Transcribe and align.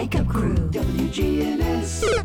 Wake 0.00 0.16
Up 0.16 0.28
Crew. 0.28 0.54
WGNS. 0.54 2.24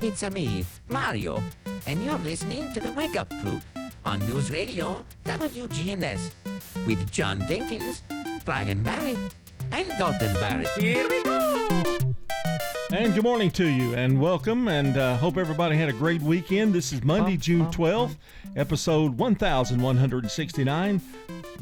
It's 0.00 0.22
a 0.22 0.30
me, 0.30 0.64
Mario, 0.88 1.42
and 1.86 2.02
you're 2.02 2.16
listening 2.20 2.72
to 2.72 2.80
the 2.80 2.90
Wake 2.92 3.14
Up 3.14 3.28
Crew 3.42 3.60
on 4.06 4.20
News 4.20 4.50
Radio 4.50 5.04
WGNS 5.26 6.30
with 6.86 7.10
John 7.12 7.40
Dinkins, 7.40 8.00
Brian 8.46 8.82
Barrett, 8.82 9.18
and 9.70 9.86
Dalton 9.98 10.32
Barrett. 10.40 10.68
Here 10.78 11.06
we 11.10 11.22
go! 11.24 11.68
And 12.94 13.12
good 13.12 13.24
morning 13.24 13.50
to 13.50 13.66
you, 13.66 13.94
and 13.96 14.18
welcome, 14.18 14.68
and 14.68 14.96
uh, 14.96 15.18
hope 15.18 15.36
everybody 15.36 15.76
had 15.76 15.90
a 15.90 15.92
great 15.92 16.22
weekend. 16.22 16.72
This 16.72 16.90
is 16.90 17.04
Monday, 17.04 17.36
June 17.36 17.66
12th, 17.66 18.16
episode 18.56 19.18
1169. 19.18 21.02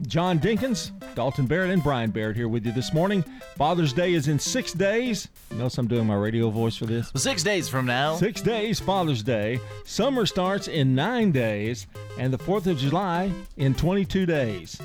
John 0.07 0.39
Dinkins, 0.39 0.91
Dalton 1.15 1.47
Barrett, 1.47 1.71
and 1.71 1.83
Brian 1.83 2.11
Barrett 2.11 2.37
here 2.37 2.49
with 2.49 2.67
you 2.67 2.73
this 2.73 2.93
morning. 2.93 3.23
Father's 3.57 3.93
Day 3.93 4.15
is 4.15 4.29
in 4.29 4.39
six 4.39 4.73
days. 4.73 5.29
Notice 5.53 5.79
I'm 5.79 5.87
doing 5.87 6.07
my 6.07 6.15
radio 6.15 6.51
voice 6.51 6.77
for 6.77 6.87
this. 6.87 7.11
Six 7.15 7.43
days 7.43 7.69
from 7.69 7.87
now. 7.87 8.17
Six 8.17 8.41
days, 8.41 8.81
Father's 8.81 9.23
Day. 9.23 9.61
Summer 9.85 10.27
starts 10.27 10.69
in 10.69 10.95
nine 10.95 11.33
days, 11.33 11.87
and 12.19 12.33
the 12.33 12.39
4th 12.39 12.67
of 12.67 12.79
July 12.79 13.33
in 13.57 13.75
22 13.75 14.27
days. 14.27 14.81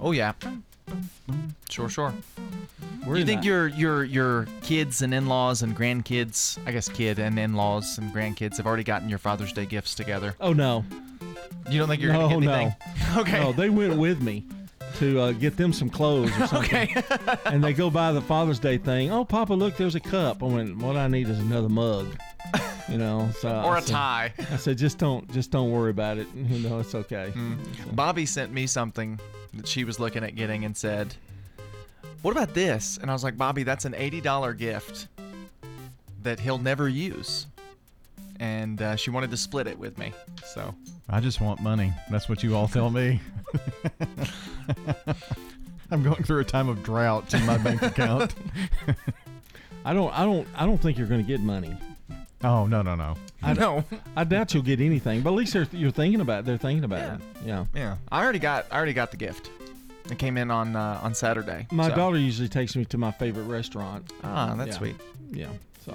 Oh 0.00 0.12
yeah. 0.12 0.32
Sure, 1.68 1.88
sure. 1.88 2.12
We're 3.06 3.16
you 3.16 3.24
think 3.24 3.44
your 3.44 3.68
your 3.68 4.04
your 4.04 4.46
kids 4.62 5.00
and 5.02 5.14
in-laws 5.14 5.62
and 5.62 5.74
grandkids, 5.76 6.58
I 6.66 6.72
guess 6.72 6.88
kid 6.88 7.18
and 7.18 7.38
in-laws 7.38 7.96
and 7.98 8.12
grandkids 8.12 8.58
have 8.58 8.66
already 8.66 8.84
gotten 8.84 9.08
your 9.08 9.18
Father's 9.18 9.52
Day 9.52 9.66
gifts 9.66 9.94
together? 9.94 10.34
Oh, 10.40 10.52
no. 10.52 10.84
You 11.70 11.78
don't 11.78 11.88
think 11.88 12.02
you're 12.02 12.12
no, 12.12 12.28
gonna 12.28 12.40
get 12.46 12.78
no. 13.14 13.20
Okay. 13.20 13.40
No, 13.40 13.52
they 13.52 13.70
went 13.70 13.96
with 13.96 14.20
me 14.22 14.44
to 14.98 15.20
uh, 15.20 15.32
get 15.32 15.56
them 15.56 15.72
some 15.72 15.88
clothes 15.90 16.30
or 16.40 16.46
something. 16.46 16.96
Okay. 16.96 17.02
and 17.46 17.62
they 17.62 17.72
go 17.72 17.90
by 17.90 18.12
the 18.12 18.20
Father's 18.20 18.58
Day 18.58 18.76
thing. 18.78 19.10
Oh, 19.10 19.24
Papa, 19.24 19.54
look, 19.54 19.76
there's 19.76 19.94
a 19.94 20.00
cup. 20.00 20.42
I 20.42 20.46
went, 20.46 20.76
what 20.78 20.96
I 20.96 21.08
need 21.08 21.28
is 21.28 21.38
another 21.38 21.68
mug. 21.68 22.06
You 22.88 22.98
know, 22.98 23.30
so 23.38 23.48
or 23.48 23.76
I 23.76 23.78
a 23.78 23.82
said- 23.82 23.92
tie. 23.92 24.32
I 24.50 24.56
said, 24.56 24.76
just 24.78 24.98
don't, 24.98 25.30
just 25.32 25.52
don't 25.52 25.70
worry 25.70 25.90
about 25.90 26.18
it. 26.18 26.26
You 26.34 26.68
know, 26.68 26.80
it's 26.80 26.94
okay. 26.94 27.32
Mm. 27.36 27.94
Bobby 27.94 28.26
sent 28.26 28.52
me 28.52 28.66
something 28.66 29.20
that 29.54 29.68
she 29.68 29.84
was 29.84 30.00
looking 30.00 30.24
at 30.24 30.34
getting 30.34 30.64
and 30.64 30.76
said, 30.76 31.14
"What 32.22 32.32
about 32.32 32.52
this?" 32.52 32.98
And 33.00 33.08
I 33.08 33.12
was 33.12 33.22
like, 33.22 33.36
"Bobby, 33.36 33.62
that's 33.62 33.84
an 33.84 33.94
eighty-dollar 33.94 34.54
gift 34.54 35.06
that 36.24 36.40
he'll 36.40 36.58
never 36.58 36.88
use." 36.88 37.46
And 38.40 38.82
uh, 38.82 38.96
she 38.96 39.10
wanted 39.10 39.30
to 39.30 39.36
split 39.36 39.68
it 39.68 39.78
with 39.78 39.96
me. 39.96 40.12
So 40.44 40.74
I 41.10 41.20
just 41.20 41.40
want 41.40 41.60
money. 41.60 41.92
That's 42.10 42.28
what 42.28 42.42
you 42.42 42.56
all 42.56 42.68
tell 42.68 42.90
me. 42.90 43.20
I'm 45.90 46.02
going 46.04 46.22
through 46.22 46.40
a 46.40 46.44
time 46.44 46.68
of 46.68 46.82
drought 46.84 47.34
in 47.34 47.44
my 47.44 47.58
bank 47.58 47.82
account. 47.82 48.34
I 49.84 49.92
don't, 49.92 50.16
I 50.16 50.24
don't, 50.24 50.46
I 50.56 50.66
don't 50.66 50.78
think 50.78 50.98
you're 50.98 51.08
going 51.08 51.20
to 51.20 51.26
get 51.26 51.40
money. 51.40 51.76
Oh 52.42 52.64
no 52.66 52.80
no 52.80 52.94
no! 52.94 53.16
I 53.42 53.52
no. 53.52 53.84
I 54.16 54.24
doubt 54.24 54.54
you'll 54.54 54.62
get 54.62 54.80
anything, 54.80 55.20
but 55.20 55.28
at 55.30 55.36
least 55.36 55.52
they're, 55.52 55.66
you're 55.72 55.90
thinking 55.90 56.22
about. 56.22 56.40
It. 56.40 56.44
They're 56.46 56.56
thinking 56.56 56.84
about 56.84 57.00
Yeah. 57.00 57.14
it. 57.16 57.20
Yeah. 57.44 57.64
Yeah, 57.74 57.96
I 58.10 58.22
already 58.22 58.38
got 58.38 58.64
I 58.70 58.76
already 58.78 58.94
got 58.94 59.10
the 59.10 59.18
gift. 59.18 59.50
It 60.10 60.18
came 60.18 60.38
in 60.38 60.50
on 60.50 60.74
uh, 60.74 61.00
on 61.02 61.14
Saturday. 61.14 61.66
My 61.70 61.90
so- 61.90 61.96
daughter 61.96 62.16
usually 62.16 62.48
takes 62.48 62.76
me 62.76 62.86
to 62.86 62.96
my 62.96 63.10
favorite 63.10 63.44
restaurant. 63.44 64.10
Ah, 64.24 64.54
that's 64.56 64.68
Yeah. 64.70 64.78
sweet. 64.78 64.96
Yeah. 65.32 65.48
So, 65.84 65.94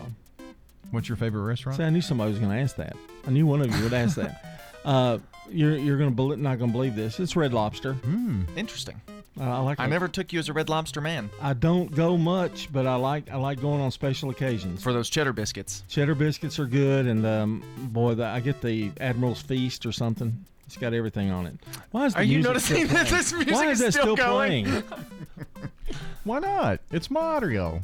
What's 0.91 1.09
your 1.09 1.16
favorite 1.16 1.41
restaurant? 1.41 1.77
see, 1.77 1.83
I 1.83 1.89
knew 1.89 2.02
somebody 2.02 2.29
was 2.29 2.38
going 2.39 2.52
to 2.52 2.59
ask 2.61 2.75
that. 2.75 2.95
I 3.25 3.31
knew 3.31 3.47
one 3.47 3.61
of 3.61 3.75
you 3.75 3.83
would 3.83 3.94
ask 3.94 4.16
that. 4.17 4.45
Uh, 4.86 5.17
you're 5.50 5.75
you're 5.78 5.97
to 5.97 6.03
not 6.38 6.58
going 6.59 6.69
to 6.72 6.73
believe 6.73 6.95
this. 6.95 7.19
It's 7.19 7.36
Red 7.36 7.53
Lobster. 7.53 7.94
Hmm. 7.94 8.44
Interesting. 8.55 9.02
Uh, 9.39 9.44
I 9.44 9.59
like. 9.59 9.80
I 9.80 9.86
it. 9.86 9.89
never 9.89 10.08
took 10.08 10.31
you 10.31 10.39
as 10.39 10.47
a 10.47 10.53
Red 10.53 10.69
Lobster 10.69 11.02
man 11.02 11.30
I 11.41 11.53
don't 11.53 11.94
go 11.94 12.17
much, 12.17 12.72
but 12.72 12.88
I 12.88 12.95
like 12.95 13.30
I 13.31 13.36
like 13.36 13.59
going 13.59 13.81
on 13.81 13.91
special 13.91 14.30
occasions. 14.30 14.81
for 14.81 14.94
those 14.94 15.09
cheddar 15.09 15.33
biscuits. 15.33 15.83
Cheddar 15.89 16.16
biscuits 16.16 16.58
are 16.59 16.66
good, 16.66 17.06
and 17.08 17.25
um, 17.25 17.63
boy, 17.91 18.16
the, 18.16 18.25
I 18.25 18.39
get 18.39 18.61
the 18.61 18.91
Admiral's 19.02 19.41
Feast 19.41 19.85
or 19.85 19.91
something. 19.91 20.46
It's 20.68 20.78
got 20.78 20.94
everything 20.94 21.29
on 21.31 21.46
it. 21.47 21.56
Why 21.91 22.06
is 22.06 22.13
the 22.13 22.19
Are 22.19 22.23
you 22.23 22.40
music 22.40 22.59
still 22.62 22.78
noticing 22.79 22.88
that 22.88 23.07
playing? 23.07 23.17
this 23.17 23.34
music 23.34 23.53
Why 23.53 23.66
is 23.67 23.72
is 23.81 23.85
that 23.85 23.91
still 23.91 24.16
still 24.16 24.16
going? 24.16 24.66
playing? 24.66 24.84
Why 26.23 26.40
not? 26.40 26.79
It's 26.91 27.12
Mario. 27.12 27.81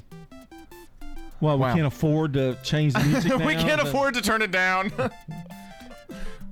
Well, 1.42 1.58
we 1.58 1.62
Wow. 1.62 1.74
can't 1.76 1.86
afford 1.88 2.34
to 2.34 2.56
change 2.64 2.94
the 2.94 3.04
music 3.04 3.38
now. 3.38 3.46
we 3.46 3.54
can't 3.56 3.80
but- 3.82 3.88
afford 3.88 4.14
to 4.16 4.22
turn 4.22 4.42
it 4.42 4.52
down. 4.52 4.92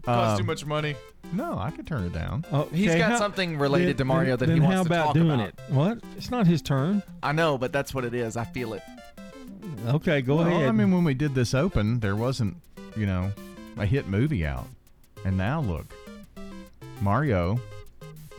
Costs 0.04 0.38
too 0.38 0.44
Um, 0.44 0.48
much 0.48 0.66
money. 0.66 0.96
No, 1.34 1.58
I 1.60 1.72
could 1.72 1.86
turn 1.86 2.04
it 2.06 2.14
down. 2.14 2.46
Oh, 2.52 2.68
He's 2.72 2.90
okay, 2.90 3.00
got 3.00 3.12
how- 3.12 3.18
something 3.18 3.58
related 3.58 3.90
then- 3.90 3.98
to 3.98 4.06
Mario 4.06 4.36
then, 4.38 4.50
that 4.50 4.56
he 4.56 4.60
wants 4.62 4.76
how 4.78 4.84
to 4.84 4.90
about 4.90 5.06
talk 5.08 5.14
doing 5.14 5.32
about. 5.32 5.48
it? 5.50 5.60
What? 5.70 6.00
It's 6.18 6.32
not 6.32 6.48
his 6.48 6.62
turn. 6.62 7.04
I 7.22 7.32
know, 7.34 7.58
but 7.58 7.72
that's 7.72 7.94
what 7.94 8.06
it 8.06 8.14
is. 8.14 8.36
I 8.38 8.46
feel 8.46 8.74
it. 8.74 8.82
Okay, 9.88 10.22
go 10.22 10.38
well, 10.38 10.48
ahead. 10.48 10.68
I 10.68 10.72
mean, 10.72 10.92
when 10.92 11.04
we 11.04 11.14
did 11.14 11.36
this 11.36 11.54
open, 11.54 12.00
there 12.00 12.16
wasn't, 12.16 12.58
you 12.98 13.06
know, 13.06 13.32
a 13.78 13.86
hit 13.86 14.08
movie 14.08 14.46
out, 14.46 14.68
and 15.26 15.38
now 15.38 15.62
look, 15.62 15.86
Mario 17.02 17.60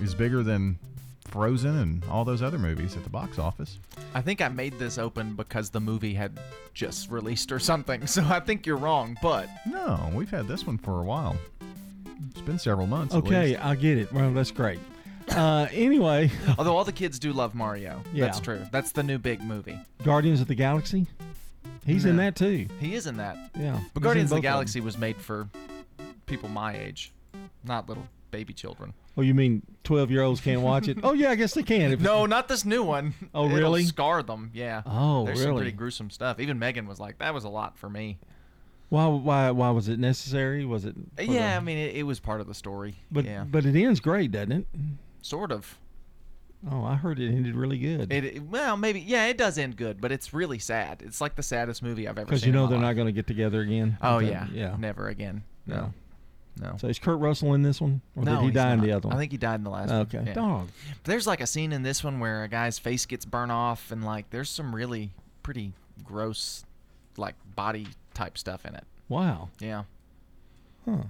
is 0.00 0.14
bigger 0.14 0.42
than 0.42 0.78
Frozen 1.30 1.78
and 1.78 2.04
all 2.10 2.24
those 2.24 2.42
other 2.42 2.58
movies 2.58 2.96
at 2.96 3.04
the 3.04 3.10
box 3.10 3.38
office. 3.38 3.78
I 4.14 4.20
think 4.20 4.40
I 4.40 4.48
made 4.48 4.78
this 4.78 4.98
open 4.98 5.34
because 5.34 5.70
the 5.70 5.80
movie 5.80 6.14
had 6.14 6.38
just 6.74 7.10
released 7.10 7.52
or 7.52 7.58
something. 7.58 8.06
So 8.10 8.24
I 8.24 8.40
think 8.40 8.66
you're 8.66 8.76
wrong, 8.76 9.16
but 9.22 9.48
No, 9.66 10.10
we've 10.12 10.30
had 10.30 10.48
this 10.48 10.66
one 10.66 10.78
for 10.78 11.00
a 11.00 11.04
while. 11.04 11.36
It's 12.30 12.40
been 12.40 12.58
several 12.58 12.86
months. 12.88 13.14
at 13.14 13.18
okay, 13.24 13.50
least. 13.50 13.64
I 13.64 13.74
get 13.76 13.98
it. 13.98 14.12
Well, 14.12 14.32
that's 14.32 14.50
great. 14.50 14.80
Uh, 15.28 15.68
anyway, 15.72 16.30
although 16.58 16.76
all 16.76 16.84
the 16.84 16.92
kids 16.92 17.18
do 17.20 17.32
love 17.32 17.54
Mario. 17.54 18.02
Yeah. 18.12 18.24
That's 18.26 18.40
true. 18.40 18.60
That's 18.72 18.90
the 18.92 19.02
new 19.04 19.18
big 19.18 19.40
movie. 19.42 19.78
Guardians 20.04 20.40
of 20.40 20.48
the 20.48 20.54
Galaxy. 20.56 21.06
He's 21.86 22.04
in 22.04 22.16
that 22.16 22.36
too. 22.36 22.66
He 22.78 22.94
is 22.94 23.06
in 23.06 23.16
that. 23.18 23.36
Yeah. 23.58 23.78
But 23.94 24.00
he's 24.00 24.02
Guardians 24.02 24.32
of 24.32 24.36
the 24.36 24.42
them. 24.42 24.52
Galaxy 24.52 24.80
was 24.80 24.98
made 24.98 25.16
for 25.16 25.48
people 26.26 26.48
my 26.48 26.76
age, 26.76 27.12
not 27.64 27.88
little 27.88 28.06
baby 28.30 28.52
children. 28.52 28.94
Oh, 29.16 29.22
you 29.22 29.34
mean 29.34 29.62
twelve-year-olds 29.84 30.40
can't 30.40 30.60
watch 30.62 30.88
it? 30.88 30.98
Oh, 31.04 31.12
yeah, 31.12 31.30
I 31.30 31.34
guess 31.34 31.54
they 31.54 31.62
can. 31.62 31.92
If 31.92 32.00
No, 32.00 32.26
not 32.26 32.48
this 32.48 32.64
new 32.64 32.82
one. 32.82 33.14
Oh, 33.34 33.46
It'll 33.46 33.56
really? 33.56 33.84
Scar 33.84 34.22
them. 34.22 34.50
Yeah. 34.54 34.82
Oh, 34.86 35.24
There's 35.26 35.42
some 35.42 35.56
pretty 35.56 35.72
gruesome 35.72 36.10
stuff. 36.10 36.40
Even 36.40 36.58
Megan 36.58 36.86
was 36.86 37.00
like, 37.00 37.18
"That 37.18 37.34
was 37.34 37.44
a 37.44 37.48
lot 37.48 37.76
for 37.78 37.90
me." 37.90 38.18
Why? 38.88 39.06
Why? 39.06 39.50
Why 39.50 39.70
was 39.70 39.88
it 39.88 39.98
necessary? 39.98 40.64
Was 40.64 40.84
it? 40.84 40.94
yeah, 41.18 41.56
I 41.56 41.60
mean, 41.60 41.78
it, 41.78 41.96
it 41.96 42.02
was 42.02 42.18
part 42.20 42.40
of 42.40 42.46
the 42.46 42.54
story. 42.54 42.96
but 43.10 43.24
yeah, 43.24 43.44
but 43.44 43.64
it 43.64 43.76
ends 43.76 44.00
great, 44.00 44.30
doesn't 44.32 44.52
it? 44.52 44.66
sort 45.22 45.52
of. 45.52 45.78
Oh, 46.70 46.84
I 46.84 46.94
heard 46.94 47.18
it 47.18 47.28
ended 47.28 47.56
really 47.56 47.78
good. 47.78 48.12
It, 48.12 48.42
well, 48.42 48.76
maybe 48.76 49.00
yeah, 49.00 49.26
it 49.26 49.38
does 49.38 49.56
end 49.56 49.76
good, 49.76 49.98
but 50.00 50.12
it's 50.12 50.34
really 50.34 50.58
sad. 50.58 51.02
It's 51.04 51.20
like 51.20 51.34
the 51.34 51.42
saddest 51.42 51.82
movie 51.82 52.06
I've 52.06 52.18
ever 52.18 52.26
seen. 52.26 52.26
Because 52.26 52.46
you 52.46 52.52
know 52.52 52.66
they're 52.66 52.78
not 52.78 52.94
going 52.94 53.06
to 53.06 53.12
get 53.12 53.26
together 53.26 53.62
again. 53.62 53.96
Oh 54.02 54.18
yeah, 54.18 54.46
yeah, 54.52 54.76
never 54.78 55.08
again. 55.08 55.42
No, 55.66 55.94
no. 56.60 56.76
So 56.78 56.88
is 56.88 56.98
Kurt 56.98 57.18
Russell 57.18 57.54
in 57.54 57.62
this 57.62 57.80
one, 57.80 58.00
or 58.16 58.24
no, 58.24 58.36
did 58.36 58.44
he 58.46 58.50
die 58.50 58.72
in 58.72 58.80
the 58.80 58.92
other 58.92 59.08
one? 59.08 59.16
I 59.16 59.20
think 59.20 59.32
he 59.32 59.38
died 59.38 59.56
in 59.56 59.64
the 59.64 59.70
last 59.70 59.90
Okay, 59.90 60.18
one. 60.18 60.26
Yeah. 60.26 60.32
dog. 60.34 60.68
But 61.02 61.04
There's 61.04 61.26
like 61.26 61.40
a 61.40 61.46
scene 61.46 61.72
in 61.72 61.82
this 61.82 62.04
one 62.04 62.20
where 62.20 62.44
a 62.44 62.48
guy's 62.48 62.78
face 62.78 63.06
gets 63.06 63.24
burned 63.24 63.52
off, 63.52 63.90
and 63.90 64.04
like 64.04 64.30
there's 64.30 64.50
some 64.50 64.74
really 64.74 65.10
pretty 65.42 65.72
gross, 66.04 66.64
like 67.16 67.34
body 67.54 67.88
type 68.14 68.36
stuff 68.36 68.64
in 68.66 68.74
it. 68.74 68.84
Wow. 69.08 69.48
Yeah. 69.58 69.84
Huh. 70.84 71.04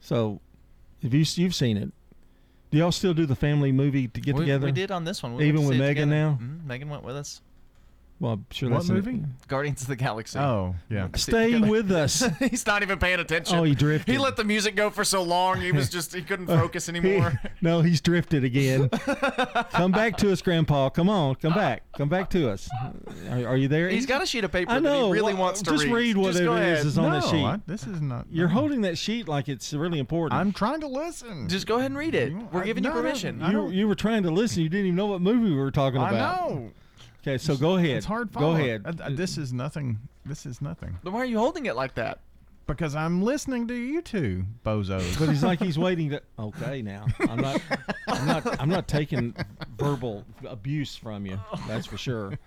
So, 0.00 0.40
if 1.02 1.12
you 1.12 1.24
you've 1.42 1.54
seen 1.54 1.76
it, 1.76 1.90
do 2.70 2.78
y'all 2.78 2.92
still 2.92 3.14
do 3.14 3.26
the 3.26 3.36
family 3.36 3.72
movie 3.72 4.08
to 4.08 4.20
get 4.20 4.34
we, 4.34 4.42
together? 4.42 4.66
We 4.66 4.72
did 4.72 4.90
on 4.90 5.04
this 5.04 5.22
one. 5.22 5.34
We 5.34 5.48
Even 5.48 5.66
with 5.66 5.78
Megan 5.78 6.10
now? 6.10 6.38
Mhm, 6.40 6.64
Megan 6.64 6.88
went 6.88 7.02
with 7.02 7.16
us. 7.16 7.40
Well, 8.18 8.32
I'm 8.32 8.46
sure 8.50 8.70
What 8.70 8.76
that's 8.78 8.88
in 8.88 8.96
it. 8.96 9.04
movie? 9.04 9.22
Guardians 9.46 9.82
of 9.82 9.88
the 9.88 9.96
Galaxy. 9.96 10.38
Oh, 10.38 10.74
yeah. 10.88 11.02
Went 11.02 11.14
to 11.16 11.20
Stay 11.20 11.58
with 11.60 11.90
us. 11.92 12.24
He's 12.50 12.66
not 12.66 12.82
even 12.82 12.98
paying 12.98 13.20
attention. 13.20 13.58
Oh, 13.58 13.62
he 13.62 13.74
drifted. 13.74 14.10
He 14.10 14.16
let 14.18 14.36
the 14.36 14.44
music 14.44 14.74
go 14.74 14.88
for 14.88 15.04
so 15.04 15.22
long. 15.22 15.60
He 15.60 15.70
was 15.70 15.90
just 15.90 16.14
he 16.14 16.22
couldn't 16.22 16.46
focus 16.46 16.86
He- 16.90 16.96
anymore. 16.96 17.38
no, 17.60 17.82
he's 17.82 18.00
drifted 18.00 18.42
again. 18.42 18.88
come 19.70 19.92
back 19.92 20.16
to 20.18 20.32
us, 20.32 20.40
Grandpa. 20.40 20.88
Come 20.88 21.08
on, 21.10 21.34
come 21.36 21.52
uh, 21.52 21.56
back. 21.56 21.82
Come 21.92 22.08
back 22.08 22.30
to 22.30 22.50
us. 22.50 22.68
Are, 23.30 23.48
are 23.48 23.56
you 23.56 23.68
there? 23.68 23.88
He's 23.90 24.06
got 24.06 24.22
a 24.22 24.26
sheet 24.26 24.44
of 24.44 24.52
paper 24.52 24.72
I 24.72 24.78
know. 24.78 25.00
that 25.00 25.06
he 25.08 25.12
really 25.12 25.34
Well, 25.34 25.42
wants 25.42 25.60
to 25.62 25.70
just 25.70 25.84
read. 25.84 25.92
read 25.92 26.16
what 26.16 26.28
just 26.28 26.40
it 26.40 26.44
go 26.44 26.54
is 26.54 26.60
ahead. 26.60 26.86
that's 26.86 26.96
on 26.98 27.10
no, 27.10 27.20
that 27.20 27.24
sheet. 27.30 27.44
I- 27.44 27.60
this 27.66 27.86
is 27.86 28.00
not. 28.00 28.26
You're 28.30 28.48
no. 28.48 28.54
holding 28.54 28.80
that 28.82 28.96
sheet 28.96 29.28
like 29.28 29.48
it's 29.48 29.72
really 29.74 29.98
important. 29.98 30.40
I'm 30.40 30.52
trying 30.52 30.80
to 30.80 30.88
listen. 30.88 31.48
Just 31.50 31.66
go 31.66 31.76
ahead 31.76 31.90
and 31.90 31.98
read 31.98 32.14
it. 32.14 32.30
You- 32.32 32.48
We're 32.50 32.62
I- 32.62 32.64
giving 32.64 32.82
you 32.84 32.88
no, 32.90 32.96
no, 32.96 33.02
permission. 33.02 33.42
I 33.42 33.48
you, 33.48 33.52
don't- 33.52 33.72
you 33.74 33.86
were 33.88 33.94
trying 33.94 34.22
to 34.22 34.30
listen. 34.30 34.62
You 34.62 34.70
didn't 34.70 34.86
even 34.86 34.96
know 34.96 35.06
what 35.06 35.20
movie 35.20 35.50
we 35.50 35.56
were 35.56 35.70
talking 35.70 35.98
about. 35.98 36.14
I 36.14 36.16
about. 36.16 36.50
know. 36.50 36.70
Okay, 37.26 37.38
so 37.38 37.56
go 37.56 37.74
ahead. 37.76 37.96
It's 37.96 38.06
hard. 38.06 38.32
Go 38.32 38.52
ahead. 38.52 38.82
Uh, 38.86 38.92
uh, 39.02 39.10
this 39.10 39.36
is 39.36 39.52
nothing. 39.52 39.98
This 40.24 40.46
is 40.46 40.62
nothing. 40.62 40.96
Then 41.02 41.12
why 41.12 41.20
are 41.22 41.26
you 41.26 41.38
holding 41.38 41.66
it 41.66 41.74
like 41.74 41.96
that? 41.96 42.20
Because 42.68 42.94
I'm 42.94 43.20
listening 43.20 43.66
to 43.66 43.74
you 43.74 44.00
two 44.00 44.44
bozos. 44.64 45.18
But 45.18 45.30
he's 45.30 45.42
like 45.42 45.58
he's 45.60 45.76
waiting 45.86 46.10
to. 46.10 46.22
Okay, 46.38 46.82
now 46.82 47.06
I'm 47.28 47.40
not. 47.40 47.60
I'm 48.06 48.26
not. 48.26 48.60
I'm 48.60 48.68
not 48.68 48.86
taking 48.86 49.34
verbal 49.76 50.24
abuse 50.46 50.94
from 50.94 51.26
you. 51.26 51.40
That's 51.66 51.86
for 51.86 51.98
sure. 51.98 52.38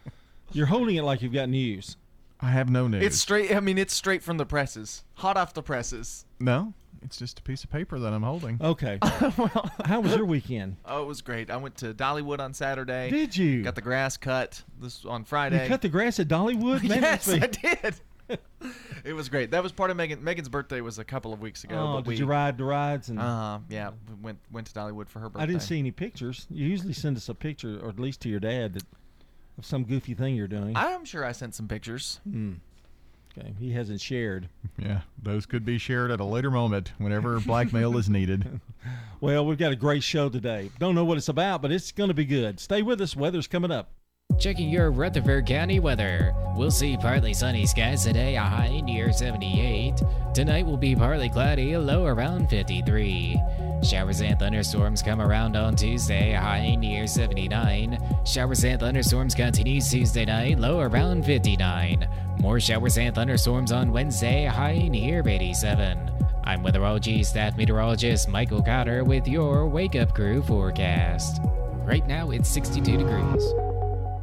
You're 0.53 0.67
holding 0.67 0.95
it 0.95 1.03
like 1.03 1.21
you've 1.21 1.33
got 1.33 1.49
news. 1.49 1.97
I 2.39 2.51
have 2.51 2.69
no 2.69 2.87
news. 2.87 3.03
It's 3.03 3.17
straight. 3.19 3.53
I 3.53 3.59
mean, 3.59 3.77
it's 3.77 3.93
straight 3.93 4.23
from 4.23 4.37
the 4.37 4.45
presses, 4.45 5.03
hot 5.15 5.35
off 5.35 5.53
the 5.53 5.63
presses. 5.63 6.25
no. 6.39 6.73
It's 7.01 7.17
just 7.17 7.39
a 7.39 7.41
piece 7.41 7.63
of 7.63 7.69
paper 7.69 7.97
that 7.99 8.11
I'm 8.13 8.23
holding. 8.23 8.59
Okay. 8.61 8.99
Well, 9.37 9.71
how 9.85 9.99
was 10.01 10.15
your 10.15 10.25
weekend? 10.25 10.77
Oh, 10.85 11.03
it 11.03 11.05
was 11.05 11.21
great. 11.21 11.49
I 11.49 11.57
went 11.57 11.75
to 11.77 11.93
Dollywood 11.93 12.39
on 12.39 12.53
Saturday. 12.53 13.09
Did 13.09 13.35
you? 13.37 13.63
Got 13.63 13.75
the 13.75 13.81
grass 13.81 14.17
cut 14.17 14.61
this 14.81 15.05
on 15.05 15.23
Friday. 15.23 15.63
You 15.63 15.67
cut 15.69 15.81
the 15.81 15.89
grass 15.89 16.19
at 16.19 16.27
Dollywood? 16.27 16.83
Man, 16.87 17.01
yes, 17.01 17.29
I 17.29 17.39
did. 17.47 17.95
it 19.03 19.13
was 19.13 19.29
great. 19.29 19.51
That 19.51 19.63
was 19.63 19.71
part 19.71 19.89
of 19.91 19.97
Megan. 19.97 20.23
Megan's 20.23 20.49
birthday 20.49 20.81
was 20.81 20.99
a 20.99 21.03
couple 21.03 21.33
of 21.33 21.41
weeks 21.41 21.63
ago. 21.63 21.75
Oh, 21.77 21.93
but 21.97 22.01
did 22.05 22.07
we, 22.09 22.15
you 22.17 22.25
ride 22.25 22.57
the 22.57 22.63
rides? 22.63 23.09
And 23.09 23.19
Uh, 23.19 23.59
yeah, 23.69 23.91
we 24.07 24.15
went 24.21 24.39
went 24.51 24.67
to 24.67 24.73
Dollywood 24.73 25.07
for 25.09 25.19
her 25.19 25.29
birthday. 25.29 25.43
I 25.43 25.45
didn't 25.47 25.61
see 25.63 25.79
any 25.79 25.91
pictures. 25.91 26.45
You 26.49 26.67
usually 26.67 26.93
send 26.93 27.17
us 27.17 27.29
a 27.29 27.33
picture, 27.35 27.79
or 27.81 27.89
at 27.89 27.99
least 27.99 28.21
to 28.21 28.29
your 28.29 28.39
dad, 28.39 28.73
that, 28.73 28.83
of 29.57 29.65
some 29.65 29.83
goofy 29.83 30.13
thing 30.13 30.35
you're 30.35 30.47
doing. 30.47 30.75
I'm 30.75 31.05
sure 31.05 31.25
I 31.25 31.31
sent 31.31 31.55
some 31.55 31.67
pictures. 31.67 32.19
Okay, 33.37 33.53
he 33.59 33.71
hasn't 33.71 34.01
shared. 34.01 34.49
Yeah, 34.77 35.01
those 35.21 35.45
could 35.45 35.65
be 35.65 35.77
shared 35.77 36.11
at 36.11 36.19
a 36.19 36.25
later 36.25 36.51
moment 36.51 36.91
whenever 36.97 37.39
blackmail 37.39 37.97
is 37.97 38.09
needed. 38.09 38.59
Well, 39.21 39.45
we've 39.45 39.57
got 39.57 39.73
a 39.73 39.75
great 39.75 40.01
show 40.01 40.29
today. 40.29 40.71
Don't 40.79 40.95
know 40.95 41.03
what 41.03 41.17
it's 41.17 41.27
about, 41.27 41.61
but 41.61 41.73
it's 41.73 41.91
going 41.91 42.07
to 42.07 42.13
be 42.13 42.23
good. 42.23 42.57
Stay 42.57 42.81
with 42.81 43.01
us. 43.01 43.17
Weather's 43.17 43.47
coming 43.47 43.69
up. 43.69 43.91
Checking 44.37 44.69
your 44.69 44.91
Rutherford 44.91 45.45
County 45.45 45.81
weather. 45.81 46.33
We'll 46.55 46.71
see 46.71 46.95
partly 46.95 47.33
sunny 47.33 47.65
skies 47.65 48.05
today, 48.05 48.37
a 48.37 48.41
high 48.41 48.79
near 48.79 49.11
78. 49.11 50.01
Tonight 50.33 50.65
will 50.65 50.77
be 50.77 50.95
partly 50.95 51.29
cloudy, 51.29 51.73
a 51.73 51.79
low 51.79 52.05
around 52.05 52.49
53. 52.49 53.37
Showers 53.83 54.21
and 54.21 54.39
thunderstorms 54.39 55.01
come 55.01 55.19
around 55.19 55.57
on 55.57 55.75
Tuesday, 55.75 56.33
a 56.33 56.39
high 56.39 56.75
near 56.75 57.05
79. 57.05 57.97
Showers 58.25 58.63
and 58.63 58.79
thunderstorms 58.79 59.35
continue 59.35 59.81
Tuesday 59.81 60.23
night, 60.23 60.59
low 60.59 60.79
around 60.79 61.25
59. 61.25 62.07
More 62.41 62.59
showers 62.59 62.97
and 62.97 63.13
thunderstorms 63.13 63.73
on 63.73 63.91
Wednesday, 63.91 64.45
high 64.45 64.87
near 64.87 65.27
87. 65.27 66.09
I'm 66.45 66.63
Weatherology 66.63 67.25
staff 67.25 67.57
meteorologist 67.57 68.29
Michael 68.29 68.63
Cotter 68.63 69.03
with 69.03 69.27
your 69.27 69.67
Wake 69.67 69.97
Up 69.97 70.15
Crew 70.15 70.41
forecast. 70.41 71.41
Right 71.83 72.07
now 72.07 72.31
it's 72.31 72.47
62 72.47 72.97
degrees. 72.97 73.68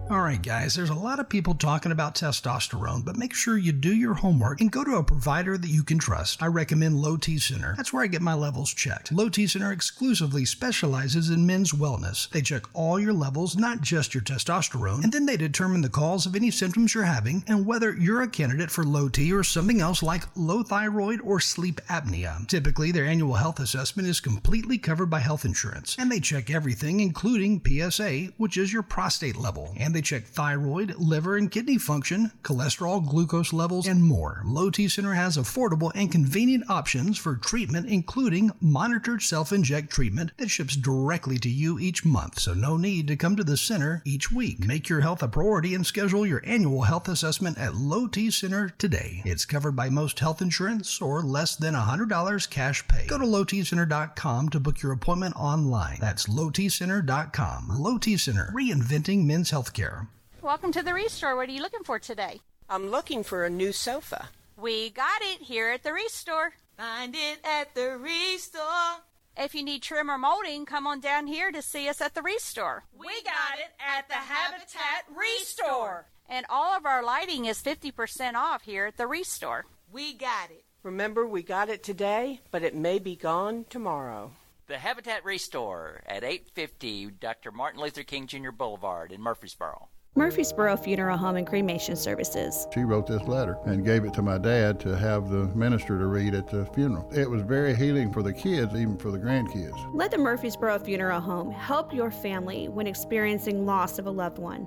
All 0.08 0.20
right, 0.20 0.40
guys, 0.40 0.76
there's 0.76 0.90
a 0.90 0.94
lot 0.94 1.18
of 1.18 1.28
people 1.28 1.52
talking 1.52 1.90
about 1.90 2.14
testosterone, 2.14 3.04
but 3.04 3.16
make 3.16 3.34
sure 3.34 3.58
you 3.58 3.72
do 3.72 3.92
your 3.92 4.14
homework 4.14 4.60
and 4.60 4.70
go 4.70 4.84
to 4.84 4.98
a 4.98 5.02
provider 5.02 5.58
that 5.58 5.68
you 5.68 5.82
can 5.82 5.98
trust. 5.98 6.40
I 6.40 6.46
recommend 6.46 7.02
Low 7.02 7.16
T 7.16 7.40
Center. 7.40 7.74
That's 7.76 7.92
where 7.92 8.04
I 8.04 8.06
get 8.06 8.22
my 8.22 8.34
levels 8.34 8.72
checked. 8.72 9.10
Low 9.10 9.28
T 9.28 9.48
Center 9.48 9.72
exclusively 9.72 10.44
specializes 10.44 11.30
in 11.30 11.44
men's 11.44 11.72
wellness. 11.72 12.30
They 12.30 12.40
check 12.40 12.66
all 12.72 13.00
your 13.00 13.14
levels, 13.14 13.56
not 13.56 13.80
just 13.80 14.14
your 14.14 14.22
testosterone, 14.22 15.02
and 15.02 15.12
then 15.12 15.26
they 15.26 15.36
determine 15.36 15.80
the 15.80 15.88
cause 15.88 16.24
of 16.24 16.36
any 16.36 16.52
symptoms 16.52 16.94
you're 16.94 17.02
having 17.02 17.42
and 17.48 17.66
whether 17.66 17.92
you're 17.92 18.22
a 18.22 18.28
candidate 18.28 18.70
for 18.70 18.84
low 18.84 19.08
T 19.08 19.32
or 19.32 19.42
something 19.42 19.80
else 19.80 20.04
like 20.04 20.22
low 20.36 20.62
thyroid 20.62 21.20
or 21.22 21.40
sleep 21.40 21.80
apnea. 21.88 22.46
Typically, 22.46 22.92
their 22.92 23.06
annual 23.06 23.34
health 23.34 23.58
assessment 23.58 24.06
is 24.06 24.20
completely 24.20 24.78
covered 24.78 25.10
by 25.10 25.18
health 25.18 25.44
insurance, 25.44 25.96
and 25.98 26.12
they 26.12 26.20
check 26.20 26.48
everything, 26.48 27.00
including 27.00 27.60
PSA, 27.66 28.28
which 28.36 28.56
is 28.56 28.72
your 28.72 28.84
prostate 28.84 29.34
level. 29.34 29.74
And 29.76 29.95
they 29.96 30.02
check 30.02 30.26
thyroid, 30.26 30.94
liver, 30.96 31.38
and 31.38 31.50
kidney 31.50 31.78
function, 31.78 32.30
cholesterol, 32.42 33.02
glucose 33.08 33.54
levels, 33.54 33.86
and 33.86 34.02
more. 34.02 34.42
Low 34.44 34.68
T 34.68 34.88
Center 34.88 35.14
has 35.14 35.38
affordable 35.38 35.90
and 35.94 36.12
convenient 36.12 36.68
options 36.68 37.16
for 37.16 37.36
treatment, 37.36 37.88
including 37.88 38.52
monitored 38.60 39.22
self 39.22 39.52
inject 39.52 39.88
treatment 39.88 40.32
that 40.36 40.50
ships 40.50 40.76
directly 40.76 41.38
to 41.38 41.48
you 41.48 41.78
each 41.78 42.04
month, 42.04 42.40
so 42.40 42.52
no 42.52 42.76
need 42.76 43.08
to 43.08 43.16
come 43.16 43.36
to 43.36 43.44
the 43.44 43.56
center 43.56 44.02
each 44.04 44.30
week. 44.30 44.66
Make 44.66 44.90
your 44.90 45.00
health 45.00 45.22
a 45.22 45.28
priority 45.28 45.74
and 45.74 45.86
schedule 45.86 46.26
your 46.26 46.42
annual 46.44 46.82
health 46.82 47.08
assessment 47.08 47.56
at 47.56 47.74
Low 47.74 48.06
T 48.06 48.30
Center 48.30 48.68
today. 48.76 49.22
It's 49.24 49.46
covered 49.46 49.76
by 49.76 49.88
most 49.88 50.20
health 50.20 50.42
insurance 50.42 51.00
or 51.00 51.22
less 51.22 51.56
than 51.56 51.72
$100 51.72 52.50
cash 52.50 52.86
pay. 52.86 53.06
Go 53.06 53.16
to 53.16 53.24
lowtcenter.com 53.24 54.50
to 54.50 54.60
book 54.60 54.82
your 54.82 54.92
appointment 54.92 55.36
online. 55.36 55.96
That's 56.02 56.26
lowtcenter.com. 56.26 57.68
Low 57.70 57.96
T 57.96 58.18
Center, 58.18 58.52
reinventing 58.54 59.24
men's 59.24 59.50
healthcare. 59.50 59.85
Welcome 60.42 60.72
to 60.72 60.82
the 60.82 60.94
Restore. 60.94 61.36
What 61.36 61.48
are 61.48 61.52
you 61.52 61.62
looking 61.62 61.84
for 61.84 61.98
today? 61.98 62.40
I'm 62.68 62.90
looking 62.90 63.22
for 63.22 63.44
a 63.44 63.50
new 63.50 63.72
sofa. 63.72 64.28
We 64.56 64.90
got 64.90 65.20
it 65.22 65.42
here 65.42 65.68
at 65.68 65.82
the 65.82 65.92
Restore. 65.92 66.52
Find 66.76 67.14
it 67.14 67.38
at 67.44 67.74
the 67.74 67.96
Restore. 67.98 69.02
If 69.36 69.54
you 69.54 69.62
need 69.62 69.82
trim 69.82 70.10
or 70.10 70.18
molding, 70.18 70.64
come 70.64 70.86
on 70.86 71.00
down 71.00 71.26
here 71.26 71.52
to 71.52 71.60
see 71.60 71.88
us 71.88 72.00
at 72.00 72.14
the 72.14 72.22
Restore. 72.22 72.84
We 72.98 73.22
got 73.22 73.58
it 73.58 73.72
at 73.78 74.08
the 74.08 74.14
Habitat 74.14 75.04
Restore. 75.14 76.06
And 76.28 76.46
all 76.48 76.76
of 76.76 76.86
our 76.86 77.04
lighting 77.04 77.44
is 77.44 77.62
50% 77.62 78.34
off 78.34 78.62
here 78.62 78.86
at 78.86 78.96
the 78.96 79.06
Restore. 79.06 79.66
We 79.92 80.14
got 80.14 80.50
it. 80.50 80.64
Remember, 80.82 81.26
we 81.26 81.42
got 81.42 81.68
it 81.68 81.82
today, 81.82 82.40
but 82.50 82.62
it 82.62 82.74
may 82.74 82.98
be 82.98 83.16
gone 83.16 83.66
tomorrow. 83.68 84.32
The 84.68 84.78
Habitat 84.78 85.24
Restore 85.24 86.02
at 86.06 86.24
850 86.24 87.12
Dr. 87.20 87.52
Martin 87.52 87.80
Luther 87.80 88.02
King 88.02 88.26
Jr. 88.26 88.50
Boulevard 88.50 89.12
in 89.12 89.22
Murfreesboro. 89.22 89.88
Murfreesboro 90.16 90.76
Funeral 90.76 91.16
Home 91.16 91.36
and 91.36 91.46
Cremation 91.46 91.94
Services. 91.94 92.66
She 92.74 92.80
wrote 92.80 93.06
this 93.06 93.22
letter 93.28 93.58
and 93.66 93.84
gave 93.84 94.04
it 94.04 94.12
to 94.14 94.22
my 94.22 94.38
dad 94.38 94.80
to 94.80 94.96
have 94.96 95.28
the 95.28 95.46
minister 95.54 95.96
to 95.96 96.06
read 96.06 96.34
at 96.34 96.48
the 96.48 96.66
funeral. 96.74 97.08
It 97.14 97.30
was 97.30 97.42
very 97.42 97.76
healing 97.76 98.12
for 98.12 98.24
the 98.24 98.32
kids, 98.32 98.74
even 98.74 98.98
for 98.98 99.12
the 99.12 99.18
grandkids. 99.18 99.94
Let 99.94 100.10
the 100.10 100.18
Murfreesboro 100.18 100.80
Funeral 100.80 101.20
Home 101.20 101.52
help 101.52 101.94
your 101.94 102.10
family 102.10 102.68
when 102.68 102.88
experiencing 102.88 103.66
loss 103.66 104.00
of 104.00 104.06
a 104.06 104.10
loved 104.10 104.38
one. 104.38 104.66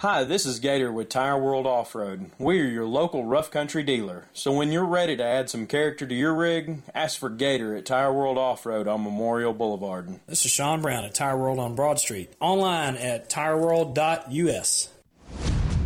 Hi, 0.00 0.24
this 0.24 0.46
is 0.46 0.60
Gator 0.60 0.90
with 0.90 1.10
Tire 1.10 1.36
World 1.36 1.66
Off 1.66 1.94
Road. 1.94 2.30
We 2.38 2.58
are 2.62 2.64
your 2.64 2.86
local 2.86 3.26
rough 3.26 3.50
country 3.50 3.82
dealer. 3.82 4.24
So 4.32 4.50
when 4.50 4.72
you're 4.72 4.86
ready 4.86 5.14
to 5.14 5.22
add 5.22 5.50
some 5.50 5.66
character 5.66 6.06
to 6.06 6.14
your 6.14 6.32
rig, 6.32 6.80
ask 6.94 7.18
for 7.18 7.28
Gator 7.28 7.76
at 7.76 7.84
Tire 7.84 8.10
World 8.10 8.38
Off 8.38 8.64
Road 8.64 8.88
on 8.88 9.04
Memorial 9.04 9.52
Boulevard. 9.52 10.18
This 10.26 10.46
is 10.46 10.52
Sean 10.52 10.80
Brown 10.80 11.04
at 11.04 11.14
Tire 11.14 11.36
World 11.36 11.58
on 11.58 11.74
Broad 11.74 11.98
Street. 11.98 12.32
Online 12.40 12.96
at 12.96 13.28
tireworld.us. 13.28 14.88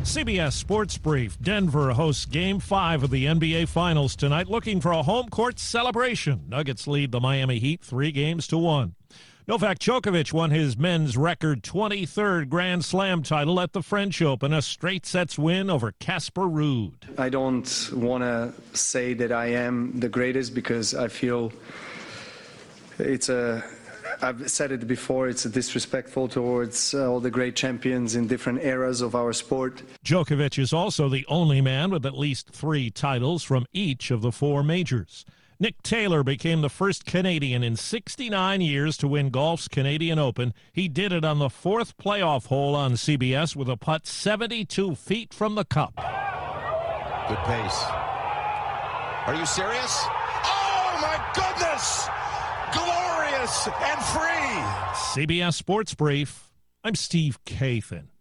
CBS 0.04 0.52
Sports 0.52 0.96
Brief. 0.96 1.36
Denver 1.40 1.90
hosts 1.94 2.24
Game 2.26 2.60
5 2.60 3.02
of 3.02 3.10
the 3.10 3.24
NBA 3.24 3.66
Finals 3.66 4.14
tonight, 4.14 4.46
looking 4.46 4.80
for 4.80 4.92
a 4.92 5.02
home 5.02 5.28
court 5.28 5.58
celebration. 5.58 6.44
Nuggets 6.48 6.86
lead 6.86 7.10
the 7.10 7.18
Miami 7.18 7.58
Heat 7.58 7.80
three 7.82 8.12
games 8.12 8.46
to 8.46 8.58
one. 8.58 8.94
Novak 9.46 9.78
Djokovic 9.78 10.32
won 10.32 10.50
his 10.50 10.78
men's 10.78 11.18
record 11.18 11.62
23rd 11.62 12.48
Grand 12.48 12.82
Slam 12.82 13.22
title 13.22 13.60
at 13.60 13.74
the 13.74 13.82
French 13.82 14.22
Open, 14.22 14.54
a 14.54 14.62
straight 14.62 15.04
sets 15.04 15.38
win 15.38 15.68
over 15.68 15.92
Casper 15.92 16.44
Ruud. 16.44 16.94
I 17.18 17.28
don't 17.28 17.92
want 17.92 18.24
to 18.24 18.54
say 18.72 19.12
that 19.12 19.32
I 19.32 19.48
am 19.48 20.00
the 20.00 20.08
greatest 20.08 20.54
because 20.54 20.94
I 20.94 21.08
feel 21.08 21.52
it's 22.98 23.28
a 23.28 23.62
I've 24.22 24.50
said 24.50 24.72
it 24.72 24.86
before, 24.86 25.28
it's 25.28 25.42
disrespectful 25.42 26.28
towards 26.28 26.94
uh, 26.94 27.10
all 27.10 27.20
the 27.20 27.30
great 27.30 27.54
champions 27.54 28.14
in 28.14 28.26
different 28.26 28.64
eras 28.64 29.02
of 29.02 29.14
our 29.14 29.34
sport. 29.34 29.82
Djokovic 30.06 30.58
is 30.58 30.72
also 30.72 31.10
the 31.10 31.26
only 31.28 31.60
man 31.60 31.90
with 31.90 32.06
at 32.06 32.16
least 32.16 32.48
three 32.48 32.90
titles 32.90 33.42
from 33.42 33.66
each 33.74 34.10
of 34.10 34.22
the 34.22 34.32
four 34.32 34.62
majors. 34.62 35.26
Nick 35.60 35.82
Taylor 35.82 36.24
became 36.24 36.62
the 36.62 36.68
first 36.68 37.04
Canadian 37.04 37.62
in 37.62 37.76
69 37.76 38.60
years 38.60 38.96
to 38.96 39.08
win 39.08 39.30
golf's 39.30 39.68
Canadian 39.68 40.18
Open. 40.18 40.52
He 40.72 40.88
did 40.88 41.12
it 41.12 41.24
on 41.24 41.38
the 41.38 41.48
fourth 41.48 41.96
playoff 41.96 42.46
hole 42.46 42.74
on 42.74 42.94
CBS 42.94 43.54
with 43.54 43.68
a 43.68 43.76
putt 43.76 44.06
72 44.06 44.94
feet 44.96 45.32
from 45.32 45.54
the 45.54 45.64
cup. 45.64 45.94
Good 47.28 47.38
pace. 47.44 47.84
Are 49.26 49.34
you 49.34 49.46
serious? 49.46 50.04
Oh 50.44 50.98
my 51.00 51.18
goodness! 51.34 52.08
Glorious 52.72 53.68
and 53.68 54.04
free! 54.04 55.24
CBS 55.24 55.54
Sports 55.54 55.94
Brief. 55.94 56.50
I'm 56.82 56.94
Steve 56.94 57.38
Kathan. 57.44 58.13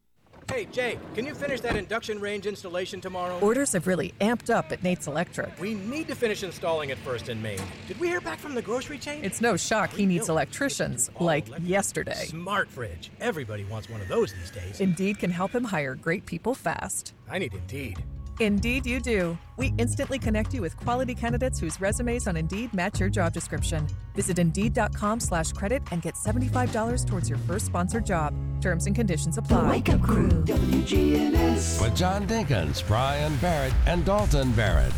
Hey, 0.49 0.65
Jake, 0.71 0.99
can 1.15 1.25
you 1.25 1.33
finish 1.33 1.61
that 1.61 1.75
induction 1.75 2.19
range 2.19 2.45
installation 2.45 2.99
tomorrow? 2.99 3.39
Orders 3.39 3.71
have 3.73 3.87
really 3.87 4.13
amped 4.19 4.49
up 4.49 4.71
at 4.71 4.83
Nate's 4.83 5.07
Electric. 5.07 5.59
We 5.59 5.73
need 5.73 6.07
to 6.09 6.15
finish 6.15 6.43
installing 6.43 6.89
it 6.89 6.97
first 6.99 7.29
in 7.29 7.41
Maine. 7.41 7.61
Did 7.87 7.99
we 7.99 8.07
hear 8.07 8.21
back 8.21 8.39
from 8.39 8.53
the 8.53 8.61
grocery 8.61 8.97
chain? 8.97 9.23
It's 9.23 9.41
no 9.41 9.55
shock 9.55 9.91
he 9.91 10.05
needs 10.05 10.29
electricians, 10.29 11.09
like 11.19 11.47
yesterday. 11.61 12.25
Smart 12.25 12.69
fridge. 12.69 13.09
Everybody 13.19 13.63
wants 13.65 13.89
one 13.89 14.01
of 14.01 14.07
those 14.07 14.33
these 14.33 14.51
days. 14.51 14.81
Indeed 14.81 15.19
can 15.19 15.31
help 15.31 15.51
him 15.51 15.63
hire 15.63 15.95
great 15.95 16.25
people 16.25 16.53
fast. 16.53 17.13
I 17.29 17.39
need 17.39 17.53
Indeed. 17.53 18.03
Indeed, 18.39 18.85
you 18.85 18.99
do. 18.99 19.37
We 19.57 19.73
instantly 19.79 20.19
connect 20.19 20.53
you 20.53 20.61
with 20.61 20.77
quality 20.77 21.15
candidates 21.15 21.59
whose 21.59 21.81
resumes 21.81 22.27
on 22.27 22.37
Indeed 22.37 22.73
match 22.73 22.99
your 22.99 23.09
job 23.09 23.33
description. 23.33 23.87
Visit 24.13 24.37
Indeed.com 24.37 25.21
slash 25.21 25.53
credit 25.53 25.81
and 25.91 26.03
get 26.03 26.13
$75 26.13 27.07
towards 27.07 27.27
your 27.27 27.39
first 27.39 27.65
sponsored 27.65 28.05
job. 28.05 28.35
Terms 28.61 28.85
and 28.85 28.95
conditions 28.95 29.39
apply. 29.39 29.71
Wake 29.71 29.89
Up 29.89 30.03
Crew, 30.03 30.29
WGNS. 30.29 31.81
With 31.81 31.95
John 31.95 32.27
Dinkins, 32.27 32.85
Brian 32.85 33.35
Barrett, 33.37 33.73
and 33.87 34.05
Dalton 34.05 34.51
Barrett. 34.51 34.93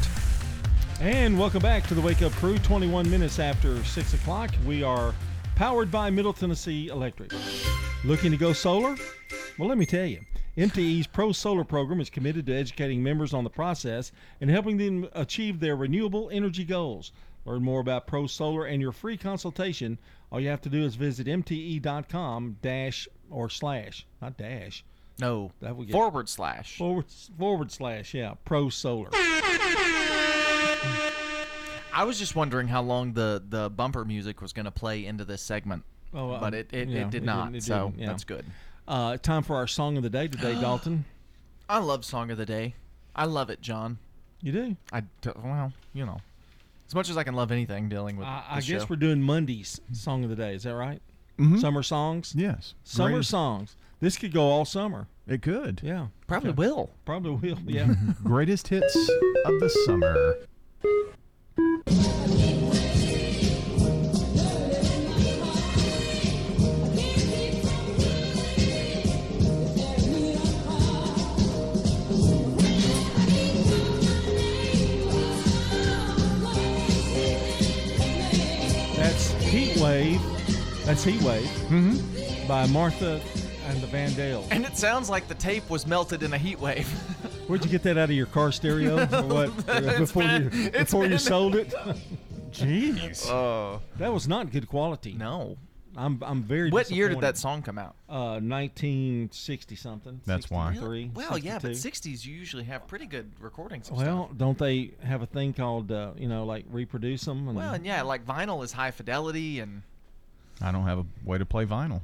And 0.99 1.37
welcome 1.37 1.61
back 1.61 1.85
to 1.87 1.93
the 1.93 2.01
Wake 2.01 2.21
Up 2.21 2.31
Crew. 2.33 2.57
21 2.57 3.09
minutes 3.09 3.39
after 3.39 3.83
6 3.83 4.13
o'clock. 4.13 4.51
We 4.65 4.81
are 4.83 5.13
powered 5.55 5.91
by 5.91 6.09
Middle 6.09 6.33
Tennessee 6.33 6.87
Electric. 6.87 7.31
Looking 8.03 8.31
to 8.31 8.37
go 8.37 8.53
solar? 8.53 8.95
Well, 9.57 9.67
let 9.67 9.77
me 9.77 9.85
tell 9.85 10.05
you. 10.05 10.21
MTE's 10.57 11.07
Pro 11.07 11.33
Solar 11.33 11.65
program 11.65 11.99
is 11.99 12.09
committed 12.09 12.45
to 12.45 12.55
educating 12.55 13.03
members 13.03 13.33
on 13.33 13.43
the 13.43 13.49
process 13.49 14.13
and 14.39 14.49
helping 14.49 14.77
them 14.77 15.09
achieve 15.11 15.59
their 15.59 15.75
renewable 15.75 16.29
energy 16.31 16.63
goals. 16.63 17.11
Learn 17.43 17.61
more 17.61 17.81
about 17.81 18.07
Pro 18.07 18.25
Solar 18.25 18.65
and 18.65 18.81
your 18.81 18.93
free 18.93 19.17
consultation. 19.17 19.97
All 20.31 20.39
you 20.39 20.47
have 20.47 20.61
to 20.61 20.69
do 20.69 20.83
is 20.83 20.95
visit 20.95 21.27
mte.com 21.27 22.57
dash 22.61 23.07
or 23.29 23.49
slash, 23.49 24.07
not 24.21 24.37
dash. 24.37 24.85
No, 25.19 25.51
that 25.59 25.75
would 25.75 25.87
get 25.87 25.93
forward 25.93 26.29
slash. 26.29 26.77
Forward 26.77 27.05
forward 27.37 27.71
slash, 27.71 28.13
yeah. 28.13 28.35
Pro 28.45 28.69
Solar. 28.69 29.09
I 31.93 32.03
was 32.05 32.17
just 32.17 32.35
wondering 32.35 32.67
how 32.67 32.81
long 32.81 33.13
the, 33.13 33.43
the 33.47 33.69
bumper 33.69 34.05
music 34.05 34.41
was 34.41 34.53
going 34.53 34.65
to 34.65 34.71
play 34.71 35.05
into 35.05 35.25
this 35.25 35.41
segment. 35.41 35.83
Oh, 36.13 36.31
uh, 36.31 36.39
but 36.39 36.53
it, 36.53 36.69
it, 36.71 36.87
yeah, 36.87 37.01
it 37.01 37.09
did 37.09 37.23
it 37.23 37.25
not, 37.25 37.53
it 37.55 37.63
so 37.63 37.93
yeah. 37.97 38.07
that's 38.07 38.23
good. 38.23 38.45
Uh, 38.87 39.17
time 39.17 39.43
for 39.43 39.55
our 39.55 39.67
song 39.67 39.97
of 39.97 40.03
the 40.03 40.09
day 40.09 40.27
today, 40.27 40.53
Dalton. 40.61 41.05
I 41.67 41.79
love 41.79 42.05
Song 42.05 42.29
of 42.31 42.37
the 42.37 42.45
Day. 42.45 42.75
I 43.15 43.25
love 43.25 43.49
it, 43.49 43.61
John. 43.61 43.97
You 44.41 44.51
do? 44.51 44.77
I 44.93 45.01
d- 45.01 45.31
well, 45.43 45.73
you 45.93 46.05
know, 46.05 46.19
as 46.87 46.93
much 46.93 47.09
as 47.09 47.17
I 47.17 47.23
can 47.23 47.33
love 47.35 47.51
anything 47.51 47.89
dealing 47.89 48.17
with. 48.17 48.27
I, 48.27 48.43
I 48.51 48.55
guess 48.61 48.81
show. 48.83 48.87
we're 48.89 48.95
doing 48.97 49.21
Monday's 49.21 49.81
song 49.93 50.23
of 50.23 50.29
the 50.29 50.35
day. 50.35 50.53
Is 50.53 50.63
that 50.63 50.75
right? 50.75 51.01
Mhm. 51.39 51.59
Summer 51.59 51.81
songs. 51.81 52.33
Yes. 52.37 52.75
Summer 52.83 53.09
Greatest- 53.11 53.31
songs. 53.31 53.75
This 54.01 54.17
could 54.17 54.33
go 54.33 54.43
all 54.43 54.65
summer. 54.65 55.07
It 55.27 55.41
could. 55.41 55.81
Yeah. 55.83 56.07
Probably 56.27 56.51
will. 56.51 56.91
Probably 57.05 57.31
will. 57.53 57.59
Yeah. 57.65 57.95
Greatest 58.23 58.67
hits 58.67 58.95
of 59.45 59.59
the 59.59 59.69
summer. 59.85 60.35
That's 80.95 81.03
Heat 81.03 81.21
Wave 81.23 81.43
mm-hmm. 81.43 82.47
by 82.47 82.67
Martha 82.67 83.19
and 83.65 83.81
the 83.81 83.87
Vandellas. 83.87 84.47
And 84.49 84.63
it 84.63 84.77
sounds 84.77 85.09
like 85.09 85.27
the 85.27 85.35
tape 85.35 85.69
was 85.69 85.85
melted 85.85 86.23
in 86.23 86.31
a 86.31 86.37
heat 86.37 86.57
wave. 86.57 86.87
Where'd 87.47 87.65
you 87.65 87.69
get 87.69 87.83
that 87.83 87.97
out 87.97 88.05
of 88.05 88.15
your 88.15 88.27
car 88.27 88.53
stereo 88.53 88.99
or 88.99 89.23
what? 89.27 89.51
It's 89.67 89.99
before 89.99 90.23
been- 90.23 90.43
you 90.53 90.69
it's 90.73 90.91
before 90.91 91.05
you 91.05 91.17
sold 91.17 91.57
it? 91.57 91.73
Jeez. 92.51 93.27
Oh. 93.29 93.81
that 93.97 94.13
was 94.13 94.29
not 94.29 94.53
good 94.53 94.69
quality. 94.69 95.11
No. 95.11 95.57
I'm 95.97 96.23
I'm 96.25 96.43
very. 96.43 96.69
What 96.69 96.89
year 96.89 97.09
did 97.09 97.19
that 97.19 97.35
song 97.35 97.61
come 97.61 97.77
out? 97.77 97.97
Uh, 98.07 98.39
1960 98.39 99.75
something. 99.75 100.21
That's 100.25 100.49
why. 100.49 100.71
63, 100.71 101.11
Well, 101.13 101.37
yeah, 101.37 101.59
but 101.61 101.71
60s 101.71 102.25
you 102.25 102.33
usually 102.33 102.63
have 102.65 102.87
pretty 102.87 103.05
good 103.05 103.31
recordings. 103.41 103.89
Of 103.89 103.97
Well, 103.97 104.29
don't 104.37 104.57
they 104.57 104.91
have 105.03 105.21
a 105.21 105.25
thing 105.25 105.51
called 105.51 105.91
uh, 105.91 106.11
you 106.17 106.29
know 106.29 106.45
like 106.45 106.63
reproduce 106.69 107.25
them? 107.25 107.49
And, 107.49 107.57
Well, 107.57 107.73
and 107.73 107.85
yeah, 107.85 108.01
like 108.03 108.25
vinyl 108.25 108.63
is 108.63 108.71
high 108.71 108.91
fidelity, 108.91 109.59
and 109.59 109.83
I 110.61 110.71
don't 110.71 110.85
have 110.85 110.99
a 110.99 111.05
way 111.23 111.37
to 111.37 111.45
play 111.45 111.65
vinyl. 111.65 112.01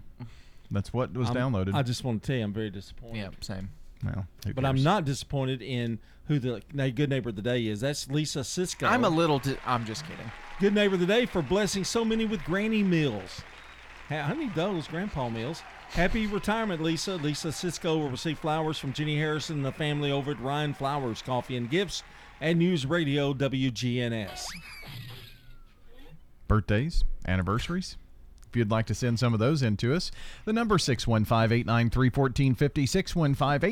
That's 0.69 0.93
what 0.93 1.13
was 1.13 1.29
I'm- 1.29 1.35
downloaded. 1.53 1.73
I 1.73 1.83
just 1.83 2.03
want 2.03 2.23
to 2.23 2.27
tell 2.27 2.35
you, 2.37 2.43
I'm 2.43 2.53
very 2.53 2.69
disappointed. 2.69 3.17
yeah, 3.17 3.29
same. 3.41 3.69
well, 4.03 4.25
who 4.45 4.53
But 4.53 4.65
I'm 4.65 4.81
not 4.83 5.05
disappointed 5.05 5.61
in 5.61 5.99
who 6.27 6.39
the 6.39 6.61
good 6.95 7.09
neighbor 7.09 7.29
of 7.29 7.35
the 7.35 7.41
day 7.41 7.65
is. 7.67 7.81
That's 7.81 8.09
Lisa 8.09 8.43
Cisco. 8.43 8.85
I'm 8.87 9.03
a 9.03 9.09
little. 9.09 9.39
Di- 9.39 9.57
I'm 9.65 9.85
just 9.85 10.03
kidding. 10.07 10.31
good 10.59 10.73
neighbor 10.73 10.93
of 10.95 10.99
the 11.01 11.05
day 11.05 11.25
for 11.25 11.41
blessing 11.41 11.83
so 11.83 12.05
many 12.05 12.25
with 12.25 12.43
granny 12.45 12.83
meals. 12.83 13.41
How 14.07 14.29
many 14.33 14.49
those 14.49 14.87
grandpa 14.87 15.29
meals? 15.29 15.61
Happy 15.89 16.25
retirement, 16.27 16.81
Lisa. 16.81 17.15
Lisa 17.15 17.51
Cisco 17.51 17.97
will 17.97 18.09
receive 18.09 18.39
flowers 18.39 18.77
from 18.77 18.93
Jenny 18.93 19.17
Harrison 19.17 19.57
and 19.57 19.65
the 19.65 19.71
family 19.73 20.09
over 20.11 20.31
at 20.31 20.39
Ryan 20.39 20.73
Flowers 20.73 21.21
Coffee 21.21 21.57
and 21.57 21.69
Gifts 21.69 22.03
and 22.39 22.59
News 22.59 22.85
Radio 22.85 23.33
WGNS. 23.33 24.45
birthdays, 26.47 27.03
anniversaries. 27.27 27.97
If 28.51 28.57
you'd 28.57 28.69
like 28.69 28.85
to 28.87 28.93
send 28.93 29.17
some 29.17 29.33
of 29.33 29.39
those 29.39 29.61
in 29.63 29.77
to 29.77 29.95
us, 29.95 30.11
the 30.43 30.51
number 30.51 30.77
615-893-1450, 30.77 32.57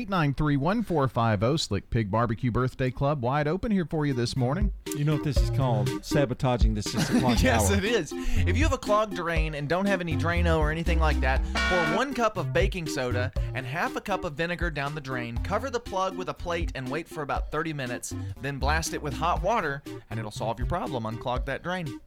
615-893-1450, 0.08 1.60
Slick 1.60 1.90
Pig 1.90 2.10
Barbecue 2.10 2.50
Birthday 2.50 2.90
Club, 2.90 3.22
wide 3.22 3.46
open 3.46 3.70
here 3.70 3.84
for 3.84 4.06
you 4.06 4.14
this 4.14 4.38
morning. 4.38 4.72
You 4.96 5.04
know 5.04 5.16
what 5.16 5.24
this 5.24 5.36
is 5.36 5.50
called? 5.50 5.90
Sabotaging 6.02 6.72
the 6.72 6.80
o'clock 6.80 7.42
yes, 7.42 7.70
hour. 7.70 7.76
it 7.76 7.84
is. 7.84 8.14
If 8.14 8.56
you 8.56 8.62
have 8.64 8.72
a 8.72 8.78
clogged 8.78 9.16
drain 9.16 9.54
and 9.54 9.68
don't 9.68 9.84
have 9.84 10.00
any 10.00 10.16
Drano 10.16 10.58
or 10.58 10.70
anything 10.70 10.98
like 10.98 11.20
that, 11.20 11.42
pour 11.52 11.84
one 11.94 12.14
cup 12.14 12.38
of 12.38 12.54
baking 12.54 12.86
soda 12.86 13.30
and 13.52 13.66
half 13.66 13.96
a 13.96 14.00
cup 14.00 14.24
of 14.24 14.32
vinegar 14.32 14.70
down 14.70 14.94
the 14.94 15.00
drain. 15.02 15.36
Cover 15.44 15.68
the 15.68 15.78
plug 15.78 16.16
with 16.16 16.30
a 16.30 16.34
plate 16.34 16.72
and 16.74 16.88
wait 16.90 17.06
for 17.06 17.20
about 17.20 17.52
30 17.52 17.74
minutes. 17.74 18.14
Then 18.40 18.56
blast 18.58 18.94
it 18.94 19.02
with 19.02 19.12
hot 19.12 19.42
water, 19.42 19.82
and 20.08 20.18
it'll 20.18 20.30
solve 20.30 20.58
your 20.58 20.68
problem. 20.68 21.04
Unclog 21.04 21.44
that 21.44 21.62
drain. 21.62 22.00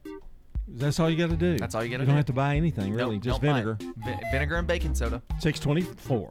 That's 0.66 0.98
all 1.00 1.10
you 1.10 1.16
got 1.16 1.30
to 1.30 1.36
do. 1.36 1.58
That's 1.58 1.74
all 1.74 1.84
you 1.84 1.90
gotta 1.90 2.04
do. 2.04 2.04
You 2.04 2.08
don't 2.08 2.16
have 2.16 2.24
to 2.26 2.32
buy 2.32 2.56
anything 2.56 2.92
really, 2.92 3.16
Nope, 3.16 3.22
just 3.24 3.40
vinegar. 3.40 3.76
Vi- 3.80 4.20
vinegar 4.32 4.56
and 4.56 4.66
baking 4.66 4.94
soda. 4.94 5.22
Six 5.38 5.60
twenty-four. 5.60 6.30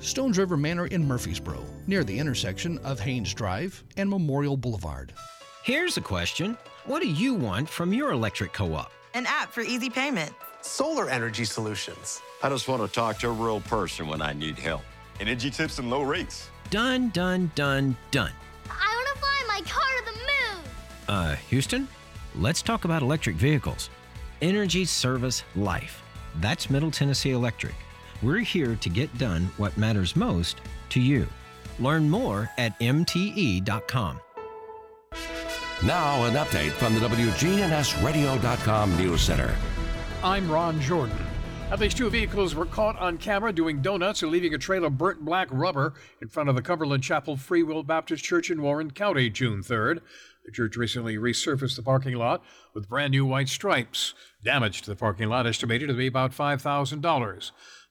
Stones 0.00 0.38
River 0.38 0.56
Manor 0.56 0.86
in 0.86 1.06
Murfreesboro, 1.06 1.62
near 1.86 2.04
the 2.04 2.18
intersection 2.18 2.78
of 2.78 2.98
Haynes 3.00 3.34
Drive 3.34 3.84
and 3.98 4.08
Memorial 4.08 4.56
Boulevard. 4.56 5.12
Here's 5.62 5.98
a 5.98 6.00
question 6.00 6.56
What 6.86 7.02
do 7.02 7.08
you 7.08 7.34
want 7.34 7.68
from 7.68 7.92
your 7.92 8.10
electric 8.12 8.54
co 8.54 8.72
op? 8.74 8.90
An 9.12 9.26
app 9.26 9.52
for 9.52 9.60
easy 9.60 9.90
payment. 9.90 10.32
Solar 10.62 11.10
energy 11.10 11.44
solutions. 11.44 12.22
I 12.42 12.48
just 12.48 12.66
want 12.66 12.82
to 12.82 12.88
talk 12.88 13.18
to 13.18 13.28
a 13.28 13.32
real 13.32 13.60
person 13.60 14.08
when 14.08 14.22
I 14.22 14.32
need 14.32 14.58
help. 14.58 14.82
Energy 15.20 15.50
tips 15.50 15.78
and 15.78 15.90
low 15.90 16.02
rates. 16.02 16.48
Done, 16.70 17.10
done, 17.10 17.50
done, 17.54 17.94
done. 18.10 18.32
I 18.70 18.94
want 18.96 19.08
to 19.14 19.20
fly 19.20 19.44
my 19.48 19.60
car 19.68 19.84
to 19.98 20.04
the 20.06 20.18
moon. 20.18 20.64
Uh, 21.08 21.34
Houston, 21.50 21.88
let's 22.36 22.62
talk 22.62 22.86
about 22.86 23.02
electric 23.02 23.36
vehicles. 23.36 23.90
Energy 24.40 24.86
Service 24.86 25.44
Life. 25.56 26.02
That's 26.36 26.70
Middle 26.70 26.90
Tennessee 26.90 27.32
Electric. 27.32 27.74
We're 28.22 28.40
here 28.40 28.76
to 28.76 28.88
get 28.90 29.16
done 29.16 29.50
what 29.56 29.76
matters 29.78 30.14
most 30.14 30.60
to 30.90 31.00
you. 31.00 31.26
Learn 31.78 32.10
more 32.10 32.50
at 32.58 32.78
mte.com. 32.78 34.20
Now, 35.82 36.24
an 36.24 36.34
update 36.34 36.72
from 36.72 36.92
the 36.92 37.00
WGNSradio.com 37.00 38.96
News 38.98 39.22
Center. 39.22 39.56
I'm 40.22 40.50
Ron 40.50 40.78
Jordan. 40.82 41.16
At 41.70 41.80
least 41.80 41.96
two 41.96 42.10
vehicles 42.10 42.54
were 42.54 42.66
caught 42.66 42.98
on 42.98 43.16
camera 43.16 43.52
doing 43.52 43.80
donuts 43.80 44.22
or 44.22 44.26
leaving 44.26 44.52
a 44.52 44.58
trail 44.58 44.84
of 44.84 44.98
burnt 44.98 45.24
black 45.24 45.48
rubber 45.50 45.94
in 46.20 46.28
front 46.28 46.50
of 46.50 46.56
the 46.56 46.62
Cumberland 46.62 47.02
Chapel 47.02 47.38
Free 47.38 47.62
Will 47.62 47.82
Baptist 47.82 48.22
Church 48.22 48.50
in 48.50 48.60
Warren 48.60 48.90
County, 48.90 49.30
June 49.30 49.62
3rd. 49.62 50.00
The 50.44 50.52
church 50.52 50.76
recently 50.76 51.16
resurfaced 51.16 51.76
the 51.76 51.82
parking 51.82 52.16
lot 52.16 52.42
with 52.74 52.88
brand 52.88 53.12
new 53.12 53.24
white 53.24 53.48
stripes. 53.48 54.12
Damage 54.44 54.82
to 54.82 54.90
the 54.90 54.96
parking 54.96 55.28
lot 55.28 55.46
estimated 55.46 55.88
to 55.88 55.94
be 55.94 56.08
about 56.08 56.32
$5,000. 56.32 57.50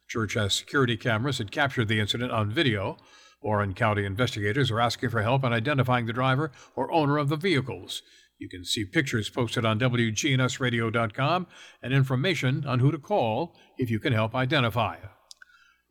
Church 0.09 0.33
has 0.33 0.55
security 0.55 0.97
cameras 0.97 1.37
that 1.37 1.51
captured 1.51 1.87
the 1.87 1.99
incident 1.99 2.31
on 2.31 2.51
video. 2.51 2.97
Warren 3.43 3.75
County 3.75 4.05
investigators 4.05 4.71
are 4.71 4.81
asking 4.81 5.11
for 5.11 5.21
help 5.21 5.43
in 5.43 5.53
identifying 5.53 6.07
the 6.07 6.13
driver 6.13 6.51
or 6.75 6.91
owner 6.91 7.19
of 7.19 7.29
the 7.29 7.37
vehicles. 7.37 8.01
You 8.39 8.49
can 8.49 8.65
see 8.65 8.85
pictures 8.85 9.29
posted 9.29 9.65
on 9.65 9.79
WGNSradio.com 9.79 11.47
and 11.83 11.93
information 11.93 12.65
on 12.65 12.79
who 12.79 12.91
to 12.91 12.97
call 12.97 13.55
if 13.77 13.91
you 13.91 13.99
can 13.99 14.13
help 14.13 14.33
identify. 14.33 14.97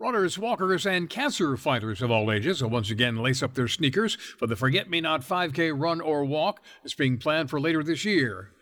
Runners, 0.00 0.38
walkers, 0.38 0.84
and 0.84 1.08
cancer 1.08 1.56
fighters 1.56 2.02
of 2.02 2.10
all 2.10 2.32
ages 2.32 2.62
will 2.62 2.70
once 2.70 2.90
again 2.90 3.16
lace 3.16 3.42
up 3.42 3.54
their 3.54 3.68
sneakers 3.68 4.16
for 4.38 4.46
the 4.46 4.56
Forget 4.56 4.90
Me 4.90 5.00
Not 5.00 5.22
5K 5.22 5.72
run 5.78 6.00
or 6.00 6.24
walk 6.24 6.60
that's 6.82 6.94
being 6.94 7.18
planned 7.18 7.50
for 7.50 7.60
later 7.60 7.84
this 7.84 8.04
year. 8.04 8.52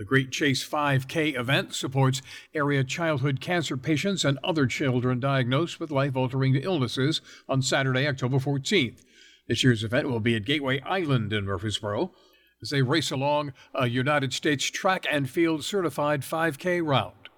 The 0.00 0.06
Great 0.06 0.30
Chase 0.30 0.66
5K 0.66 1.38
event 1.38 1.74
supports 1.74 2.22
area 2.54 2.82
childhood 2.82 3.38
cancer 3.42 3.76
patients 3.76 4.24
and 4.24 4.38
other 4.42 4.66
children 4.66 5.20
diagnosed 5.20 5.78
with 5.78 5.90
life 5.90 6.16
altering 6.16 6.56
illnesses 6.56 7.20
on 7.50 7.60
Saturday, 7.60 8.08
October 8.08 8.38
14th. 8.38 9.04
This 9.46 9.62
year's 9.62 9.84
event 9.84 10.08
will 10.08 10.18
be 10.18 10.34
at 10.34 10.46
Gateway 10.46 10.80
Island 10.86 11.34
in 11.34 11.44
Murfreesboro 11.44 12.12
as 12.62 12.70
they 12.70 12.80
race 12.80 13.10
along 13.10 13.52
a 13.74 13.88
United 13.88 14.32
States 14.32 14.64
track 14.64 15.04
and 15.10 15.28
field 15.28 15.64
certified 15.64 16.22
5K 16.22 16.82
route. 16.82 17.28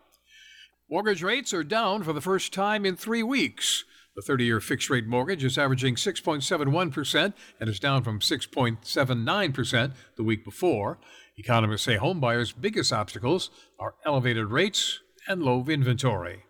Mortgage 0.89 1.25
rates 1.25 1.53
are 1.53 1.65
down 1.65 2.05
for 2.05 2.13
the 2.13 2.21
first 2.21 2.53
time 2.53 2.87
in 2.87 2.95
three 2.95 3.25
weeks. 3.25 3.83
The 4.15 4.23
30 4.23 4.45
year 4.45 4.61
fixed 4.61 4.89
rate 4.89 5.07
mortgage 5.07 5.43
is 5.43 5.59
averaging 5.59 5.97
6.71% 5.97 7.33
and 7.59 7.69
is 7.69 7.81
down 7.81 8.05
from 8.05 8.21
6.79% 8.21 9.93
the 10.17 10.23
week 10.23 10.45
before. 10.45 10.99
Economists 11.37 11.85
say 11.85 11.97
homebuyers' 11.97 12.55
biggest 12.59 12.93
obstacles 12.93 13.51
are 13.79 13.95
elevated 14.05 14.47
rates 14.47 15.01
and 15.27 15.43
low 15.43 15.65
inventory. 15.69 16.45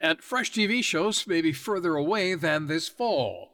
And 0.00 0.22
fresh 0.22 0.52
TV 0.52 0.82
shows 0.82 1.26
may 1.26 1.42
be 1.42 1.52
further 1.52 1.94
away 1.96 2.34
than 2.34 2.66
this 2.66 2.88
fall. 2.88 3.50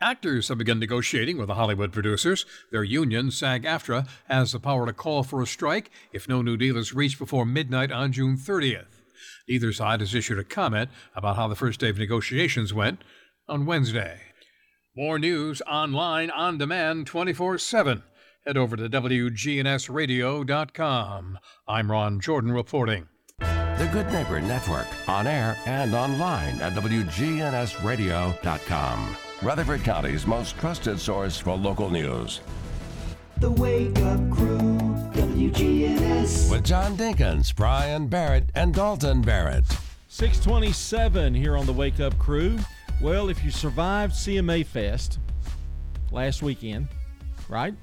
Actors 0.00 0.48
have 0.48 0.58
begun 0.58 0.78
negotiating 0.78 1.38
with 1.38 1.46
the 1.46 1.54
Hollywood 1.54 1.92
producers. 1.92 2.44
Their 2.70 2.84
union, 2.84 3.30
SAG 3.30 3.64
AFTRA, 3.64 4.06
has 4.28 4.52
the 4.52 4.60
power 4.60 4.84
to 4.84 4.92
call 4.92 5.22
for 5.22 5.40
a 5.40 5.46
strike 5.46 5.90
if 6.12 6.28
no 6.28 6.42
new 6.42 6.56
deal 6.56 6.76
is 6.76 6.92
reached 6.92 7.18
before 7.18 7.46
midnight 7.46 7.90
on 7.90 8.12
June 8.12 8.36
30th. 8.36 9.00
Neither 9.48 9.72
side 9.72 10.00
has 10.00 10.14
issued 10.14 10.38
a 10.38 10.44
comment 10.44 10.90
about 11.14 11.36
how 11.36 11.48
the 11.48 11.54
first 11.54 11.80
day 11.80 11.88
of 11.88 11.98
negotiations 11.98 12.74
went 12.74 13.02
on 13.48 13.64
Wednesday. 13.64 14.20
More 14.94 15.18
news 15.18 15.62
online 15.62 16.30
on 16.30 16.58
demand 16.58 17.06
24 17.06 17.58
7. 17.58 18.02
Head 18.46 18.56
over 18.56 18.76
to 18.76 18.88
WGNSradio.com. 18.88 21.38
I'm 21.66 21.90
Ron 21.90 22.20
Jordan 22.20 22.52
reporting. 22.52 23.08
The 23.40 23.90
Good 23.92 24.06
Neighbor 24.12 24.40
Network, 24.40 24.86
on 25.08 25.26
air 25.26 25.58
and 25.66 25.92
online 25.92 26.60
at 26.60 26.74
WGNSradio.com. 26.74 29.16
Rutherford 29.42 29.82
County's 29.82 30.28
most 30.28 30.56
trusted 30.58 31.00
source 31.00 31.40
for 31.40 31.56
local 31.56 31.90
news. 31.90 32.40
The 33.38 33.50
Wake 33.50 33.98
Up 33.98 34.30
Crew, 34.30 34.78
WGNS. 35.12 36.48
With 36.48 36.64
John 36.64 36.96
Dinkins, 36.96 37.52
Brian 37.52 38.06
Barrett, 38.06 38.50
and 38.54 38.72
Dalton 38.72 39.22
Barrett. 39.22 39.64
627 40.06 41.34
here 41.34 41.56
on 41.56 41.66
the 41.66 41.72
Wake 41.72 41.98
Up 41.98 42.16
Crew. 42.16 42.60
Well, 43.02 43.28
if 43.28 43.42
you 43.42 43.50
survived 43.50 44.14
CMA 44.14 44.64
Fest 44.64 45.18
last 46.12 46.44
weekend, 46.44 46.86
right? 47.48 47.74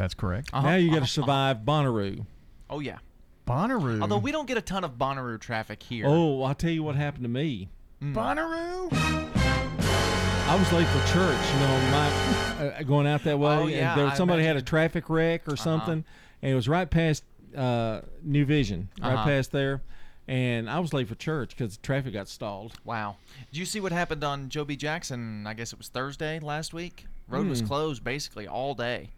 That's 0.00 0.14
correct. 0.14 0.48
Uh-huh. 0.54 0.66
Now 0.66 0.76
you 0.76 0.90
got 0.90 1.00
to 1.00 1.06
survive 1.06 1.58
Bonnaroo. 1.58 2.24
Oh 2.70 2.80
yeah. 2.80 2.96
Bonnaroo. 3.46 4.00
Although 4.00 4.16
we 4.16 4.32
don't 4.32 4.46
get 4.48 4.56
a 4.56 4.62
ton 4.62 4.82
of 4.82 4.92
Bonnaroo 4.92 5.38
traffic 5.38 5.82
here. 5.82 6.06
Oh, 6.08 6.42
I'll 6.42 6.54
tell 6.54 6.70
you 6.70 6.82
what 6.82 6.94
happened 6.96 7.24
to 7.24 7.28
me. 7.28 7.68
Bonnaroo. 8.02 8.88
I 8.94 10.56
was 10.58 10.72
late 10.72 10.86
for 10.86 11.06
church, 11.12 11.52
you 11.52 11.60
know, 11.60 11.90
my, 11.90 12.08
uh, 12.78 12.82
going 12.82 13.06
out 13.06 13.24
that 13.24 13.38
way. 13.38 13.54
Oh, 13.54 13.60
and 13.64 13.70
yeah, 13.72 13.94
there, 13.94 14.06
I 14.06 14.14
somebody 14.14 14.42
had 14.42 14.56
a 14.56 14.62
traffic 14.62 15.10
wreck 15.10 15.42
or 15.46 15.56
something, 15.56 16.02
and 16.40 16.50
it 16.52 16.54
was 16.54 16.66
right 16.66 16.88
past 16.88 17.22
uh, 17.54 18.00
New 18.22 18.46
Vision, 18.46 18.88
right 19.02 19.12
Uh-huh. 19.12 19.24
past 19.24 19.52
there. 19.52 19.82
And 20.26 20.70
I 20.70 20.78
was 20.78 20.94
late 20.94 21.08
for 21.08 21.14
church 21.14 21.50
because 21.50 21.76
traffic 21.76 22.14
got 22.14 22.26
stalled. 22.26 22.72
Wow. 22.86 23.16
Did 23.52 23.58
you 23.58 23.66
see 23.66 23.80
what 23.80 23.92
happened 23.92 24.24
on 24.24 24.48
Joe 24.48 24.64
B. 24.64 24.76
Jackson? 24.76 25.46
I 25.46 25.52
guess 25.52 25.74
it 25.74 25.78
was 25.78 25.88
Thursday 25.88 26.38
last 26.40 26.72
week. 26.72 27.04
Road 27.28 27.48
was 27.48 27.60
Hmm. 27.60 27.66
closed 27.66 28.02
basically 28.02 28.48
all 28.48 28.74
day. 28.74 29.10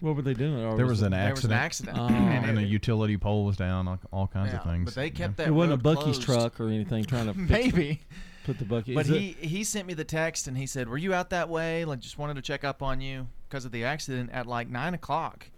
What 0.00 0.16
were 0.16 0.22
they 0.22 0.34
doing? 0.34 0.64
Or 0.64 0.76
There 0.76 0.86
was 0.86 1.02
an 1.02 1.14
accident. 1.14 1.24
There 1.26 1.34
was 1.34 1.44
an 1.44 1.52
accident. 1.52 1.98
accident. 1.98 2.44
Oh. 2.44 2.48
and 2.48 2.58
a 2.58 2.62
utility 2.62 3.16
pole 3.16 3.44
was 3.44 3.56
down, 3.56 3.88
all, 3.88 3.98
all 4.12 4.26
kinds 4.26 4.52
Yeah, 4.52 4.58
of 4.58 4.64
things. 4.64 4.84
but 4.86 4.94
they 4.94 5.10
kept 5.10 5.36
that 5.38 5.46
it 5.46 5.50
wasn't 5.50 5.80
a 5.80 5.88
road 5.88 5.96
Buc-ee's 5.98 6.02
closed. 6.18 6.22
truck 6.22 6.60
or 6.60 6.68
anything 6.68 7.04
trying 7.04 7.26
to 7.26 7.34
fix- 7.46 7.50
Maybe. 7.74 8.00
put 8.44 8.58
the 8.58 8.64
Buc-ee. 8.64 8.94
But 8.94 9.06
is 9.06 9.10
it- 9.10 9.20
he 9.20 9.32
he 9.46 9.64
sent 9.64 9.86
me 9.86 9.94
the 9.94 10.04
text 10.04 10.46
and 10.48 10.58
he 10.58 10.66
said, 10.66 10.88
"Were 10.88 10.98
you 10.98 11.14
out 11.14 11.30
that 11.30 11.48
way? 11.48 11.84
Like, 11.84 12.00
just 12.00 12.18
wanted 12.18 12.34
to 12.34 12.42
check 12.42 12.64
up 12.64 12.82
on 12.82 13.00
you 13.00 13.28
because 13.48 13.64
of 13.64 13.72
the 13.72 13.84
accident 13.84 14.30
at 14.32 14.46
like 14.46 14.68
nine 14.68 14.94
o'clock." 14.94 15.50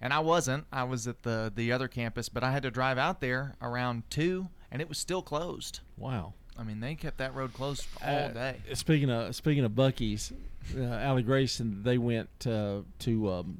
And 0.00 0.12
I 0.12 0.20
wasn't. 0.20 0.64
I 0.72 0.84
was 0.84 1.08
at 1.08 1.22
the 1.22 1.50
the 1.54 1.72
other 1.72 1.88
campus, 1.88 2.28
but 2.28 2.44
I 2.44 2.52
had 2.52 2.62
to 2.62 2.70
drive 2.70 2.98
out 2.98 3.20
there 3.20 3.56
around 3.60 4.04
two, 4.10 4.48
and 4.70 4.80
it 4.80 4.88
was 4.88 4.98
still 4.98 5.22
closed. 5.22 5.80
wow. 5.96 6.34
I 6.60 6.64
mean, 6.64 6.80
they 6.80 6.96
kept 6.96 7.18
that 7.18 7.34
road 7.36 7.52
closed 7.52 7.86
all 8.04 8.16
Uh, 8.16 8.28
day. 8.28 8.56
Speaking 8.74 9.10
of 9.10 9.34
speaking 9.36 9.64
of 9.64 9.72
Buc-ee's, 9.72 10.32
uh, 10.76 10.82
Allie 10.82 11.22
Grayson, 11.22 11.84
they 11.84 11.98
went 11.98 12.28
uh, 12.48 12.80
to 13.00 13.30
um, 13.32 13.58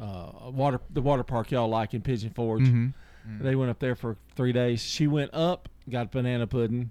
uh, 0.00 0.50
water 0.50 0.80
the 0.90 1.00
water 1.02 1.22
park 1.22 1.50
y'all 1.50 1.68
like 1.68 1.94
in 1.94 2.02
Pigeon 2.02 2.30
Forge. 2.30 2.62
Mhm. 2.62 2.92
They 3.40 3.56
went 3.56 3.70
up 3.70 3.78
there 3.80 3.96
for 3.96 4.16
three 4.36 4.52
days. 4.52 4.80
She 4.80 5.06
went 5.08 5.34
up, 5.34 5.68
got 5.90 6.12
banana 6.12 6.46
pudding, 6.46 6.90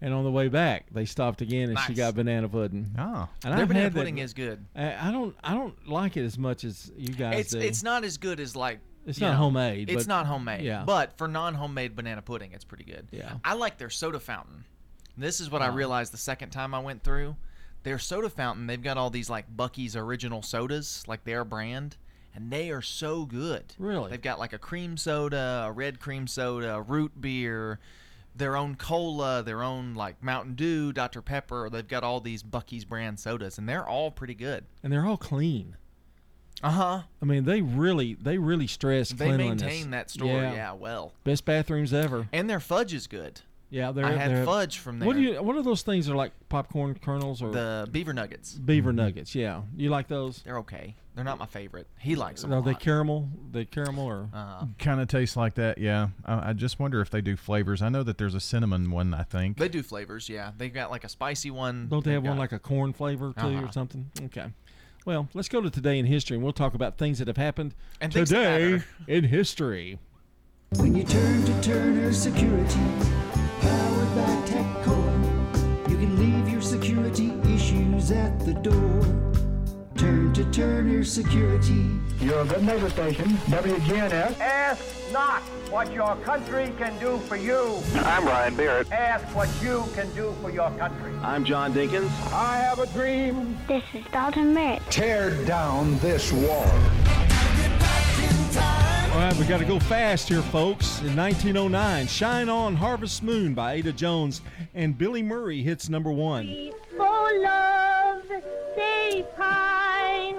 and 0.00 0.14
on 0.14 0.22
the 0.24 0.30
way 0.30 0.46
back 0.48 0.86
they 0.92 1.04
stopped 1.06 1.40
again 1.40 1.70
and 1.70 1.78
she 1.80 1.94
got 1.94 2.14
banana 2.14 2.48
pudding. 2.48 2.94
Ah. 2.96 3.28
and 3.44 3.52
Their 3.54 3.62
I've 3.62 3.68
banana 3.68 3.84
had 3.84 3.92
that- 3.94 3.98
pudding 3.98 4.18
is 4.18 4.32
good. 4.34 4.64
I, 4.76 5.08
I 5.08 5.10
don't 5.10 5.34
I 5.42 5.54
don't 5.54 5.88
like 5.88 6.16
it 6.16 6.24
as 6.24 6.38
much 6.38 6.62
as 6.64 6.92
you 6.96 7.14
guys 7.14 7.40
It's 7.40 7.50
do. 7.52 7.58
it's 7.58 7.82
not 7.82 8.04
as 8.04 8.16
good 8.18 8.38
as 8.40 8.54
like. 8.54 8.78
It's 9.04 9.20
not 9.20 9.32
know, 9.32 9.38
homemade, 9.38 9.90
It's 9.90 10.04
but- 10.04 10.08
not 10.08 10.26
homemade. 10.26 10.62
yeah. 10.64 10.84
But 10.86 11.18
for 11.18 11.26
non-homemade 11.26 11.96
banana 11.96 12.22
pudding, 12.22 12.52
it's 12.52 12.62
pretty 12.64 12.84
good. 12.84 13.08
Yeah. 13.10 13.32
I 13.44 13.54
like 13.54 13.76
their 13.76 13.90
soda 13.90 14.20
fountain. 14.20 14.64
This 15.18 15.40
is 15.40 15.50
what 15.50 15.60
I 15.60 15.68
Oh. 15.70 15.72
realized 15.74 16.12
the 16.12 16.18
second 16.18 16.50
time 16.50 16.72
I 16.72 16.78
went 16.78 17.02
through. 17.02 17.34
Their 17.82 17.98
soda 17.98 18.30
fountain, 18.30 18.68
they've 18.68 18.80
got 18.80 18.96
all 18.98 19.10
these 19.10 19.28
like 19.28 19.46
Buc-ee's 19.56 19.96
original 19.96 20.40
sodas, 20.42 21.02
like 21.08 21.24
their 21.24 21.44
brand, 21.44 21.96
and 22.34 22.50
they 22.50 22.70
are 22.70 22.82
so 22.82 23.24
good. 23.24 23.74
Really? 23.78 24.10
They've 24.10 24.20
got 24.22 24.38
like 24.38 24.52
a 24.52 24.58
cream 24.58 24.96
soda, 24.96 25.64
a 25.66 25.72
red 25.72 26.00
cream 26.00 26.26
soda, 26.26 26.74
a 26.76 26.80
root 26.82 27.20
beer, 27.20 27.78
their 28.34 28.56
own 28.56 28.74
cola, 28.76 29.42
their 29.42 29.62
own 29.62 29.94
like 29.94 30.22
Mountain 30.22 30.54
Dew, 30.54 30.92
Dr 30.92 31.20
Pepper. 31.22 31.68
They've 31.70 31.86
got 31.86 32.02
all 32.04 32.20
these 32.20 32.42
Buc-ee's 32.42 32.84
brand 32.84 33.18
sodas, 33.20 33.58
and 33.58 33.68
they're 33.68 33.86
all 33.86 34.10
pretty 34.10 34.34
good. 34.34 34.64
and 34.82 34.92
they're 34.92 35.06
all 35.06 35.16
clean. 35.18 35.76
Uh 36.62 36.70
huh. 36.70 37.02
I 37.20 37.24
mean, 37.24 37.44
they 37.44 37.60
really 37.60 38.14
they 38.14 38.38
really 38.38 38.66
stress 38.68 39.08
They 39.10 39.26
cleanliness. 39.26 39.60
maintain 39.62 39.90
that 39.90 40.10
store, 40.10 40.40
yeah, 40.42 40.72
well. 40.72 41.12
Best 41.24 41.44
bathrooms 41.44 41.92
ever. 41.92 42.28
And 42.32 42.48
their 42.48 42.60
fudge 42.60 42.94
is 42.94 43.06
good. 43.08 43.40
Yeah, 43.68 43.90
they're. 43.90 44.04
I 44.04 44.12
had 44.12 44.30
they're- 44.30 44.44
fudge 44.44 44.78
from 44.78 44.98
there. 45.00 45.06
What 45.08 45.16
do 45.16 45.22
you? 45.22 45.42
What 45.42 45.56
are 45.56 45.62
those 45.62 45.82
things? 45.82 46.08
Are 46.08 46.14
like 46.14 46.32
popcorn 46.50 46.94
kernels 47.02 47.42
or 47.42 47.50
The 47.50 47.88
beaver 47.90 48.12
nuggets. 48.12 48.52
beaver 48.54 48.92
nuggets? 48.92 49.34
Yeah, 49.34 49.62
you 49.76 49.88
like 49.90 50.06
those? 50.08 50.42
They're 50.42 50.58
okay. 50.58 50.94
They're 51.14 51.24
not 51.24 51.38
my 51.38 51.44
favorite. 51.46 51.86
He 51.98 52.16
likes 52.16 52.40
them. 52.40 52.52
Are 52.54 52.58
a 52.58 52.62
they 52.62 52.70
lot. 52.72 52.80
caramel? 52.80 53.28
They 53.50 53.66
caramel 53.66 54.06
or? 54.06 54.28
Uh, 54.32 54.64
Kind 54.78 54.98
of 55.00 55.08
taste 55.08 55.36
like 55.36 55.54
that, 55.54 55.76
yeah. 55.76 56.08
I, 56.24 56.50
I 56.50 56.52
just 56.54 56.78
wonder 56.80 57.00
if 57.02 57.10
they 57.10 57.20
do 57.20 57.36
flavors. 57.36 57.82
I 57.82 57.90
know 57.90 58.02
that 58.02 58.16
there's 58.16 58.34
a 58.34 58.40
cinnamon 58.40 58.90
one. 58.90 59.12
I 59.12 59.22
think. 59.22 59.58
they 59.58 59.68
do 59.68 59.82
flavors, 59.82 60.28
yeah. 60.30 60.52
They've 60.56 60.72
got 60.72 60.90
like 60.90 61.04
a 61.04 61.10
spicy 61.10 61.50
one. 61.50 61.88
Don't 61.88 62.02
they 62.04 62.12
have 62.12 62.22
They've 62.22 62.28
one 62.30 62.36
got- 62.38 62.42
like 62.42 62.52
a 62.52 62.58
corn 62.58 62.92
flavor 62.94 63.34
too 63.38 63.46
Uh-huh. 63.46 63.66
or 63.66 63.72
something? 63.72 64.10
Okay. 64.24 64.46
Well, 65.04 65.28
let's 65.34 65.48
go 65.48 65.60
to 65.60 65.68
today 65.68 65.98
in 65.98 66.06
history, 66.06 66.36
and 66.36 66.44
we'll 66.44 66.52
talk 66.52 66.74
about 66.74 66.96
things 66.96 67.18
that 67.18 67.26
have 67.28 67.36
happened 67.36 67.74
And 68.00 68.10
today 68.12 68.80
in 69.06 69.24
history. 69.24 69.98
When 70.76 70.94
you 70.96 71.04
turn 71.04 71.44
to 71.44 71.60
Turner 71.60 72.12
Security, 72.14 72.80
powered 73.60 74.14
by 74.14 74.46
TechCore, 74.46 75.90
you 75.90 75.96
can 75.98 76.16
leave 76.18 76.48
your 76.50 76.62
security 76.62 77.32
issues 77.52 78.10
at 78.12 78.38
the 78.46 78.54
door. 78.54 79.21
Turn 80.02 80.32
to 80.32 80.44
Turner 80.46 81.04
Security. 81.04 81.88
Your 82.18 82.44
good 82.44 82.64
neighbor 82.64 82.90
station, 82.90 83.24
WGNS. 83.46 84.36
Ask 84.40 85.12
not 85.12 85.42
what 85.70 85.92
your 85.92 86.16
country 86.24 86.72
can 86.76 86.98
do 86.98 87.18
for 87.18 87.36
you. 87.36 87.78
I'm 87.94 88.26
Ryan 88.26 88.56
Barrett. 88.56 88.90
Ask 88.90 89.24
what 89.32 89.48
you 89.62 89.84
can 89.94 90.12
do 90.12 90.34
for 90.42 90.50
your 90.50 90.72
country. 90.72 91.12
I'm 91.22 91.44
John 91.44 91.72
Dinkins. 91.72 92.10
I 92.32 92.56
have 92.56 92.80
a 92.80 92.88
dream. 92.88 93.56
This 93.68 93.84
is 93.94 94.04
Dalton 94.10 94.52
Merritt. 94.52 94.82
Tear 94.90 95.30
down 95.44 95.96
this 96.00 96.32
wall. 96.32 96.66
All 99.12 99.20
right, 99.20 99.36
we 99.38 99.46
got 99.46 99.58
to 99.58 99.64
go 99.64 99.78
fast 99.78 100.28
here, 100.28 100.42
folks. 100.42 101.00
In 101.02 101.14
1909, 101.14 102.08
"Shine 102.08 102.48
On 102.48 102.74
Harvest 102.74 103.22
Moon" 103.22 103.54
by 103.54 103.74
Ada 103.74 103.92
Jones 103.92 104.40
and 104.74 104.98
Billy 104.98 105.22
Murray 105.22 105.62
hits 105.62 105.88
number 105.88 106.10
one. 106.10 106.72
For 108.82 108.88
love, 108.88 109.12
they 109.12 109.24
pine. 109.36 110.36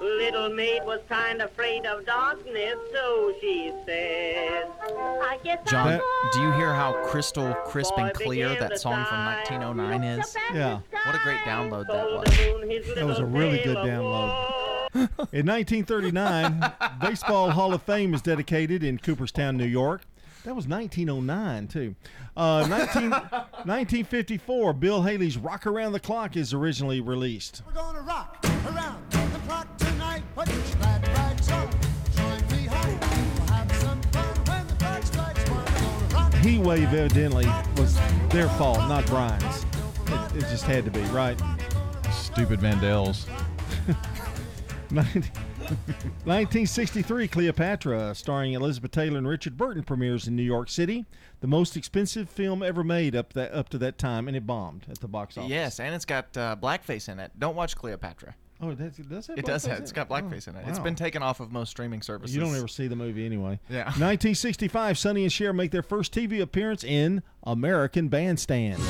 Little 0.00 0.48
maid 0.50 0.82
was 0.84 1.00
kind 1.08 1.42
of 1.42 1.50
afraid 1.50 1.84
of 1.86 2.06
darkness, 2.06 2.76
so 2.92 3.32
she 3.40 3.72
said, 3.84 4.64
I 4.82 5.38
guess 5.42 5.58
John, 5.68 5.88
I'll 5.94 6.32
do 6.32 6.40
you 6.40 6.52
hear 6.52 6.72
how 6.74 6.92
crystal 7.06 7.52
crisp 7.66 7.94
and 7.98 8.12
clear 8.14 8.48
that 8.58 8.78
song 8.78 9.04
from 9.06 9.24
1909 9.24 10.04
is? 10.04 10.36
Yeah. 10.54 10.80
What 11.06 11.14
a 11.14 11.18
great 11.24 11.38
download 11.40 11.86
that 11.88 12.04
was. 12.04 12.94
That 12.94 13.06
was 13.06 13.18
a 13.18 13.24
really 13.24 13.62
good 13.62 13.78
download. 13.78 14.54
In 15.32 15.46
1939, 15.46 16.72
Baseball 17.00 17.50
Hall 17.50 17.74
of 17.74 17.82
Fame 17.82 18.14
is 18.14 18.22
dedicated 18.22 18.82
in 18.82 18.98
Cooperstown, 18.98 19.56
New 19.56 19.66
York. 19.66 20.02
That 20.48 20.56
was 20.56 20.66
1909, 20.66 21.68
too. 21.68 21.94
Uh, 22.34 22.66
19, 22.70 23.10
1954, 23.10 24.72
Bill 24.72 25.02
Haley's 25.02 25.36
Rock 25.36 25.66
Around 25.66 25.92
the 25.92 26.00
Clock 26.00 26.38
is 26.38 26.54
originally 26.54 27.02
released. 27.02 27.60
We're 27.66 27.74
going 27.74 27.96
to 27.96 28.00
rock 28.00 28.42
around 28.66 29.10
the 29.10 29.40
clock 29.46 29.76
tonight. 29.76 30.22
Put 30.34 30.48
your 30.48 30.62
glad 30.80 31.06
rags 31.08 31.50
on. 31.50 31.70
Join 32.16 32.40
me, 32.50 32.64
honey. 32.64 32.96
We'll 33.36 33.46
have 33.48 33.72
some 33.76 34.00
fun 34.04 34.36
when 34.46 34.66
the 34.68 34.74
clock 34.76 35.02
strikes 35.02 35.50
one. 35.50 36.32
Heat 36.40 36.60
Wave 36.60 36.94
evidently 36.94 37.44
was 37.76 37.98
their 38.30 38.48
fault, 38.48 38.78
not 38.88 39.04
Brian's. 39.04 39.66
It, 40.06 40.36
it 40.36 40.48
just 40.48 40.64
had 40.64 40.86
to 40.86 40.90
be, 40.90 41.02
right? 41.10 41.38
Stupid 42.10 42.58
Vandals. 42.62 43.26
19- 44.88 45.26
1963, 45.68 47.28
Cleopatra, 47.28 48.14
starring 48.14 48.52
Elizabeth 48.52 48.90
Taylor 48.90 49.18
and 49.18 49.28
Richard 49.28 49.56
Burton, 49.56 49.82
premieres 49.82 50.26
in 50.26 50.36
New 50.36 50.42
York 50.42 50.68
City. 50.68 51.06
The 51.40 51.46
most 51.46 51.76
expensive 51.76 52.28
film 52.28 52.62
ever 52.62 52.82
made 52.82 53.14
up 53.14 53.32
that 53.34 53.52
up 53.52 53.68
to 53.70 53.78
that 53.78 53.98
time, 53.98 54.28
and 54.28 54.36
it 54.36 54.46
bombed 54.46 54.86
at 54.90 55.00
the 55.00 55.08
box 55.08 55.36
office. 55.36 55.50
Yes, 55.50 55.80
and 55.80 55.94
it's 55.94 56.04
got 56.04 56.36
uh, 56.36 56.56
blackface 56.60 57.08
in 57.08 57.18
it. 57.18 57.32
Don't 57.38 57.56
watch 57.56 57.76
Cleopatra. 57.76 58.34
Oh, 58.60 58.70
it 58.70 58.78
does, 58.78 58.98
it 58.98 59.08
does 59.08 59.26
have 59.28 59.38
It 59.38 59.44
does 59.44 59.64
have. 59.66 59.78
It's 59.78 59.92
it? 59.92 59.94
got 59.94 60.10
Oh, 60.10 60.14
blackface 60.14 60.48
in 60.48 60.56
it. 60.56 60.64
It's 60.66 60.78
wow. 60.78 60.84
been 60.84 60.96
taken 60.96 61.22
off 61.22 61.38
of 61.38 61.52
most 61.52 61.70
streaming 61.70 62.02
services. 62.02 62.34
You 62.34 62.40
don't 62.42 62.56
ever 62.56 62.66
see 62.66 62.88
the 62.88 62.96
movie 62.96 63.24
anyway. 63.24 63.60
Yeah. 63.68 63.84
1965, 63.84 64.98
Sonny 64.98 65.22
and 65.22 65.32
Cher 65.32 65.52
make 65.52 65.70
their 65.70 65.82
first 65.82 66.12
TV 66.12 66.40
appearance 66.40 66.82
in 66.82 67.22
American 67.44 68.08
Bandstand. 68.08 68.82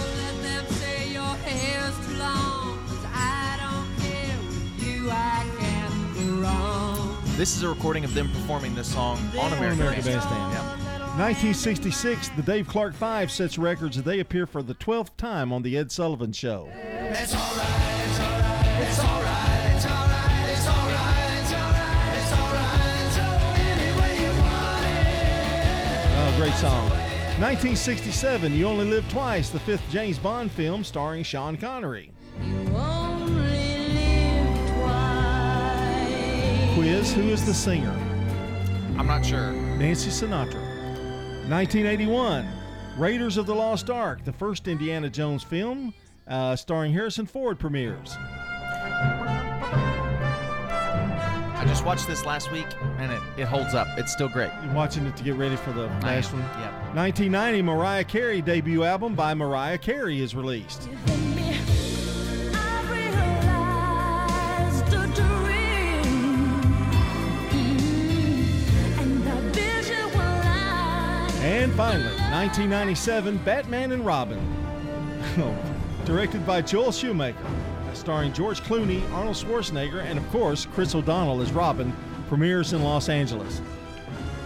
This 7.38 7.57
is 7.57 7.62
a 7.62 7.68
recording 7.68 8.05
of 8.05 8.12
them 8.14 8.29
performing 8.33 8.74
this 8.74 8.92
song 8.92 9.16
on 9.38 9.53
American, 9.53 9.83
American 9.83 10.05
Bandstand. 10.05 10.53
Bandstand. 10.53 10.81
1966, 11.20 12.31
the 12.31 12.42
Dave 12.42 12.66
Clark 12.66 12.94
Five 12.94 13.31
sets 13.31 13.57
records 13.57 13.96
as 13.96 14.03
they 14.03 14.18
appear 14.18 14.44
for 14.44 14.61
the 14.61 14.74
12th 14.74 15.11
time 15.16 15.53
on 15.53 15.62
The 15.62 15.79
Ed 15.79 15.92
Sullivan 15.92 16.33
Show. 16.33 16.68
It's 16.74 17.33
alright, 17.37 17.68
it's 18.09 18.18
alright, 18.18 18.83
it's 18.83 18.98
alright, 18.98 19.79
it's 19.79 19.87
alright, 19.87 20.51
it's 20.51 20.66
alright, 20.66 21.38
it's 21.38 21.53
alright, 21.53 22.18
it's 22.18 22.33
alright, 22.33 23.12
so 23.12 23.22
any 23.55 24.01
way 24.01 24.18
you 24.20 24.35
want 24.42 24.83
it. 24.83 26.18
Oh, 26.18 26.35
great 26.38 26.55
song. 26.55 26.90
1967, 27.38 28.53
You 28.53 28.66
Only 28.66 28.87
Live 28.87 29.09
Twice, 29.12 29.51
the 29.51 29.61
fifth 29.61 29.88
James 29.90 30.18
Bond 30.18 30.51
film 30.51 30.83
starring 30.83 31.22
Sean 31.22 31.57
Connery. 31.57 32.11
Quiz 36.88 37.12
Who 37.12 37.29
is 37.29 37.44
the 37.44 37.53
singer? 37.53 37.94
I'm 38.96 39.07
not 39.07 39.22
sure. 39.22 39.53
Nancy 39.53 40.09
Sinatra. 40.09 40.55
1981, 41.51 42.48
Raiders 42.96 43.37
of 43.37 43.44
the 43.44 43.55
Lost 43.55 43.90
Ark, 43.90 44.24
the 44.24 44.33
first 44.33 44.66
Indiana 44.68 45.11
Jones 45.11 45.42
film 45.42 45.92
uh, 46.27 46.57
starring 46.57 46.90
Harrison 46.90 47.27
Ford, 47.27 47.59
premieres. 47.59 48.16
I 51.59 51.64
just 51.66 51.85
watched 51.85 52.07
this 52.07 52.24
last 52.24 52.51
week, 52.53 52.64
and 52.96 53.12
it, 53.12 53.20
it 53.37 53.44
holds 53.44 53.74
up. 53.74 53.87
It's 53.98 54.11
still 54.11 54.31
great. 54.31 54.51
You're 54.64 54.72
watching 54.72 55.05
it 55.05 55.14
to 55.18 55.22
get 55.22 55.35
ready 55.35 55.57
for 55.57 55.72
the 55.72 55.88
last 56.01 56.33
one. 56.33 56.40
yep. 56.40 56.72
1990, 56.94 57.61
Mariah 57.61 58.05
Carey 58.05 58.40
debut 58.40 58.85
album 58.85 59.14
by 59.14 59.35
Mariah 59.35 59.77
Carey 59.77 60.22
is 60.22 60.35
released. 60.35 60.88
And 71.68 71.76
finally, 71.76 72.16
1997, 72.31 73.37
Batman 73.44 73.92
and 73.92 74.07
Robin. 74.07 74.40
Directed 76.07 76.46
by 76.46 76.62
Joel 76.62 76.92
Schumacher. 76.92 77.37
Starring 77.92 78.33
George 78.33 78.62
Clooney, 78.62 79.02
Arnold 79.12 79.37
Schwarzenegger, 79.37 80.02
and 80.02 80.18
of 80.18 80.26
course, 80.31 80.64
Chris 80.64 80.94
O'Donnell 80.94 81.42
as 81.42 81.52
Robin, 81.52 81.94
premieres 82.26 82.72
in 82.72 82.83
Los 82.83 83.11
Angeles. 83.11 83.61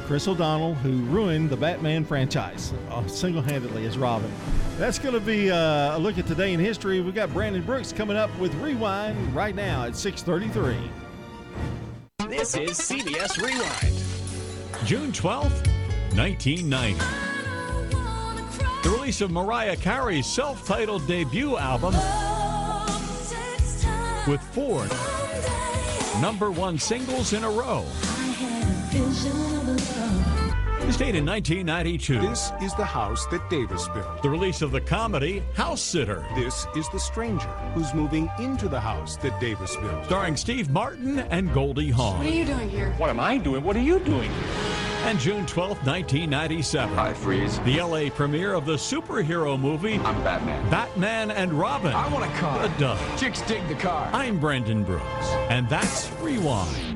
Chris 0.07 0.27
O'Donnell, 0.27 0.75
who 0.75 1.05
ruined 1.13 1.49
the 1.49 1.57
Batman 1.57 2.05
franchise 2.05 2.73
uh, 2.91 3.07
single 3.07 3.41
handedly 3.41 3.87
as 3.87 3.97
Robin. 3.97 4.31
That's 4.77 4.99
going 4.99 5.15
to 5.15 5.21
be 5.21 5.49
uh, 5.49 5.97
a 5.97 6.01
look 6.01 6.19
at 6.19 6.27
today 6.27 6.53
in 6.53 6.59
history. 6.59 7.01
We've 7.01 7.15
got 7.15 7.33
Brandon 7.33 7.63
Brooks 7.63 7.93
coming 7.93 8.17
up 8.17 8.37
with 8.41 8.53
Rewind 8.57 9.33
right 9.33 9.55
now 9.55 9.85
at 9.85 9.95
633. 9.95 10.91
This 12.29 12.57
is 12.57 12.81
CBS 12.81 13.41
Rewind. 13.41 14.03
June 14.85 15.13
12th, 15.13 15.72
1990. 16.15 16.99
The 18.83 18.91
release 18.91 19.21
of 19.21 19.31
Mariah 19.31 19.77
Carey's 19.77 20.27
self 20.27 20.67
titled 20.67 21.07
debut 21.07 21.57
album 21.57 21.95
with 24.27 24.43
four 24.53 24.87
number 26.21 26.51
one 26.51 26.79
singles 26.79 27.33
in 27.33 27.45
a 27.45 27.51
row. 27.51 27.85
This 30.81 30.97
date 30.97 31.15
in 31.15 31.25
1992. 31.25 32.21
This 32.21 32.53
is 32.61 32.75
the 32.75 32.85
house 32.85 33.25
that 33.27 33.49
Davis 33.49 33.89
built. 33.89 34.23
The 34.23 34.29
release 34.29 34.61
of 34.61 34.73
the 34.73 34.81
comedy 34.81 35.43
House 35.55 35.81
Sitter. 35.81 36.27
This 36.35 36.67
is 36.77 36.89
the 36.91 37.01
stranger 37.01 37.49
who's 37.75 37.95
moving 37.95 38.29
into 38.39 38.69
the 38.69 38.81
house 38.81 39.17
that 39.19 39.41
Davis 39.41 39.77
built. 39.77 40.05
Starring 40.05 40.37
Steve 40.37 40.69
Martin 40.69 41.21
and 41.21 41.53
Goldie 41.55 41.91
Hawn. 41.91 42.19
What 42.19 42.27
are 42.27 42.31
you 42.31 42.45
doing 42.45 42.69
here? 42.69 42.91
What 42.99 43.11
am 43.11 43.21
I 43.21 43.39
doing? 43.39 43.65
What 43.65 43.77
are 43.77 43.81
you 43.81 44.01
doing 44.01 44.31
here? 44.31 44.72
And 45.05 45.19
June 45.19 45.45
12th, 45.47 45.85
1997. 45.85 46.95
Hi, 46.95 47.13
Freeze. 47.13 47.59
The 47.61 47.83
LA 47.83 48.09
premiere 48.09 48.55
of 48.55 48.65
the 48.65 48.75
superhero 48.75 49.59
movie 49.59 49.99
I'm 49.99 50.23
Batman. 50.23 50.71
Batman 50.71 51.33
and 51.33 51.53
Robin. 51.53 51.93
I 51.93 52.09
want 52.09 52.25
a 52.25 52.35
car. 52.39 52.69
The 52.69 52.79
Dove. 52.79 53.19
Chicks 53.19 53.43
dig 53.43 53.67
the 53.67 53.75
car. 53.75 54.09
I'm 54.13 54.39
Brendan 54.39 54.85
Brooks, 54.85 55.29
and 55.51 55.69
that's 55.69 56.11
Rewind. 56.21 56.92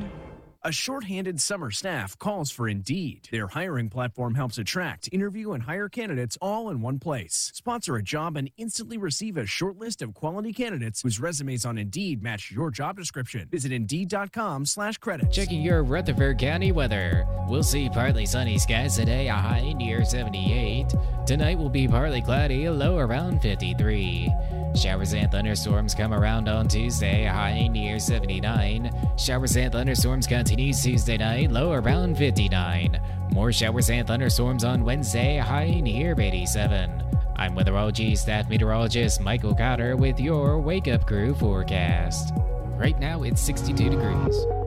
A 0.67 0.73
shorthanded 0.73 1.41
summer 1.41 1.71
staff 1.71 2.19
calls 2.19 2.51
for 2.51 2.69
Indeed. 2.69 3.29
Their 3.31 3.47
hiring 3.47 3.89
platform 3.89 4.35
helps 4.35 4.59
attract, 4.59 5.09
interview, 5.13 5.53
and 5.53 5.63
hire 5.63 5.89
candidates 5.89 6.37
all 6.43 6.71
in 6.71 6.81
one 6.81 6.99
place. 6.99 7.53
Sponsor 7.55 7.95
a 7.95 8.03
job 8.03 8.37
and 8.37 8.51
instantly 8.57 8.99
receive 8.99 9.37
a 9.37 9.47
short 9.47 9.79
list 9.79 10.03
of 10.03 10.13
quality 10.13 10.53
candidates 10.53 11.03
whose 11.03 11.21
resumes 11.21 11.65
on 11.65 11.79
Indeed 11.79 12.21
match 12.21 12.51
your 12.51 12.73
job 12.73 12.97
description. 12.97 13.49
Visit 13.49 13.71
Indeed.com 13.71 14.67
slash 14.67 14.99
credits. 14.99 15.37
Checking 15.37 15.63
your 15.63 15.85
Rutherford 15.85 16.39
County 16.41 16.73
weather. 16.73 17.25
We'll 17.49 17.63
see 17.63 17.89
partly 17.89 18.27
sunny 18.27 18.59
skies 18.59 18.97
today, 18.97 19.29
a 19.29 19.35
high 19.35 19.73
near 19.73 20.05
78. 20.05 20.93
Tonight 21.29 21.59
will 21.59 21.71
be 21.71 21.87
partly 21.87 22.23
cloudy, 22.23 22.65
a 22.65 22.73
low 22.73 22.99
around 22.99 23.41
53. 23.41 24.35
Showers 24.77 25.15
and 25.15 25.31
thunderstorms 25.31 25.95
come 25.95 26.13
around 26.13 26.49
on 26.49 26.69
Tuesday, 26.69 27.25
a 27.25 27.33
high 27.33 27.67
near 27.69 27.99
79. 27.99 28.91
Showers 29.17 29.57
and 29.57 29.73
thunderstorms 29.73 30.27
Tuesday 30.57 31.19
night, 31.19 31.51
low 31.51 31.73
around 31.73 32.17
59. 32.17 32.99
More 33.33 33.53
showers 33.53 33.91
and 33.91 34.07
thunderstorms 34.09 34.65
on 34.65 34.85
Wednesday, 34.85 35.37
high 35.37 35.81
near 35.81 36.19
87. 36.19 37.03
I'm 37.37 37.55
weatherology 37.55 38.17
staff 38.17 38.49
meteorologist 38.49 39.21
Michael 39.21 39.55
Cotter 39.55 39.97
with 39.97 40.19
your 40.19 40.59
Wake 40.59 40.89
Up 40.89 41.07
Crew 41.07 41.35
forecast. 41.35 42.33
Right 42.79 42.99
now 42.99 43.23
it's 43.23 43.43
62 43.43 43.91
degrees. 43.91 44.66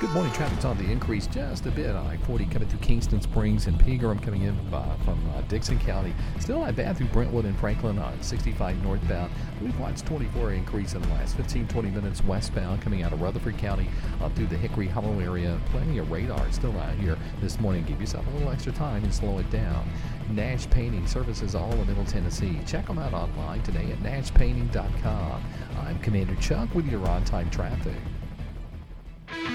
Good 0.00 0.10
morning. 0.10 0.32
Traffic's 0.32 0.64
on 0.64 0.78
the 0.78 0.88
increase 0.88 1.26
just 1.26 1.66
a 1.66 1.72
bit 1.72 1.96
on 1.96 2.06
I-40 2.06 2.48
coming 2.52 2.68
through 2.68 2.78
Kingston 2.78 3.20
Springs 3.20 3.66
and 3.66 3.76
Pegram 3.80 4.20
coming 4.20 4.42
in 4.42 4.56
uh, 4.72 4.96
from 5.04 5.18
uh, 5.30 5.40
Dickson 5.48 5.76
County. 5.80 6.14
Still 6.38 6.60
not 6.60 6.76
bad 6.76 6.96
through 6.96 7.08
Brentwood 7.08 7.44
and 7.46 7.58
Franklin 7.58 7.98
on 7.98 8.22
65 8.22 8.80
northbound. 8.84 9.32
We've 9.60 9.76
watched 9.80 10.06
24 10.06 10.52
increase 10.52 10.94
in 10.94 11.02
the 11.02 11.08
last 11.08 11.36
15, 11.36 11.66
20 11.66 11.90
minutes 11.90 12.22
westbound 12.22 12.80
coming 12.80 13.02
out 13.02 13.12
of 13.12 13.20
Rutherford 13.20 13.58
County 13.58 13.88
up 14.20 14.32
through 14.36 14.46
the 14.46 14.56
Hickory 14.56 14.86
Hollow 14.86 15.18
area. 15.18 15.60
Plenty 15.72 15.98
of 15.98 16.12
radar 16.12 16.48
still 16.52 16.78
out 16.78 16.94
here 16.94 17.18
this 17.40 17.58
morning. 17.58 17.82
Give 17.82 18.00
yourself 18.00 18.24
a 18.28 18.30
little 18.30 18.52
extra 18.52 18.70
time 18.70 19.02
and 19.02 19.12
slow 19.12 19.38
it 19.38 19.50
down. 19.50 19.84
Nash 20.30 20.70
Painting 20.70 21.08
services 21.08 21.56
all 21.56 21.72
in 21.72 21.88
Middle 21.88 22.04
Tennessee. 22.04 22.60
Check 22.68 22.86
them 22.86 23.00
out 23.00 23.14
online 23.14 23.64
today 23.64 23.90
at 23.90 23.98
nashpainting.com. 23.98 25.42
I'm 25.80 25.98
Commander 25.98 26.36
Chuck 26.36 26.72
with 26.72 26.86
your 26.86 27.04
on-time 27.08 27.50
traffic. 27.50 27.96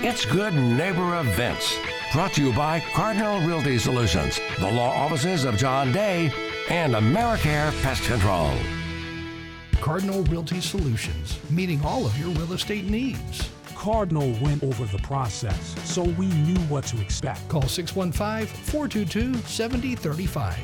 It's 0.06 0.26
Good 0.26 0.54
Neighbor 0.54 1.18
Events, 1.22 1.78
brought 2.12 2.34
to 2.34 2.46
you 2.46 2.52
by 2.52 2.82
Cardinal 2.94 3.40
Realty 3.40 3.80
Solutions, 3.80 4.38
the 4.60 4.70
law 4.70 4.92
offices 4.92 5.46
of 5.46 5.56
John 5.56 5.94
Day, 5.94 6.30
and 6.70 6.94
AmeriCare 6.94 7.72
Pest 7.82 8.04
Control. 8.04 8.52
Cardinal 9.80 10.24
Realty 10.24 10.60
Solutions, 10.60 11.40
meeting 11.50 11.82
all 11.86 12.06
of 12.06 12.20
your 12.20 12.28
real 12.32 12.52
estate 12.52 12.84
needs. 12.84 13.50
Cardinal 13.76 14.34
went 14.42 14.62
over 14.62 14.84
the 14.84 15.02
process, 15.04 15.74
so 15.90 16.04
we 16.04 16.26
knew 16.26 16.60
what 16.64 16.84
to 16.88 17.00
expect. 17.00 17.48
Call 17.48 17.62
615 17.62 18.48
422 18.66 19.36
7035. 19.48 20.58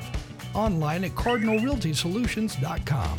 Online 0.53 1.05
at 1.05 1.11
cardinalrealtysolutions.com. 1.11 3.17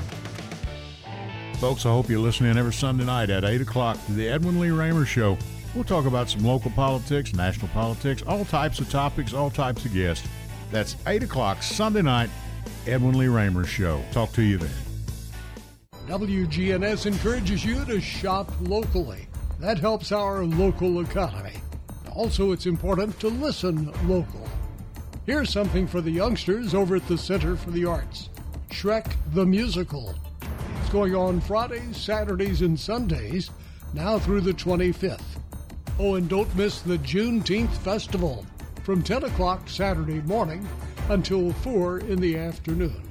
Folks, 1.54 1.86
I 1.86 1.88
hope 1.88 2.10
you're 2.10 2.20
listening 2.20 2.58
every 2.58 2.74
Sunday 2.74 3.06
night 3.06 3.30
at 3.30 3.44
8 3.44 3.62
o'clock 3.62 3.96
to 4.04 4.12
the 4.12 4.28
Edwin 4.28 4.60
Lee 4.60 4.68
Raymer 4.68 5.06
Show. 5.06 5.38
We'll 5.74 5.84
talk 5.84 6.04
about 6.04 6.28
some 6.28 6.44
local 6.44 6.72
politics, 6.72 7.32
national 7.32 7.68
politics, 7.68 8.22
all 8.26 8.44
types 8.44 8.80
of 8.80 8.90
topics, 8.90 9.32
all 9.32 9.50
types 9.50 9.84
of 9.84 9.94
guests. 9.94 10.26
That's 10.72 10.96
8 11.06 11.22
o'clock 11.22 11.62
Sunday 11.62 12.02
night, 12.02 12.28
Edwin 12.88 13.16
Lee 13.16 13.28
Raymer 13.28 13.64
Show. 13.64 14.02
Talk 14.10 14.32
to 14.32 14.42
you 14.42 14.58
then. 14.58 14.70
WGNS 16.08 17.06
encourages 17.06 17.64
you 17.64 17.84
to 17.84 18.00
shop 18.00 18.50
locally. 18.62 19.28
That 19.60 19.78
helps 19.78 20.10
our 20.10 20.44
local 20.44 21.02
economy. 21.02 21.54
Also, 22.16 22.50
it's 22.50 22.66
important 22.66 23.18
to 23.20 23.28
listen 23.28 23.92
local. 24.08 24.48
Here's 25.24 25.52
something 25.52 25.86
for 25.86 26.00
the 26.00 26.10
youngsters 26.10 26.74
over 26.74 26.96
at 26.96 27.06
the 27.06 27.16
Center 27.16 27.54
for 27.54 27.70
the 27.70 27.84
Arts 27.84 28.28
Shrek 28.70 29.12
the 29.34 29.46
Musical. 29.46 30.16
It's 30.80 30.90
going 30.90 31.14
on 31.14 31.40
Fridays, 31.40 31.96
Saturdays, 31.96 32.62
and 32.62 32.78
Sundays, 32.78 33.50
now 33.94 34.18
through 34.18 34.40
the 34.40 34.54
25th. 34.54 35.20
Oh, 36.02 36.14
and 36.14 36.30
don't 36.30 36.56
miss 36.56 36.80
the 36.80 36.96
Juneteenth 36.96 37.76
Festival 37.76 38.46
from 38.84 39.02
10 39.02 39.24
o'clock 39.24 39.68
Saturday 39.68 40.22
morning 40.22 40.66
until 41.10 41.52
4 41.52 41.98
in 41.98 42.18
the 42.18 42.38
afternoon. 42.38 43.02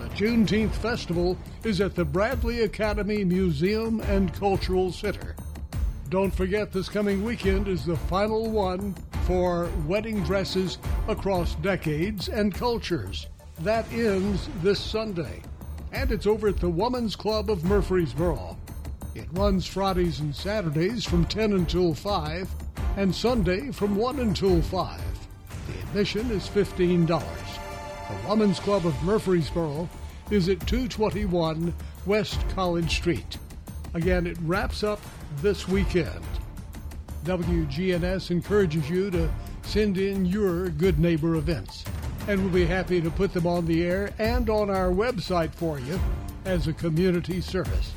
The 0.00 0.08
Juneteenth 0.10 0.70
Festival 0.70 1.36
is 1.64 1.80
at 1.80 1.96
the 1.96 2.04
Bradley 2.04 2.60
Academy 2.60 3.24
Museum 3.24 3.98
and 4.02 4.32
Cultural 4.34 4.92
Center. 4.92 5.34
Don't 6.10 6.32
forget 6.32 6.70
this 6.70 6.88
coming 6.88 7.24
weekend 7.24 7.66
is 7.66 7.84
the 7.84 7.96
final 7.96 8.48
one 8.48 8.94
for 9.26 9.68
wedding 9.88 10.22
dresses 10.22 10.78
across 11.08 11.56
decades 11.56 12.28
and 12.28 12.54
cultures. 12.54 13.26
That 13.62 13.92
ends 13.92 14.48
this 14.62 14.78
Sunday, 14.78 15.42
and 15.90 16.12
it's 16.12 16.28
over 16.28 16.46
at 16.46 16.60
the 16.60 16.70
Woman's 16.70 17.16
Club 17.16 17.50
of 17.50 17.64
Murfreesboro. 17.64 18.56
It 19.14 19.28
runs 19.32 19.66
Fridays 19.66 20.20
and 20.20 20.34
Saturdays 20.34 21.04
from 21.04 21.26
10 21.26 21.52
until 21.52 21.92
5, 21.92 22.48
and 22.96 23.14
Sunday 23.14 23.70
from 23.70 23.94
1 23.94 24.20
until 24.20 24.62
5. 24.62 25.00
The 25.66 25.80
admission 25.80 26.30
is 26.30 26.48
$15. 26.48 27.06
The 27.06 28.28
Women's 28.28 28.58
Club 28.58 28.86
of 28.86 29.02
Murfreesboro 29.02 29.86
is 30.30 30.48
at 30.48 30.66
221 30.66 31.74
West 32.06 32.40
College 32.54 32.90
Street. 32.90 33.36
Again, 33.92 34.26
it 34.26 34.38
wraps 34.42 34.82
up 34.82 35.00
this 35.42 35.68
weekend. 35.68 36.24
WGNS 37.24 38.30
encourages 38.30 38.88
you 38.88 39.10
to 39.10 39.30
send 39.62 39.98
in 39.98 40.24
your 40.24 40.70
Good 40.70 40.98
Neighbor 40.98 41.34
events, 41.34 41.84
and 42.28 42.42
we'll 42.42 42.52
be 42.52 42.64
happy 42.64 43.02
to 43.02 43.10
put 43.10 43.34
them 43.34 43.46
on 43.46 43.66
the 43.66 43.84
air 43.84 44.14
and 44.18 44.48
on 44.48 44.70
our 44.70 44.90
website 44.90 45.52
for 45.52 45.78
you 45.78 46.00
as 46.46 46.66
a 46.66 46.72
community 46.72 47.42
service. 47.42 47.92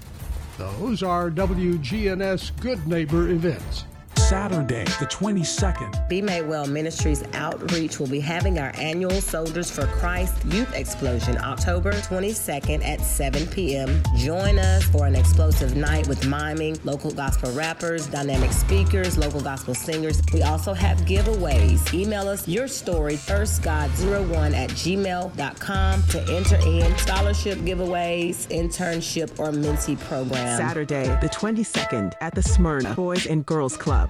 Those 0.58 1.04
are 1.04 1.30
WGNS 1.30 2.52
Good 2.62 2.88
Neighbor 2.88 3.30
events. 3.30 3.84
Saturday, 4.30 4.86
the 4.86 5.06
22nd. 5.06 6.10
Be 6.10 6.20
Made 6.20 6.48
Well 6.48 6.66
Ministries 6.66 7.24
Outreach 7.34 8.00
will 8.00 8.08
be 8.08 8.20
having 8.20 8.58
our 8.58 8.72
annual 8.76 9.22
Soldiers 9.22 9.70
for 9.70 9.86
Christ 9.86 10.44
Youth 10.46 10.74
Explosion 10.74 11.38
October 11.38 11.92
22nd 11.92 12.84
at 12.84 13.02
7 13.02 13.46
p.m. 13.46 14.02
Join 14.18 14.58
us 14.58 14.84
for 14.86 15.06
an 15.06 15.14
explosive 15.14 15.76
night 15.76 16.08
with 16.08 16.26
miming, 16.26 16.80
local 16.84 17.12
gospel 17.12 17.52
rappers, 17.52 18.08
dynamic 18.08 18.52
speakers, 18.52 19.16
local 19.16 19.42
gospel 19.42 19.76
singers. 19.76 20.20
We 20.34 20.42
also 20.42 20.74
have 20.74 20.98
giveaways. 21.02 21.94
Email 21.94 22.28
us 22.28 22.48
your 22.48 22.68
story, 22.68 23.18
firstgod01 23.18 24.56
at 24.56 24.72
gmail.com 24.72 26.04
to 26.04 26.22
enter 26.34 26.56
in 26.68 26.98
scholarship 26.98 27.60
giveaways, 27.60 28.48
internship, 28.48 29.38
or 29.38 29.52
mentee 29.52 30.00
program. 30.00 30.58
Saturday, 30.58 31.06
the 31.22 31.30
22nd 31.30 32.14
at 32.22 32.34
the 32.34 32.42
Smyrna 32.42 32.96
Boys 32.96 33.28
and 33.28 33.46
Girls 33.46 33.78
Club. 33.78 34.10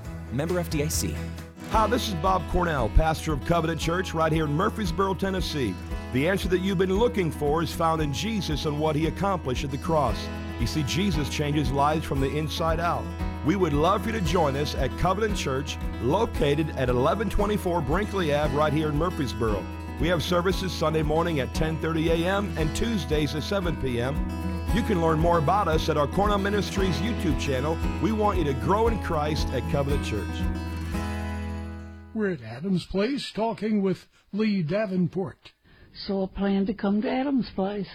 Member 0.31 0.55
FDIC. 0.55 1.15
Hi, 1.71 1.87
this 1.87 2.09
is 2.09 2.15
Bob 2.15 2.41
Cornell, 2.49 2.89
pastor 2.89 3.33
of 3.33 3.45
Covenant 3.45 3.79
Church 3.79 4.13
right 4.13 4.31
here 4.31 4.45
in 4.45 4.53
Murfreesboro, 4.53 5.13
Tennessee. 5.13 5.73
The 6.13 6.27
answer 6.27 6.49
that 6.49 6.59
you've 6.59 6.77
been 6.77 6.97
looking 6.97 7.31
for 7.31 7.63
is 7.63 7.73
found 7.73 8.01
in 8.01 8.11
Jesus 8.11 8.65
and 8.65 8.79
what 8.79 8.95
he 8.95 9.07
accomplished 9.07 9.63
at 9.63 9.71
the 9.71 9.77
cross. 9.77 10.17
You 10.59 10.67
see, 10.67 10.83
Jesus 10.83 11.29
changes 11.29 11.71
lives 11.71 12.05
from 12.05 12.19
the 12.19 12.29
inside 12.29 12.79
out. 12.79 13.05
We 13.45 13.55
would 13.55 13.73
love 13.73 14.03
for 14.03 14.09
you 14.09 14.19
to 14.19 14.21
join 14.21 14.55
us 14.55 14.75
at 14.75 14.95
Covenant 14.97 15.37
Church, 15.37 15.77
located 16.01 16.69
at 16.71 16.89
1124 16.89 17.81
Brinkley 17.81 18.33
Ave, 18.33 18.55
right 18.55 18.73
here 18.73 18.89
in 18.89 18.97
Murfreesboro. 18.97 19.63
We 20.01 20.07
have 20.09 20.21
services 20.21 20.71
Sunday 20.71 21.03
morning 21.03 21.39
at 21.39 21.53
10:30 21.53 22.09
a.m. 22.09 22.53
and 22.57 22.75
Tuesdays 22.75 23.33
at 23.35 23.43
7 23.43 23.75
p.m. 23.77 24.15
You 24.73 24.83
can 24.83 25.01
learn 25.01 25.19
more 25.19 25.37
about 25.37 25.67
us 25.67 25.89
at 25.89 25.97
our 25.97 26.07
Cornell 26.07 26.37
Ministries 26.37 26.95
YouTube 26.99 27.37
channel. 27.41 27.77
We 28.01 28.13
want 28.13 28.37
you 28.37 28.45
to 28.45 28.53
grow 28.53 28.87
in 28.87 29.03
Christ 29.03 29.49
at 29.49 29.69
Covenant 29.69 30.05
Church. 30.05 30.25
We're 32.13 32.31
at 32.31 32.41
Adams 32.41 32.85
Place 32.85 33.29
talking 33.33 33.81
with 33.81 34.07
Lee 34.31 34.63
Davenport. 34.63 35.51
So 35.93 36.23
I 36.23 36.27
plan 36.27 36.67
to 36.67 36.73
come 36.73 37.01
to 37.01 37.11
Adams 37.11 37.49
Place. 37.49 37.89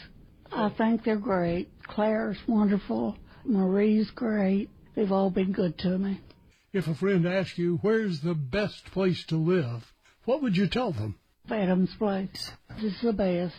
I 0.53 0.69
think 0.69 1.03
they're 1.03 1.17
great. 1.17 1.71
Claire's 1.83 2.37
wonderful. 2.47 3.17
Marie's 3.47 4.11
great. 4.11 4.69
They've 4.95 5.11
all 5.11 5.31
been 5.31 5.53
good 5.53 5.79
to 5.79 5.97
me. 5.97 6.21
If 6.75 6.89
a 6.89 6.95
friend 6.95 7.27
asks 7.27 7.57
you 7.57 7.79
where's 7.81 8.21
the 8.21 8.35
best 8.35 8.85
place 8.93 9.25
to 9.27 9.37
live, 9.37 9.95
what 10.27 10.43
would 10.43 10.59
you 10.59 10.67
tell 10.67 10.93
them? 10.93 11.19
Adams 11.51 11.95
Place. 11.95 12.53
This 12.75 12.97
is 12.97 13.01
the 13.01 13.15
best. 13.15 13.55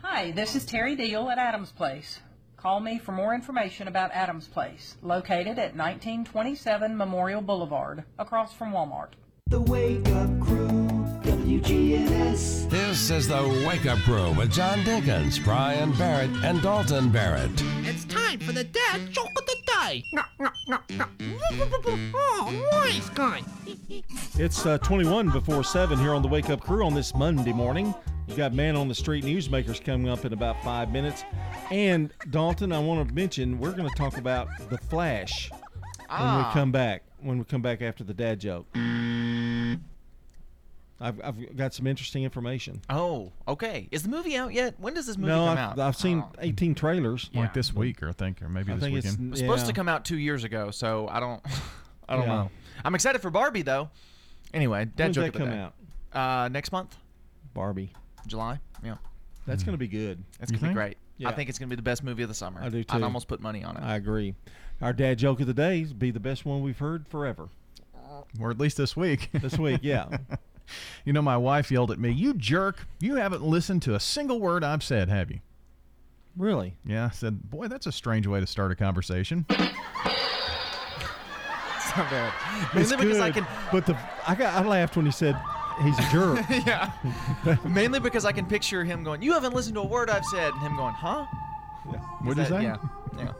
Hi, 0.00 0.30
this 0.30 0.54
is 0.54 0.64
Terry 0.64 0.94
Deal 0.94 1.28
at 1.28 1.38
Adams 1.38 1.72
Place. 1.72 2.20
Call 2.62 2.78
me 2.78 2.96
for 2.96 3.10
more 3.10 3.34
information 3.34 3.88
about 3.88 4.12
Adams 4.12 4.46
Place, 4.46 4.96
located 5.02 5.58
at 5.58 5.74
1927 5.74 6.96
Memorial 6.96 7.42
Boulevard, 7.42 8.04
across 8.20 8.52
from 8.52 8.70
Walmart. 8.70 9.14
The 9.48 9.60
Wake 9.62 10.08
Up 10.10 10.40
Crew, 10.40 10.68
WGNS. 11.24 12.70
This 12.70 13.10
is 13.10 13.26
the 13.26 13.64
Wake 13.66 13.86
Up 13.86 13.98
Crew 14.02 14.30
with 14.34 14.52
John 14.52 14.78
Dinkins, 14.84 15.42
Brian 15.42 15.90
Barrett, 15.98 16.30
and 16.44 16.62
Dalton 16.62 17.10
Barrett. 17.10 17.50
It's 17.80 18.04
time 18.04 18.38
for 18.38 18.52
the 18.52 18.62
dad 18.62 19.10
joke 19.10 19.32
of 19.36 19.44
the 19.44 19.56
day. 19.66 20.04
Oh, 22.14 22.68
nice 22.72 23.08
guy. 23.10 23.42
It's 24.38 24.64
uh, 24.64 24.78
21 24.78 25.30
before 25.30 25.64
7 25.64 25.98
here 25.98 26.14
on 26.14 26.22
the 26.22 26.28
Wake 26.28 26.48
Up 26.48 26.60
Crew 26.60 26.86
on 26.86 26.94
this 26.94 27.14
Monday 27.14 27.52
morning. 27.52 27.92
You 28.32 28.38
got 28.38 28.54
Man 28.54 28.76
on 28.76 28.88
the 28.88 28.94
Street 28.94 29.24
Newsmakers 29.26 29.84
coming 29.84 30.08
up 30.08 30.24
in 30.24 30.32
about 30.32 30.64
five 30.64 30.90
minutes. 30.90 31.22
And 31.70 32.10
Dalton, 32.30 32.72
I 32.72 32.78
want 32.78 33.06
to 33.06 33.14
mention 33.14 33.58
we're 33.58 33.72
going 33.72 33.86
to 33.90 33.94
talk 33.94 34.16
about 34.16 34.48
The 34.70 34.78
Flash 34.78 35.50
when 35.50 35.60
Ah. 36.08 36.48
we 36.48 36.52
come 36.58 36.72
back. 36.72 37.02
When 37.20 37.36
we 37.38 37.44
come 37.44 37.60
back 37.60 37.82
after 37.82 38.04
the 38.04 38.14
dad 38.14 38.40
joke. 38.40 38.66
I've, 40.98 41.20
I've 41.22 41.56
got 41.58 41.74
some 41.74 41.86
interesting 41.86 42.24
information. 42.24 42.80
Oh, 42.88 43.32
okay. 43.46 43.86
Is 43.90 44.02
the 44.04 44.08
movie 44.08 44.34
out 44.34 44.54
yet? 44.54 44.76
When 44.80 44.94
does 44.94 45.04
this 45.06 45.18
movie 45.18 45.28
no, 45.32 45.40
come 45.48 45.58
I've, 45.58 45.58
out? 45.58 45.78
I've 45.78 45.96
seen 45.96 46.24
18 46.38 46.74
trailers. 46.74 47.28
Like 47.34 47.52
this 47.52 47.74
week, 47.74 48.02
or 48.02 48.08
I 48.08 48.12
think, 48.12 48.40
or 48.40 48.48
maybe 48.48 48.72
I 48.72 48.76
this 48.76 48.84
think 48.84 48.96
it's- 48.96 49.12
weekend. 49.12 49.28
It 49.28 49.30
was 49.32 49.40
supposed 49.40 49.66
to 49.66 49.74
come 49.74 49.88
out 49.90 50.06
two 50.06 50.16
years 50.18 50.42
ago, 50.44 50.70
so 50.70 51.06
I 51.08 51.20
don't, 51.20 51.42
I 52.08 52.16
don't 52.16 52.26
Yeah. 52.26 52.34
know. 52.34 52.50
I'm 52.82 52.94
excited 52.94 53.20
for 53.20 53.28
Barbie 53.30 53.62
though. 53.62 53.90
Anyway, 54.54 54.86
dad 54.86 55.04
When's 55.04 55.16
joke 55.16 55.22
that 55.24 55.28
of 55.28 55.32
the 55.34 55.38
come 55.40 55.50
day. 55.50 55.58
out? 56.14 56.44
Uh, 56.44 56.48
next 56.48 56.72
month, 56.72 56.96
Barbie. 57.52 57.92
July. 58.26 58.58
Yeah, 58.84 58.96
That's 59.46 59.62
hmm. 59.62 59.66
going 59.66 59.74
to 59.74 59.78
be 59.78 59.88
good. 59.88 60.22
it's 60.40 60.50
You 60.50 60.58
gonna 60.58 60.72
be 60.72 60.74
great. 60.74 60.96
Yeah. 61.18 61.28
I 61.28 61.32
think 61.32 61.48
it's 61.48 61.58
gonna 61.58 61.68
be 61.70 61.76
the 61.76 61.82
best 61.82 62.02
movie 62.02 62.22
of 62.22 62.28
the 62.28 62.34
summer. 62.34 62.60
I 62.62 62.68
do 62.68 62.78
I'd 62.78 62.88
too. 62.88 63.04
almost 63.04 63.28
put 63.28 63.40
money 63.40 63.62
on 63.62 63.76
it. 63.76 63.82
I 63.82 63.96
agree. 63.96 64.34
Our 64.80 64.92
dad 64.92 65.18
joke 65.18 65.40
of 65.40 65.46
the 65.46 65.54
day 65.54 65.82
is 65.82 65.92
be 65.92 66.10
the 66.10 66.20
best 66.20 66.44
one 66.44 66.62
we've 66.62 66.78
heard 66.78 67.06
forever. 67.06 67.48
Or 68.40 68.50
at 68.50 68.58
least 68.58 68.76
this 68.76 68.96
week. 68.96 69.30
This 69.40 69.58
week, 69.58 69.80
yeah. 69.82 70.16
you 71.04 71.12
know, 71.12 71.22
my 71.22 71.36
wife 71.36 71.70
yelled 71.70 71.90
at 71.90 71.98
me, 71.98 72.10
You 72.10 72.34
jerk. 72.34 72.86
You 72.98 73.16
haven't 73.16 73.42
listened 73.42 73.82
to 73.82 73.94
a 73.94 74.00
single 74.00 74.40
word 74.40 74.64
I've 74.64 74.82
said, 74.82 75.08
have 75.08 75.30
you? 75.30 75.40
Really? 76.36 76.76
Yeah. 76.84 77.06
I 77.06 77.10
said, 77.10 77.50
Boy, 77.50 77.68
that's 77.68 77.86
a 77.86 77.92
strange 77.92 78.26
way 78.26 78.40
to 78.40 78.46
start 78.46 78.72
a 78.72 78.74
conversation. 78.76 79.46
It's 81.92 81.98
not 81.98 82.10
bad. 82.10 82.32
It's 82.74 82.90
Mainly 82.90 83.04
because 83.04 83.20
I 83.20 83.30
good, 83.30 83.44
can. 83.44 83.68
But 83.70 83.84
the 83.84 83.98
I 84.26 84.34
got 84.34 84.54
I 84.54 84.66
laughed 84.66 84.96
when 84.96 85.04
he 85.04 85.12
said 85.12 85.38
he's 85.82 85.98
a 85.98 86.10
jerk. 86.10 86.44
yeah. 86.66 86.92
Mainly 87.64 88.00
because 88.00 88.24
I 88.24 88.32
can 88.32 88.46
picture 88.46 88.84
him 88.84 89.02
going, 89.04 89.22
"You 89.22 89.32
haven't 89.32 89.54
listened 89.54 89.74
to 89.76 89.80
a 89.82 89.86
word 89.86 90.10
I've 90.10 90.24
said," 90.26 90.52
and 90.52 90.60
him 90.62 90.76
going, 90.76 90.94
"Huh?" 90.94 91.24
What'd 92.22 92.26
you 92.26 92.34
that- 92.34 92.48
say? 92.48 92.62
Yeah. 92.62 92.76
Yeah. 93.18 93.32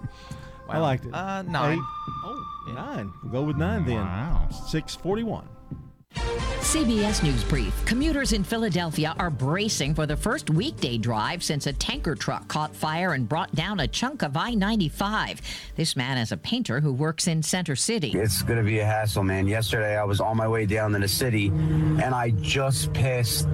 I 0.68 0.78
liked 0.78 1.04
it. 1.04 1.12
Uh, 1.14 1.42
nine. 1.42 1.74
Eight. 1.78 1.84
Oh, 2.24 2.72
nine. 2.74 3.12
We'll 3.22 3.32
go 3.32 3.42
with 3.42 3.56
nine 3.56 3.84
then. 3.84 3.96
Wow. 3.96 4.48
Six 4.50 4.94
forty-one. 4.94 5.48
CBS 6.16 7.22
News 7.22 7.44
Brief. 7.44 7.84
Commuters 7.84 8.32
in 8.32 8.44
Philadelphia 8.44 9.14
are 9.18 9.30
bracing 9.30 9.94
for 9.94 10.06
the 10.06 10.16
first 10.16 10.48
weekday 10.48 10.96
drive 10.96 11.42
since 11.42 11.66
a 11.66 11.72
tanker 11.72 12.14
truck 12.14 12.48
caught 12.48 12.74
fire 12.74 13.12
and 13.12 13.28
brought 13.28 13.54
down 13.54 13.80
a 13.80 13.88
chunk 13.88 14.22
of 14.22 14.36
I 14.36 14.54
95. 14.54 15.40
This 15.76 15.96
man 15.96 16.18
is 16.18 16.32
a 16.32 16.36
painter 16.36 16.80
who 16.80 16.92
works 16.92 17.26
in 17.26 17.42
Center 17.42 17.76
City. 17.76 18.12
It's 18.12 18.42
going 18.42 18.58
to 18.58 18.64
be 18.64 18.78
a 18.78 18.86
hassle, 18.86 19.22
man. 19.22 19.46
Yesterday, 19.46 19.96
I 19.96 20.04
was 20.04 20.20
on 20.20 20.36
my 20.36 20.48
way 20.48 20.66
down 20.66 20.92
to 20.92 20.98
the 20.98 21.08
city, 21.08 21.48
and 21.48 22.14
I 22.14 22.30
just 22.40 22.92
passed 22.92 23.48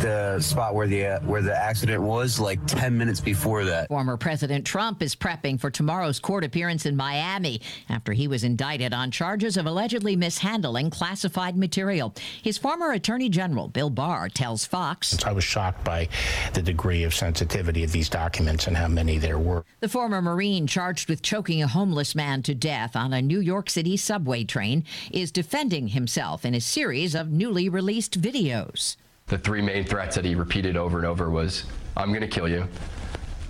the 0.00 0.38
spot 0.40 0.74
where 0.74 0.86
the 0.86 1.06
uh, 1.06 1.20
where 1.20 1.42
the 1.42 1.56
accident 1.56 2.02
was 2.02 2.38
like 2.38 2.64
10 2.66 2.96
minutes 2.96 3.20
before 3.20 3.64
that. 3.64 3.88
Former 3.88 4.16
President 4.16 4.64
Trump 4.64 5.02
is 5.02 5.16
prepping 5.16 5.58
for 5.58 5.70
tomorrow's 5.70 6.20
court 6.20 6.44
appearance 6.44 6.86
in 6.86 6.96
Miami 6.96 7.60
after 7.88 8.12
he 8.12 8.28
was 8.28 8.44
indicted 8.44 8.92
on 8.92 9.10
charges 9.10 9.56
of 9.56 9.66
allegedly 9.66 10.14
mishandling 10.16 10.90
classified 10.90 11.56
material. 11.56 11.97
His 12.42 12.58
former 12.58 12.92
Attorney 12.92 13.28
General, 13.28 13.68
Bill 13.68 13.90
Barr, 13.90 14.28
tells 14.28 14.64
Fox 14.64 15.24
I 15.24 15.32
was 15.32 15.44
shocked 15.44 15.84
by 15.84 16.08
the 16.54 16.62
degree 16.62 17.04
of 17.04 17.14
sensitivity 17.14 17.84
of 17.84 17.92
these 17.92 18.08
documents 18.08 18.66
and 18.66 18.76
how 18.76 18.88
many 18.88 19.18
there 19.18 19.38
were. 19.38 19.64
The 19.80 19.88
former 19.88 20.22
Marine 20.22 20.66
charged 20.66 21.08
with 21.08 21.22
choking 21.22 21.62
a 21.62 21.68
homeless 21.68 22.14
man 22.14 22.42
to 22.44 22.54
death 22.54 22.94
on 22.94 23.12
a 23.12 23.20
New 23.20 23.40
York 23.40 23.68
City 23.70 23.96
subway 23.96 24.44
train 24.44 24.84
is 25.10 25.32
defending 25.32 25.88
himself 25.88 26.44
in 26.44 26.54
a 26.54 26.60
series 26.60 27.14
of 27.14 27.30
newly 27.30 27.68
released 27.68 28.20
videos. 28.20 28.96
The 29.26 29.38
three 29.38 29.60
main 29.60 29.84
threats 29.84 30.16
that 30.16 30.24
he 30.24 30.34
repeated 30.34 30.76
over 30.76 30.98
and 30.98 31.06
over 31.06 31.28
was 31.28 31.64
I'm 31.96 32.08
going 32.08 32.22
to 32.22 32.28
kill 32.28 32.48
you, 32.48 32.66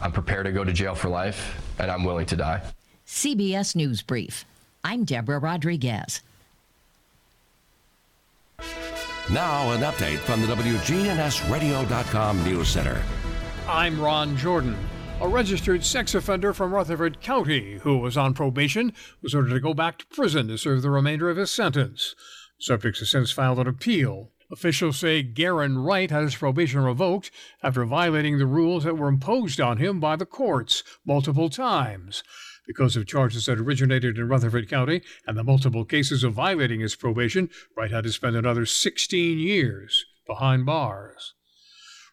I'm 0.01 0.13
prepared 0.13 0.47
to 0.47 0.53
go 0.53 0.65
to 0.65 0.73
jail 0.73 0.95
for 0.95 1.09
life, 1.09 1.61
and 1.79 1.91
I'm 1.91 2.05
willing 2.05 2.27
to 2.27 2.37
die. 2.37 2.63
CBS 3.07 3.75
News 3.75 4.03
Brief. 4.03 4.45
I'm 4.85 5.05
Deborah 5.05 5.39
Rodriguez. 5.39 6.23
Now, 9.31 9.73
an 9.73 9.83
update 9.83 10.21
from 10.21 10.41
the 10.41 10.47
WGNSradio.com 10.47 12.45
News 12.45 12.69
Center. 12.69 13.03
I'm 13.69 14.01
Ron 14.01 14.39
Jordan. 14.39 14.75
A 15.21 15.29
registered 15.29 15.85
sex 15.85 16.15
offender 16.15 16.55
from 16.55 16.73
Rutherford 16.73 17.21
County 17.21 17.77
who 17.83 17.99
was 17.99 18.17
on 18.17 18.33
probation 18.33 18.95
was 19.21 19.35
ordered 19.35 19.51
to 19.51 19.61
go 19.61 19.75
back 19.75 19.99
to 19.99 20.07
prison 20.07 20.49
to 20.49 20.57
serve 20.57 20.81
the 20.81 20.89
remainder 20.89 21.29
of 21.29 21.37
his 21.37 21.51
sentence. 21.51 22.15
Subjects 22.59 23.01
have 23.01 23.09
since 23.09 23.31
filed 23.31 23.59
an 23.59 23.67
appeal. 23.67 24.31
Officials 24.51 24.99
say 24.99 25.23
Garen 25.23 25.77
Wright 25.77 26.11
had 26.11 26.23
his 26.23 26.37
probation 26.37 26.81
revoked 26.81 27.31
after 27.63 27.85
violating 27.85 28.39
the 28.39 28.47
rules 28.47 28.85
that 28.85 28.97
were 28.97 29.09
imposed 29.09 29.61
on 29.61 29.77
him 29.77 30.01
by 30.01 30.17
the 30.17 30.25
courts 30.25 30.83
multiple 31.05 31.51
times. 31.51 32.23
Because 32.69 32.97
of 32.97 33.07
charges 33.07 33.47
that 33.47 33.59
originated 33.59 34.19
in 34.19 34.29
Rutherford 34.29 34.69
County 34.69 35.01
and 35.27 35.39
the 35.39 35.43
multiple 35.43 35.87
cases 35.87 36.23
of 36.23 36.35
violating 36.35 36.81
his 36.81 36.95
probation, 36.95 37.49
Wright 37.75 37.91
had 37.91 38.05
to 38.05 38.13
spend 38.13 38.37
another 38.37 38.67
16 38.67 39.39
years 39.39 40.05
behind 40.27 40.67
bars. 40.67 41.33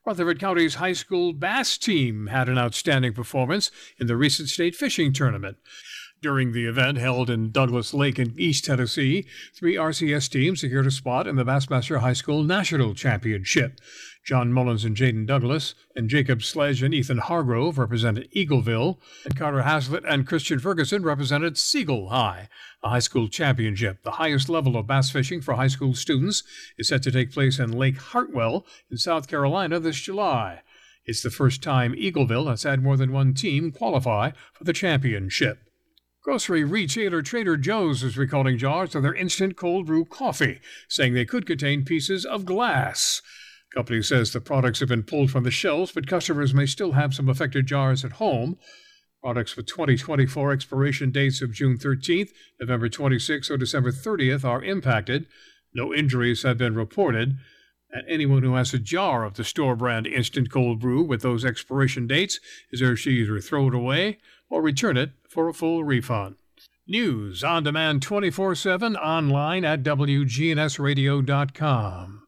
Rutherford 0.05 0.39
County's 0.39 0.75
high 0.75 0.93
school 0.93 1.33
bass 1.33 1.77
team 1.77 2.27
had 2.27 2.47
an 2.47 2.57
outstanding 2.57 3.11
performance 3.11 3.69
in 3.99 4.07
the 4.07 4.15
recent 4.15 4.47
state 4.47 4.75
fishing 4.75 5.11
tournament. 5.11 5.57
During 6.21 6.53
the 6.53 6.65
event 6.65 6.99
held 6.99 7.29
in 7.29 7.51
Douglas 7.51 7.93
Lake 7.93 8.17
in 8.17 8.33
East 8.39 8.63
Tennessee, 8.63 9.27
three 9.53 9.75
RCS 9.75 10.29
teams 10.29 10.61
secured 10.61 10.87
a 10.87 10.91
spot 10.91 11.27
in 11.27 11.35
the 11.35 11.43
Bassmaster 11.43 11.99
High 11.99 12.13
School 12.13 12.43
National 12.43 12.95
Championship. 12.95 13.81
John 14.25 14.51
Mullins 14.51 14.83
and 14.83 14.97
Jaden 14.97 15.27
Douglas, 15.27 15.75
and 15.95 16.09
Jacob 16.09 16.41
Sledge 16.41 16.81
and 16.81 16.95
Ethan 16.95 17.19
Hargrove 17.19 17.77
represented 17.77 18.27
Eagleville, 18.31 18.97
and 19.23 19.37
Carter 19.37 19.61
Haslett 19.61 20.03
and 20.03 20.25
Christian 20.25 20.57
Ferguson 20.57 21.03
represented 21.03 21.59
Siegel 21.59 22.09
High. 22.09 22.49
The 22.81 22.89
high 22.89 22.99
school 22.99 23.27
championship, 23.27 24.01
the 24.01 24.11
highest 24.11 24.49
level 24.49 24.77
of 24.77 24.87
bass 24.87 25.11
fishing 25.11 25.41
for 25.41 25.53
high 25.53 25.67
school 25.67 25.93
students, 25.93 26.41
is 26.75 26.87
set 26.87 27.03
to 27.03 27.11
take 27.11 27.31
place 27.31 27.59
in 27.59 27.71
Lake 27.71 27.97
Hartwell 27.97 28.65
in 28.89 28.97
South 28.97 29.27
Carolina 29.27 29.79
this 29.79 30.01
July. 30.01 30.63
It's 31.05 31.21
the 31.21 31.29
first 31.29 31.61
time 31.61 31.93
Eagleville 31.93 32.49
has 32.49 32.63
had 32.63 32.81
more 32.81 32.97
than 32.97 33.11
one 33.11 33.35
team 33.35 33.71
qualify 33.71 34.31
for 34.53 34.63
the 34.63 34.73
championship. 34.73 35.59
Grocery 36.23 36.63
retailer 36.63 37.21
Trader 37.21 37.57
Joe's 37.57 38.01
is 38.01 38.17
recalling 38.17 38.57
jars 38.57 38.95
of 38.95 39.03
their 39.03 39.13
instant 39.13 39.55
cold 39.55 39.85
brew 39.85 40.03
coffee, 40.03 40.61
saying 40.87 41.13
they 41.13 41.25
could 41.25 41.45
contain 41.45 41.85
pieces 41.85 42.25
of 42.25 42.45
glass. 42.45 43.21
Company 43.75 44.01
says 44.01 44.31
the 44.31 44.39
products 44.39 44.79
have 44.79 44.87
been 44.87 45.03
pulled 45.03 45.31
from 45.31 45.43
the 45.43 45.51
shelves, 45.51 45.91
but 45.91 46.07
customers 46.07 46.53
may 46.53 46.65
still 46.65 46.93
have 46.93 47.13
some 47.13 47.27
affected 47.27 47.67
jars 47.67 48.05
at 48.05 48.13
home. 48.13 48.57
Products 49.21 49.57
with 49.57 49.65
2024 49.65 50.53
expiration 50.53 51.11
dates 51.11 51.41
of 51.41 51.51
June 51.51 51.77
13th, 51.77 52.29
November 52.61 52.87
26th, 52.87 53.51
or 53.51 53.57
December 53.57 53.91
30th 53.91 54.45
are 54.45 54.63
impacted. 54.63 55.25
No 55.73 55.93
injuries 55.93 56.43
have 56.43 56.57
been 56.57 56.75
reported. 56.75 57.37
And 57.91 58.07
anyone 58.07 58.43
who 58.43 58.55
has 58.55 58.73
a 58.73 58.79
jar 58.79 59.25
of 59.25 59.33
the 59.33 59.43
store 59.43 59.75
brand 59.75 60.07
instant 60.07 60.49
cold 60.49 60.79
brew 60.79 61.01
with 61.01 61.21
those 61.21 61.43
expiration 61.43 62.07
dates 62.07 62.39
is 62.71 62.81
urged 62.81 63.03
to 63.05 63.09
either 63.09 63.41
throw 63.41 63.67
it 63.67 63.75
away 63.75 64.19
or 64.49 64.61
return 64.61 64.95
it 64.95 65.11
for 65.27 65.49
a 65.49 65.53
full 65.53 65.83
refund. 65.83 66.37
News 66.87 67.43
on 67.43 67.63
demand 67.63 68.03
24 68.03 68.55
7 68.55 68.95
online 68.95 69.65
at 69.65 69.83
WGNSradio.com. 69.83 72.24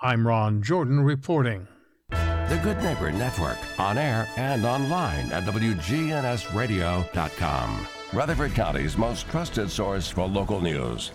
I'm 0.00 0.24
Ron 0.24 0.62
Jordan 0.62 1.00
reporting. 1.00 1.66
The 2.10 2.60
Good 2.62 2.78
Neighbor 2.78 3.10
Network, 3.10 3.58
on 3.80 3.98
air 3.98 4.28
and 4.36 4.64
online 4.64 5.32
at 5.32 5.42
WGNSradio.com. 5.42 7.86
Rutherford 8.12 8.54
County's 8.54 8.96
most 8.96 9.28
trusted 9.28 9.68
source 9.68 10.08
for 10.08 10.24
local 10.24 10.60
news. 10.60 11.10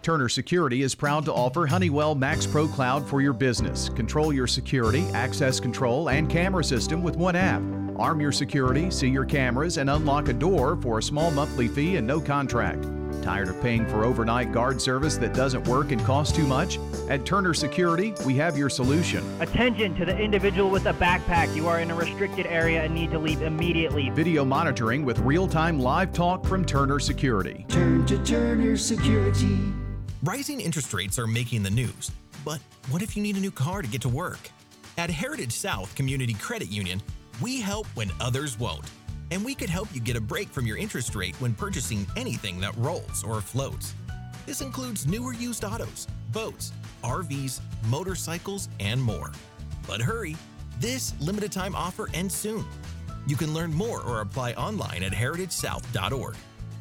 Turner 0.00 0.28
Security 0.28 0.82
is 0.82 0.94
proud 0.94 1.24
to 1.24 1.32
offer 1.32 1.66
Honeywell 1.66 2.14
Max 2.14 2.46
Pro 2.46 2.68
Cloud 2.68 3.04
for 3.08 3.20
your 3.20 3.32
business. 3.32 3.88
Control 3.88 4.32
your 4.32 4.46
security, 4.46 5.04
access 5.12 5.58
control, 5.58 6.08
and 6.08 6.30
camera 6.30 6.62
system 6.62 7.02
with 7.02 7.16
one 7.16 7.34
app. 7.34 7.62
Arm 7.96 8.20
your 8.20 8.32
security, 8.32 8.92
see 8.92 9.08
your 9.08 9.24
cameras, 9.24 9.78
and 9.78 9.90
unlock 9.90 10.28
a 10.28 10.32
door 10.32 10.76
for 10.76 10.98
a 10.98 11.02
small 11.02 11.32
monthly 11.32 11.66
fee 11.66 11.96
and 11.96 12.06
no 12.06 12.20
contract. 12.20 12.86
Tired 13.22 13.48
of 13.48 13.62
paying 13.62 13.86
for 13.86 14.04
overnight 14.04 14.50
guard 14.50 14.82
service 14.82 15.16
that 15.18 15.32
doesn't 15.32 15.66
work 15.68 15.92
and 15.92 16.04
costs 16.04 16.36
too 16.36 16.44
much? 16.44 16.80
At 17.08 17.24
Turner 17.24 17.54
Security, 17.54 18.14
we 18.26 18.34
have 18.34 18.58
your 18.58 18.68
solution. 18.68 19.24
Attention 19.40 19.94
to 19.94 20.04
the 20.04 20.18
individual 20.18 20.68
with 20.68 20.86
a 20.86 20.92
backpack. 20.94 21.54
You 21.54 21.68
are 21.68 21.78
in 21.78 21.92
a 21.92 21.94
restricted 21.94 22.46
area 22.46 22.82
and 22.82 22.92
need 22.92 23.12
to 23.12 23.20
leave 23.20 23.42
immediately. 23.42 24.10
Video 24.10 24.44
monitoring 24.44 25.04
with 25.04 25.20
real 25.20 25.46
time 25.46 25.78
live 25.78 26.12
talk 26.12 26.44
from 26.44 26.64
Turner 26.64 26.98
Security. 26.98 27.64
Turn 27.68 28.04
to 28.06 28.18
Turner 28.24 28.76
Security. 28.76 29.56
Rising 30.24 30.60
interest 30.60 30.92
rates 30.92 31.16
are 31.16 31.28
making 31.28 31.62
the 31.62 31.70
news, 31.70 32.10
but 32.44 32.60
what 32.90 33.02
if 33.02 33.16
you 33.16 33.22
need 33.22 33.36
a 33.36 33.40
new 33.40 33.52
car 33.52 33.82
to 33.82 33.88
get 33.88 34.00
to 34.02 34.08
work? 34.08 34.50
At 34.98 35.10
Heritage 35.10 35.52
South 35.52 35.94
Community 35.94 36.34
Credit 36.34 36.68
Union, 36.68 37.00
we 37.40 37.60
help 37.60 37.86
when 37.94 38.10
others 38.20 38.58
won't. 38.58 38.90
And 39.32 39.42
we 39.42 39.54
could 39.54 39.70
help 39.70 39.88
you 39.94 40.00
get 40.02 40.14
a 40.14 40.20
break 40.20 40.50
from 40.50 40.66
your 40.66 40.76
interest 40.76 41.14
rate 41.14 41.34
when 41.40 41.54
purchasing 41.54 42.06
anything 42.16 42.60
that 42.60 42.76
rolls 42.76 43.24
or 43.24 43.40
floats. 43.40 43.94
This 44.44 44.60
includes 44.60 45.06
newer 45.06 45.32
used 45.32 45.64
autos, 45.64 46.06
boats, 46.32 46.70
RVs, 47.02 47.60
motorcycles, 47.86 48.68
and 48.78 49.02
more. 49.02 49.32
But 49.86 50.02
hurry, 50.02 50.36
this 50.80 51.14
limited 51.18 51.50
time 51.50 51.74
offer 51.74 52.10
ends 52.12 52.34
soon. 52.34 52.66
You 53.26 53.36
can 53.36 53.54
learn 53.54 53.72
more 53.72 54.02
or 54.02 54.20
apply 54.20 54.52
online 54.52 55.02
at 55.02 55.12
heritagesouth.org. 55.12 56.36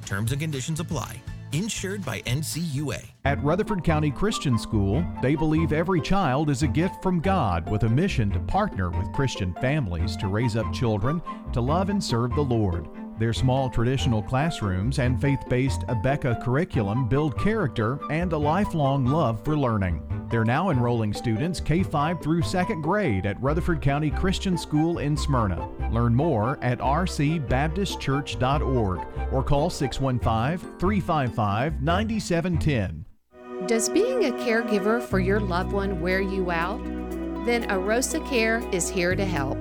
Terms 0.06 0.34
and 0.34 0.42
conditions 0.42 0.82
apply. 0.82 1.22
Insured 1.54 2.06
by 2.06 2.22
NCUA. 2.22 3.06
At 3.26 3.44
Rutherford 3.44 3.84
County 3.84 4.10
Christian 4.10 4.58
School, 4.58 5.06
they 5.22 5.36
believe 5.36 5.74
every 5.74 6.00
child 6.00 6.50
is 6.50 6.64
a 6.64 6.68
gift 6.68 7.04
from 7.04 7.20
God 7.20 7.70
with 7.70 7.84
a 7.84 7.90
mission 7.90 8.32
to 8.32 8.40
partner 8.40 8.90
with 8.90 9.12
Christian 9.12 9.54
families 9.56 10.16
to 10.18 10.28
raise 10.28 10.56
up 10.56 10.72
children 10.72 11.22
to 11.52 11.60
love 11.60 11.90
and 11.90 12.02
serve 12.02 12.34
the 12.36 12.42
Lord. 12.42 12.88
Their 13.22 13.34
small 13.34 13.70
traditional 13.70 14.24
classrooms 14.24 14.98
and 14.98 15.22
faith 15.22 15.44
based 15.48 15.82
Abeka 15.82 16.44
curriculum 16.44 17.08
build 17.08 17.38
character 17.38 18.00
and 18.10 18.34
a 18.34 18.38
lifelong 18.38 19.06
love 19.06 19.46
for 19.46 19.56
learning. 19.56 20.02
They're 20.32 20.44
now 20.44 20.72
enrolling 20.72 21.14
students 21.14 21.60
K 21.60 21.84
5 21.84 22.20
through 22.20 22.42
2nd 22.42 22.82
grade 22.82 23.28
at 23.28 23.40
Rutherford 23.40 23.80
County 23.80 24.10
Christian 24.10 24.58
School 24.58 24.98
in 24.98 25.16
Smyrna. 25.16 25.70
Learn 25.92 26.16
more 26.16 26.58
at 26.64 26.80
rcbaptistchurch.org 26.80 29.00
or 29.32 29.44
call 29.44 29.70
615 29.70 30.80
355 30.80 31.84
9710. 31.84 33.06
Does 33.68 33.88
being 33.88 34.26
a 34.26 34.32
caregiver 34.32 35.00
for 35.00 35.20
your 35.20 35.40
loved 35.40 35.74
one 35.74 36.02
wear 36.02 36.22
you 36.22 36.50
out? 36.50 36.84
Then 37.46 37.70
Arosa 37.70 38.28
Care 38.28 38.68
is 38.72 38.90
here 38.90 39.16
to 39.16 39.26
help. 39.26 39.60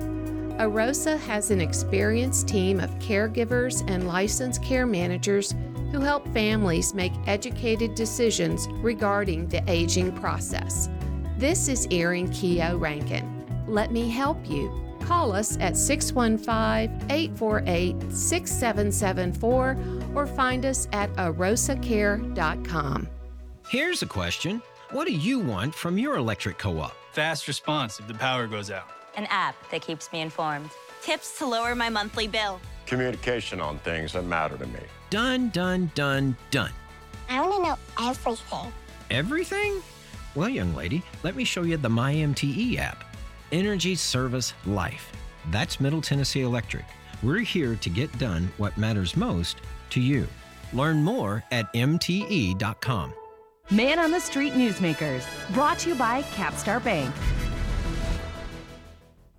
Arosa 0.59 1.17
has 1.19 1.51
an 1.51 1.61
experienced 1.61 2.47
team 2.47 2.79
of 2.79 2.89
caregivers 2.99 3.83
and 3.89 4.07
licensed 4.07 4.63
care 4.63 4.85
managers 4.85 5.55
who 5.91 5.99
help 5.99 6.27
families 6.29 6.93
make 6.93 7.13
educated 7.27 7.95
decisions 7.95 8.67
regarding 8.81 9.47
the 9.47 9.63
aging 9.69 10.11
process. 10.13 10.89
This 11.37 11.67
is 11.67 11.87
Erin 11.91 12.29
Keogh 12.31 12.77
Rankin. 12.77 13.65
Let 13.67 13.91
me 13.91 14.09
help 14.09 14.49
you. 14.49 14.71
Call 15.01 15.33
us 15.33 15.57
at 15.59 15.75
615 15.75 17.09
848 17.09 18.11
6774 18.11 19.77
or 20.15 20.27
find 20.27 20.65
us 20.65 20.87
at 20.93 21.11
arosacare.com. 21.13 23.09
Here's 23.67 24.01
a 24.01 24.07
question 24.07 24.61
What 24.91 25.07
do 25.07 25.13
you 25.13 25.39
want 25.39 25.73
from 25.73 25.97
your 25.97 26.15
electric 26.15 26.57
co 26.57 26.79
op? 26.79 26.95
Fast 27.11 27.47
response 27.47 27.99
if 27.99 28.07
the 28.07 28.13
power 28.13 28.47
goes 28.47 28.71
out. 28.71 29.00
An 29.15 29.25
app 29.29 29.55
that 29.71 29.81
keeps 29.81 30.11
me 30.11 30.21
informed. 30.21 30.69
Tips 31.01 31.37
to 31.39 31.45
lower 31.45 31.75
my 31.75 31.89
monthly 31.89 32.27
bill. 32.27 32.59
Communication 32.85 33.61
on 33.61 33.77
things 33.79 34.13
that 34.13 34.25
matter 34.25 34.57
to 34.57 34.65
me. 34.67 34.79
Done, 35.09 35.49
done, 35.49 35.91
done, 35.95 36.35
done. 36.49 36.71
I 37.29 37.41
want 37.41 37.63
to 37.63 37.69
know 37.69 38.09
everything. 38.09 38.71
Everything? 39.09 39.81
Well, 40.35 40.49
young 40.49 40.73
lady, 40.73 41.03
let 41.23 41.35
me 41.35 41.43
show 41.43 41.63
you 41.63 41.77
the 41.77 41.89
MyMTE 41.89 42.77
app. 42.77 43.03
Energy 43.51 43.95
Service 43.95 44.53
Life. 44.65 45.11
That's 45.49 45.79
Middle 45.79 46.01
Tennessee 46.01 46.41
Electric. 46.41 46.85
We're 47.23 47.39
here 47.39 47.75
to 47.75 47.89
get 47.89 48.17
done 48.17 48.51
what 48.57 48.77
matters 48.77 49.15
most 49.15 49.57
to 49.91 49.99
you. 49.99 50.27
Learn 50.73 51.03
more 51.03 51.43
at 51.51 51.71
MTE.com. 51.73 53.13
Man 53.69 53.99
on 53.99 54.11
the 54.11 54.19
Street 54.19 54.53
Newsmakers, 54.53 55.25
brought 55.53 55.79
to 55.79 55.89
you 55.89 55.95
by 55.95 56.23
Capstar 56.23 56.83
Bank. 56.83 57.13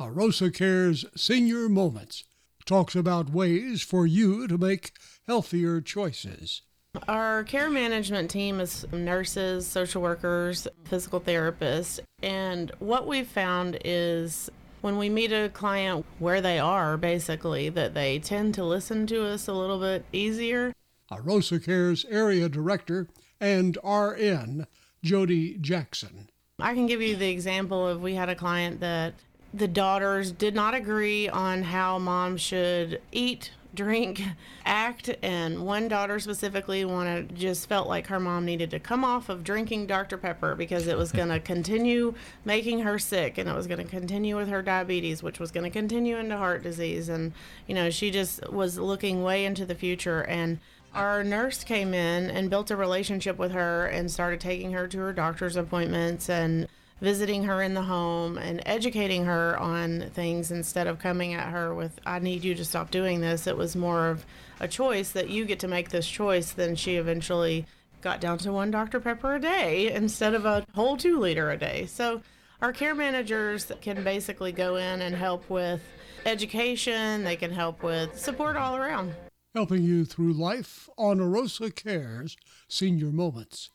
Arosa 0.00 0.50
Cares 0.50 1.04
Senior 1.14 1.68
Moments 1.68 2.24
talks 2.64 2.96
about 2.96 3.28
ways 3.28 3.82
for 3.82 4.06
you 4.06 4.48
to 4.48 4.56
make 4.56 4.92
healthier 5.26 5.82
choices. 5.82 6.62
Our 7.06 7.44
care 7.44 7.68
management 7.68 8.30
team 8.30 8.60
is 8.60 8.86
nurses, 8.92 9.66
social 9.66 10.00
workers, 10.00 10.66
physical 10.84 11.20
therapists, 11.20 12.00
and 12.22 12.72
what 12.78 13.06
we've 13.06 13.26
found 13.26 13.78
is 13.84 14.50
when 14.80 14.96
we 14.96 15.10
meet 15.10 15.32
a 15.32 15.50
client 15.50 16.06
where 16.18 16.40
they 16.40 16.58
are, 16.58 16.96
basically, 16.96 17.68
that 17.68 17.92
they 17.92 18.18
tend 18.18 18.54
to 18.54 18.64
listen 18.64 19.06
to 19.08 19.26
us 19.26 19.48
a 19.48 19.52
little 19.52 19.78
bit 19.78 20.06
easier. 20.14 20.72
Arosa 21.12 21.62
Cares 21.62 22.06
Area 22.06 22.48
Director 22.48 23.06
and 23.38 23.76
RN 23.84 24.66
Jody 25.02 25.58
Jackson. 25.58 26.30
I 26.58 26.72
can 26.72 26.86
give 26.86 27.02
you 27.02 27.16
the 27.16 27.30
example 27.30 27.86
of 27.86 28.00
we 28.00 28.14
had 28.14 28.30
a 28.30 28.34
client 28.34 28.80
that 28.80 29.14
the 29.52 29.68
daughters 29.68 30.32
did 30.32 30.54
not 30.54 30.74
agree 30.74 31.28
on 31.28 31.62
how 31.62 31.98
mom 31.98 32.36
should 32.36 33.00
eat 33.12 33.52
drink 33.72 34.20
act 34.66 35.14
and 35.22 35.64
one 35.64 35.86
daughter 35.86 36.18
specifically 36.18 36.84
wanted 36.84 37.32
just 37.36 37.68
felt 37.68 37.86
like 37.86 38.08
her 38.08 38.18
mom 38.18 38.44
needed 38.44 38.68
to 38.68 38.80
come 38.80 39.04
off 39.04 39.28
of 39.28 39.44
drinking 39.44 39.86
dr 39.86 40.16
pepper 40.18 40.56
because 40.56 40.88
it 40.88 40.98
was 40.98 41.12
going 41.12 41.28
to 41.28 41.38
continue 41.38 42.12
making 42.44 42.80
her 42.80 42.98
sick 42.98 43.38
and 43.38 43.48
it 43.48 43.54
was 43.54 43.68
going 43.68 43.78
to 43.78 43.88
continue 43.88 44.34
with 44.36 44.48
her 44.48 44.60
diabetes 44.60 45.22
which 45.22 45.38
was 45.38 45.52
going 45.52 45.62
to 45.62 45.70
continue 45.70 46.16
into 46.16 46.36
heart 46.36 46.62
disease. 46.62 47.08
And 47.08 47.32
you 47.66 47.74
know 47.74 47.90
she 47.90 48.10
just 48.10 48.50
was 48.50 48.78
looking 48.78 49.22
way 49.22 49.44
into 49.44 49.66
the 49.66 49.74
future. 49.74 50.22
And 50.22 50.58
our 50.92 51.22
nurse 51.22 51.62
came 51.62 51.94
in 51.94 52.30
and 52.30 52.50
built 52.50 52.70
a 52.70 52.76
relationship 52.76 53.38
with 53.38 53.52
her 53.52 53.86
and 53.86 54.10
started 54.10 54.40
taking 54.40 54.72
her 54.72 54.88
to 54.88 54.98
her 54.98 55.12
doctor's 55.12 55.56
appointments. 55.56 56.28
And 56.28 56.68
visiting 57.00 57.44
her 57.44 57.62
in 57.62 57.74
the 57.74 57.82
home 57.82 58.38
and 58.38 58.62
educating 58.66 59.24
her 59.24 59.58
on 59.58 60.10
things 60.10 60.50
instead 60.50 60.86
of 60.86 60.98
coming 60.98 61.34
at 61.34 61.48
her 61.48 61.74
with 61.74 61.98
i 62.06 62.18
need 62.18 62.44
you 62.44 62.54
to 62.54 62.64
stop 62.64 62.90
doing 62.90 63.20
this. 63.20 63.46
It 63.46 63.56
was 63.56 63.74
more 63.74 64.08
of 64.08 64.24
a 64.60 64.68
choice 64.68 65.12
that 65.12 65.30
you 65.30 65.44
get 65.44 65.60
to 65.60 65.68
make 65.68 65.90
this 65.90 66.08
choice 66.08 66.52
then 66.52 66.76
she 66.76 66.96
eventually 66.96 67.66
got 68.02 68.20
down 68.20 68.38
to 68.38 68.52
one 68.52 68.70
dr 68.70 68.98
pepper 69.00 69.36
a 69.36 69.40
day 69.40 69.92
instead 69.92 70.34
of 70.34 70.44
a 70.44 70.66
whole 70.74 70.96
two 70.96 71.18
liter 71.18 71.50
a 71.50 71.56
day. 71.56 71.86
So 71.86 72.22
our 72.60 72.72
care 72.72 72.94
managers 72.94 73.72
can 73.80 74.04
basically 74.04 74.52
go 74.52 74.76
in 74.76 75.00
and 75.00 75.14
help 75.14 75.48
with 75.48 75.80
education. 76.26 77.24
They 77.24 77.36
can 77.36 77.50
help 77.50 77.82
with 77.82 78.18
support 78.18 78.56
all 78.56 78.76
around. 78.76 79.14
Helping 79.54 79.82
you 79.82 80.04
through 80.04 80.34
life 80.34 80.88
on 80.96 81.18
Arosa 81.18 81.74
Cares 81.74 82.36
Senior 82.68 83.10
Moments. 83.10 83.70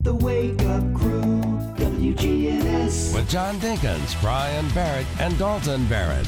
The 0.00 0.14
Wake 0.14 0.60
Up 0.62 0.94
Crew, 0.94 1.27
WGNS. 1.98 3.12
With 3.12 3.28
John 3.28 3.56
Dinkins, 3.56 4.20
Brian 4.20 4.68
Barrett, 4.70 5.04
and 5.18 5.36
Dalton 5.36 5.84
Barrett. 5.88 6.26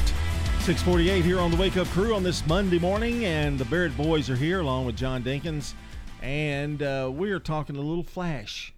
648 0.59 1.23
here 1.23 1.39
on 1.39 1.49
the 1.49 1.55
Wake 1.55 1.77
Up 1.77 1.87
Crew 1.87 2.13
on 2.13 2.23
this 2.23 2.45
Monday 2.45 2.77
morning, 2.77 3.23
and 3.23 3.57
the 3.57 3.63
Barrett 3.65 3.95
boys 3.95 4.29
are 4.29 4.35
here 4.35 4.59
along 4.59 4.85
with 4.85 4.97
John 4.97 5.23
Dinkins, 5.23 5.73
and 6.21 6.83
uh, 6.83 7.09
we 7.13 7.31
are 7.31 7.39
talking 7.39 7.77
a 7.77 7.81
little 7.81 8.03
Flash. 8.03 8.73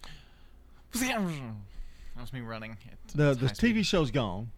That 0.93 1.19
was 1.19 2.31
me 2.31 2.41
running. 2.41 2.73
At, 2.73 3.07
The 3.15 3.33
the 3.33 3.47
high 3.47 3.53
speed. 3.53 3.75
TV 3.77 3.83
show's 3.83 4.11
gone. 4.11 4.51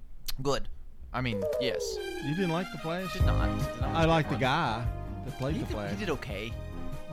Good. 0.43 0.67
I 1.13 1.21
mean, 1.21 1.41
yes. 1.61 1.81
You 2.21 2.35
didn't 2.35 2.51
like 2.51 2.69
the 2.73 2.79
Flash? 2.79 3.13
Did 3.13 3.25
not. 3.25 3.45
Did 3.57 3.81
not 3.81 3.95
I 3.95 4.03
like 4.03 4.29
the 4.29 4.35
guy 4.35 4.85
that 5.23 5.37
played 5.37 5.53
He 5.55 5.61
the 5.61 5.65
did, 5.67 5.73
Flash. 5.73 5.91
he 5.91 5.97
did 5.99 6.09
okay. 6.09 6.51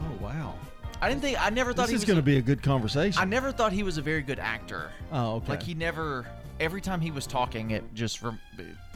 Oh 0.00 0.18
wow! 0.20 0.54
I 1.02 1.08
didn't 1.08 1.20
think. 1.20 1.44
I 1.44 1.50
never 1.50 1.72
thought 1.72 1.82
This 1.88 1.90
he 1.90 1.94
is 1.96 2.02
was. 2.02 2.06
going 2.06 2.18
to 2.18 2.22
be 2.22 2.36
a 2.38 2.42
good 2.42 2.62
conversation. 2.62 3.20
I 3.20 3.24
never 3.24 3.50
thought 3.50 3.72
he 3.72 3.82
was 3.82 3.98
a 3.98 4.02
very 4.02 4.22
good 4.22 4.38
actor. 4.38 4.92
Oh, 5.10 5.34
okay. 5.36 5.48
Like 5.48 5.62
he 5.62 5.74
never. 5.74 6.26
Every 6.60 6.80
time 6.80 7.00
he 7.00 7.10
was 7.10 7.26
talking, 7.26 7.72
it 7.72 7.82
just. 7.92 8.22
Rem, 8.22 8.38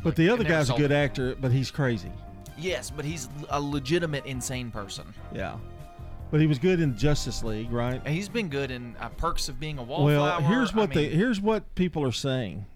but 0.05 0.15
the 0.15 0.29
other 0.31 0.45
guy's 0.45 0.71
a 0.71 0.75
good 0.75 0.91
me. 0.91 0.97
actor, 0.97 1.35
but 1.35 1.51
he's 1.51 1.71
crazy. 1.71 2.13
Yes, 2.57 2.91
but 2.91 3.05
he's 3.05 3.29
a 3.51 3.61
legitimate 3.61 4.25
insane 4.25 4.71
person. 4.71 5.13
Yeah, 5.35 5.57
but 6.31 6.41
he 6.41 6.47
was 6.47 6.61
good 6.61 6.81
in 6.81 6.97
Justice 6.97 7.43
League, 7.43 7.73
right? 7.73 8.01
And 8.05 8.15
he's 8.15 8.29
been 8.29 8.49
good 8.49 8.71
in 8.71 8.95
uh, 9.01 9.09
Perks 9.09 9.49
of 9.49 9.59
Being 9.59 9.79
a 9.79 9.83
Wallflower. 9.83 10.07
Well, 10.17 10.41
here's 10.43 10.73
what 10.73 10.91
I 10.91 10.95
they 10.95 11.09
mean, 11.09 11.19
here's 11.19 11.41
what 11.41 11.75
people 11.75 12.05
are 12.05 12.13
saying. 12.13 12.67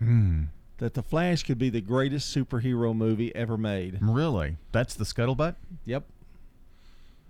Hmm. 0.00 0.44
That 0.78 0.94
the 0.94 1.02
Flash 1.02 1.44
could 1.44 1.58
be 1.58 1.68
the 1.70 1.82
greatest 1.82 2.34
superhero 2.34 2.96
movie 2.96 3.32
ever 3.36 3.56
made. 3.56 3.98
Really? 4.00 4.56
That's 4.72 4.94
the 4.94 5.04
scuttlebutt? 5.04 5.54
Yep. 5.84 6.04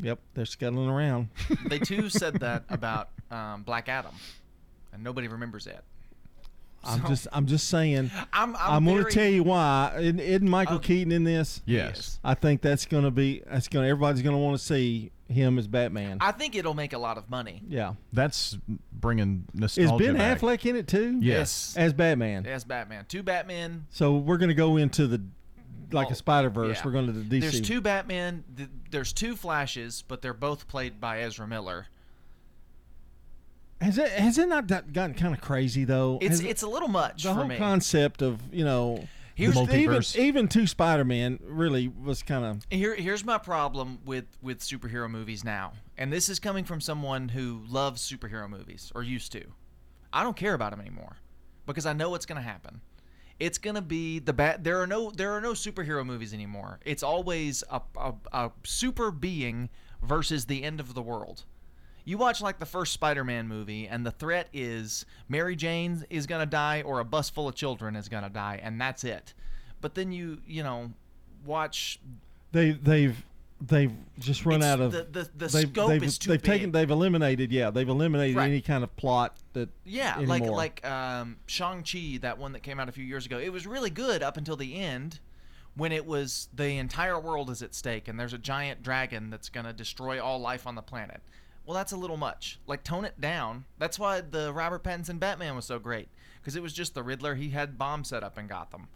Yep, 0.03 0.19
they're 0.35 0.47
scuttling 0.47 0.89
around. 0.89 1.29
they 1.67 1.79
too 1.79 2.09
said 2.09 2.35
that 2.41 2.65
about 2.69 3.11
um, 3.31 3.63
Black 3.63 3.89
Adam, 3.89 4.15
and 4.93 5.03
nobody 5.05 5.29
remembers 5.29 5.67
it. 5.67 5.83
I'm 6.83 7.03
So- 7.03 7.09
just 7.09 7.29
I'm 7.33 7.47
just 7.47 7.69
saying. 7.69 8.11
I'm- 8.33 8.57
I'm 8.59 8.85
going 8.85 9.05
to 9.05 9.11
tell 9.11 9.27
you 9.29 9.43
why. 9.43 9.95
Isn't, 9.99 10.19
isn't 10.21 10.49
Michael 10.49 10.79
Keaton 10.79 11.13
in 11.13 11.25
this? 11.25 11.61
Yes. 11.67 12.19
I 12.25 12.33
think 12.35 12.63
that's 12.63 12.87
going 12.87 13.05
to 13.05 13.11
be 13.11 13.43
that's 13.47 13.69
going. 13.69 13.87
Everybody's 13.87 14.23
going 14.23 14.35
to 14.35 14.39
want 14.41 14.59
to 14.59 14.65
see 14.65 15.13
him 15.29 15.59
as 15.59 15.67
Batman. 15.69 16.19
I 16.21 16.33
think 16.33 16.57
it'll 16.57 16.75
make 16.75 16.93
a 16.95 16.99
lot 16.99 17.17
of 17.19 17.29
money. 17.31 17.63
yeah. 17.69 17.95
That's 18.13 18.57
bringing 18.93 19.45
nostalgia. 19.55 19.95
Is 19.95 20.01
Ben 20.01 20.17
back. 20.17 20.41
Affleck 20.41 20.65
in 20.69 20.75
it 20.77 20.89
too? 20.89 21.19
Yes. 21.21 21.75
As 21.77 21.93
Batman. 21.93 22.47
As 22.47 22.65
Batman, 22.65 23.05
two 23.09 23.23
Batman. 23.23 23.87
So 23.91 24.17
we're 24.17 24.39
going 24.39 24.49
to 24.49 24.55
go 24.55 24.77
into 24.79 25.07
the 25.07 25.23
like 25.93 26.11
a 26.11 26.15
Spider 26.15 26.49
Verse. 26.51 26.79
Yeah. 26.79 26.83
We're 26.87 26.93
going 26.93 27.07
to 27.07 27.13
the 27.13 27.37
DC. 27.39 27.41
There's 27.43 27.61
two 27.61 27.81
Batman. 27.83 28.43
th- 28.57 28.69
There's 28.91 29.13
two 29.13 29.37
Flashes, 29.37 30.03
but 30.07 30.21
they're 30.23 30.35
both 30.35 30.67
played 30.69 31.01
by 31.01 31.21
Ezra 31.21 31.47
Miller. 31.47 31.87
Has 33.81 33.97
it 33.97 34.11
has 34.13 34.37
it 34.37 34.49
not 34.49 34.69
that 34.69 34.93
gotten 34.93 35.15
kind 35.15 35.35
of 35.35 35.41
crazy 35.41 35.85
though? 35.85 36.19
It's 36.21 36.31
Has 36.33 36.41
it- 36.41 36.49
it's 36.49 36.63
a 36.63 36.69
little 36.69 36.89
much 36.89 37.23
the 37.23 37.31
for 37.31 37.35
whole 37.37 37.45
me. 37.47 37.57
concept 37.57 38.21
of 38.21 38.43
you 38.53 38.63
know 38.65 39.09
Here's- 39.35 39.57
even 39.57 39.67
Multiverse. 39.69 40.17
even 40.19 40.49
two 40.49 40.67
Spider 40.67 41.05
Man 41.05 41.39
really 41.43 41.89
was 41.89 42.23
kind 42.23 42.45
of 42.45 42.63
Here, 42.69 42.95
here's 42.95 43.25
my 43.25 43.39
problem 43.39 44.01
with 44.05 44.27
with 44.43 44.61
superhero 44.61 45.11
movies 45.11 45.45
now, 45.45 45.73
and 45.97 46.13
this 46.13 46.29
is 46.29 46.39
coming 46.39 46.65
from 46.65 46.83
someone 46.83 47.31
who 47.31 47.63
loves 47.67 48.03
superhero 48.07 48.51
movies 48.51 48.93
or 48.95 49.03
used 49.03 49.33
to. 49.33 49.45
I 50.13 50.25
don't 50.25 50.37
care 50.37 50.53
about 50.53 50.73
them 50.73 50.81
anymore 50.81 51.17
because 51.65 51.87
I 51.87 51.95
know 51.95 52.11
what's 52.11 52.27
going 52.27 52.37
to 52.37 52.47
happen. 52.47 52.83
It's 53.41 53.57
to 53.77 53.83
be 53.83 54.19
the 54.19 54.35
bad. 54.35 54.63
There 54.63 54.81
are 54.81 54.87
no 54.87 55.11
there 55.11 55.33
are 55.33 55.41
no 55.41 55.53
superhero 55.53 56.05
movies 56.05 56.35
anymore. 56.35 56.79
It's 56.85 57.03
always 57.03 57.65
a, 57.71 57.81
a 57.97 58.13
a 58.33 58.51
super 58.65 59.11
being 59.11 59.71
versus 60.03 60.45
the 60.45 60.63
end 60.63 60.79
of 60.79 60.95
the 60.95 61.03
world. 61.03 61.45
You 62.05 62.19
watch 62.19 62.41
like 62.41 62.59
the 62.59 62.67
first 62.67 62.93
Spider-Man 62.93 63.49
movie, 63.49 63.87
and 63.87 64.05
the 64.05 64.11
threat 64.11 64.49
is 64.53 65.07
Mary 65.29 65.57
Jane 65.57 66.05
is 66.11 66.27
gonna 66.27 66.47
die, 66.47 66.83
or 66.83 67.01
a 67.01 67.05
bus 67.05 67.31
full 67.31 67.49
of 67.49 67.55
children 67.55 67.97
is 67.97 68.09
gonna 68.09 68.31
die, 68.31 68.61
and 68.63 68.81
that's 68.81 69.05
it. 69.05 69.33
But 69.81 69.95
then 69.95 70.13
you 70.13 70.39
you 70.47 70.63
know 70.63 70.93
watch 71.45 71.99
they 72.53 72.73
they've 72.73 73.25
they've 73.61 73.93
just 74.19 74.47
run 74.47 74.61
It's- 74.61 74.73
out 74.73 74.81
of 74.81 74.93
the- 74.93 75.03
the- 75.05 75.31
the 75.37 75.49
they've, 75.49 75.69
scope 75.69 75.89
they've, 75.91 76.03
is 76.03 76.19
too 76.19 76.31
they've 76.31 76.43
taken 76.43 76.73
they've 76.73 76.91
eliminated 76.91 77.53
yeah 77.53 77.71
they've 77.71 77.89
eliminated 77.89 78.37
Right. 78.37 78.49
any 78.49 78.61
kind 78.63 78.83
of 78.83 78.95
plot 78.97 79.37
that 79.53 79.69
Yeah, 79.85 80.17
anymore. 80.17 80.51
like 80.57 80.83
like 80.83 80.87
um, 80.91 81.37
Shang 81.47 81.83
Chi, 81.83 82.19
that 82.23 82.39
one 82.39 82.53
that 82.53 82.61
came 82.63 82.81
out 82.81 82.89
a 82.89 82.93
few 82.93 83.05
years 83.05 83.27
ago. 83.27 83.39
It 83.39 83.51
was 83.53 83.67
really 83.67 83.91
good 83.91 84.23
up 84.23 84.37
until 84.37 84.57
the 84.57 84.77
end, 84.77 85.21
when 85.75 85.93
it 85.93 86.07
was 86.07 86.49
the 86.55 86.79
entire 86.79 87.19
world 87.19 87.51
is 87.51 87.63
at 87.63 87.75
stake 87.75 88.09
and 88.09 88.19
there's 88.19 88.33
a 88.33 88.39
giant 88.39 88.83
dragon 88.83 89.31
that's 89.31 89.49
gonna 89.49 89.73
destroy 89.73 90.23
all 90.23 90.39
life 90.41 90.67
on 90.67 90.75
the 90.75 90.83
planet. 90.83 91.21
Well, 91.67 91.75
that's 91.77 91.93
a 91.93 91.97
little 91.97 92.17
much. 92.17 92.59
Like 92.67 92.83
tone 92.83 93.05
it 93.05 93.21
down. 93.21 93.65
That's 93.79 93.99
why 93.99 94.23
the 94.23 94.53
Robert 94.53 94.83
Pattinson 94.83 95.19
Batman 95.21 95.55
was 95.55 95.67
so 95.67 95.79
great 95.79 96.09
because 96.41 96.57
it 96.57 96.63
was 96.63 96.73
just 96.73 96.95
the 96.95 97.03
Riddler. 97.03 97.35
He 97.35 97.51
had 97.51 97.77
bombs 97.79 98.09
set 98.09 98.23
up 98.25 98.39
in 98.39 98.47
Gotham. 98.47 98.89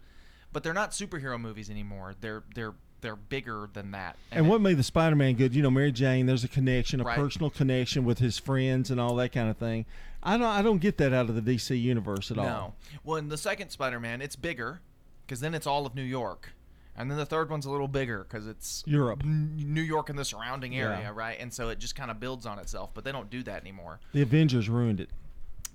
But 0.51 0.63
they're 0.63 0.73
not 0.73 0.91
superhero 0.91 1.39
movies 1.39 1.69
anymore. 1.69 2.15
They're 2.19 2.43
they're 2.55 2.73
they're 3.01 3.15
bigger 3.15 3.69
than 3.73 3.91
that. 3.91 4.17
And 4.31 4.49
what 4.49 4.61
made 4.61 4.77
the 4.77 4.83
Spider-Man 4.83 5.35
good? 5.35 5.53
You 5.55 5.61
know, 5.61 5.69
Mary 5.71 5.91
Jane. 5.91 6.25
There's 6.25 6.43
a 6.43 6.47
connection, 6.47 7.01
a 7.01 7.03
Right. 7.03 7.15
personal 7.15 7.49
connection 7.49 8.03
with 8.05 8.19
his 8.19 8.37
friends 8.39 8.89
and 8.91 8.99
all 8.99 9.15
that 9.15 9.31
kind 9.31 9.49
of 9.49 9.57
thing. 9.57 9.85
I 10.23 10.37
don't. 10.37 10.47
I 10.47 10.61
don't 10.61 10.79
get 10.79 10.97
that 10.97 11.13
out 11.13 11.29
of 11.29 11.35
the 11.35 11.41
DC 11.41 11.79
universe 11.79 12.31
at 12.31 12.37
no. 12.37 12.43
all. 12.43 12.75
Well, 13.03 13.17
in 13.17 13.29
the 13.29 13.37
second 13.37 13.69
Spider-Man, 13.69 14.21
it's 14.21 14.35
bigger 14.35 14.81
because 15.25 15.39
then 15.39 15.53
it's 15.53 15.67
all 15.67 15.85
of 15.85 15.93
New 15.93 16.01
York, 16.03 16.53
and 16.97 17.11
then 17.11 17.17
the 17.19 17.25
third 17.27 17.49
one's 17.51 17.65
a 17.67 17.71
little 17.71 17.87
bigger 17.87 18.23
because 18.23 18.47
it's 18.47 18.83
Europe. 18.87 19.21
N- 19.23 19.53
New 19.55 19.81
York 19.81 20.09
and 20.09 20.17
the 20.17 20.25
surrounding 20.25 20.75
area, 20.75 20.99
Yeah. 21.01 21.11
right? 21.13 21.37
And 21.39 21.53
so 21.53 21.69
it 21.69 21.77
just 21.79 21.95
kind 21.95 22.09
of 22.09 22.19
builds 22.19 22.45
on 22.47 22.57
itself. 22.57 22.89
But 22.95 23.03
they 23.03 23.11
don't 23.11 23.29
do 23.29 23.43
that 23.43 23.61
anymore. 23.61 23.99
The 24.13 24.21
Avengers 24.23 24.67
ruined 24.67 24.99
it. 24.99 25.09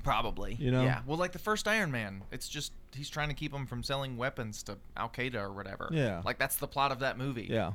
Probably. 0.02 0.54
You 0.54 0.70
know? 0.70 0.82
Yeah. 0.82 1.00
Well, 1.06 1.18
like 1.18 1.32
the 1.32 1.38
first 1.38 1.68
Iron 1.68 1.90
Man, 1.90 2.22
it's 2.30 2.48
just 2.48 2.72
he's 2.94 3.10
trying 3.10 3.28
to 3.28 3.34
keep 3.34 3.52
them 3.52 3.66
from 3.66 3.82
selling 3.82 4.16
weapons 4.16 4.62
to 4.64 4.78
Al 4.96 5.08
Qaeda 5.08 5.36
or 5.36 5.52
whatever. 5.52 5.88
Yeah. 5.92 6.22
Like 6.24 6.38
that's 6.38 6.56
the 6.56 6.66
plot 6.66 6.92
of 6.92 7.00
that 7.00 7.18
movie. 7.18 7.46
Yeah. 7.50 7.72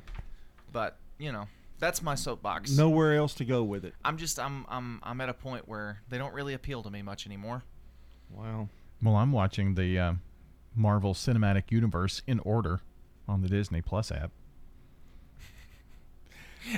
But 0.72 0.96
you 1.18 1.32
know, 1.32 1.46
that's 1.78 2.02
my 2.02 2.14
soapbox. 2.14 2.76
Nowhere 2.76 3.14
else 3.16 3.34
to 3.34 3.44
go 3.44 3.62
with 3.62 3.84
it. 3.84 3.94
I'm 4.04 4.16
just 4.16 4.38
I'm 4.38 4.66
I'm 4.68 5.00
I'm 5.02 5.20
at 5.20 5.28
a 5.28 5.34
point 5.34 5.68
where 5.68 6.00
they 6.08 6.18
don't 6.18 6.34
really 6.34 6.54
appeal 6.54 6.82
to 6.82 6.90
me 6.90 7.02
much 7.02 7.26
anymore. 7.26 7.62
Wow. 8.30 8.68
Well, 9.02 9.16
I'm 9.16 9.32
watching 9.32 9.74
the 9.74 9.98
uh, 9.98 10.12
Marvel 10.74 11.14
Cinematic 11.14 11.70
Universe 11.70 12.22
in 12.26 12.40
order 12.40 12.80
on 13.28 13.42
the 13.42 13.48
Disney 13.48 13.82
Plus 13.82 14.10
app. 14.10 14.30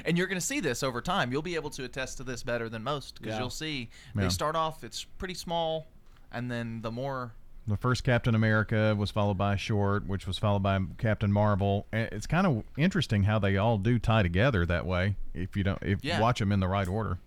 And 0.04 0.16
you're 0.18 0.26
going 0.26 0.40
to 0.40 0.44
see 0.46 0.60
this 0.60 0.82
over 0.82 1.00
time. 1.00 1.32
You'll 1.32 1.42
be 1.42 1.54
able 1.54 1.70
to 1.70 1.84
attest 1.84 2.16
to 2.18 2.24
this 2.24 2.42
better 2.42 2.68
than 2.68 2.82
most 2.82 3.16
because 3.20 3.34
Yeah. 3.34 3.38
you'll 3.40 3.50
see 3.50 3.90
Yeah. 4.14 4.22
they 4.22 4.28
start 4.28 4.56
off 4.56 4.84
it's 4.84 5.04
pretty 5.04 5.34
small, 5.34 5.86
and 6.32 6.50
then 6.50 6.82
the 6.82 6.90
more 6.92 7.32
The 7.66 7.76
first 7.76 8.02
Captain 8.02 8.34
America 8.34 8.94
was 8.96 9.10
followed 9.10 9.36
by 9.36 9.56
short, 9.56 10.06
which 10.06 10.26
was 10.26 10.38
followed 10.38 10.62
by 10.62 10.78
Captain 10.96 11.30
Marvel. 11.30 11.86
It's 11.92 12.26
kind 12.26 12.46
of 12.46 12.64
interesting 12.78 13.24
how 13.24 13.38
they 13.38 13.58
all 13.58 13.76
do 13.76 13.98
tie 13.98 14.22
together 14.22 14.64
that 14.64 14.86
way. 14.86 15.16
If 15.34 15.54
you 15.54 15.64
don't, 15.64 15.78
if 15.82 16.02
Yeah. 16.02 16.16
you 16.16 16.22
watch 16.22 16.38
them 16.38 16.50
in 16.50 16.60
the 16.60 16.68
right 16.68 16.88
order. 16.88 17.18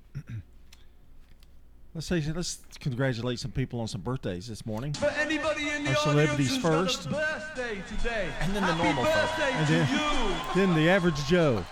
Let's 1.93 2.07
say 2.07 2.24
let's 2.34 2.59
congratulate 2.80 3.38
some 3.39 3.51
people 3.51 3.82
on 3.82 3.88
some 3.88 3.99
birthdays 4.01 4.47
this 4.47 4.66
morning. 4.66 4.93
For 4.93 5.07
anybody 5.09 5.70
in 5.70 5.84
the 5.84 5.89
Our 5.89 5.95
celebrities 5.97 6.51
who's 6.55 6.64
got 6.64 6.74
a 6.74 6.86
first. 6.86 7.09
birthday 7.12 7.84
today. 7.97 8.30
And 8.39 8.55
then 8.55 8.64
the 8.66 8.74
Happy 8.74 8.84
normal 8.84 9.03
folk. 9.03 9.14
birthday 9.14 9.51
And 9.51 9.68
then, 9.68 9.89
you. 9.93 10.55
then 10.55 10.74
the 10.76 10.89
average 10.89 11.24
Joe. 11.26 11.66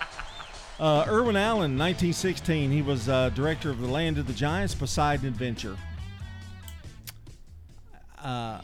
Uh, 0.79 1.05
Irwin 1.09 1.35
Allen, 1.35 1.77
1916. 1.77 2.71
He 2.71 2.81
was 2.81 3.09
uh, 3.09 3.29
director 3.31 3.69
of 3.69 3.81
The 3.81 3.87
Land 3.87 4.17
of 4.17 4.27
the 4.27 4.33
Giants, 4.33 4.73
Poseidon 4.73 5.27
Adventure. 5.27 5.75
Uh, 8.17 8.61
I 8.61 8.63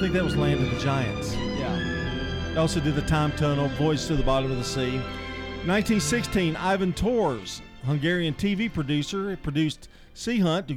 think 0.00 0.12
that 0.12 0.22
was 0.22 0.36
Land 0.36 0.62
of 0.62 0.72
the 0.72 0.78
Giants. 0.78 1.34
Yeah. 1.34 2.52
He 2.52 2.56
also 2.56 2.78
did 2.78 2.94
The 2.94 3.02
Time 3.02 3.32
Tunnel, 3.32 3.66
Voyage 3.70 4.06
to 4.06 4.14
the 4.14 4.22
Bottom 4.22 4.52
of 4.52 4.58
the 4.58 4.64
Sea. 4.64 4.98
1916, 5.66 6.54
Ivan 6.56 6.92
Tors, 6.92 7.60
Hungarian 7.84 8.34
TV 8.34 8.72
producer, 8.72 9.36
produced 9.42 9.88
Sea 10.14 10.38
Hunt 10.38 10.70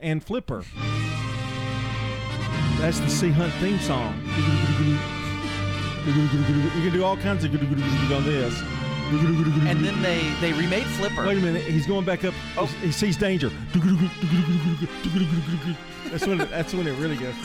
and 0.00 0.22
Flipper. 0.22 0.64
That's 2.78 3.00
the 3.00 3.08
Sea 3.08 3.30
Hunt 3.30 3.52
theme 3.54 3.78
song. 3.80 5.17
You 6.06 6.82
can 6.82 6.92
do 6.92 7.04
all 7.04 7.16
kinds 7.16 7.44
of 7.44 7.54
on 7.54 8.24
this. 8.24 8.60
and 9.10 9.84
then 9.84 10.02
they 10.02 10.28
they 10.40 10.52
remade 10.52 10.84
Flipper. 10.84 11.26
Wait 11.26 11.38
a 11.38 11.40
minute, 11.40 11.62
he's 11.62 11.86
going 11.86 12.04
back 12.04 12.24
up. 12.24 12.34
Oh. 12.56 12.66
He 12.82 12.92
sees 12.92 13.16
danger. 13.16 13.50
That's 16.10 16.26
when 16.26 16.40
it, 16.40 16.50
that's 16.50 16.74
when 16.74 16.86
it 16.86 16.98
really 16.98 17.16
gets. 17.16 17.36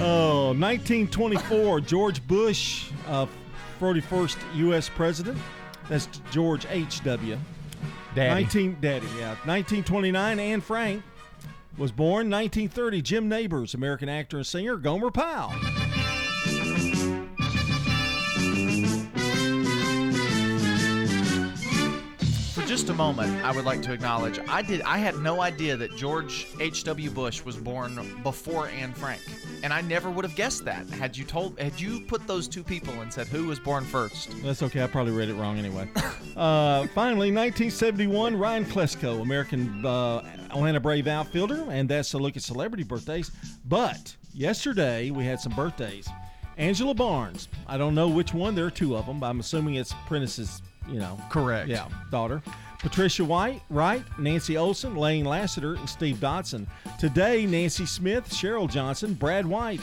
oh, 0.00 0.54
1924, 0.58 1.80
George 1.80 2.26
Bush, 2.26 2.90
uh, 3.08 3.26
41st 3.80 4.36
U.S. 4.56 4.88
president. 4.88 5.38
That's 5.88 6.08
George 6.30 6.66
H.W. 6.68 7.38
Daddy. 8.14 8.42
19, 8.42 8.76
Daddy, 8.80 9.06
yeah. 9.18 9.30
1929, 9.44 10.38
Anne 10.38 10.60
Frank 10.60 11.02
was 11.78 11.90
born. 11.90 12.30
1930, 12.30 13.02
Jim 13.02 13.28
Nabors, 13.28 13.74
American 13.74 14.08
actor 14.08 14.36
and 14.36 14.46
singer. 14.46 14.76
Gomer 14.76 15.10
Pyle. 15.10 15.52
Just 22.72 22.88
a 22.88 22.94
moment, 22.94 23.30
I 23.44 23.52
would 23.52 23.66
like 23.66 23.82
to 23.82 23.92
acknowledge 23.92 24.40
I 24.48 24.62
did 24.62 24.80
I 24.80 24.96
had 24.96 25.18
no 25.18 25.42
idea 25.42 25.76
that 25.76 25.94
George 25.94 26.46
H.W. 26.58 27.10
Bush 27.10 27.44
was 27.44 27.54
born 27.54 28.00
before 28.22 28.68
Anne 28.68 28.94
Frank. 28.94 29.20
And 29.62 29.74
I 29.74 29.82
never 29.82 30.10
would 30.10 30.24
have 30.24 30.34
guessed 30.34 30.64
that 30.64 30.88
had 30.88 31.14
you 31.14 31.26
told 31.26 31.60
had 31.60 31.78
you 31.78 32.00
put 32.00 32.26
those 32.26 32.48
two 32.48 32.64
people 32.64 32.94
and 33.02 33.12
said 33.12 33.26
who 33.26 33.46
was 33.46 33.60
born 33.60 33.84
first. 33.84 34.30
That's 34.42 34.62
okay. 34.62 34.82
I 34.82 34.86
probably 34.86 35.12
read 35.12 35.28
it 35.28 35.34
wrong 35.34 35.58
anyway. 35.58 35.86
uh, 36.34 36.86
finally, 36.94 37.30
1971, 37.30 38.38
Ryan 38.38 38.64
Klesko, 38.64 39.20
American 39.20 39.84
uh, 39.84 40.22
Atlanta 40.48 40.80
Brave 40.80 41.08
outfielder, 41.08 41.66
and 41.68 41.86
that's 41.86 42.14
a 42.14 42.18
look 42.18 42.38
at 42.38 42.42
celebrity 42.42 42.84
birthdays. 42.84 43.32
But 43.66 44.16
yesterday 44.32 45.10
we 45.10 45.26
had 45.26 45.40
some 45.40 45.52
birthdays. 45.52 46.08
Angela 46.56 46.94
Barnes. 46.94 47.48
I 47.66 47.76
don't 47.76 47.94
know 47.94 48.08
which 48.08 48.32
one. 48.32 48.54
There 48.54 48.64
are 48.64 48.70
two 48.70 48.96
of 48.96 49.04
them, 49.04 49.22
I'm 49.22 49.40
assuming 49.40 49.74
it's 49.74 49.94
Prentice's, 50.06 50.62
you 50.88 50.98
know. 50.98 51.18
Correct. 51.30 51.68
Yeah, 51.68 51.88
daughter. 52.10 52.42
Patricia 52.78 53.24
White, 53.24 53.62
Wright, 53.70 54.02
Nancy 54.18 54.56
Olson, 54.56 54.96
Lane 54.96 55.24
Lassiter, 55.24 55.74
and 55.74 55.88
Steve 55.88 56.16
Dotson. 56.16 56.66
Today, 56.98 57.46
Nancy 57.46 57.86
Smith, 57.86 58.28
Cheryl 58.28 58.68
Johnson, 58.68 59.14
Brad 59.14 59.46
White, 59.46 59.80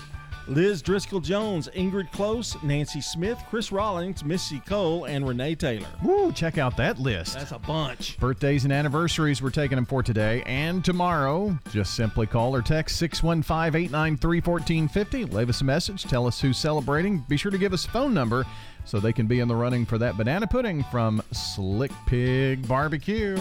Liz 0.50 0.82
Driscoll 0.82 1.20
Jones, 1.20 1.70
Ingrid 1.76 2.12
Close, 2.12 2.62
Nancy 2.64 3.02
Smith, 3.02 3.40
Chris 3.50 3.72
Rollins, 3.72 4.26
Missy 4.26 4.60
Cole, 4.66 5.06
and 5.06 5.28
Renee 5.28 5.56
Taylor. 5.56 5.88
Woo, 6.04 6.32
check 6.32 6.58
out 6.58 6.76
that 6.78 7.00
list. 7.00 7.36
That's 7.36 7.52
a 7.52 7.60
bunch. 7.60 8.18
Birthdays 8.20 8.64
and 8.64 8.74
anniversaries 8.74 9.42
we're 9.42 9.52
taking 9.52 9.76
them 9.76 9.86
for 9.86 10.02
today 10.02 10.42
and 10.46 10.84
tomorrow. 10.84 11.58
Just 11.72 11.94
simply 11.96 12.26
call 12.26 12.56
or 12.56 12.62
text 12.62 12.98
615 12.98 13.80
893 13.80 14.42
1450. 14.42 15.26
Leave 15.26 15.50
us 15.50 15.62
a 15.62 15.66
message. 15.66 16.04
Tell 16.04 16.26
us 16.26 16.42
who's 16.42 16.58
celebrating. 16.58 17.24
Be 17.30 17.38
sure 17.38 17.52
to 17.52 17.58
give 17.58 17.72
us 17.72 17.86
a 17.86 17.90
phone 17.90 18.14
number 18.14 18.46
so 18.90 19.00
they 19.00 19.14
can 19.14 19.28
be 19.28 19.40
in 19.40 19.48
the 19.48 19.56
running 19.56 19.86
for 19.86 20.00
that 20.00 20.18
banana 20.18 20.48
pudding 20.48 20.84
from 20.92 21.22
Slick 21.32 21.92
Pig 22.08 22.68
Barbecue. 22.68 23.38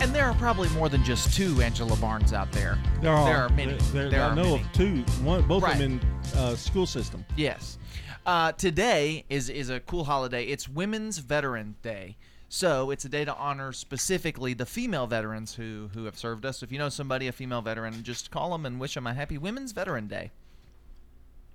And 0.00 0.14
there 0.14 0.24
are 0.24 0.34
probably 0.34 0.70
more 0.70 0.88
than 0.88 1.04
just 1.04 1.34
two 1.36 1.60
Angela 1.60 1.94
Barnes 1.96 2.32
out 2.32 2.50
there. 2.52 2.78
There 3.02 3.12
are. 3.12 3.26
There 3.26 3.36
are 3.36 3.48
many. 3.50 3.74
There, 3.92 4.08
There 4.08 4.22
I 4.22 4.30
are 4.30 4.34
know 4.34 4.44
many. 4.56 4.62
of 4.62 4.72
two. 4.72 5.02
One, 5.22 5.46
both 5.46 5.62
Right. 5.62 5.74
of 5.74 5.78
them 5.78 6.00
in 6.32 6.38
uh, 6.38 6.56
school 6.56 6.86
system. 6.86 7.24
Yes. 7.36 7.76
Uh, 8.24 8.52
today 8.52 9.24
is 9.28 9.50
is 9.50 9.68
a 9.68 9.80
cool 9.80 10.04
holiday. 10.04 10.44
It's 10.46 10.68
Women's 10.68 11.18
Veteran 11.18 11.76
Day. 11.82 12.16
So 12.48 12.90
it's 12.90 13.04
a 13.04 13.08
day 13.08 13.24
to 13.26 13.34
honor 13.36 13.72
specifically 13.72 14.54
the 14.54 14.66
female 14.66 15.06
veterans 15.06 15.54
who 15.54 15.90
who 15.92 16.06
have 16.06 16.16
served 16.18 16.46
us. 16.46 16.62
If 16.62 16.72
you 16.72 16.78
know 16.78 16.88
somebody, 16.88 17.28
a 17.28 17.32
female 17.32 17.60
veteran, 17.60 18.02
just 18.02 18.30
call 18.30 18.50
them 18.52 18.64
and 18.64 18.80
wish 18.80 18.94
them 18.94 19.06
a 19.06 19.12
happy 19.12 19.36
Women's 19.36 19.72
Veteran 19.72 20.06
Day. 20.06 20.30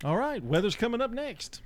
All 0.04 0.18
right, 0.18 0.43
weather's 0.43 0.76
coming 0.76 1.02
up 1.02 1.12
next. 1.12 1.62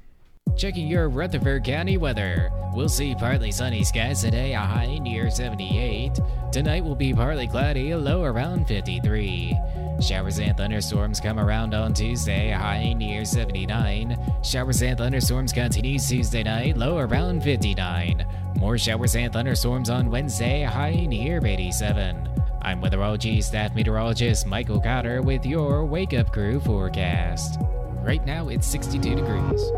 Checking 0.55 0.87
your 0.87 1.09
Rutherford 1.09 1.63
County 1.63 1.97
weather. 1.97 2.51
We'll 2.73 2.89
see 2.89 3.15
partly 3.15 3.51
sunny 3.51 3.83
skies 3.83 4.21
today, 4.21 4.53
a 4.53 4.59
high 4.59 4.99
near 4.99 5.31
78. 5.31 6.19
Tonight 6.51 6.83
will 6.83 6.95
be 6.95 7.13
partly 7.13 7.47
cloudy, 7.47 7.91
a 7.91 7.97
low 7.97 8.23
around 8.23 8.67
53. 8.67 9.57
Showers 10.01 10.39
and 10.39 10.55
thunderstorms 10.55 11.19
come 11.19 11.39
around 11.39 11.73
on 11.73 11.93
Tuesday, 11.93 12.51
high 12.51 12.93
near 12.93 13.25
79. 13.25 14.17
Showers 14.43 14.81
and 14.83 14.97
thunderstorms 14.97 15.51
continue 15.51 15.97
Tuesday 15.97 16.43
night, 16.43 16.77
low 16.77 16.99
around 16.99 17.43
59. 17.43 18.25
More 18.57 18.77
showers 18.77 19.15
and 19.15 19.33
thunderstorms 19.33 19.89
on 19.89 20.11
Wednesday, 20.11 20.63
high 20.63 21.05
near 21.05 21.43
87. 21.43 22.29
I'm 22.61 22.81
Weatherology 22.81 23.43
staff 23.43 23.73
meteorologist 23.73 24.45
Michael 24.45 24.79
Cotter 24.79 25.21
with 25.21 25.45
your 25.45 25.85
Wake 25.85 26.13
Up 26.13 26.31
Crew 26.31 26.59
forecast. 26.59 27.59
Right 28.01 28.25
now 28.25 28.49
it's 28.49 28.65
62 28.67 29.15
degrees. 29.15 29.71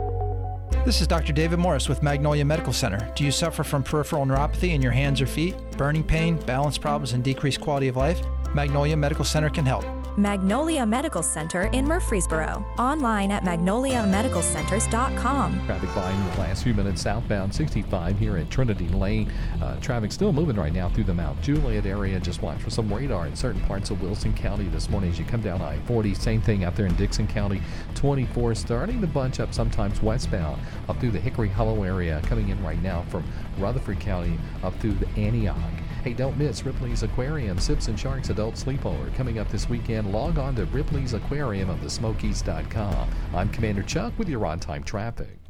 This 0.85 1.01
is 1.01 1.07
Dr. 1.07 1.33
David 1.33 1.59
Morris 1.59 1.89
with 1.89 2.01
Magnolia 2.01 2.45
Medical 2.45 2.73
Center. 2.73 3.11
Do 3.15 3.23
you 3.23 3.31
suffer 3.31 3.63
from 3.63 3.83
peripheral 3.83 4.25
neuropathy 4.25 4.69
in 4.69 4.81
your 4.81 4.91
hands 4.91 5.21
or 5.21 5.27
feet, 5.27 5.55
burning 5.77 6.03
pain, 6.03 6.37
balance 6.37 6.77
problems, 6.77 7.13
and 7.13 7.23
decreased 7.23 7.61
quality 7.61 7.87
of 7.87 7.97
life? 7.97 8.21
Magnolia 8.53 8.97
Medical 8.97 9.25
Center 9.25 9.49
can 9.49 9.65
help. 9.65 9.85
Magnolia 10.17 10.85
Medical 10.85 11.23
Center 11.23 11.63
in 11.73 11.85
Murfreesboro. 11.85 12.65
Online 12.77 13.31
at 13.31 13.43
magnoliamedicalcenters.com. 13.43 15.65
Traffic 15.65 15.89
volume 15.89 16.21
in 16.21 16.31
the 16.31 16.39
last 16.39 16.63
few 16.63 16.73
minutes 16.73 17.01
southbound 17.01 17.53
65 17.53 18.17
here 18.19 18.37
at 18.37 18.49
Trinity 18.49 18.87
Lane. 18.89 19.31
Uh, 19.61 19.79
traffic 19.79 20.11
still 20.11 20.33
moving 20.33 20.57
right 20.57 20.73
now 20.73 20.89
through 20.89 21.05
the 21.05 21.13
Mount 21.13 21.41
Juliet 21.41 21.85
area. 21.85 22.19
Just 22.19 22.41
watch 22.41 22.61
for 22.61 22.69
some 22.69 22.93
radar 22.93 23.27
in 23.27 23.35
certain 23.35 23.61
parts 23.61 23.89
of 23.89 24.01
Wilson 24.01 24.33
County 24.33 24.65
this 24.65 24.89
morning 24.89 25.11
as 25.11 25.19
you 25.19 25.25
come 25.25 25.41
down 25.41 25.61
I 25.61 25.77
40. 25.87 26.13
Same 26.13 26.41
thing 26.41 26.63
out 26.63 26.75
there 26.75 26.87
in 26.87 26.95
Dickson 26.95 27.27
County. 27.27 27.61
24 27.95 28.55
starting 28.55 29.01
to 29.01 29.07
bunch 29.07 29.39
up 29.39 29.53
sometimes 29.53 30.01
westbound 30.01 30.61
up 30.89 30.99
through 30.99 31.11
the 31.11 31.19
Hickory 31.19 31.49
Hollow 31.49 31.83
area. 31.83 32.21
Coming 32.23 32.49
in 32.49 32.61
right 32.63 32.81
now 32.81 33.03
from 33.09 33.23
Rutherford 33.57 33.99
County 33.99 34.37
up 34.63 34.73
through 34.79 34.93
the 34.93 35.07
Antioch. 35.17 35.57
Hey, 36.03 36.13
don't 36.13 36.35
miss 36.35 36.65
Ripley's 36.65 37.03
Aquarium 37.03 37.59
Sips 37.59 37.87
and 37.87 37.99
Sharks 37.99 38.31
Adult 38.31 38.55
Sleepover 38.55 39.13
coming 39.15 39.37
up 39.37 39.49
this 39.49 39.69
weekend. 39.69 40.11
Log 40.11 40.39
on 40.39 40.55
to 40.55 40.65
Ripley's 40.65 41.13
Aquarium 41.13 41.69
of 41.69 41.79
the 41.83 41.89
Smokies.com. 41.91 43.09
I'm 43.35 43.49
Commander 43.49 43.83
Chuck 43.83 44.11
with 44.17 44.27
your 44.27 44.43
on 44.47 44.59
time 44.59 44.83
traffic. 44.83 45.40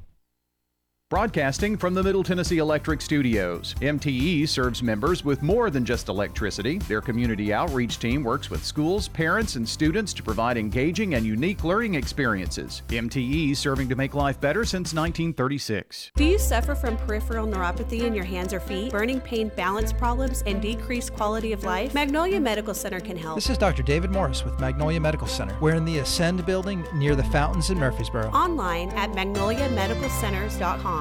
Broadcasting 1.12 1.76
from 1.76 1.94
the 1.94 2.02
Middle 2.02 2.24
Tennessee 2.24 2.60
Electric 2.60 3.02
Studios, 3.02 3.76
MTE 3.82 4.48
serves 4.48 4.82
members 4.82 5.26
with 5.26 5.42
more 5.42 5.70
than 5.70 5.84
just 5.84 6.08
electricity. 6.08 6.78
Their 6.78 7.02
community 7.02 7.52
outreach 7.52 8.00
team 8.00 8.24
works 8.24 8.50
with 8.50 8.64
schools, 8.64 9.10
parents, 9.10 9.58
and 9.58 9.68
students 9.68 10.14
to 10.14 10.24
provide 10.24 10.56
engaging 10.56 11.16
and 11.16 11.26
unique 11.26 11.66
learning 11.66 11.96
experiences. 11.96 12.82
MTE 12.88 13.58
serving 13.58 13.90
to 13.90 13.96
make 13.98 14.14
life 14.14 14.40
better 14.40 14.64
since 14.64 14.94
1936. 14.94 16.12
Do 16.16 16.24
you 16.24 16.40
suffer 16.40 16.76
from 16.76 16.96
peripheral 16.96 17.46
neuropathy 17.46 18.04
in 18.04 18.14
your 18.16 18.24
hands 18.24 18.54
or 18.54 18.62
feet, 18.62 18.94
burning 18.94 19.20
pain, 19.20 19.52
balance 19.58 19.92
problems, 19.92 20.44
and 20.46 20.62
decreased 20.62 21.14
quality 21.14 21.52
of 21.52 21.66
life? 21.66 21.94
Magnolia 21.94 22.40
Medical 22.40 22.74
Center 22.74 23.02
can 23.02 23.18
help. 23.18 23.36
This 23.36 23.50
is 23.50 23.58
Dr. 23.58 23.84
David 23.84 24.12
Morris 24.12 24.46
with 24.46 24.58
Magnolia 24.62 25.02
Medical 25.02 25.28
Center. 25.28 25.58
We're 25.60 25.76
in 25.76 25.84
the 25.84 25.98
Ascend 25.98 26.46
building 26.46 26.86
near 26.94 27.18
the 27.18 27.26
fountains 27.26 27.70
in 27.70 27.78
Murfreesboro. 27.78 28.30
Online 28.30 28.90
at 28.92 29.12
magnoliamedicalcenters.com. 29.12 31.01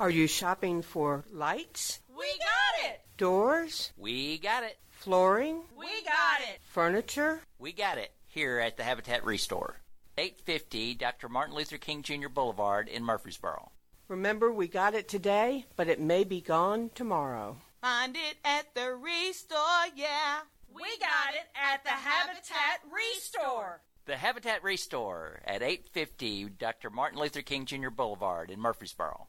Are 0.00 0.10
you 0.10 0.26
shopping 0.26 0.82
for 0.82 1.24
lights? 1.30 2.00
We 2.08 2.26
got 2.38 2.90
it! 2.90 3.00
Doors? 3.16 3.92
We 3.96 4.38
got 4.38 4.64
it! 4.64 4.76
Flooring? 4.90 5.62
We 5.78 5.86
got 6.04 6.40
it! 6.40 6.58
Furniture? 6.64 7.42
We 7.60 7.72
got 7.72 7.98
it 7.98 8.10
here 8.26 8.58
at 8.58 8.76
the 8.76 8.82
Habitat 8.82 9.24
Restore. 9.24 9.76
850 10.18 10.94
Dr. 10.96 11.28
Martin 11.28 11.54
Luther 11.54 11.78
King 11.78 12.02
Jr. 12.02 12.28
Boulevard 12.28 12.88
in 12.88 13.04
Murfreesboro. 13.04 13.70
Remember, 14.08 14.52
we 14.52 14.66
got 14.66 14.94
it 14.94 15.06
today, 15.06 15.64
but 15.76 15.86
it 15.86 16.00
may 16.00 16.24
be 16.24 16.40
gone 16.40 16.90
tomorrow. 16.96 17.58
Find 17.80 18.16
it 18.16 18.38
at 18.44 18.74
the 18.74 18.96
Restore, 18.96 19.94
yeah. 19.94 20.40
We 20.74 20.82
got 20.98 21.34
it 21.34 21.46
at 21.54 21.84
the 21.84 21.90
Habitat 21.90 22.80
Restore. 22.90 23.80
The 24.06 24.16
Habitat 24.16 24.64
Restore 24.64 25.40
at 25.44 25.62
850 25.62 26.48
Dr. 26.58 26.90
Martin 26.90 27.20
Luther 27.20 27.42
King 27.42 27.64
Jr. 27.64 27.90
Boulevard 27.90 28.50
in 28.50 28.60
Murfreesboro. 28.60 29.28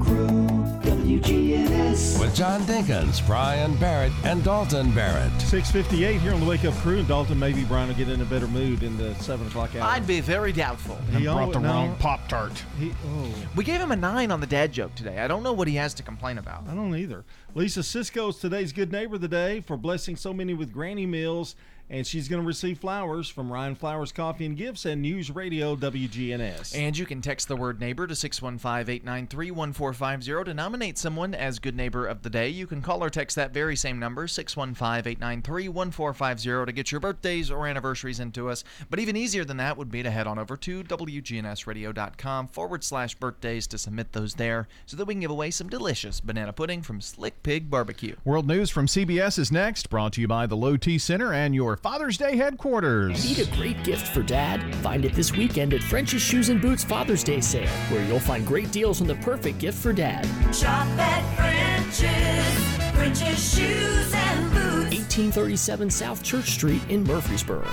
WGNS. 1.19 2.19
With 2.21 2.33
John 2.33 2.61
Dinkins, 2.61 3.25
Brian 3.27 3.75
Barrett, 3.75 4.13
and 4.23 4.41
Dalton 4.45 4.91
Barrett. 4.93 5.29
658 5.41 6.21
here 6.21 6.33
on 6.33 6.39
the 6.39 6.45
Wake 6.45 6.63
Up 6.63 6.73
Crew, 6.75 6.99
and 6.99 7.07
Dalton, 7.07 7.37
maybe 7.37 7.65
Brian 7.65 7.89
will 7.89 7.95
get 7.95 8.07
in 8.07 8.21
a 8.21 8.25
better 8.25 8.47
mood 8.47 8.81
in 8.81 8.97
the 8.97 9.13
7 9.15 9.45
o'clock 9.47 9.75
hour. 9.75 9.83
I'd 9.83 10.07
be 10.07 10.21
very 10.21 10.53
doubtful. 10.53 10.95
He 11.11 11.25
brought 11.25 11.51
the 11.51 11.59
no. 11.59 11.67
wrong 11.67 11.95
Pop 11.97 12.29
Tart. 12.29 12.63
Oh. 12.81 13.33
We 13.57 13.65
gave 13.65 13.81
him 13.81 13.91
a 13.91 13.95
nine 13.97 14.31
on 14.31 14.39
the 14.39 14.47
dad 14.47 14.71
joke 14.71 14.95
today. 14.95 15.19
I 15.19 15.27
don't 15.27 15.43
know 15.43 15.51
what 15.51 15.67
he 15.67 15.75
has 15.75 15.93
to 15.95 16.03
complain 16.03 16.37
about. 16.37 16.65
I 16.69 16.75
don't 16.75 16.95
either. 16.95 17.25
Lisa 17.55 17.83
Cisco's 17.83 18.37
today's 18.37 18.71
good 18.71 18.91
neighbor 18.93 19.15
of 19.15 19.21
the 19.21 19.27
day 19.27 19.59
for 19.59 19.75
blessing 19.75 20.15
so 20.15 20.33
many 20.33 20.53
with 20.53 20.71
granny 20.71 21.05
meals, 21.05 21.55
and 21.91 22.07
she's 22.07 22.27
going 22.29 22.41
to 22.41 22.47
receive 22.47 22.79
flowers 22.79 23.27
from 23.27 23.51
Ryan 23.51 23.75
Flowers 23.75 24.13
Coffee 24.13 24.45
and 24.45 24.55
Gifts 24.55 24.85
and 24.85 25.01
News 25.01 25.29
Radio 25.29 25.75
WGNS. 25.75 26.73
And 26.75 26.97
you 26.97 27.05
can 27.05 27.21
text 27.21 27.49
the 27.49 27.57
word 27.57 27.81
neighbor 27.81 28.07
to 28.07 28.13
615-893-1450 28.13 30.45
to 30.45 30.53
nominate 30.53 30.97
someone 30.97 31.35
as 31.35 31.59
good 31.59 31.75
neighbor 31.75 32.07
of 32.07 32.21
the 32.23 32.29
day. 32.29 32.47
You 32.47 32.65
can 32.65 32.81
call 32.81 33.03
or 33.03 33.09
text 33.09 33.35
that 33.35 33.53
very 33.53 33.75
same 33.75 33.99
number, 33.99 34.25
615-893-1450 34.25 36.65
to 36.65 36.71
get 36.71 36.93
your 36.93 37.01
birthdays 37.01 37.51
or 37.51 37.67
anniversaries 37.67 38.21
into 38.21 38.49
us. 38.49 38.63
But 38.89 38.99
even 38.99 39.17
easier 39.17 39.43
than 39.43 39.57
that 39.57 39.75
would 39.75 39.91
be 39.91 40.01
to 40.01 40.11
head 40.11 40.27
on 40.27 40.39
over 40.39 40.55
to 40.55 40.85
WGNSradio.com 40.85 42.47
forward 42.47 42.85
slash 42.85 43.15
birthdays 43.15 43.67
to 43.67 43.77
submit 43.77 44.13
those 44.13 44.35
there 44.35 44.69
so 44.85 44.95
that 44.95 45.03
we 45.05 45.13
can 45.13 45.19
give 45.19 45.31
away 45.31 45.51
some 45.51 45.67
delicious 45.67 46.21
banana 46.21 46.53
pudding 46.53 46.83
from 46.83 47.01
Slick 47.01 47.43
Pig 47.43 47.69
Barbecue. 47.69 48.15
World 48.23 48.47
News 48.47 48.69
from 48.69 48.87
CBS 48.87 49.37
is 49.37 49.51
next, 49.51 49.89
brought 49.89 50.13
to 50.13 50.21
you 50.21 50.29
by 50.29 50.45
the 50.45 50.55
Low 50.55 50.77
T 50.77 50.97
Center 50.97 51.33
and 51.33 51.53
your 51.53 51.80
Father's 51.81 52.15
Day 52.15 52.37
headquarters. 52.37 53.25
Need 53.25 53.47
a 53.47 53.55
great 53.55 53.83
gift 53.83 54.09
for 54.09 54.21
dad? 54.21 54.75
Find 54.75 55.03
it 55.03 55.13
this 55.13 55.35
weekend 55.35 55.73
at 55.73 55.81
French's 55.81 56.21
Shoes 56.21 56.49
and 56.49 56.61
Boots 56.61 56.83
Father's 56.83 57.23
Day 57.23 57.41
sale, 57.41 57.67
where 57.89 58.05
you'll 58.05 58.19
find 58.19 58.45
great 58.45 58.71
deals 58.71 59.01
on 59.01 59.07
the 59.07 59.15
perfect 59.15 59.57
gift 59.57 59.79
for 59.79 59.91
dad. 59.91 60.23
Shop 60.53 60.85
at 60.99 61.23
French's, 61.35 62.91
French's 62.95 63.55
Shoes 63.55 64.13
and 64.13 64.51
Boots. 64.51 64.93
1837 64.93 65.89
South 65.89 66.21
Church 66.21 66.51
Street 66.51 66.83
in 66.89 67.03
Murfreesboro. 67.03 67.67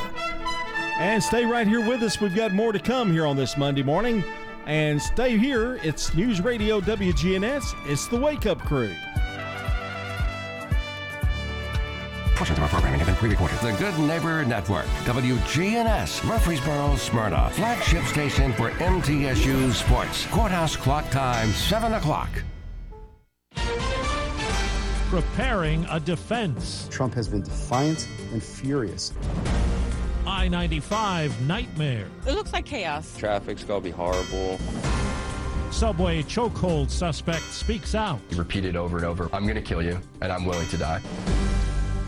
And 0.98 1.22
stay 1.22 1.44
right 1.44 1.66
here 1.66 1.86
with 1.86 2.02
us. 2.02 2.18
We've 2.18 2.34
got 2.34 2.54
more 2.54 2.72
to 2.72 2.78
come 2.78 3.12
here 3.12 3.26
on 3.26 3.36
this 3.36 3.58
Monday 3.58 3.82
morning. 3.82 4.24
And 4.64 5.00
stay 5.02 5.36
here. 5.36 5.78
It's 5.82 6.14
News 6.14 6.40
Radio 6.40 6.80
WGNS. 6.80 7.74
It's 7.84 8.06
the 8.06 8.18
Wake 8.18 8.46
Up 8.46 8.58
Crew. 8.60 8.94
Portions 12.38 12.56
of 12.56 12.62
our 12.62 12.70
programming 12.70 13.00
have 13.00 13.08
been 13.08 13.16
pre-recorded. 13.16 13.58
The 13.58 13.72
Good 13.72 13.98
Neighbor 13.98 14.44
Network, 14.44 14.84
WGNS, 15.06 16.24
Murfreesboro, 16.24 16.94
Smyrna, 16.94 17.50
flagship 17.50 18.04
station 18.04 18.52
for 18.52 18.70
MTSU 18.70 19.72
Sports. 19.72 20.24
Courthouse 20.26 20.76
clock 20.76 21.10
time, 21.10 21.48
7 21.48 21.94
o'clock. 21.94 22.28
Preparing 25.10 25.84
a 25.90 25.98
defense. 25.98 26.86
Trump 26.92 27.12
has 27.14 27.26
been 27.26 27.42
defiant 27.42 28.06
and 28.32 28.40
furious. 28.40 29.12
I 30.24 30.46
95 30.46 31.44
nightmare. 31.44 32.06
It 32.24 32.34
looks 32.34 32.52
like 32.52 32.66
chaos. 32.66 33.16
Traffic's 33.16 33.64
gonna 33.64 33.80
be 33.80 33.90
horrible. 33.90 34.60
Subway 35.72 36.22
chokehold 36.22 36.88
suspect 36.88 37.42
speaks 37.42 37.96
out. 37.96 38.20
He 38.30 38.36
repeated 38.36 38.76
over 38.76 38.96
and 38.96 39.06
over, 39.06 39.28
I'm 39.32 39.44
gonna 39.44 39.60
kill 39.60 39.82
you, 39.82 39.98
and 40.20 40.30
I'm 40.30 40.44
willing 40.44 40.68
to 40.68 40.76
die. 40.76 41.00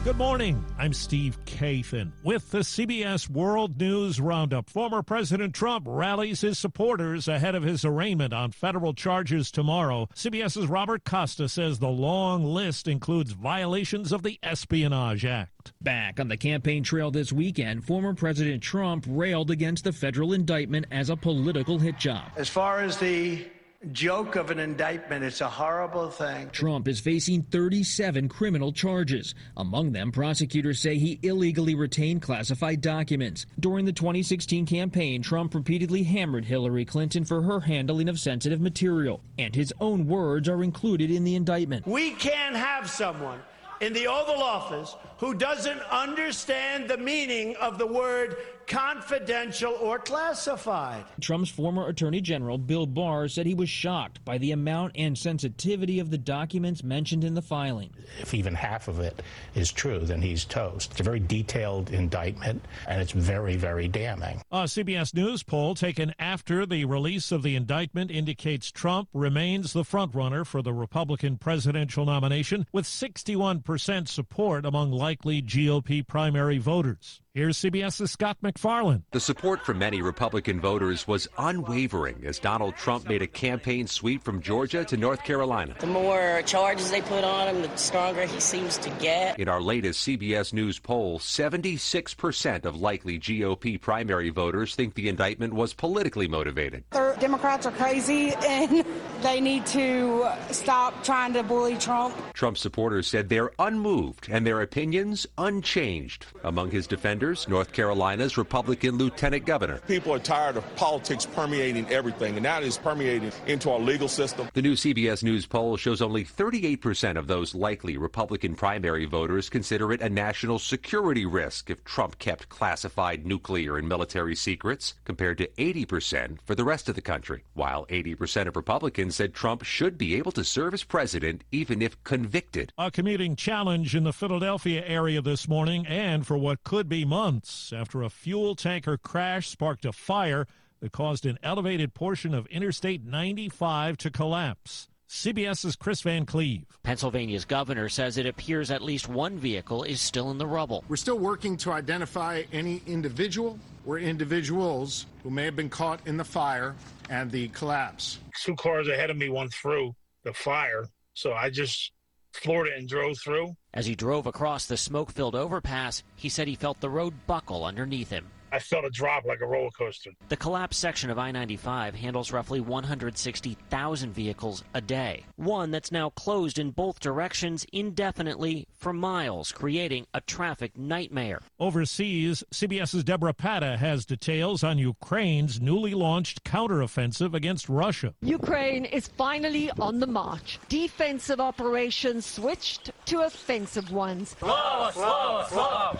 Good 0.02 0.16
morning. 0.16 0.64
I'm 0.78 0.94
Steve 0.94 1.36
Kathan 1.44 2.12
with 2.24 2.50
the 2.50 2.60
CBS 2.60 3.28
World 3.28 3.78
News 3.78 4.18
Roundup. 4.18 4.70
Former 4.70 5.02
President 5.02 5.54
Trump 5.54 5.84
rallies 5.86 6.40
his 6.40 6.58
supporters 6.58 7.28
ahead 7.28 7.54
of 7.54 7.64
his 7.64 7.84
arraignment 7.84 8.32
on 8.32 8.50
federal 8.50 8.94
charges 8.94 9.50
tomorrow. 9.50 10.08
CBS's 10.14 10.68
Robert 10.68 11.04
Costa 11.04 11.50
says 11.50 11.78
the 11.78 11.88
long 11.88 12.46
list 12.46 12.88
includes 12.88 13.32
violations 13.32 14.10
of 14.10 14.22
the 14.22 14.38
Espionage 14.42 15.26
Act. 15.26 15.74
Back 15.82 16.18
on 16.18 16.28
the 16.28 16.38
campaign 16.38 16.82
trail 16.82 17.10
this 17.10 17.30
weekend, 17.30 17.84
former 17.84 18.14
President 18.14 18.62
Trump 18.62 19.04
railed 19.06 19.50
against 19.50 19.84
the 19.84 19.92
federal 19.92 20.32
indictment 20.32 20.86
as 20.90 21.10
a 21.10 21.16
political 21.16 21.78
hit 21.78 21.98
job. 21.98 22.32
As 22.38 22.48
far 22.48 22.80
as 22.80 22.96
the 22.96 23.44
joke 23.92 24.36
of 24.36 24.50
an 24.50 24.58
indictment. 24.58 25.24
It's 25.24 25.40
a 25.40 25.48
horrible 25.48 26.10
thing. 26.10 26.50
Trump 26.50 26.86
is 26.86 27.00
facing 27.00 27.42
37 27.44 28.28
criminal 28.28 28.72
charges. 28.72 29.34
Among 29.56 29.92
them, 29.92 30.12
prosecutors 30.12 30.80
say 30.80 30.98
he 30.98 31.18
illegally 31.22 31.74
retained 31.74 32.20
classified 32.20 32.82
documents. 32.82 33.46
During 33.58 33.86
the 33.86 33.92
2016 33.92 34.66
campaign, 34.66 35.22
Trump 35.22 35.54
repeatedly 35.54 36.02
hammered 36.02 36.44
Hillary 36.44 36.84
Clinton 36.84 37.24
for 37.24 37.40
her 37.40 37.60
handling 37.60 38.10
of 38.10 38.20
sensitive 38.20 38.60
material, 38.60 39.22
and 39.38 39.54
his 39.54 39.72
own 39.80 40.06
words 40.06 40.48
are 40.48 40.62
included 40.62 41.10
in 41.10 41.24
the 41.24 41.34
indictment. 41.34 41.86
We 41.86 42.10
can't 42.12 42.56
have 42.56 42.90
someone 42.90 43.40
in 43.80 43.94
the 43.94 44.06
Oval 44.06 44.42
Office 44.42 44.94
who 45.18 45.32
doesn't 45.32 45.80
understand 45.90 46.88
the 46.88 46.98
meaning 46.98 47.56
of 47.56 47.78
the 47.78 47.86
word 47.86 48.36
confidential 48.70 49.76
or 49.80 49.98
classified. 49.98 51.04
Trump's 51.20 51.50
former 51.50 51.88
Attorney 51.88 52.20
General 52.20 52.56
Bill 52.56 52.86
Barr 52.86 53.26
said 53.26 53.44
he 53.44 53.52
was 53.52 53.68
shocked 53.68 54.24
by 54.24 54.38
the 54.38 54.52
amount 54.52 54.92
and 54.94 55.18
sensitivity 55.18 55.98
of 55.98 56.10
the 56.10 56.18
documents 56.18 56.84
mentioned 56.84 57.24
in 57.24 57.34
the 57.34 57.42
filing. 57.42 57.90
If 58.20 58.32
even 58.32 58.54
half 58.54 58.86
of 58.86 59.00
it 59.00 59.22
is 59.56 59.72
true, 59.72 59.98
then 59.98 60.22
he's 60.22 60.44
toast. 60.44 60.92
It's 60.92 61.00
a 61.00 61.02
very 61.02 61.18
detailed 61.18 61.90
indictment, 61.90 62.64
and 62.86 63.02
it's 63.02 63.10
very, 63.10 63.56
very 63.56 63.88
damning. 63.88 64.40
Uh, 64.52 64.58
a 64.58 64.64
CBS 64.64 65.14
News 65.14 65.42
poll 65.42 65.74
taken 65.74 66.14
after 66.20 66.64
the 66.64 66.84
release 66.84 67.32
of 67.32 67.42
the 67.42 67.56
indictment 67.56 68.12
indicates 68.12 68.70
Trump 68.70 69.08
remains 69.12 69.72
the 69.72 69.82
frontrunner 69.82 70.46
for 70.46 70.62
the 70.62 70.72
Republican 70.72 71.38
presidential 71.38 72.04
nomination 72.04 72.66
with 72.72 72.84
61% 72.84 74.06
support 74.06 74.64
among 74.64 74.92
likely 74.92 75.42
GOP 75.42 76.06
primary 76.06 76.58
voters. 76.58 77.20
Here's 77.40 77.56
CBS's 77.56 78.10
Scott 78.10 78.36
MacFarlane. 78.42 79.02
The 79.12 79.18
support 79.18 79.64
from 79.64 79.78
many 79.78 80.02
Republican 80.02 80.60
voters 80.60 81.08
was 81.08 81.26
unwavering 81.38 82.22
as 82.26 82.38
Donald 82.38 82.76
Trump 82.76 83.08
made 83.08 83.22
a 83.22 83.26
campaign 83.26 83.86
sweep 83.86 84.22
from 84.22 84.42
Georgia 84.42 84.84
to 84.84 84.98
North 84.98 85.24
Carolina. 85.24 85.74
The 85.80 85.86
more 85.86 86.42
charges 86.44 86.90
they 86.90 87.00
put 87.00 87.24
on 87.24 87.48
him, 87.48 87.62
the 87.62 87.74
stronger 87.76 88.26
he 88.26 88.40
seems 88.40 88.76
to 88.76 88.90
get. 89.00 89.40
In 89.40 89.48
our 89.48 89.62
latest 89.62 90.06
CBS 90.06 90.52
News 90.52 90.78
poll, 90.78 91.18
76% 91.18 92.66
of 92.66 92.78
likely 92.78 93.18
GOP 93.18 93.80
primary 93.80 94.28
voters 94.28 94.74
think 94.74 94.92
the 94.92 95.08
indictment 95.08 95.54
was 95.54 95.72
politically 95.72 96.28
motivated. 96.28 96.84
The 96.90 97.16
Democrats 97.20 97.64
are 97.64 97.72
crazy 97.72 98.34
and 98.34 98.84
they 99.22 99.40
need 99.40 99.64
to 99.64 100.30
stop 100.50 101.02
trying 101.04 101.32
to 101.32 101.42
bully 101.42 101.78
Trump. 101.78 102.14
Trump 102.34 102.58
supporters 102.58 103.06
said 103.06 103.30
they're 103.30 103.52
unmoved 103.58 104.28
and 104.30 104.46
their 104.46 104.60
opinions 104.60 105.26
unchanged. 105.38 106.26
Among 106.44 106.70
his 106.70 106.86
defenders, 106.86 107.29
North 107.48 107.72
Carolina's 107.72 108.36
Republican 108.36 108.96
Lieutenant 108.98 109.44
Governor. 109.44 109.78
People 109.86 110.12
are 110.12 110.18
tired 110.18 110.56
of 110.56 110.76
politics 110.76 111.26
permeating 111.26 111.88
everything, 111.90 112.34
and 112.34 112.42
now 112.42 112.58
it 112.58 112.64
is 112.64 112.76
permeating 112.76 113.30
into 113.46 113.70
our 113.70 113.78
legal 113.78 114.08
system. 114.08 114.48
The 114.52 114.62
new 114.62 114.74
CBS 114.74 115.22
News 115.22 115.46
poll 115.46 115.76
shows 115.76 116.02
only 116.02 116.24
38% 116.24 117.16
of 117.16 117.26
those 117.26 117.54
likely 117.54 117.96
Republican 117.96 118.54
primary 118.54 119.04
voters 119.04 119.48
consider 119.48 119.92
it 119.92 120.00
a 120.00 120.08
national 120.08 120.58
security 120.58 121.24
risk 121.24 121.70
if 121.70 121.84
Trump 121.84 122.18
kept 122.18 122.48
classified 122.48 123.24
nuclear 123.24 123.76
and 123.76 123.88
military 123.88 124.34
secrets, 124.34 124.94
compared 125.04 125.38
to 125.38 125.46
80% 125.58 126.38
for 126.44 126.54
the 126.54 126.64
rest 126.64 126.88
of 126.88 126.94
the 126.94 127.00
country, 127.00 127.44
while 127.54 127.86
80% 127.86 128.48
of 128.48 128.56
Republicans 128.56 129.16
said 129.16 129.34
Trump 129.34 129.62
should 129.62 129.96
be 129.96 130.16
able 130.16 130.32
to 130.32 130.42
serve 130.42 130.74
as 130.74 130.82
president 130.82 131.44
even 131.52 131.80
if 131.80 132.02
convicted. 132.02 132.72
A 132.78 132.90
commuting 132.90 133.36
challenge 133.36 133.94
in 133.94 134.04
the 134.04 134.12
Philadelphia 134.12 134.82
area 134.86 135.22
this 135.22 135.48
morning 135.48 135.86
and 135.86 136.26
for 136.26 136.36
what 136.36 136.62
could 136.64 136.88
be 136.88 137.04
months 137.10 137.72
after 137.72 138.02
a 138.02 138.08
fuel 138.08 138.54
tanker 138.54 138.96
crash 138.96 139.48
sparked 139.48 139.84
a 139.84 139.90
fire 139.90 140.46
that 140.78 140.92
caused 140.92 141.26
an 141.26 141.40
elevated 141.42 141.92
portion 141.92 142.32
of 142.32 142.46
Interstate 142.46 143.04
95 143.04 143.96
to 143.96 144.10
collapse. 144.12 144.88
CBS's 145.08 145.74
Chris 145.74 146.02
Van 146.02 146.24
Cleve. 146.24 146.66
Pennsylvania's 146.84 147.44
governor 147.44 147.88
says 147.88 148.16
it 148.16 148.26
appears 148.26 148.70
at 148.70 148.80
least 148.80 149.08
one 149.08 149.38
vehicle 149.38 149.82
is 149.82 150.00
still 150.00 150.30
in 150.30 150.38
the 150.38 150.46
rubble. 150.46 150.84
We're 150.88 150.94
still 150.94 151.18
working 151.18 151.56
to 151.56 151.72
identify 151.72 152.44
any 152.52 152.80
individual 152.86 153.58
or 153.84 153.98
individuals 153.98 155.06
who 155.24 155.30
may 155.30 155.46
have 155.46 155.56
been 155.56 155.68
caught 155.68 155.98
in 156.06 156.16
the 156.16 156.24
fire 156.24 156.76
and 157.08 157.28
the 157.28 157.48
collapse. 157.48 158.20
Two 158.44 158.54
cars 158.54 158.86
ahead 158.86 159.10
of 159.10 159.16
me 159.16 159.30
went 159.30 159.52
through 159.52 159.96
the 160.22 160.32
fire, 160.32 160.86
so 161.14 161.32
I 161.32 161.50
just 161.50 161.90
floored 162.32 162.68
it 162.68 162.78
and 162.78 162.88
drove 162.88 163.18
through. 163.18 163.54
As 163.74 163.86
he 163.86 163.94
drove 163.94 164.26
across 164.26 164.66
the 164.66 164.76
smoke 164.76 165.10
filled 165.12 165.34
overpass, 165.34 166.02
he 166.16 166.28
said 166.28 166.48
he 166.48 166.54
felt 166.54 166.80
the 166.80 166.90
road 166.90 167.14
buckle 167.26 167.64
underneath 167.64 168.10
him. 168.10 168.26
I 168.52 168.58
felt 168.58 168.84
a 168.84 168.90
drop 168.90 169.24
like 169.24 169.40
a 169.40 169.46
roller 169.46 169.70
coaster. 169.70 170.10
The 170.28 170.36
collapsed 170.36 170.80
section 170.80 171.10
of 171.10 171.18
I 171.18 171.30
95 171.30 171.94
handles 171.94 172.32
roughly 172.32 172.60
160,000 172.60 174.12
vehicles 174.12 174.64
a 174.74 174.80
day. 174.80 175.24
One 175.36 175.70
that's 175.70 175.92
now 175.92 176.10
closed 176.10 176.58
in 176.58 176.70
both 176.70 177.00
directions 177.00 177.64
indefinitely 177.72 178.66
for 178.76 178.92
miles, 178.92 179.52
creating 179.52 180.06
a 180.14 180.20
traffic 180.20 180.76
nightmare. 180.76 181.40
Overseas, 181.58 182.42
CBS's 182.52 183.04
Debora 183.04 183.36
Patta 183.36 183.76
has 183.76 184.04
details 184.04 184.64
on 184.64 184.78
Ukraine's 184.78 185.60
newly 185.60 185.94
launched 185.94 186.42
counteroffensive 186.44 187.34
against 187.34 187.68
Russia. 187.68 188.14
Ukraine 188.22 188.84
is 188.84 189.06
finally 189.06 189.70
on 189.78 190.00
the 190.00 190.06
march. 190.06 190.58
Defensive 190.68 191.40
operations 191.40 192.26
switched 192.26 192.90
to 193.06 193.20
offensive 193.20 193.92
ones. 193.92 194.34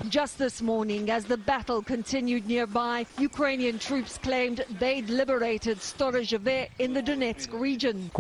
Just 0.09 0.39
this 0.39 0.63
morning, 0.63 1.11
as 1.11 1.25
the 1.25 1.37
battle 1.37 1.83
continued 1.83 2.40
nearby, 2.47 3.07
Ukrainian 3.19 3.79
troops 3.79 4.19
claimed 4.19 4.65
they'd 4.79 5.09
liberated 5.09 5.79
Storozheve 5.79 6.69
in 6.79 6.95
the 6.95 7.03
Donetsk 7.03 7.59
region. 7.59 8.11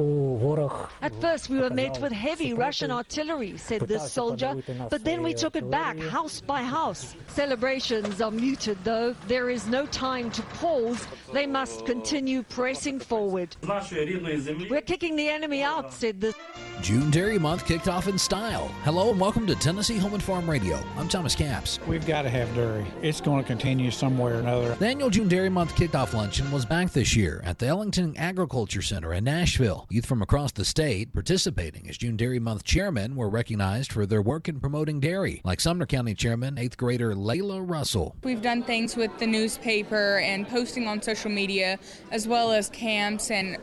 At 1.02 1.14
first, 1.20 1.48
we 1.48 1.58
were 1.58 1.70
met 1.70 2.00
with 2.00 2.12
heavy 2.12 2.52
Russian 2.52 2.90
artillery, 2.90 3.56
said 3.56 3.82
this 3.82 4.12
soldier, 4.12 4.56
but 4.90 5.04
then 5.04 5.22
we 5.22 5.34
took 5.34 5.56
it 5.56 5.70
back 5.70 5.98
house 5.98 6.40
by 6.40 6.62
house. 6.62 7.14
Celebrations 7.28 8.20
are 8.20 8.30
muted, 8.30 8.78
though. 8.84 9.14
There 9.28 9.50
is 9.50 9.66
no 9.66 9.86
time 9.86 10.30
to 10.32 10.42
pause. 10.42 11.06
They 11.32 11.46
must 11.46 11.86
continue 11.86 12.42
pressing 12.42 13.00
forward. 13.00 13.56
We're 13.62 14.82
kicking 14.82 15.16
the 15.16 15.28
enemy 15.28 15.62
out, 15.62 15.92
said 15.92 16.20
this. 16.20 16.34
June 16.82 17.10
Dairy 17.10 17.38
Month 17.38 17.66
kicked 17.66 17.88
off 17.88 18.08
in 18.08 18.16
style. 18.16 18.68
Hello 18.84 19.10
and 19.10 19.20
welcome 19.20 19.46
to 19.46 19.54
Tennessee 19.54 19.98
Home 19.98 20.14
and 20.14 20.22
Farm 20.22 20.48
Radio. 20.48 20.82
I'm 20.96 21.08
Thomas 21.08 21.34
Capps. 21.34 21.78
We've 21.86 22.06
got 22.06 22.22
to 22.22 22.30
have 22.30 22.52
dairy. 22.54 22.86
It's 23.02 23.20
going 23.20 23.42
to 23.42 23.46
continue 23.46 23.90
somewhere 24.11 24.36
or 24.36 24.40
another. 24.40 24.74
The 24.74 24.88
annual 24.88 25.08
June 25.08 25.28
Dairy 25.28 25.48
Month 25.48 25.76
kickoff 25.76 26.14
luncheon 26.14 26.50
was 26.50 26.64
back 26.64 26.90
this 26.90 27.14
year 27.14 27.40
at 27.44 27.61
the 27.61 27.66
Ellington 27.66 28.16
Agriculture 28.16 28.82
Center 28.82 29.12
in 29.12 29.22
Nashville. 29.22 29.86
Youth 29.88 30.06
from 30.06 30.20
across 30.20 30.50
the 30.50 30.64
state 30.64 31.12
participating 31.12 31.88
as 31.88 31.96
June 31.96 32.16
Dairy 32.16 32.40
Month 32.40 32.64
chairmen 32.64 33.14
were 33.14 33.30
recognized 33.30 33.92
for 33.92 34.06
their 34.06 34.20
work 34.20 34.48
in 34.48 34.58
promoting 34.58 34.98
dairy, 34.98 35.40
like 35.44 35.61
Sumner 35.61 35.86
County 35.86 36.14
Chairman 36.14 36.56
8th 36.56 36.76
grader 36.76 37.14
Layla 37.14 37.62
Russell. 37.62 38.16
We've 38.24 38.42
done 38.42 38.64
things 38.64 38.96
with 38.96 39.16
the 39.18 39.26
newspaper 39.28 40.18
and 40.18 40.48
posting 40.48 40.88
on 40.88 41.00
social 41.02 41.30
media, 41.30 41.78
as 42.11 42.26
well 42.26 42.50
as 42.50 42.68
camps 42.68 43.30
and 43.30 43.58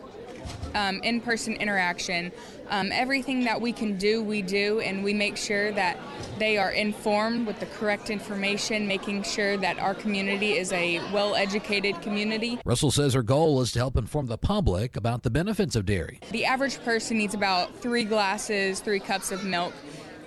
um, 0.76 1.02
in 1.04 1.22
person 1.22 1.54
interaction. 1.54 2.32
Um, 2.70 2.91
everything 2.91 3.45
that 3.45 3.60
we 3.62 3.72
can 3.72 3.98
do, 3.98 4.22
we 4.22 4.41
do, 4.41 4.82
and 4.82 5.04
we 5.04 5.14
make 5.14 5.38
sure 5.38 5.72
that 5.72 5.98
they 6.38 6.58
are 6.58 6.72
informed 6.72 7.48
with 7.48 7.60
the 7.60 7.66
correct 7.66 8.10
information, 8.10 8.88
making 8.88 9.24
sure 9.24 9.56
that 9.58 9.80
our 9.80 9.95
community 9.95 10.54
is 10.54 10.72
a 10.74 11.00
well 11.12 11.36
educated 11.36 12.02
community. 12.02 12.60
Russell 12.66 12.91
says 12.91 13.14
her 13.14 13.24
goal 13.24 13.62
is 13.62 13.72
to 13.72 13.80
help 13.80 13.95
inform 13.95 14.28
the 14.28 14.38
public 14.38 14.98
about 14.98 15.24
the 15.24 15.30
benefits 15.30 15.76
of 15.76 15.86
dairy. 15.86 16.20
The 16.32 16.45
average 16.45 16.84
person 16.84 17.18
needs 17.18 17.34
about 17.34 17.74
three 17.78 18.04
glasses, 18.04 18.80
three 18.82 19.00
cups 19.00 19.32
of 19.32 19.43
milk 19.43 19.74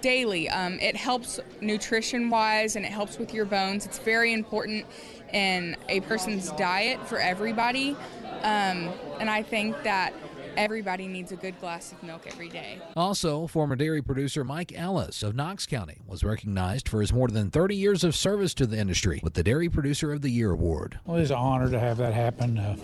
daily. 0.00 0.48
Um, 0.48 0.78
it 0.80 0.96
helps 0.96 1.40
nutrition 1.60 2.30
wise 2.30 2.76
and 2.76 2.84
it 2.84 2.92
helps 2.92 3.18
with 3.18 3.34
your 3.34 3.44
bones. 3.44 3.86
It's 3.86 3.98
very 3.98 4.32
important 4.32 4.86
in 5.32 5.76
a 5.88 6.00
person's 6.00 6.50
diet 6.52 7.06
for 7.06 7.18
everybody. 7.18 7.96
Um, 8.42 8.90
and 9.20 9.28
I 9.28 9.42
think 9.42 9.82
that 9.82 10.14
everybody 10.56 11.06
needs 11.06 11.32
a 11.32 11.36
good 11.36 11.58
glass 11.60 11.92
of 11.92 12.02
milk 12.02 12.26
every 12.26 12.48
day. 12.48 12.78
Also, 12.96 13.46
former 13.46 13.76
dairy 13.76 14.02
producer 14.02 14.44
Mike 14.44 14.72
Ellis 14.74 15.22
of 15.22 15.34
Knox 15.34 15.66
County 15.66 15.98
was 16.06 16.24
recognized 16.24 16.88
for 16.88 17.00
his 17.00 17.12
more 17.12 17.28
than 17.28 17.50
30 17.50 17.76
years 17.76 18.04
of 18.04 18.16
service 18.16 18.54
to 18.54 18.66
the 18.66 18.78
industry 18.78 19.20
with 19.22 19.34
the 19.34 19.42
Dairy 19.42 19.68
Producer 19.68 20.12
of 20.12 20.22
the 20.22 20.30
Year 20.30 20.50
award. 20.50 20.98
Well, 21.04 21.18
it's 21.18 21.30
an 21.30 21.36
honor 21.36 21.70
to 21.70 21.78
have 21.78 21.98
that 21.98 22.14
happen. 22.14 22.58
Uh, 22.58 22.76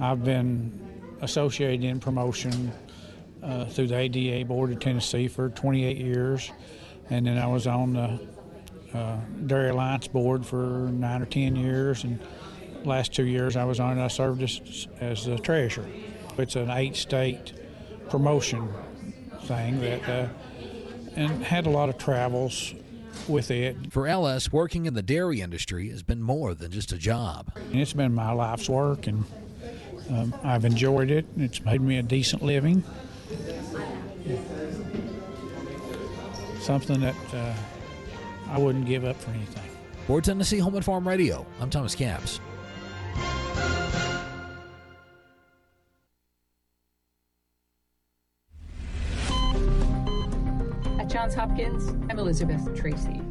I've 0.00 0.24
been 0.24 0.80
associated 1.20 1.84
in 1.84 2.00
promotion 2.00 2.72
uh, 3.42 3.66
through 3.66 3.88
the 3.88 3.96
ADA 3.96 4.44
Board 4.46 4.72
of 4.72 4.80
Tennessee 4.80 5.28
for 5.28 5.50
28 5.50 5.96
years, 5.96 6.50
and 7.10 7.26
then 7.26 7.38
I 7.38 7.46
was 7.46 7.66
on 7.66 7.92
the 7.92 8.98
uh, 8.98 9.16
Dairy 9.46 9.70
Alliance 9.70 10.08
Board 10.08 10.44
for 10.44 10.90
nine 10.92 11.22
or 11.22 11.26
10 11.26 11.56
years, 11.56 12.04
and 12.04 12.18
last 12.84 13.12
two 13.14 13.24
years 13.26 13.56
I 13.56 13.64
was 13.64 13.80
on. 13.80 13.98
I 13.98 14.08
served 14.08 14.42
as, 14.42 14.88
as 15.00 15.24
the 15.24 15.38
treasurer. 15.38 15.86
It's 16.38 16.56
an 16.56 16.70
eight-state 16.70 17.52
promotion 18.10 18.68
thing 19.42 19.80
that, 19.80 20.08
uh, 20.08 20.28
and 21.16 21.42
had 21.44 21.66
a 21.66 21.70
lot 21.70 21.88
of 21.88 21.98
travels 21.98 22.74
with 23.28 23.50
it. 23.50 23.92
For 23.92 24.06
Ellis, 24.06 24.52
working 24.52 24.86
in 24.86 24.94
the 24.94 25.02
dairy 25.02 25.40
industry 25.40 25.88
has 25.90 26.02
been 26.02 26.22
more 26.22 26.54
than 26.54 26.70
just 26.70 26.92
a 26.92 26.98
job. 26.98 27.52
And 27.56 27.80
it's 27.80 27.92
been 27.92 28.14
my 28.14 28.32
life's 28.32 28.68
work, 28.68 29.06
and 29.06 29.24
Um, 30.10 30.34
I've 30.44 30.66
enjoyed 30.66 31.10
it. 31.10 31.24
It's 31.38 31.64
made 31.64 31.80
me 31.80 31.96
a 31.96 32.02
decent 32.02 32.42
living. 32.42 32.84
Something 36.60 37.00
that 37.00 37.14
uh, 37.32 37.54
I 38.50 38.58
wouldn't 38.58 38.84
give 38.84 39.06
up 39.06 39.16
for 39.16 39.30
anything. 39.30 39.62
For 40.06 40.20
Tennessee 40.20 40.58
Home 40.58 40.74
and 40.74 40.84
Farm 40.84 41.08
Radio, 41.08 41.46
I'm 41.58 41.70
Thomas 41.70 41.94
Capps. 41.94 42.38
Johns 51.24 51.36
Hopkins, 51.36 51.88
I'm 52.10 52.18
Elizabeth 52.18 52.74
Tracy. 52.76 53.22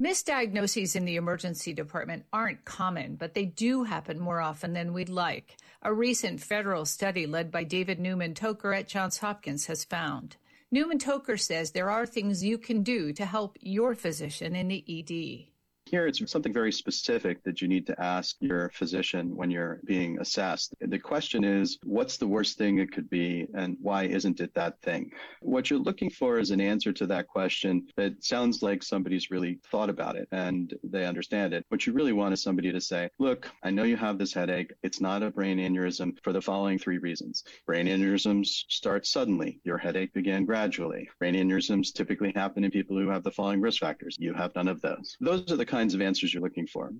Misdiagnoses 0.00 0.96
in 0.96 1.04
the 1.04 1.16
emergency 1.16 1.74
department 1.74 2.24
aren't 2.32 2.64
common, 2.64 3.16
but 3.16 3.34
they 3.34 3.44
do 3.44 3.84
happen 3.84 4.18
more 4.18 4.40
often 4.40 4.72
than 4.72 4.94
we'd 4.94 5.10
like. 5.10 5.58
A 5.82 5.92
recent 5.92 6.40
federal 6.40 6.86
study 6.86 7.26
led 7.26 7.50
by 7.50 7.64
David 7.64 8.00
Newman 8.00 8.32
Toker 8.32 8.74
at 8.74 8.88
Johns 8.88 9.18
Hopkins 9.18 9.66
has 9.66 9.84
found. 9.84 10.38
Newman 10.70 10.98
Toker 10.98 11.38
says 11.38 11.72
there 11.72 11.90
are 11.90 12.06
things 12.06 12.42
you 12.42 12.56
can 12.56 12.82
do 12.82 13.12
to 13.12 13.26
help 13.26 13.58
your 13.60 13.94
physician 13.94 14.56
in 14.56 14.68
the 14.68 14.82
ED. 14.88 15.51
Here, 15.92 16.06
it's 16.06 16.32
something 16.32 16.54
very 16.54 16.72
specific 16.72 17.44
that 17.44 17.60
you 17.60 17.68
need 17.68 17.86
to 17.86 18.02
ask 18.02 18.36
your 18.40 18.70
physician 18.70 19.36
when 19.36 19.50
you're 19.50 19.78
being 19.84 20.18
assessed. 20.20 20.74
The 20.80 20.98
question 20.98 21.44
is, 21.44 21.78
what's 21.84 22.16
the 22.16 22.26
worst 22.26 22.56
thing 22.56 22.78
it 22.78 22.90
could 22.90 23.10
be, 23.10 23.46
and 23.54 23.76
why 23.78 24.04
isn't 24.04 24.40
it 24.40 24.54
that 24.54 24.80
thing? 24.80 25.12
What 25.42 25.68
you're 25.68 25.78
looking 25.78 26.08
for 26.08 26.38
is 26.38 26.50
an 26.50 26.62
answer 26.62 26.94
to 26.94 27.06
that 27.08 27.28
question 27.28 27.88
that 27.98 28.24
sounds 28.24 28.62
like 28.62 28.82
somebody's 28.82 29.30
really 29.30 29.58
thought 29.70 29.90
about 29.90 30.16
it 30.16 30.28
and 30.32 30.72
they 30.82 31.04
understand 31.04 31.52
it. 31.52 31.66
What 31.68 31.86
you 31.86 31.92
really 31.92 32.14
want 32.14 32.32
is 32.32 32.42
somebody 32.42 32.72
to 32.72 32.80
say, 32.80 33.10
look, 33.18 33.50
I 33.62 33.70
know 33.70 33.82
you 33.82 33.98
have 33.98 34.16
this 34.16 34.32
headache. 34.32 34.72
It's 34.82 35.02
not 35.02 35.22
a 35.22 35.30
brain 35.30 35.58
aneurysm 35.58 36.16
for 36.22 36.32
the 36.32 36.40
following 36.40 36.78
three 36.78 36.96
reasons. 36.96 37.44
Brain 37.66 37.86
aneurysms 37.86 38.64
start 38.70 39.06
suddenly. 39.06 39.60
Your 39.62 39.76
headache 39.76 40.14
began 40.14 40.46
gradually. 40.46 41.10
Brain 41.18 41.34
aneurysms 41.34 41.92
typically 41.92 42.32
happen 42.34 42.64
in 42.64 42.70
people 42.70 42.96
who 42.96 43.10
have 43.10 43.24
the 43.24 43.30
following 43.30 43.60
risk 43.60 43.80
factors. 43.80 44.16
You 44.18 44.32
have 44.32 44.54
none 44.54 44.68
of 44.68 44.80
those. 44.80 45.18
Those 45.20 45.52
are 45.52 45.56
the 45.56 45.66
kinds 45.82 45.94
of 45.94 46.00
answers 46.00 46.32
you're 46.32 46.42
looking 46.42 46.68
for. 46.68 46.92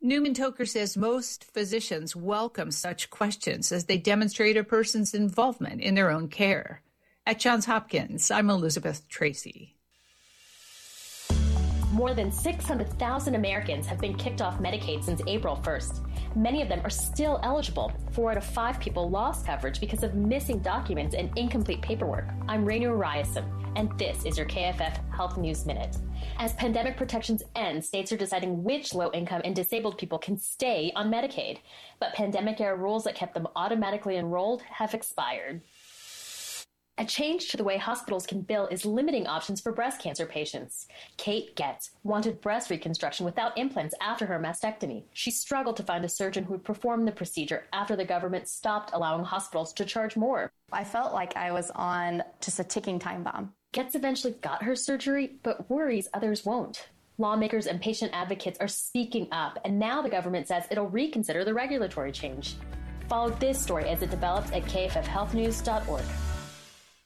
Newman 0.00 0.32
Toker 0.32 0.68
says 0.68 0.96
most 0.96 1.42
physicians 1.52 2.14
welcome 2.14 2.70
such 2.70 3.10
questions 3.10 3.72
as 3.72 3.86
they 3.86 3.98
demonstrate 3.98 4.56
a 4.56 4.62
person's 4.62 5.12
involvement 5.12 5.80
in 5.80 5.96
their 5.96 6.08
own 6.08 6.28
care. 6.28 6.82
At 7.26 7.40
Johns 7.40 7.66
Hopkins, 7.66 8.30
I'm 8.30 8.48
Elizabeth 8.48 9.08
Tracy. 9.08 9.71
More 11.92 12.14
than 12.14 12.32
600,000 12.32 13.34
Americans 13.34 13.86
have 13.86 13.98
been 13.98 14.14
kicked 14.14 14.40
off 14.40 14.58
Medicaid 14.60 15.04
since 15.04 15.20
April 15.26 15.60
1st. 15.62 16.00
Many 16.34 16.62
of 16.62 16.70
them 16.70 16.80
are 16.84 16.90
still 16.90 17.38
eligible. 17.42 17.92
Four 18.12 18.30
out 18.30 18.38
of 18.38 18.44
five 18.44 18.80
people 18.80 19.10
lost 19.10 19.44
coverage 19.44 19.78
because 19.78 20.02
of 20.02 20.14
missing 20.14 20.60
documents 20.60 21.14
and 21.14 21.30
incomplete 21.36 21.82
paperwork. 21.82 22.30
I'm 22.48 22.64
Rainu 22.64 22.98
Ryerson, 22.98 23.44
and 23.76 23.90
this 23.98 24.24
is 24.24 24.38
your 24.38 24.46
KFF 24.46 25.14
Health 25.14 25.36
News 25.36 25.66
Minute. 25.66 25.98
As 26.38 26.54
pandemic 26.54 26.96
protections 26.96 27.42
end, 27.56 27.84
states 27.84 28.10
are 28.10 28.16
deciding 28.16 28.64
which 28.64 28.94
low 28.94 29.10
income 29.12 29.42
and 29.44 29.54
disabled 29.54 29.98
people 29.98 30.18
can 30.18 30.38
stay 30.38 30.92
on 30.96 31.12
Medicaid. 31.12 31.58
But 32.00 32.14
pandemic 32.14 32.58
era 32.58 32.74
rules 32.74 33.04
that 33.04 33.14
kept 33.14 33.34
them 33.34 33.48
automatically 33.54 34.16
enrolled 34.16 34.62
have 34.62 34.94
expired. 34.94 35.60
A 36.98 37.06
change 37.06 37.48
to 37.48 37.56
the 37.56 37.64
way 37.64 37.78
hospitals 37.78 38.26
can 38.26 38.42
bill 38.42 38.66
is 38.66 38.84
limiting 38.84 39.26
options 39.26 39.62
for 39.62 39.72
breast 39.72 39.98
cancer 39.98 40.26
patients. 40.26 40.86
Kate 41.16 41.56
Getz 41.56 41.92
wanted 42.04 42.42
breast 42.42 42.68
reconstruction 42.68 43.24
without 43.24 43.56
implants 43.56 43.94
after 44.02 44.26
her 44.26 44.38
mastectomy. 44.38 45.04
She 45.14 45.30
struggled 45.30 45.78
to 45.78 45.82
find 45.82 46.04
a 46.04 46.08
surgeon 46.08 46.44
who 46.44 46.52
would 46.52 46.64
perform 46.64 47.06
the 47.06 47.12
procedure 47.12 47.64
after 47.72 47.96
the 47.96 48.04
government 48.04 48.46
stopped 48.46 48.90
allowing 48.92 49.24
hospitals 49.24 49.72
to 49.74 49.86
charge 49.86 50.16
more. 50.16 50.52
I 50.70 50.84
felt 50.84 51.14
like 51.14 51.34
I 51.34 51.50
was 51.50 51.70
on 51.70 52.22
just 52.42 52.60
a 52.60 52.64
ticking 52.64 52.98
time 52.98 53.22
bomb. 53.22 53.54
Getz 53.72 53.94
eventually 53.94 54.34
got 54.42 54.62
her 54.62 54.76
surgery, 54.76 55.36
but 55.42 55.70
worries 55.70 56.08
others 56.12 56.44
won't. 56.44 56.90
Lawmakers 57.16 57.66
and 57.66 57.80
patient 57.80 58.12
advocates 58.14 58.58
are 58.60 58.68
speaking 58.68 59.28
up, 59.32 59.58
and 59.64 59.78
now 59.78 60.02
the 60.02 60.10
government 60.10 60.46
says 60.46 60.64
it'll 60.70 60.90
reconsider 60.90 61.42
the 61.42 61.54
regulatory 61.54 62.12
change. 62.12 62.56
Follow 63.08 63.30
this 63.30 63.58
story 63.58 63.88
as 63.88 64.02
it 64.02 64.10
develops 64.10 64.52
at 64.52 64.64
kffhealthnews.org. 64.64 66.04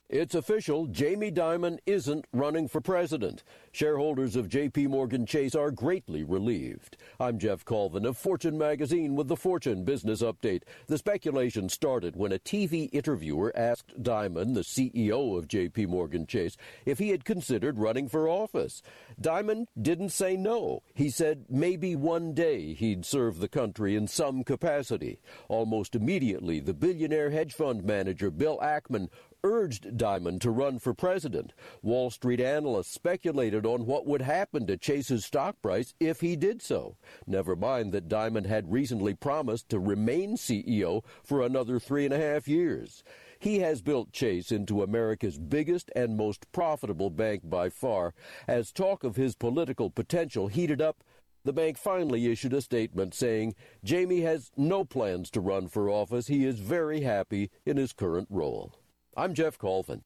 It's 0.09 0.37
official, 0.37 0.87
Jamie 0.87 1.33
Dimon 1.33 1.81
isn't 1.85 2.27
running 2.33 2.69
for 2.69 2.81
president. 2.81 3.43
Shareholders 3.73 4.37
of 4.37 4.47
JP 4.47 4.87
Morgan 4.87 5.27
Chase 5.27 5.57
are 5.57 5.73
greatly 5.73 6.23
relieved. 6.23 6.97
I'm 7.19 7.41
Geoff 7.41 7.65
Colvin 7.65 8.07
of 8.07 8.17
Fortune 8.17 8.57
magazine 8.57 9.17
with 9.17 9.27
the 9.27 9.35
Fortune 9.35 9.83
Business 9.83 10.23
Update. 10.23 10.63
The 10.87 10.97
speculation 10.97 11.69
started 11.69 12.15
when 12.15 12.31
a 12.31 12.39
TV 12.39 12.89
interviewer 12.93 13.53
asked 13.57 14.01
Dimon, 14.01 14.55
the 14.55 14.61
CEO 14.61 15.37
of 15.37 15.49
JP 15.49 15.89
Morgan 15.89 16.25
Chase, 16.25 16.57
if 16.85 17.01
he 17.01 17.09
had 17.09 17.25
considered 17.25 17.81
running 17.81 18.09
for 18.09 18.29
office. 18.29 18.83
Dimon 19.21 19.67
didn't 19.81 20.11
say 20.11 20.37
no. 20.37 20.85
He 20.95 21.11
said 21.11 21.47
maybe 21.51 21.97
one 21.97 22.33
day 22.33 22.75
he'd 22.75 23.05
serve 23.05 23.41
the 23.41 23.49
country 23.49 23.97
in 23.97 24.07
some 24.07 24.45
capacity. 24.45 25.19
Almost 25.49 25.97
immediately, 25.97 26.61
the 26.61 26.75
billionaire 26.75 27.31
hedge 27.31 27.55
fund 27.55 27.83
manager 27.83 28.31
Bill 28.31 28.61
Ackman 28.63 29.09
urged 29.47 29.97
Dimon 29.97 30.41
to 30.41 30.51
run 30.51 30.81
for 30.81 30.93
president. 30.93 31.53
Wall 31.81 32.11
Street 32.11 32.41
analysts 32.41 32.91
speculated 32.91 33.65
on 33.65 33.87
what 33.87 34.05
would 34.05 34.23
happen 34.23 34.67
to 34.67 34.77
Chase's 34.77 35.25
stock 35.25 35.63
price 35.63 35.95
if 36.01 36.21
he 36.21 36.35
did 36.35 36.61
so. 36.61 36.97
Never 37.29 37.55
mind 37.55 37.93
that 37.93 38.09
Dimon 38.09 38.47
had 38.47 38.73
recently 38.73 39.15
promised 39.15 39.69
to 39.69 39.79
remain 39.79 40.37
CEO 40.37 41.05
for 41.23 41.43
another 41.43 41.79
three 41.79 42.05
and 42.05 42.13
a 42.13 42.19
half 42.19 42.49
years. 42.49 43.05
He 43.39 43.61
has 43.61 43.83
built 43.83 44.11
Chase 44.11 44.51
into 44.51 44.83
America's 44.83 45.39
biggest 45.39 45.93
and 45.95 46.17
most 46.17 46.51
profitable 46.51 47.11
bank 47.11 47.49
by 47.49 47.69
far. 47.69 48.15
As 48.49 48.73
talk 48.73 49.05
of 49.05 49.15
his 49.15 49.37
political 49.37 49.91
potential 49.91 50.49
heated 50.49 50.83
up, 50.83 51.05
the 51.45 51.53
bank 51.53 51.79
finally 51.79 52.27
issued 52.27 52.53
a 52.53 52.61
statement 52.61 53.15
saying 53.15 53.55
Jamie 53.85 54.23
has 54.23 54.51
no 54.57 54.85
plans 54.85 55.31
to 55.31 55.41
run 55.41 55.69
for 55.69 55.89
office. 55.89 56.27
He 56.27 56.45
is 56.45 56.59
very 56.59 57.03
happy 57.03 57.53
in 57.65 57.77
his 57.77 57.93
current 57.93 58.27
role. 58.29 58.75
I'm 59.19 59.33
Geoff 59.33 59.59
Colvin. 59.59 60.03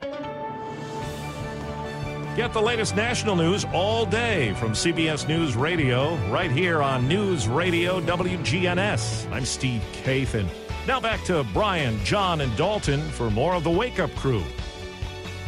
Get 2.36 2.52
the 2.52 2.62
latest 2.62 2.94
national 2.94 3.34
news 3.34 3.64
all 3.74 4.06
day 4.06 4.54
from 4.54 4.70
CBS 4.70 5.26
News 5.26 5.56
Radio, 5.56 6.14
right 6.28 6.50
here 6.50 6.80
on 6.80 7.08
News 7.08 7.48
Radio 7.48 8.00
WGNS. 8.02 9.30
I'm 9.32 9.44
Steve 9.44 9.82
Kathan. 10.04 10.46
Now 10.86 11.00
back 11.00 11.24
to 11.24 11.44
Brian, 11.52 11.98
John, 12.04 12.40
and 12.40 12.56
Dalton 12.56 13.00
for 13.00 13.32
more 13.32 13.54
of 13.54 13.64
the 13.64 13.70
Wake 13.70 13.98
Up 13.98 14.14
Crew. 14.14 14.44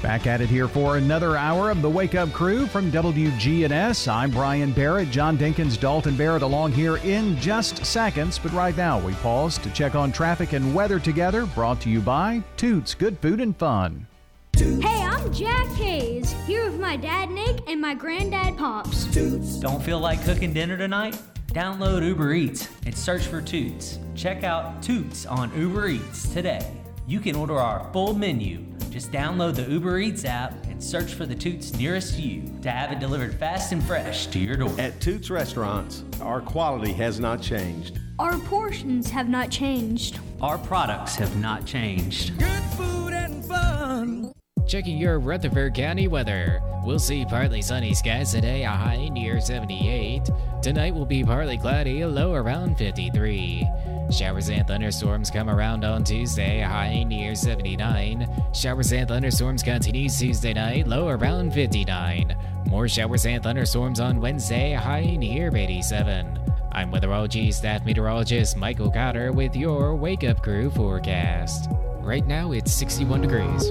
Back 0.02 0.26
at 0.26 0.40
it 0.40 0.48
here 0.48 0.66
for 0.66 0.96
another 0.96 1.36
hour 1.36 1.70
of 1.70 1.80
the 1.80 1.88
Wake 1.88 2.16
Up 2.16 2.32
Crew 2.32 2.66
from 2.66 2.90
WGNS. 2.90 4.12
I'm 4.12 4.32
Brian 4.32 4.72
Barrett, 4.72 5.12
John 5.12 5.38
Dinkins, 5.38 5.78
Dalton 5.78 6.16
Barrett 6.16 6.42
along 6.42 6.72
here 6.72 6.96
in 6.98 7.38
just 7.38 7.86
seconds. 7.86 8.36
But 8.36 8.52
right 8.52 8.76
now, 8.76 8.98
we 8.98 9.12
pause 9.14 9.58
to 9.58 9.70
check 9.70 9.94
on 9.94 10.10
traffic 10.10 10.54
and 10.54 10.74
weather 10.74 10.98
together. 10.98 11.46
Brought 11.46 11.80
to 11.82 11.88
you 11.88 12.00
by 12.00 12.42
Toots 12.56 12.94
Good 12.94 13.16
Food 13.20 13.40
and 13.40 13.56
Fun. 13.56 14.08
Hey, 14.56 15.02
I'm 15.02 15.32
Jack 15.32 15.68
Hayes, 15.68 16.32
here 16.48 16.68
with 16.68 16.80
my 16.80 16.96
dad 16.96 17.30
Nick 17.30 17.60
and 17.70 17.80
my 17.80 17.94
granddad 17.94 18.58
Pops. 18.58 19.04
Toots. 19.14 19.60
Don't 19.60 19.80
feel 19.80 20.00
like 20.00 20.24
cooking 20.24 20.52
dinner 20.52 20.76
tonight? 20.76 21.16
Download 21.52 22.04
Uber 22.04 22.32
Eats 22.32 22.68
and 22.86 22.96
search 22.96 23.26
for 23.26 23.40
Toots. 23.40 24.00
Check 24.16 24.42
out 24.42 24.82
Toots 24.82 25.26
on 25.26 25.56
Uber 25.56 25.86
Eats 25.86 26.32
today. 26.32 26.81
You 27.12 27.20
can 27.20 27.36
order 27.36 27.58
our 27.58 27.92
full 27.92 28.14
menu. 28.14 28.64
Just 28.88 29.12
download 29.12 29.54
the 29.54 29.70
Uber 29.70 29.98
Eats 29.98 30.24
app 30.24 30.54
and 30.64 30.82
search 30.82 31.12
for 31.12 31.26
the 31.26 31.34
Toots 31.34 31.74
nearest 31.74 32.18
you 32.18 32.50
to 32.62 32.70
have 32.70 32.90
it 32.90 33.00
delivered 33.00 33.34
fast 33.34 33.70
and 33.72 33.84
fresh 33.84 34.28
to 34.28 34.38
your 34.38 34.56
door. 34.56 34.72
At 34.78 34.98
Toots 34.98 35.28
Restaurants, 35.28 36.04
our 36.22 36.40
quality 36.40 36.94
has 36.94 37.20
not 37.20 37.42
changed. 37.42 37.98
Our 38.18 38.38
portions 38.38 39.10
have 39.10 39.28
not 39.28 39.50
changed. 39.50 40.20
Our 40.40 40.56
products 40.56 41.14
have 41.16 41.36
not 41.36 41.66
changed. 41.66 42.38
Good 42.38 42.62
food 42.78 43.12
and 43.12 43.44
fun. 43.44 44.32
Checking 44.66 44.96
your 44.96 45.18
Rutherford 45.18 45.74
County 45.74 46.08
weather. 46.08 46.62
We'll 46.84 46.98
see 46.98 47.24
partly 47.24 47.62
sunny 47.62 47.94
skies 47.94 48.32
today, 48.32 48.64
a 48.64 48.70
high 48.70 49.08
near 49.08 49.40
78. 49.40 50.30
Tonight 50.62 50.94
will 50.94 51.04
be 51.04 51.24
partly 51.24 51.58
cloudy, 51.58 52.02
a 52.02 52.08
low 52.08 52.34
around 52.34 52.78
53. 52.78 53.68
Showers 54.10 54.48
and 54.48 54.66
thunderstorms 54.66 55.30
come 55.30 55.50
around 55.50 55.84
on 55.84 56.04
Tuesday, 56.04 56.60
high 56.60 57.02
near 57.02 57.34
79. 57.34 58.28
Showers 58.54 58.92
and 58.92 59.08
thunderstorms 59.08 59.62
continue 59.62 60.08
Tuesday 60.08 60.52
night, 60.54 60.86
low 60.86 61.08
around 61.08 61.52
59. 61.52 62.36
More 62.66 62.88
showers 62.88 63.26
and 63.26 63.42
thunderstorms 63.42 64.00
on 64.00 64.20
Wednesday, 64.20 64.72
high 64.72 65.16
near 65.16 65.54
87. 65.54 66.38
I'm 66.72 66.90
Weatherology 66.90 67.52
staff 67.52 67.84
meteorologist 67.84 68.56
Michael 68.56 68.90
Cotter 68.90 69.32
with 69.32 69.54
your 69.54 69.94
Wake 69.94 70.24
Up 70.24 70.42
Crew 70.42 70.70
forecast. 70.70 71.68
Right 72.00 72.26
now 72.26 72.52
it's 72.52 72.72
61 72.72 73.20
degrees. 73.20 73.70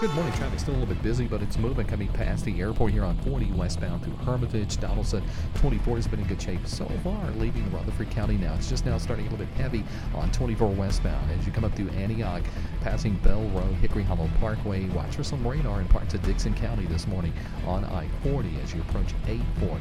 Good 0.00 0.12
morning. 0.14 0.32
Traffic's 0.34 0.62
still 0.62 0.74
a 0.74 0.78
little 0.78 0.92
bit 0.92 1.02
busy, 1.02 1.26
but 1.26 1.40
it's 1.40 1.56
moving 1.56 1.86
coming 1.86 2.08
past 2.08 2.44
the 2.44 2.60
airport 2.60 2.92
here 2.92 3.04
on 3.04 3.16
40 3.18 3.52
westbound 3.52 4.02
through 4.02 4.16
Hermitage. 4.16 4.78
Donaldson 4.78 5.22
24 5.54 5.96
has 5.96 6.08
been 6.08 6.20
in 6.20 6.26
good 6.26 6.42
shape 6.42 6.66
so 6.66 6.86
far, 7.02 7.30
leaving 7.32 7.70
Rutherford 7.70 8.10
County 8.10 8.36
now. 8.36 8.54
It's 8.54 8.68
just 8.68 8.84
now 8.84 8.98
starting 8.98 9.26
a 9.26 9.30
little 9.30 9.46
bit 9.46 9.54
heavy 9.54 9.84
on 10.14 10.30
24 10.32 10.68
westbound 10.70 11.30
as 11.30 11.46
you 11.46 11.52
come 11.52 11.64
up 11.64 11.74
through 11.74 11.90
Antioch, 11.90 12.42
passing 12.80 13.14
Bell 13.18 13.44
Road, 13.50 13.72
Hickory 13.76 14.02
Hollow 14.02 14.28
Parkway. 14.40 14.84
Watch 14.90 15.16
for 15.16 15.24
some 15.24 15.46
radar 15.46 15.80
in 15.80 15.88
parts 15.88 16.12
of 16.12 16.22
Dickson 16.22 16.54
County 16.54 16.86
this 16.86 17.06
morning 17.06 17.32
on 17.64 17.84
I 17.84 18.08
40 18.24 18.50
as 18.62 18.74
you 18.74 18.80
approach 18.82 19.14
840. 19.26 19.80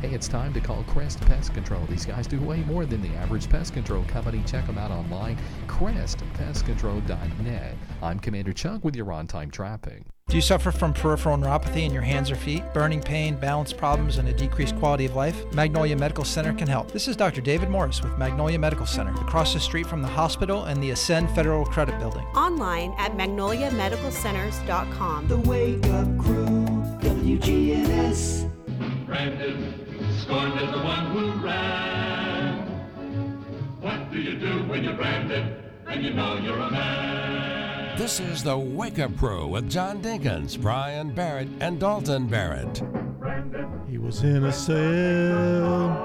Hey, 0.00 0.10
it's 0.10 0.28
time 0.28 0.54
to 0.54 0.60
call 0.60 0.84
Crest 0.84 1.20
Pest 1.22 1.52
Control. 1.54 1.84
These 1.86 2.06
guys 2.06 2.28
do 2.28 2.38
way 2.40 2.60
more 2.60 2.86
than 2.86 3.02
the 3.02 3.08
average 3.16 3.48
pest 3.48 3.74
control 3.74 4.04
company. 4.04 4.44
Check 4.46 4.64
them 4.66 4.78
out 4.78 4.92
online, 4.92 5.36
crestpestcontrol.net. 5.66 7.74
I'm 8.00 8.20
Commander 8.20 8.52
Chuck 8.52 8.84
with 8.84 8.94
your 8.94 9.10
on 9.10 9.26
time 9.26 9.50
traffic. 9.50 10.04
Do 10.28 10.36
you 10.36 10.42
suffer 10.42 10.70
from 10.70 10.92
peripheral 10.92 11.36
neuropathy 11.36 11.84
in 11.84 11.92
your 11.92 12.02
hands 12.02 12.30
or 12.30 12.36
feet, 12.36 12.62
burning 12.72 13.00
pain, 13.00 13.34
balance 13.34 13.72
problems, 13.72 14.18
and 14.18 14.28
a 14.28 14.32
decreased 14.32 14.76
quality 14.76 15.06
of 15.06 15.16
life? 15.16 15.44
Magnolia 15.52 15.96
Medical 15.96 16.22
Center 16.22 16.52
can 16.52 16.68
help. 16.68 16.92
This 16.92 17.08
is 17.08 17.16
Dr. 17.16 17.40
David 17.40 17.68
Morris 17.68 18.00
with 18.00 18.16
Magnolia 18.18 18.58
Medical 18.58 18.86
Center, 18.86 19.10
across 19.22 19.52
the 19.54 19.60
street 19.60 19.86
from 19.86 20.02
the 20.02 20.08
hospital 20.08 20.62
and 20.64 20.80
the 20.80 20.90
Ascend 20.90 21.28
Federal 21.30 21.64
Credit 21.64 21.98
Building. 21.98 22.24
Online 22.36 22.94
at 22.98 23.16
magnoliamedicalcenters.com. 23.16 25.26
The 25.26 25.38
Wake 25.38 25.84
Up 25.86 26.18
Crew, 26.18 26.46
WGNS. 27.00 28.44
Branded, 29.06 29.77
scorned 30.18 30.58
as 30.58 30.70
the 30.72 30.82
one 30.82 31.06
who 31.06 31.30
ran. 31.44 32.66
What 33.80 34.10
do 34.12 34.20
you 34.20 34.38
do 34.38 34.64
when 34.64 34.84
you're 34.84 34.94
branded 34.94 35.56
and 35.86 36.02
you 36.04 36.12
know 36.12 36.36
you're 36.38 36.58
a 36.58 36.70
man? 36.70 37.96
This 37.98 38.20
is 38.20 38.42
the 38.44 38.56
Wake 38.56 38.98
Up 38.98 39.16
Crew 39.16 39.46
with 39.48 39.68
John 39.70 40.00
Dinkins, 40.02 40.60
Brian 40.60 41.12
Barrett, 41.14 41.48
and 41.60 41.80
Dalton 41.80 42.26
Barrett. 42.28 42.82
He 43.88 43.98
was 43.98 44.22
in 44.22 44.44
a 44.44 44.52
cell. 44.52 46.04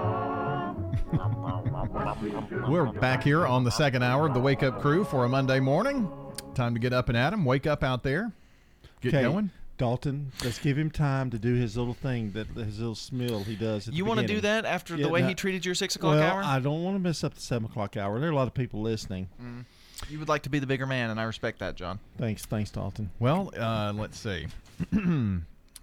We're 2.67 2.85
back 2.85 3.23
here 3.23 3.45
on 3.45 3.63
the 3.63 3.71
second 3.71 4.03
hour 4.03 4.27
of 4.27 4.33
the 4.33 4.39
Wake 4.39 4.63
Up 4.63 4.81
Crew 4.81 5.03
for 5.03 5.25
a 5.25 5.29
Monday 5.29 5.59
morning. 5.59 6.09
Time 6.55 6.73
to 6.73 6.79
get 6.79 6.93
up 6.93 7.09
and 7.09 7.17
at 7.17 7.33
'em. 7.33 7.45
Wake 7.45 7.67
up 7.67 7.83
out 7.83 8.03
there. 8.03 8.31
Get 9.01 9.13
Okay, 9.13 9.23
going. 9.23 9.51
Dalton, 9.77 10.31
let's 10.43 10.59
give 10.59 10.77
him 10.77 10.91
time 10.91 11.31
to 11.31 11.39
do 11.39 11.55
his 11.55 11.75
little 11.75 11.95
thing, 11.95 12.31
that 12.31 12.47
his 12.49 12.79
little 12.79 12.95
smill 12.95 13.43
he 13.43 13.55
does. 13.55 13.87
At 13.87 13.93
You 13.93 14.05
wanna 14.05 14.27
do 14.27 14.39
that 14.41 14.65
after 14.65 14.95
the 14.95 15.09
way 15.09 15.23
he 15.23 15.33
treated 15.33 15.65
your 15.65 15.75
six 15.75 15.95
o'clock 15.95 16.15
well, 16.15 16.23
hour? 16.23 16.43
I 16.43 16.59
don't 16.59 16.83
want 16.83 16.95
to 16.95 16.99
mess 16.99 17.23
up 17.23 17.33
the 17.33 17.41
seven 17.41 17.65
o'clock 17.65 17.97
hour. 17.97 18.19
There 18.19 18.29
are 18.29 18.31
a 18.31 18.35
lot 18.35 18.47
of 18.47 18.53
people 18.53 18.81
listening. 18.81 19.29
Mm. 19.41 19.65
You 20.09 20.19
would 20.19 20.29
like 20.29 20.43
to 20.43 20.49
be 20.49 20.59
the 20.59 20.67
bigger 20.67 20.85
man, 20.85 21.09
and 21.09 21.19
I 21.19 21.23
respect 21.23 21.59
that, 21.59 21.75
John. 21.75 21.99
Thanks, 22.17 22.45
thanks, 22.45 22.71
Dalton. 22.71 23.09
Well, 23.19 23.51
uh, 23.57 23.93
let's 23.95 24.19
see. 24.19 24.47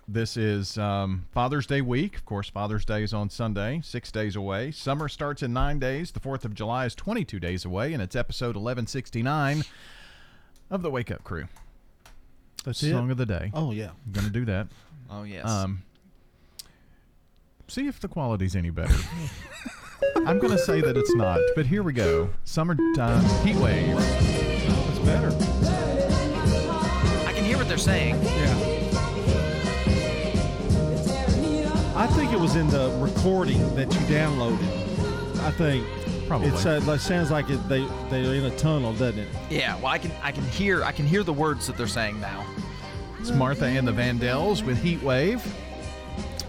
this 0.08 0.36
is 0.36 0.76
um, 0.78 1.26
Father's 1.32 1.66
Day 1.66 1.80
week. 1.80 2.16
Of 2.16 2.24
course, 2.24 2.48
Father's 2.48 2.84
Day 2.84 3.02
is 3.02 3.14
on 3.14 3.30
Sunday, 3.30 3.80
six 3.82 4.12
days 4.12 4.36
away. 4.36 4.72
Summer 4.72 5.08
starts 5.08 5.42
in 5.42 5.52
nine 5.52 5.78
days. 5.78 6.10
The 6.12 6.20
4th 6.20 6.44
of 6.44 6.54
July 6.54 6.86
is 6.86 6.94
22 6.94 7.40
days 7.40 7.64
away, 7.64 7.92
and 7.92 8.02
it's 8.02 8.16
episode 8.16 8.56
1169 8.56 9.64
of 10.70 10.82
the 10.82 10.90
Wake 10.90 11.10
Up 11.10 11.24
Crew. 11.24 11.46
That's 12.64 12.82
it? 12.82 12.90
Song 12.90 13.10
of 13.10 13.16
the 13.16 13.26
day. 13.26 13.50
Oh, 13.54 13.72
yeah. 13.72 13.90
I'm 14.06 14.12
going 14.12 14.26
to 14.26 14.32
do 14.32 14.44
that. 14.46 14.68
Oh, 15.12 15.24
yes. 15.24 15.44
Um, 15.44 15.82
see 17.66 17.88
if 17.88 17.98
the 17.98 18.06
quality's 18.06 18.54
any 18.54 18.70
better. 18.70 18.94
I'm 20.24 20.38
going 20.38 20.52
to 20.52 20.58
say 20.58 20.80
that 20.80 20.96
it's 20.96 21.12
not, 21.16 21.40
but 21.56 21.66
here 21.66 21.82
we 21.82 21.92
go. 21.92 22.30
Summertime 22.44 23.24
heat 23.44 23.56
wave. 23.56 23.96
It's 23.98 24.98
better. 25.00 25.30
I 27.26 27.32
can 27.32 27.44
hear 27.44 27.56
what 27.56 27.66
they're 27.66 27.76
saying. 27.76 28.22
Yeah. 28.22 28.54
I 31.96 32.06
think 32.06 32.32
it 32.32 32.38
was 32.38 32.54
in 32.54 32.68
the 32.68 32.96
recording 33.00 33.74
that 33.74 33.92
you 33.92 33.98
downloaded. 34.02 35.40
I 35.40 35.50
think 35.50 35.84
Probably. 36.30 36.50
It's, 36.50 36.64
uh, 36.64 36.80
it 36.86 36.98
sounds 37.00 37.32
like 37.32 37.50
it, 37.50 37.56
they 37.68 37.84
they're 38.08 38.36
in 38.36 38.44
a 38.44 38.56
tunnel, 38.56 38.92
doesn't 38.92 39.18
it? 39.18 39.26
Yeah, 39.50 39.74
well, 39.78 39.88
I 39.88 39.98
can 39.98 40.12
I 40.22 40.30
can 40.30 40.44
hear 40.44 40.84
I 40.84 40.92
can 40.92 41.04
hear 41.04 41.24
the 41.24 41.32
words 41.32 41.66
that 41.66 41.76
they're 41.76 41.88
saying 41.88 42.20
now. 42.20 42.46
It's 43.18 43.32
Martha 43.32 43.64
and 43.64 43.84
the 43.84 43.90
Vandellas 43.90 44.64
with 44.64 44.80
Heat 44.80 45.02
Wave. 45.02 45.44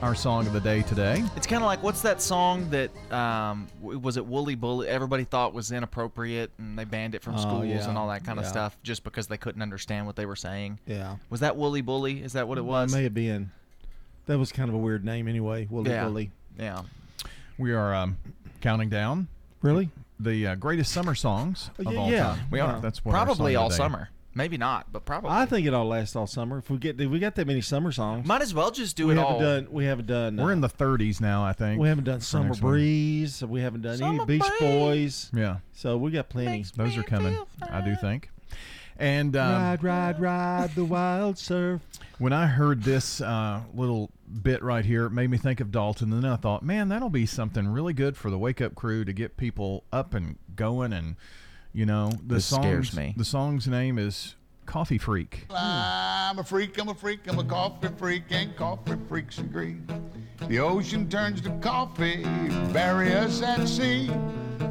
Our 0.04 0.14
song 0.14 0.46
of 0.46 0.54
the 0.54 0.60
day 0.60 0.84
today. 0.84 1.24
It's 1.36 1.48
kind 1.48 1.64
of 1.64 1.66
like 1.66 1.82
what's 1.82 2.04
that 2.04 2.22
song 2.22 2.70
that 2.70 2.92
um, 3.12 3.68
was 3.82 4.18
it 4.18 4.26
Wooly 4.28 4.54
Bully? 4.54 4.88
Everybody 4.88 5.24
thought 5.24 5.52
was 5.52 5.72
inappropriate, 5.72 6.52
and 6.60 6.78
they 6.78 6.86
banned 6.86 7.16
it 7.16 7.24
from 7.24 7.34
Oh, 7.38 7.42
schools 7.42 7.66
yeah, 7.66 7.90
and 7.90 7.98
all 7.98 8.08
that 8.10 8.24
kind 8.24 8.38
of 8.38 8.46
yeah. 8.46 8.52
stuff 8.52 8.78
just 8.84 9.04
because 9.04 9.26
they 9.26 9.38
couldn't 9.38 9.64
understand 9.64 10.06
what 10.06 10.16
they 10.16 10.28
were 10.28 10.36
saying. 10.36 10.78
Yeah. 10.86 11.16
Was 11.32 11.40
that 11.40 11.58
Wooly 11.58 11.82
Bully? 11.82 12.22
Is 12.22 12.34
that 12.34 12.48
what 12.48 12.60
it 12.60 12.66
was? 12.66 12.94
It 12.94 12.98
may 12.98 13.04
have 13.06 13.16
been. 13.16 13.50
That 14.28 14.38
was 14.38 14.52
kind 14.52 14.70
of 14.70 14.76
a 14.76 14.78
weird 14.78 15.04
name 15.04 15.28
anyway. 15.28 15.66
Wooly 15.72 15.90
Yeah. 15.90 16.04
Bully. 16.06 16.30
Yeah. 16.60 16.84
We 17.58 17.74
are 17.74 17.96
um, 17.96 18.18
counting 18.62 18.90
down. 18.90 19.28
Really? 19.62 19.89
The 20.20 20.47
uh, 20.47 20.55
greatest 20.55 20.91
summer 20.91 21.16
songs 21.16 21.70
Oh, 21.80 21.84
of 21.88 21.93
yeah, 21.93 21.99
all 21.99 22.12
yeah. 22.12 22.24
time. 22.24 22.39
We 22.51 22.59
are. 22.59 22.80
That's 22.80 23.03
what 23.03 23.16
our 23.16 23.26
probably 23.26 23.53
song 23.53 23.59
all 23.62 23.68
of 23.68 23.72
the 23.72 23.78
day- 23.78 23.84
summer. 23.84 24.09
Maybe 24.34 24.55
not, 24.55 24.93
but 24.93 25.03
probably. 25.03 25.30
I 25.32 25.45
think 25.45 25.68
it'll 25.68 25.86
last 25.86 26.16
all 26.16 26.26
summer. 26.26 26.59
If 26.59 26.70
we 26.70 26.78
get 26.78 27.01
if 27.01 27.09
we 27.09 27.20
got 27.20 27.36
that 27.36 27.45
many 27.47 27.59
summer 27.59 27.91
songs, 27.91 28.26
Might 28.26 28.41
as 28.41 28.53
well 28.53 28.72
just 28.72 28.95
do 28.95 29.07
we 29.07 29.14
it 29.14 29.18
haven't 29.18 29.34
all. 29.34 29.39
done. 29.41 29.68
We 29.70 29.84
haven't 29.84 30.05
done. 30.07 30.38
We're 30.38 30.51
uh, 30.51 30.53
in 30.53 30.62
the 30.62 30.70
30s 30.70 31.20
now, 31.20 31.43
I 31.43 31.51
think. 31.51 31.82
We 31.82 31.89
haven't 31.89 32.05
done 32.05 32.20
for 32.20 32.26
Summer 32.26 32.45
next 32.47 32.62
one. 32.62 32.72
Breeze. 32.72 33.43
We 33.43 33.59
haven't 33.59 33.82
done 33.82 34.01
any 34.01 34.24
Beach 34.26 34.41
Breeze. 34.41 34.59
Boys. 34.62 35.32
Yeah. 35.34 35.57
So 35.74 35.97
we 35.97 36.12
got 36.12 36.30
plenty. 36.30 36.64
Those 36.78 36.95
are 36.97 37.03
coming, 37.03 37.38
I 37.62 37.82
do 37.82 37.93
think. 37.95 38.30
And 38.97 39.36
um, 39.36 39.51
ride, 39.62 39.84
ride, 39.84 40.22
ride 40.22 40.76
the 40.76 40.86
wild 40.86 41.38
surf. 41.38 41.82
When 42.22 42.34
I 42.34 42.46
heard 42.46 42.84
this 42.84 43.20
uh, 43.20 43.62
little 43.74 44.12
bit 44.44 44.62
right 44.62 44.86
here, 44.86 45.06
it 45.08 45.10
made 45.10 45.32
me 45.32 45.40
think 45.40 45.60
of 45.60 45.72
Dalton. 45.72 46.14
And 46.14 46.24
then 46.24 46.32
I 46.32 46.36
thought, 46.36 46.62
man, 46.62 46.88
that'll 46.90 47.10
be 47.10 47.26
something 47.26 47.68
really 47.68 47.94
good 47.94 48.16
for 48.16 48.30
the 48.30 48.38
Wake 48.38 48.62
Up 48.62 48.76
Crew 48.76 49.04
to 49.06 49.12
get 49.12 49.38
people 49.38 49.86
up 49.92 50.14
and 50.14 50.38
going. 50.56 50.94
And, 50.94 51.16
you 51.74 51.88
know, 51.88 52.12
the 52.12 52.36
This 52.36 52.46
scares 52.46 52.92
song's- 52.92 52.96
me. 52.96 53.14
The 53.18 53.26
song's 53.26 53.68
name 53.68 53.98
is 53.98 54.36
Coffee 54.68 55.00
Freak. 55.00 55.48
I'm 55.50 56.38
a 56.38 56.44
freak, 56.44 56.78
I'm 56.80 56.90
a 56.90 56.94
freak, 56.94 57.22
I'm 57.28 57.40
a 57.40 57.44
coffee 57.44 57.90
freak, 57.98 58.26
and 58.30 58.56
coffee 58.56 58.98
freaks 59.10 59.40
agree. 59.40 59.78
The 60.48 60.60
ocean 60.60 61.10
turns 61.10 61.42
to 61.42 61.50
coffee, 61.58 62.24
bury 62.72 63.14
us 63.14 63.42
at 63.42 63.68
sea. 63.68 64.12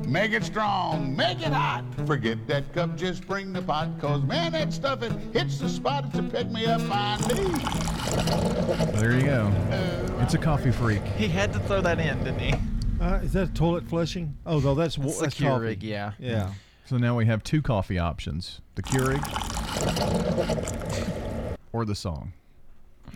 Make 0.07 0.33
it 0.33 0.45
strong, 0.45 1.17
make 1.17 1.39
it 1.41 1.53
hot. 1.53 1.85
Forget 2.07 2.47
that 2.49 2.73
cup, 2.73 2.97
just 2.97 3.27
bring 3.27 3.53
the 3.53 3.63
pot. 3.63 3.89
Cause 4.01 4.23
man, 4.23 4.53
that 4.53 4.73
stuff, 4.73 5.03
it 5.03 5.13
hits 5.33 5.59
the 5.59 5.69
spot. 5.69 6.05
It's 6.07 6.19
a 6.19 6.23
pick 6.23 6.51
me 6.51 6.67
up 6.67 6.81
I 6.91 7.17
need. 7.29 8.95
There 9.01 9.13
you 9.15 9.23
go. 9.23 9.53
It's 10.21 10.35
a 10.35 10.39
Coffee 10.39 10.71
Freak. 10.73 11.03
He 11.17 11.29
had 11.29 11.53
to 11.53 11.59
throw 11.61 11.81
that 11.81 11.99
in, 12.01 12.19
didn't 12.25 12.39
he? 12.41 12.55
Uh, 13.01 13.15
is 13.23 13.33
that 13.33 13.55
toilet 13.55 13.89
flushing? 13.89 14.37
Oh 14.45 14.59
no, 14.59 14.75
that's 14.75 14.99
wa- 14.99 15.07
That's 15.07 15.19
the 15.19 15.25
that's 15.25 15.41
coffee. 15.41 15.77
Keurig, 15.77 15.83
yeah. 15.83 16.13
Yeah. 16.19 16.53
So 16.87 16.97
now 16.97 17.17
we 17.17 17.27
have 17.27 17.43
two 17.45 17.63
coffee 17.63 17.99
options 17.99 18.61
the 18.75 18.83
Keurig 18.83 19.21
or 21.73 21.85
the 21.85 21.95
song. 21.95 22.33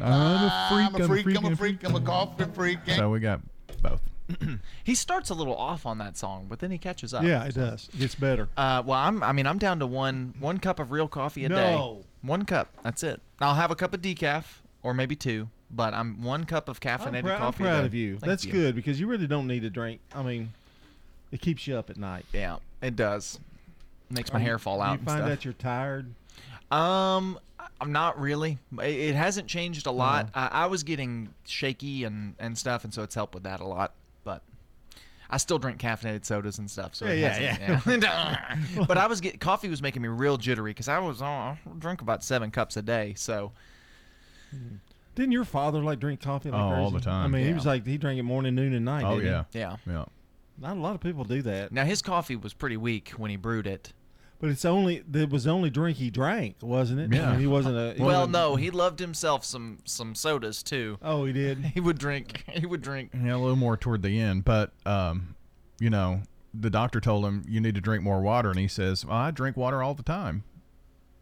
I'm 0.01 0.13
a 0.13 0.71
I'm 0.71 0.95
a 0.95 1.09
freak, 1.09 1.37
I'm 1.37 1.47
I'm 1.47 1.53
a 1.53 1.57
freak, 1.57 1.85
I'm 1.85 1.95
a 1.95 2.01
coffee 2.01 2.45
freak. 2.55 2.79
So 2.97 3.11
we 3.11 3.21
got 3.21 3.41
both. 3.83 4.01
He 4.85 4.95
starts 4.95 5.31
a 5.31 5.35
little 5.35 5.55
off 5.57 5.87
on 5.87 5.99
that 5.99 6.17
song, 6.17 6.47
but 6.49 6.59
then 6.59 6.71
he 6.71 6.79
catches 6.79 7.13
up. 7.15 7.25
Yeah, 7.25 7.45
it 7.45 7.55
does. 7.55 7.89
It 7.93 8.01
gets 8.01 8.15
better. 8.15 8.49
Uh, 8.57 8.83
well, 8.85 8.99
I'm. 8.99 9.23
I 9.23 9.33
mean, 9.33 9.47
I'm 9.47 9.59
down 9.59 9.79
to 9.81 9.87
one 9.87 10.35
one 10.39 10.59
cup 10.59 10.79
of 10.79 10.91
real 10.91 11.09
coffee 11.09 11.45
a 11.45 11.49
day. 11.49 11.55
No. 11.75 12.05
One 12.23 12.45
cup. 12.45 12.69
That's 12.83 13.03
it. 13.03 13.21
I'll 13.41 13.55
have 13.55 13.71
a 13.71 13.75
cup 13.77 13.93
of 13.93 14.01
decaf 14.01 14.45
or 14.83 14.95
maybe 14.95 15.15
two, 15.17 15.49
but 15.71 15.93
I'm 15.95 16.23
one 16.23 16.45
cup 16.45 16.69
of 16.69 16.81
caffeinated 16.81 17.17
I'm, 17.19 17.25
prou- 17.25 17.33
I'm 17.35 17.39
coffee. 17.39 17.65
a 17.65 17.67
proud 17.67 17.81
day. 17.81 17.87
of 17.87 17.95
you. 17.95 18.13
Thank 18.13 18.25
That's 18.25 18.47
good 18.47 18.75
because 18.75 18.99
you 18.99 19.07
really 19.07 19.27
don't 19.27 19.47
need 19.47 19.61
to 19.61 19.71
drink. 19.71 20.01
I 20.15 20.23
mean, 20.23 20.53
it 21.33 21.41
keeps 21.41 21.67
you 21.67 21.77
up 21.77 21.91
at 21.91 21.97
night. 21.97 22.25
Yeah, 22.33 22.57
it 22.83 22.97
does. 22.97 23.39
Makes 24.11 24.33
my 24.33 24.39
hair 24.39 24.59
fall 24.59 24.81
out. 24.81 24.93
You 24.93 24.99
and 24.99 25.05
find 25.05 25.19
stuff. 25.19 25.29
that 25.29 25.45
you're 25.45 25.55
tired. 25.55 26.07
Um, 26.71 27.39
I'm 27.81 27.93
not 27.93 28.19
really. 28.21 28.59
It, 28.81 28.85
it 28.85 29.15
hasn't 29.15 29.49
changed 29.49 29.87
a 29.87 29.91
lot. 29.91 30.31
I, 30.35 30.49
I 30.53 30.67
was 30.67 30.83
getting 30.83 31.35
shaky 31.45 32.05
and 32.05 32.35
and 32.39 32.57
stuff, 32.57 32.85
and 32.85 32.95
so 32.95 33.03
it's 33.03 33.15
helped 33.15 33.35
with 33.35 33.43
that 33.45 33.61
a 33.61 33.67
lot. 33.67 33.93
But 35.35 35.39
I 35.39 35.39
still 35.39 35.59
drink 35.59 35.81
caffeinated 35.81 36.25
sodas 36.25 36.59
and 36.59 36.71
stuff. 36.71 36.95
So 36.95 37.07
it 37.07 37.19
Yeah, 37.19 37.39
yeah, 37.39 37.81
yeah. 37.87 38.85
but 38.89 38.97
I 38.97 39.07
was 39.09 39.21
get 39.21 39.41
coffee 39.41 39.69
was 39.69 39.83
making 39.83 40.03
me 40.03 40.09
real 40.09 40.37
jittery 40.37 40.71
because 40.71 40.87
I 40.89 40.99
was 41.01 41.21
I 41.21 41.59
drink 41.79 42.03
about 42.03 42.23
seven 42.23 42.53
cups 42.53 42.77
a 42.77 42.83
day. 42.83 43.15
So 43.17 43.53
Didn't 45.15 45.33
your 45.33 45.45
father 45.45 45.83
like 45.83 45.99
drink 45.99 46.21
coffee? 46.21 46.51
Like 46.51 46.61
Oh, 46.61 46.75
all 46.75 46.91
the 46.91 47.01
time. 47.01 47.25
I 47.25 47.29
mean, 47.29 47.47
he 47.47 47.53
was 47.53 47.67
like 47.67 47.85
he 47.85 47.99
drank 47.99 48.19
it 48.19 48.23
morning, 48.23 48.55
noon, 48.55 48.75
and 48.75 48.85
night. 48.85 49.05
Oh, 49.05 49.21
didn't 49.21 49.47
he? 49.53 49.59
yeah. 49.59 49.77
yeah. 49.87 49.93
Yeah. 49.93 50.05
Not 50.57 50.77
a 50.77 50.81
lot 50.81 50.95
of 50.95 51.01
people 51.01 51.25
do 51.25 51.43
that. 51.43 51.73
Now 51.73 51.85
his 51.85 52.01
coffee 52.01 52.37
was 52.37 52.55
pretty 52.55 52.77
weak 52.77 53.11
when 53.17 53.31
he 53.31 53.37
brewed 53.37 53.67
it. 53.67 53.93
But 54.45 54.51
it's 54.51 54.67
only 54.67 55.03
it 55.15 55.31
was 55.31 55.45
the 55.45 55.51
only 55.53 55.71
drink 55.71 55.97
he 55.97 56.11
drank, 56.11 56.57
wasn't 56.61 57.01
it? 57.01 57.11
I 57.11 57.17
Yeah. 57.17 57.31
mean, 57.31 57.41
he 57.41 57.47
wasn't 57.47 57.79
a. 57.79 57.95
he 57.97 58.03
Well, 58.03 58.19
wasn't- 58.29 58.33
no, 58.33 58.57
he 58.57 58.71
loved 58.71 59.01
himself 59.01 59.43
some 59.43 59.79
some 59.87 60.15
sodas 60.15 60.63
too. 60.63 60.99
Oh, 61.01 61.25
he 61.25 61.33
did. 61.33 61.65
He 61.73 61.81
would 61.81 61.97
drink. 61.97 62.45
He 62.53 62.67
would 62.67 62.83
drink. 62.83 63.13
Yeah, 63.15 63.37
a 63.37 63.39
little 63.39 63.57
more 63.57 63.79
toward 63.79 64.03
the 64.03 64.21
end, 64.21 64.45
but 64.45 64.73
um, 64.85 65.35
you 65.81 65.89
know, 65.89 66.21
the 66.53 66.69
doctor 66.69 67.01
told 67.01 67.25
him 67.25 67.43
you 67.49 67.59
need 67.59 67.75
to 67.77 67.81
drink 67.81 68.05
more 68.05 68.21
water, 68.21 68.51
and 68.51 68.59
he 68.59 68.69
says, 68.69 69.07
well, 69.07 69.17
"I 69.17 69.31
drink 69.31 69.57
water 69.57 69.83
all 69.83 69.95
the 69.95 70.03
time." 70.03 70.45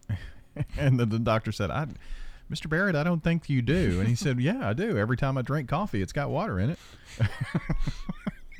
and 0.76 0.98
then 0.98 1.08
the 1.10 1.20
doctor 1.20 1.52
said, 1.52 1.70
"I, 1.70 1.86
Mr. 2.50 2.68
Barrett, 2.68 2.96
I 2.96 3.04
don't 3.04 3.22
think 3.22 3.48
you 3.48 3.62
do." 3.62 4.00
And 4.00 4.08
he 4.08 4.16
said, 4.16 4.40
"Yeah, 4.40 4.68
I 4.68 4.72
do. 4.72 4.98
Every 4.98 5.16
time 5.16 5.38
I 5.38 5.42
drink 5.42 5.68
coffee, 5.68 6.02
it's 6.02 6.12
got 6.12 6.28
water 6.28 6.58
in 6.58 6.70
it." 6.70 6.78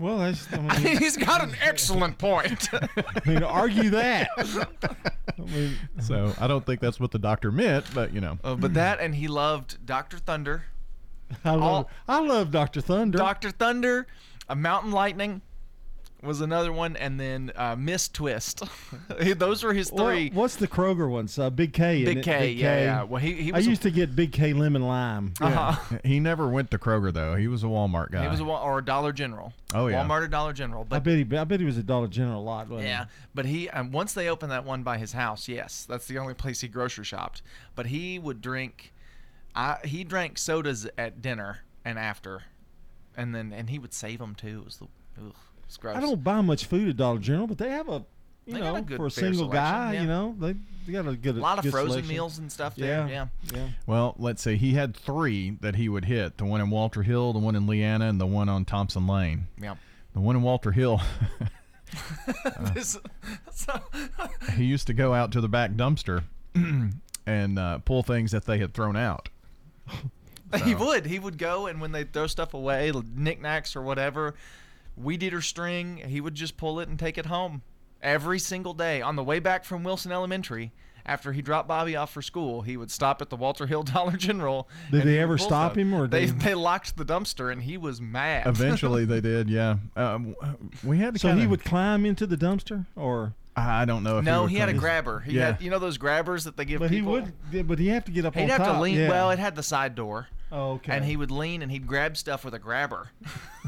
Well, 0.02 0.18
that's. 0.18 0.52
I 0.52 0.58
mean, 0.58 0.96
He's 0.98 1.16
got 1.16 1.44
an 1.44 1.54
excellent 1.62 2.18
point. 2.18 2.68
I 2.72 3.20
mean, 3.24 3.44
argue 3.44 3.90
that. 3.90 4.28
I 5.38 5.40
mean, 5.42 5.76
so 6.00 6.34
I 6.40 6.48
don't 6.48 6.66
think 6.66 6.80
that's 6.80 6.98
what 6.98 7.12
the 7.12 7.20
doctor 7.20 7.52
meant, 7.52 7.86
but 7.94 8.12
you 8.12 8.20
know. 8.20 8.36
Uh, 8.42 8.56
but 8.56 8.74
that, 8.74 8.98
and 9.00 9.14
he 9.14 9.28
loved 9.28 9.86
Doctor 9.86 10.18
Thunder, 10.18 10.64
I 11.44 11.52
love, 11.52 11.62
All- 11.62 11.90
I 12.08 12.18
love 12.20 12.50
Doctor 12.50 12.80
Thunder. 12.80 13.16
Doctor 13.16 13.52
Thunder, 13.52 14.08
a 14.48 14.56
Mountain 14.56 14.90
Lightning 14.90 15.40
was 16.22 16.40
another 16.40 16.72
one, 16.72 16.96
and 16.96 17.18
then 17.18 17.50
uh, 17.56 17.74
Miss 17.76 18.08
Twist. 18.08 18.62
Those 19.36 19.62
were 19.64 19.72
his 19.74 19.90
What- 19.90 20.04
three. 20.06 20.30
what's 20.30 20.56
the 20.56 20.68
Kroger 20.68 21.10
ones? 21.10 21.38
Uh, 21.38 21.50
Big 21.50 21.72
K. 21.72 22.04
Big? 22.04 22.22
K, 22.22 22.38
Big 22.38 22.58
yeah, 22.58 22.74
K. 22.76 22.84
yeah. 22.84 23.02
Well, 23.02 23.20
he- 23.20 23.34
he 23.34 23.52
I 23.52 23.56
was 23.56 23.66
a- 23.66 23.70
used 23.70 23.82
to 23.82 23.90
get 23.90 24.14
Big 24.14 24.32
K 24.32 24.52
lemon 24.52 24.82
lime. 24.82 25.34
Uh-huh. 25.40 25.96
He 26.04 26.20
never 26.20 26.48
went 26.48 26.70
to 26.70 26.78
Kroger 26.78 27.12
though. 27.12 27.34
He 27.34 27.48
was 27.48 27.62
a 27.64 27.66
Walmart 27.66 28.10
guy. 28.12 28.22
He 28.22 28.28
was 28.28 28.40
a 28.40 28.44
Wa- 28.44 28.62
or 28.62 28.78
a 28.78 28.84
Dollar 28.84 29.12
General. 29.12 29.52
Oh, 29.74 29.88
yeah. 29.88 30.04
Walmart 30.04 30.22
or 30.22 30.28
Dollar 30.28 30.52
General. 30.52 30.84
But 30.84 30.96
I 30.96 30.98
But 31.00 31.04
bet 31.04 31.18
he. 31.30 31.36
I 31.38 31.44
bet 31.44 31.60
he 31.60 31.66
was 31.66 31.78
a 31.78 31.82
Dollar 31.82 32.06
General 32.08 32.40
a 32.40 32.44
lot. 32.44 32.68
Wasn't 32.68 32.88
yeah, 32.88 33.06
but 33.34 33.44
he 33.46 33.68
um, 33.70 33.90
once 33.90 34.12
they 34.12 34.28
opened 34.28 34.52
that 34.52 34.64
one 34.64 34.82
by 34.82 34.98
his 34.98 35.12
house, 35.12 35.48
yes, 35.48 35.86
that's 35.88 36.06
the 36.06 36.18
only 36.18 36.34
place 36.34 36.60
he 36.60 36.68
grocery 36.68 37.04
shopped. 37.04 37.42
But 37.74 37.86
he 37.86 38.18
would 38.18 38.40
drink, 38.40 38.92
I 39.54 39.78
he 39.84 40.04
drank 40.04 40.38
sodas 40.38 40.86
at 40.98 41.20
dinner 41.22 41.60
and 41.84 41.98
after, 41.98 42.42
and 43.16 43.34
then 43.34 43.52
and 43.52 43.70
he 43.70 43.78
would 43.78 43.92
save 43.94 44.18
them 44.20 44.34
too. 44.34 44.58
It 44.60 44.64
was 44.64 44.76
the, 44.76 44.86
ugh, 45.18 45.34
it 45.74 45.78
was 45.84 45.94
gross. 45.94 45.96
I 45.96 46.00
don't 46.00 46.22
buy 46.24 46.40
much 46.40 46.64
food 46.66 46.88
at 46.88 46.96
Dollar 46.96 47.18
General, 47.18 47.46
but 47.46 47.58
they 47.58 47.70
have 47.70 47.88
a. 47.88 48.04
You 48.44 48.54
They 48.54 48.58
got 48.60 48.72
know, 48.72 48.78
a 48.80 48.82
good 48.82 48.96
for 48.96 49.06
a 49.06 49.10
single 49.10 49.48
selection, 49.50 49.52
guy, 49.62 49.92
yeah. 49.94 50.00
you 50.00 50.06
know, 50.08 50.34
they, 50.40 50.54
they 50.84 50.92
got 50.92 51.06
a 51.06 51.14
good 51.14 51.36
A 51.36 51.40
lot 51.40 51.58
of 51.58 51.62
good 51.64 51.70
frozen 51.70 51.90
selection. 51.90 52.12
meals 52.12 52.38
and 52.38 52.50
stuff 52.50 52.74
there, 52.74 53.06
Yeah, 53.06 53.26
yeah. 53.52 53.54
yeah. 53.54 53.68
Well, 53.86 54.16
let's 54.18 54.42
see. 54.42 54.56
He 54.56 54.72
had 54.72 54.96
three 54.96 55.50
that 55.60 55.76
he 55.76 55.88
would 55.88 56.06
hit: 56.06 56.38
the 56.38 56.44
one 56.44 56.60
in 56.60 56.68
Walter 56.68 57.04
Hill, 57.04 57.32
the 57.32 57.38
one 57.38 57.54
in 57.54 57.68
Leanna, 57.68 58.08
and 58.08 58.20
the 58.20 58.26
one 58.26 58.48
on 58.48 58.64
Thompson 58.64 59.06
Lane. 59.06 59.46
Yeah. 59.60 59.76
The 60.12 60.20
one 60.20 60.34
in 60.34 60.42
Walter 60.42 60.72
Hill. 60.72 61.00
This- 62.74 62.98
so- 63.52 63.80
he 64.56 64.64
used 64.64 64.86
to 64.88 64.94
go 64.94 65.14
out 65.14 65.30
to 65.32 65.40
the 65.40 65.48
back 65.48 65.72
dumpster 65.72 66.24
and 67.26 67.58
uh, 67.58 67.78
pull 67.78 68.02
things 68.02 68.32
that 68.32 68.44
they 68.46 68.58
had 68.58 68.74
thrown 68.74 68.96
out. 68.96 69.28
He 70.64 70.74
would. 70.74 71.06
He 71.06 71.18
would 71.18 71.38
go, 71.38 71.66
and 71.66 71.80
when 71.80 71.92
they 71.92 72.04
throw 72.04 72.26
stuff 72.26 72.54
away, 72.54 72.92
knickknacks 73.14 73.74
or 73.76 73.82
whatever, 73.82 74.34
weed 74.96 75.22
eater 75.22 75.40
string, 75.40 75.96
he 76.06 76.20
would 76.20 76.34
just 76.34 76.56
pull 76.56 76.80
it 76.80 76.88
and 76.88 76.98
take 76.98 77.18
it 77.18 77.26
home 77.26 77.62
every 78.02 78.38
single 78.38 78.74
day. 78.74 79.00
On 79.02 79.16
the 79.16 79.24
way 79.24 79.38
back 79.38 79.64
from 79.64 79.84
Wilson 79.84 80.12
Elementary, 80.12 80.72
after 81.04 81.32
he 81.32 81.42
dropped 81.42 81.66
Bobby 81.66 81.96
off 81.96 82.12
for 82.12 82.22
school, 82.22 82.62
he 82.62 82.76
would 82.76 82.90
stop 82.90 83.20
at 83.20 83.28
the 83.30 83.36
Walter 83.36 83.66
Hill 83.66 83.82
Dollar 83.94 84.16
General. 84.16 84.68
Did 84.90 85.02
they 85.04 85.12
he 85.12 85.18
ever 85.18 85.36
stop 85.38 85.72
stuff. 85.72 85.78
him, 85.78 85.92
or 85.94 86.06
they 86.06 86.26
did- 86.26 86.40
they 86.40 86.54
locked 86.54 86.96
the 86.96 87.04
dumpster, 87.04 87.50
and 87.50 87.62
he 87.62 87.76
was 87.76 88.00
mad. 88.00 88.46
Eventually, 88.46 89.04
they 89.04 89.20
did. 89.32 89.48
Yeah. 89.50 89.76
Um, 89.96 90.34
we 90.84 90.98
had 90.98 91.14
to. 91.14 91.20
So 91.20 91.28
kinda, 91.28 91.40
he 91.42 91.46
would 91.48 91.64
climb 91.64 92.06
into 92.06 92.26
the 92.26 92.36
dumpster, 92.36 92.86
or 92.94 93.34
I 93.56 93.84
don't 93.84 94.02
know 94.04 94.18
if 94.18 94.24
no, 94.24 94.42
would 94.42 94.50
he 94.52 94.56
had 94.58 94.68
a 94.68 94.72
climb- 94.72 94.80
grabber. 94.80 95.20
He 95.20 95.32
yeah. 95.32 95.46
had 95.46 95.62
you 95.62 95.70
know 95.70 95.78
those 95.80 95.98
grabbers 95.98 96.44
that 96.44 96.56
they 96.56 96.64
give 96.64 96.80
people? 96.80 96.88
but 96.88 96.94
he 96.94 97.02
would. 97.02 97.32
yeah, 97.52 97.62
But 97.62 97.78
he 97.80 97.88
have 97.88 98.04
to 98.04 98.12
get 98.12 98.24
up 98.24 98.34
He'd 98.34 98.44
on 98.44 98.48
have 98.50 98.58
top. 98.58 98.76
to 98.76 98.80
lean. 98.82 98.96
yeah. 98.98 99.08
Well, 99.08 99.30
it 99.32 99.38
had 99.40 99.56
the 99.56 99.62
side 99.64 99.94
door. 99.96 100.28
Oh, 100.52 100.72
okay. 100.74 100.94
And 100.96 101.04
he 101.04 101.16
would 101.16 101.30
lean 101.30 101.62
and 101.62 101.70
he'd 101.72 101.86
grab 101.86 102.16
stuff 102.16 102.44
with 102.44 102.52
a 102.54 102.58
grabber. 102.58 103.10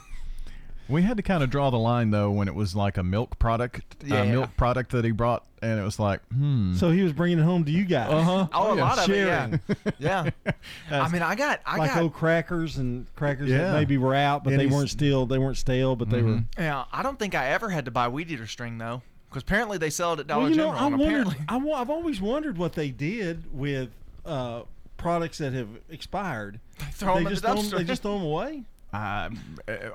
We 0.89 1.03
had 1.03 1.17
to 1.17 1.23
kind 1.23 1.43
of 1.43 1.51
draw 1.51 1.71
the 1.71 1.79
line 1.79 2.11
though 2.11 2.31
when 2.31 2.47
it 2.49 2.55
was 2.55 2.77
like 2.77 2.97
a 2.99 3.03
milk 3.03 3.39
product, 3.39 3.97
Yeah. 4.05 4.23
a 4.23 4.27
milk 4.27 4.57
product 4.57 4.91
that 4.93 5.05
he 5.05 5.13
brought, 5.13 5.45
and 5.63 5.81
it 5.81 5.83
was 5.83 5.99
like, 5.99 6.21
hmm. 6.29 6.75
So 6.77 6.91
he 6.91 7.03
was 7.03 7.13
bringing 7.15 7.39
it 7.39 7.43
home 7.43 7.65
to 7.65 7.71
you 7.71 7.85
guys. 7.85 8.11
Uh-huh. 8.13 8.47
Oh, 8.53 8.75
a 8.75 8.77
lot 8.77 8.99
of 8.99 9.05
Sharing. 9.07 9.55
it, 9.55 9.95
yeah. 9.99 10.29
yeah. 10.45 10.53
I 10.91 11.09
mean, 11.09 11.23
I 11.23 11.35
got, 11.37 11.61
I 11.65 11.79
like 11.79 11.95
got. 11.95 12.03
old 12.03 12.13
crackers 12.13 12.77
and 12.77 13.07
crackers 13.17 13.49
Yeah. 13.49 13.59
that 13.69 13.73
maybe 13.75 13.97
were 13.97 14.15
out, 14.15 14.45
but 14.45 14.53
And 14.53 14.61
they 14.61 14.67
weren't 14.67 14.91
still. 14.91 15.25
They 15.27 15.39
weren't 15.39 15.57
stale, 15.57 15.97
but 15.97 16.11
they 16.11 16.21
were. 16.23 16.43
Yeah, 16.59 16.85
I 16.93 17.03
don't 17.03 17.19
think 17.19 17.35
I 17.35 17.47
ever 17.49 17.71
had 17.71 17.87
to 17.87 17.91
buy 17.91 18.09
weed 18.09 18.31
eater 18.31 18.47
string 18.47 18.77
though, 18.77 19.01
because 19.31 19.43
apparently 19.43 19.79
they 19.79 19.89
sell 19.91 20.13
it 20.13 20.21
at 20.21 20.27
Dollar 20.27 20.43
well, 20.43 20.51
you 20.51 20.57
know, 20.57 20.65
General. 20.75 20.83
I 20.83 20.87
and 20.87 20.99
wondered. 20.99 21.07
apparently, 21.27 21.45
I, 21.49 21.57
wa- 21.57 21.81
I've 21.81 21.91
always 21.91 22.21
wondered 22.21 22.59
what 22.59 22.75
they 22.75 22.91
did 22.91 23.45
with 23.57 23.89
uh, 24.27 24.63
products 24.99 25.39
that 25.39 25.55
have 25.55 25.69
expired. 25.89 26.61
They 26.79 26.85
throw 26.93 27.15
they 27.15 27.21
'em 27.21 27.27
in 27.29 27.35
the 27.35 27.41
throw 27.41 27.51
'em- 27.53 27.57
dumpster. 27.57 27.77
They 27.79 27.85
just 27.85 28.03
throw 28.03 28.19
them 28.19 28.27
away. 28.27 28.65
I, 28.95 29.31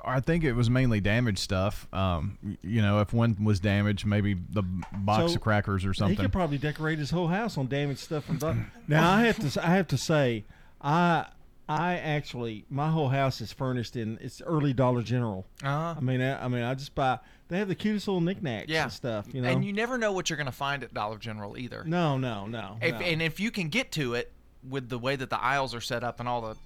I 0.04 0.20
think 0.20 0.44
it 0.44 0.52
was 0.52 0.68
mainly 0.68 1.00
damaged 1.00 1.38
stuff. 1.38 1.88
Um, 1.92 2.38
you 2.62 2.82
know, 2.82 3.00
if 3.00 3.12
one 3.12 3.42
was 3.42 3.60
damaged, 3.60 4.04
maybe 4.06 4.34
the 4.34 4.62
box 4.92 5.32
So, 5.32 5.36
of 5.36 5.40
crackers 5.40 5.84
or 5.84 5.94
something. 5.94 6.16
He 6.16 6.22
could 6.22 6.32
probably 6.32 6.58
decorate 6.58 6.98
his 6.98 7.10
whole 7.10 7.28
house 7.28 7.56
on 7.56 7.66
damaged 7.68 8.00
stuff 8.00 8.24
from. 8.24 8.38
Doc- 8.38 8.56
now 8.88 9.10
I 9.10 9.22
have 9.22 9.38
to. 9.38 9.46
s- 9.46 9.56
I 9.56 9.70
have 9.70 9.88
to 9.88 9.98
say, 9.98 10.44
I. 10.80 11.26
I 11.68 11.98
actually, 11.98 12.64
my 12.68 12.90
whole 12.90 13.10
house 13.10 13.40
is 13.40 13.52
furnished 13.52 13.94
in 13.94 14.18
it's 14.20 14.42
early 14.42 14.72
Dollar 14.72 15.02
General. 15.02 15.46
Uh-huh. 15.62 15.94
I 15.96 16.00
mean, 16.00 16.20
I, 16.20 16.44
I 16.44 16.48
mean, 16.48 16.64
I 16.64 16.74
just 16.74 16.96
buy. 16.96 17.20
They 17.46 17.58
have 17.58 17.68
the 17.68 17.76
cutest 17.76 18.08
little 18.08 18.20
knickknacks 18.20 18.68
yeah, 18.68 18.82
and 18.82 18.92
stuff. 18.92 19.32
You 19.32 19.40
know, 19.40 19.48
and 19.50 19.64
you 19.64 19.72
never 19.72 19.96
know 19.96 20.10
what 20.10 20.28
you're 20.28 20.36
gonna 20.36 20.50
find 20.50 20.82
at 20.82 20.92
Dollar 20.92 21.16
General 21.16 21.56
either. 21.56 21.84
no, 21.84 22.18
no, 22.18 22.46
no. 22.46 22.76
If, 22.82 22.94
no. 22.94 23.00
And 23.06 23.22
if 23.22 23.38
you 23.38 23.52
can 23.52 23.68
get 23.68 23.92
to 23.92 24.14
it 24.14 24.32
with 24.68 24.88
the 24.88 24.98
way 24.98 25.14
that 25.14 25.30
the 25.30 25.40
aisles 25.40 25.72
are 25.72 25.80
set 25.80 26.02
up 26.02 26.18
and 26.18 26.28
all 26.28 26.40
the 26.40 26.48
l- 26.48 26.56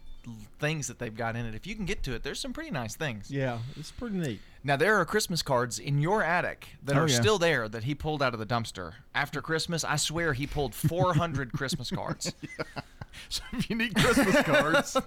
things 0.58 0.86
that 0.88 0.98
they've 0.98 1.14
got 1.16 1.36
in 1.36 1.44
it, 1.46 1.54
if 1.54 1.66
you 1.66 1.74
can 1.74 1.84
get 1.84 2.02
to 2.04 2.14
it, 2.14 2.22
there's 2.22 2.40
some 2.40 2.52
pretty 2.52 2.70
nice 2.70 2.96
things. 2.96 3.30
yeah, 3.30 3.58
it's 3.76 3.90
pretty 3.90 4.16
neat. 4.16 4.40
Now 4.62 4.76
there 4.76 4.96
are 4.98 5.04
Christmas 5.04 5.42
cards 5.42 5.78
in 5.78 5.98
your 5.98 6.22
attic 6.22 6.68
that 6.84 6.96
Oh, 6.96 7.00
are 7.00 7.08
yeah. 7.08 7.20
still 7.20 7.38
there 7.38 7.68
that 7.68 7.84
he 7.84 7.94
pulled 7.94 8.22
out 8.22 8.32
of 8.34 8.40
the 8.40 8.46
dumpster 8.46 8.92
after 9.14 9.42
Christmas. 9.42 9.84
I 9.84 9.96
swear 9.96 10.32
he 10.32 10.46
pulled 10.46 10.74
400 10.74 11.52
Christmas 11.52 11.90
cards. 11.90 12.32
so 13.28 13.42
if 13.52 13.68
you 13.68 13.76
need 13.76 13.94
Christmas 13.94 14.42
cards. 14.42 14.96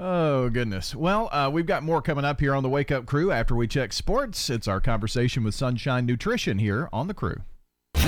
Oh, 0.00 0.48
goodness. 0.48 0.94
Well, 0.94 1.28
uh, 1.32 1.50
we've 1.52 1.66
got 1.66 1.82
more 1.82 2.00
coming 2.00 2.24
up 2.24 2.38
here 2.40 2.54
on 2.54 2.62
the 2.62 2.68
Wake 2.68 2.92
Up 2.92 3.04
Crew 3.04 3.32
after 3.32 3.56
we 3.56 3.66
check 3.66 3.92
sports. 3.92 4.48
It's 4.48 4.68
our 4.68 4.80
conversation 4.80 5.42
with 5.42 5.56
Sunshine 5.56 6.06
Nutrition 6.06 6.58
here 6.60 6.88
on 6.92 7.08
the 7.08 7.14
crew. 7.14 7.38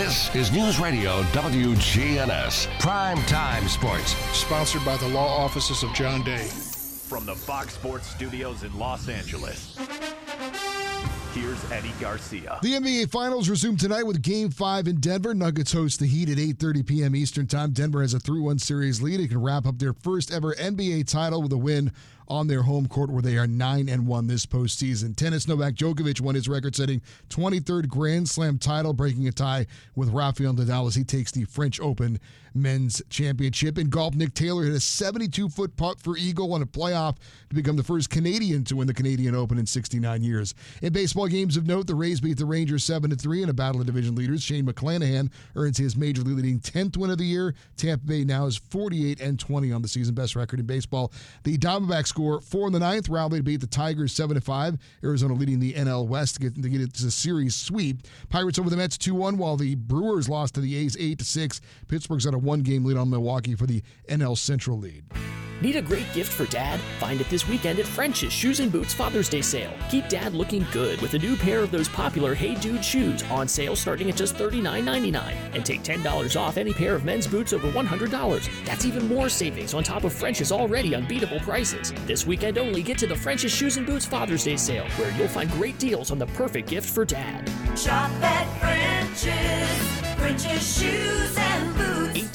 This 0.01 0.35
is 0.35 0.51
News 0.51 0.81
Radio 0.81 1.23
WGNS 1.25 2.81
Prime 2.81 3.23
Time 3.25 3.69
Sports. 3.69 4.13
Sponsored 4.35 4.83
by 4.83 4.97
the 4.97 5.09
law 5.09 5.27
offices 5.27 5.83
of 5.83 5.93
John 5.93 6.23
Day. 6.23 6.47
From 6.47 7.27
the 7.27 7.35
Fox 7.35 7.75
Sports 7.75 8.07
Studios 8.07 8.63
in 8.63 8.75
Los 8.79 9.11
Angeles, 9.11 9.77
here's 11.35 11.71
Eddie 11.71 11.93
Garcia. 12.01 12.59
The 12.63 12.73
NBA 12.73 13.11
Finals 13.11 13.51
resume 13.51 13.77
tonight 13.77 14.05
with 14.05 14.23
Game 14.23 14.49
5 14.49 14.89
in 14.89 15.01
Denver. 15.01 15.35
Nuggets 15.35 15.75
host 15.75 16.01
the 16.01 16.07
Heat 16.07 16.31
at 16.31 16.39
8.30 16.39 16.87
p.m. 16.87 17.15
Eastern 17.15 17.47
Time. 17.47 17.73
Denver 17.73 18.01
has 18.01 18.15
a 18.15 18.19
3-1 18.19 18.59
series 18.59 19.03
lead. 19.03 19.21
It 19.21 19.29
can 19.29 19.43
wrap 19.43 19.67
up 19.67 19.79
their 19.79 19.93
first 19.93 20.33
ever 20.33 20.55
NBA 20.55 21.09
title 21.09 21.43
with 21.43 21.53
a 21.53 21.59
win 21.59 21.93
on 22.31 22.47
their 22.47 22.63
home 22.63 22.87
court 22.87 23.11
where 23.11 23.21
they 23.21 23.37
are 23.37 23.47
9 23.47 23.89
and 23.89 24.07
1 24.07 24.27
this 24.29 24.47
postseason. 24.47 25.15
Tennis 25.17 25.49
Novak 25.49 25.75
Djokovic 25.75 26.21
won 26.21 26.37
his 26.37 26.49
record-setting 26.49 27.03
23rd 27.29 27.89
Grand 27.89 28.29
Slam 28.29 28.57
title, 28.57 28.93
breaking 28.93 29.27
a 29.29 29.33
tie 29.33 29.67
with 29.97 30.09
Rafael 30.11 30.55
Nadal 30.55 30.87
as 30.87 30.95
he 30.95 31.05
takes 31.05 31.33
the 31.33 31.45
French 31.45 31.81
Open 31.81 32.21
men's 32.55 33.03
championship. 33.11 33.79
In 33.79 33.89
golf, 33.89 34.15
Nick 34.15 34.35
Taylor 34.35 34.65
hit 34.65 34.73
a 34.73 34.77
72-foot 34.77 35.77
putt 35.77 36.01
for 36.01 36.17
eagle 36.17 36.53
on 36.53 36.63
a 36.63 36.67
playoff 36.67 37.17
to 37.49 37.55
become 37.55 37.77
the 37.77 37.83
first 37.83 38.11
Canadian 38.11 38.65
to 38.65 38.77
win 38.77 38.87
the 38.87 38.95
Canadian 38.95 39.35
Open 39.35 39.59
in 39.59 39.67
69 39.67 40.23
years. 40.23 40.55
In 40.83 40.93
baseball 40.93 41.27
games 41.29 41.57
of 41.57 41.67
note, 41.67 41.87
the 41.87 41.95
Rays 41.95 42.21
beat 42.21 42.39
the 42.39 42.45
Rangers 42.45 42.85
7-3 42.85 43.43
in 43.43 43.49
a 43.49 43.53
battle 43.53 43.81
of 43.81 43.87
division 43.87 44.15
leaders. 44.15 44.43
Shane 44.43 44.67
McClanahan 44.67 45.31
earns 45.57 45.79
his 45.79 45.97
major 45.97 46.23
league 46.23 46.37
leading 46.37 46.61
10th 46.61 46.97
win 46.97 47.11
of 47.11 47.19
the 47.19 47.25
year. 47.25 47.55
Tampa 47.77 48.07
Bay 48.07 48.25
now 48.25 48.47
is 48.47 48.57
48 48.57 49.21
and 49.21 49.39
20 49.39 49.73
on 49.73 49.83
the 49.83 49.89
season 49.89 50.15
best 50.15 50.37
record 50.37 50.61
in 50.61 50.67
baseball. 50.67 51.13
The 51.45 51.57
Diamondbacks 51.57 52.15
score 52.21 52.41
four 52.41 52.67
in 52.67 52.73
the 52.73 52.79
ninth. 52.79 53.09
Rowley 53.09 53.41
beat 53.41 53.61
the 53.61 53.67
Tigers 53.67 54.13
seven 54.13 54.35
to 54.35 54.41
five. 54.41 54.77
Arizona 55.03 55.35
leading 55.35 55.59
the 55.59 55.73
NL 55.73 56.07
West 56.07 56.35
to 56.35 56.41
get, 56.41 56.63
to 56.63 56.69
get 56.69 56.81
it 56.81 56.95
to 56.95 57.07
a 57.07 57.11
series 57.11 57.55
sweep. 57.55 58.07
Pirates 58.29 58.59
over 58.59 58.69
the 58.69 58.77
Mets 58.77 58.99
2-1 58.99 59.37
while 59.37 59.57
the 59.57 59.75
Brewers 59.75 60.29
lost 60.29 60.55
to 60.55 60.61
the 60.61 60.77
A's 60.77 60.97
eight 61.01 61.19
to 61.19 61.25
six. 61.25 61.61
Pittsburgh's 61.89 62.27
got 62.27 62.35
a 62.35 62.39
one-game 62.39 62.85
lead 62.85 62.97
on 62.97 63.09
Milwaukee 63.09 63.55
for 63.55 63.67
the 63.67 63.83
NL 64.09 64.37
Central 64.37 64.79
lead. 64.79 65.05
Need 65.61 65.77
a 65.77 65.83
great 65.83 66.11
gift 66.15 66.33
for 66.33 66.47
dad? 66.47 66.81
Find 66.99 67.21
it 67.21 67.29
this 67.29 67.47
weekend 67.47 67.79
at 67.81 67.87
French's 67.87 68.33
Shoes 68.33 68.61
and 68.61 68.73
Boots 68.73 68.95
Father's 68.95 69.29
Day 69.29 69.43
sale. 69.43 69.73
Keep 69.91 70.09
dad 70.09 70.33
looking 70.33 70.67
good 70.73 70.99
with 71.03 71.13
a 71.13 71.19
new 71.19 71.37
pair 71.37 71.61
of 71.61 71.71
those 71.71 71.89
popular 71.89 72.35
Hey 72.35 72.55
Dude 72.55 72.83
shoes 72.83 73.23
on 73.25 73.47
sale 73.47 73.77
starting 73.77 74.09
at 74.09 74.17
just 74.17 74.37
$39.99. 74.37 75.35
And 75.53 75.65
take 75.65 75.83
$10 75.83 76.41
off 76.41 76.57
any 76.57 76.73
pair 76.73 76.95
of 76.95 77.05
men's 77.05 77.27
boots 77.27 77.53
over 77.53 77.71
$100. 77.71 78.65
That's 78.65 78.87
even 78.87 79.07
more 79.07 79.29
savings 79.29 79.75
on 79.75 79.85
top 79.85 80.05
of 80.05 80.15
French's 80.15 80.51
already 80.51 80.95
unbeatable 80.95 81.41
prices. 81.41 81.93
This 82.07 82.27
weekend 82.27 82.57
only, 82.57 82.83
get 82.83 82.97
to 82.99 83.07
the 83.07 83.17
French's 83.17 83.53
Shoes 83.53 83.77
and 83.77 83.87
Boots 83.87 84.07
Father's 84.07 84.45
Day 84.45 84.57
sale 84.57 84.89
where 84.97 85.13
you'll 85.19 85.29
find 85.29 85.51
great 85.51 85.79
deals 85.79 86.11
on 86.11 86.19
the 86.19 86.27
perfect 86.29 86.71
gift 86.71 86.89
for 86.89 87.05
dad. 87.05 87.47
Shop 87.79 88.11
at 88.23 88.47
French's, 88.61 90.19
French's 90.19 90.79
Shoes 90.79 91.37
and 91.37 91.50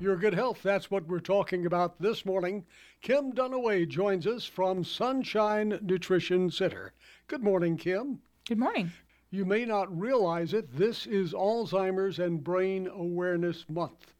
Your 0.00 0.16
good 0.16 0.34
health, 0.34 0.60
that's 0.60 0.90
what 0.90 1.06
we're 1.06 1.20
talking 1.20 1.66
about 1.66 2.02
this 2.02 2.26
morning. 2.26 2.64
Kim 3.00 3.32
Dunaway 3.32 3.88
joins 3.88 4.26
us 4.26 4.44
from 4.44 4.82
Sunshine 4.82 5.78
Nutrition 5.82 6.50
Center. 6.50 6.94
Good 7.28 7.44
morning, 7.44 7.76
Kim. 7.76 8.18
Good 8.48 8.58
morning. 8.58 8.90
You 9.30 9.44
may 9.44 9.64
not 9.64 9.96
realize 9.96 10.52
it, 10.52 10.76
this 10.76 11.06
is 11.06 11.32
Alzheimer's 11.32 12.18
and 12.18 12.42
Brain 12.42 12.88
Awareness 12.88 13.64
Month. 13.68 14.13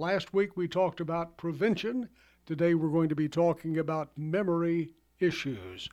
Last 0.00 0.32
week 0.32 0.56
we 0.56 0.68
talked 0.68 1.00
about 1.00 1.36
prevention. 1.36 2.08
Today 2.46 2.74
we're 2.74 2.88
going 2.88 3.08
to 3.08 3.16
be 3.16 3.28
talking 3.28 3.78
about 3.78 4.16
memory 4.16 4.94
issues. 5.18 5.88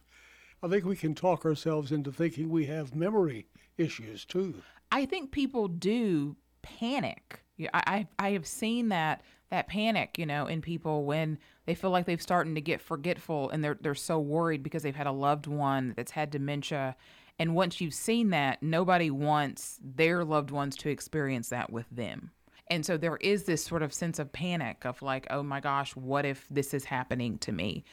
I 0.61 0.67
think 0.67 0.85
we 0.85 0.95
can 0.95 1.15
talk 1.15 1.43
ourselves 1.43 1.91
into 1.91 2.11
thinking 2.11 2.51
we 2.51 2.67
have 2.67 2.93
memory 2.93 3.47
issues 3.79 4.23
too. 4.23 4.61
I 4.91 5.07
think 5.07 5.31
people 5.31 5.67
do 5.67 6.35
panic. 6.61 7.41
I 7.73 8.07
I 8.19 8.29
have 8.33 8.45
seen 8.45 8.89
that 8.89 9.23
that 9.49 9.67
panic, 9.67 10.19
you 10.19 10.27
know, 10.27 10.45
in 10.45 10.61
people 10.61 11.05
when 11.05 11.39
they 11.65 11.73
feel 11.73 11.89
like 11.89 12.05
they've 12.05 12.21
starting 12.21 12.53
to 12.53 12.61
get 12.61 12.81
forgetful 12.81 13.49
and 13.49 13.63
they're 13.63 13.79
they're 13.81 13.95
so 13.95 14.19
worried 14.19 14.61
because 14.61 14.83
they've 14.83 14.95
had 14.95 15.07
a 15.07 15.11
loved 15.11 15.47
one 15.47 15.95
that's 15.97 16.11
had 16.11 16.29
dementia. 16.29 16.95
And 17.39 17.55
once 17.55 17.81
you've 17.81 17.95
seen 17.95 18.29
that, 18.29 18.61
nobody 18.61 19.09
wants 19.09 19.79
their 19.83 20.23
loved 20.23 20.51
ones 20.51 20.75
to 20.77 20.89
experience 20.89 21.49
that 21.49 21.71
with 21.71 21.89
them. 21.89 22.29
And 22.67 22.85
so 22.85 22.97
there 22.97 23.17
is 23.17 23.43
this 23.43 23.63
sort 23.63 23.83
of 23.83 23.93
sense 23.93 24.17
of 24.19 24.31
panic 24.31 24.85
of 24.85 25.01
like, 25.01 25.27
oh 25.29 25.43
my 25.43 25.59
gosh, 25.59 25.95
what 25.95 26.25
if 26.25 26.47
this 26.49 26.73
is 26.73 26.85
happening 26.85 27.37
to 27.39 27.51
me? 27.51 27.83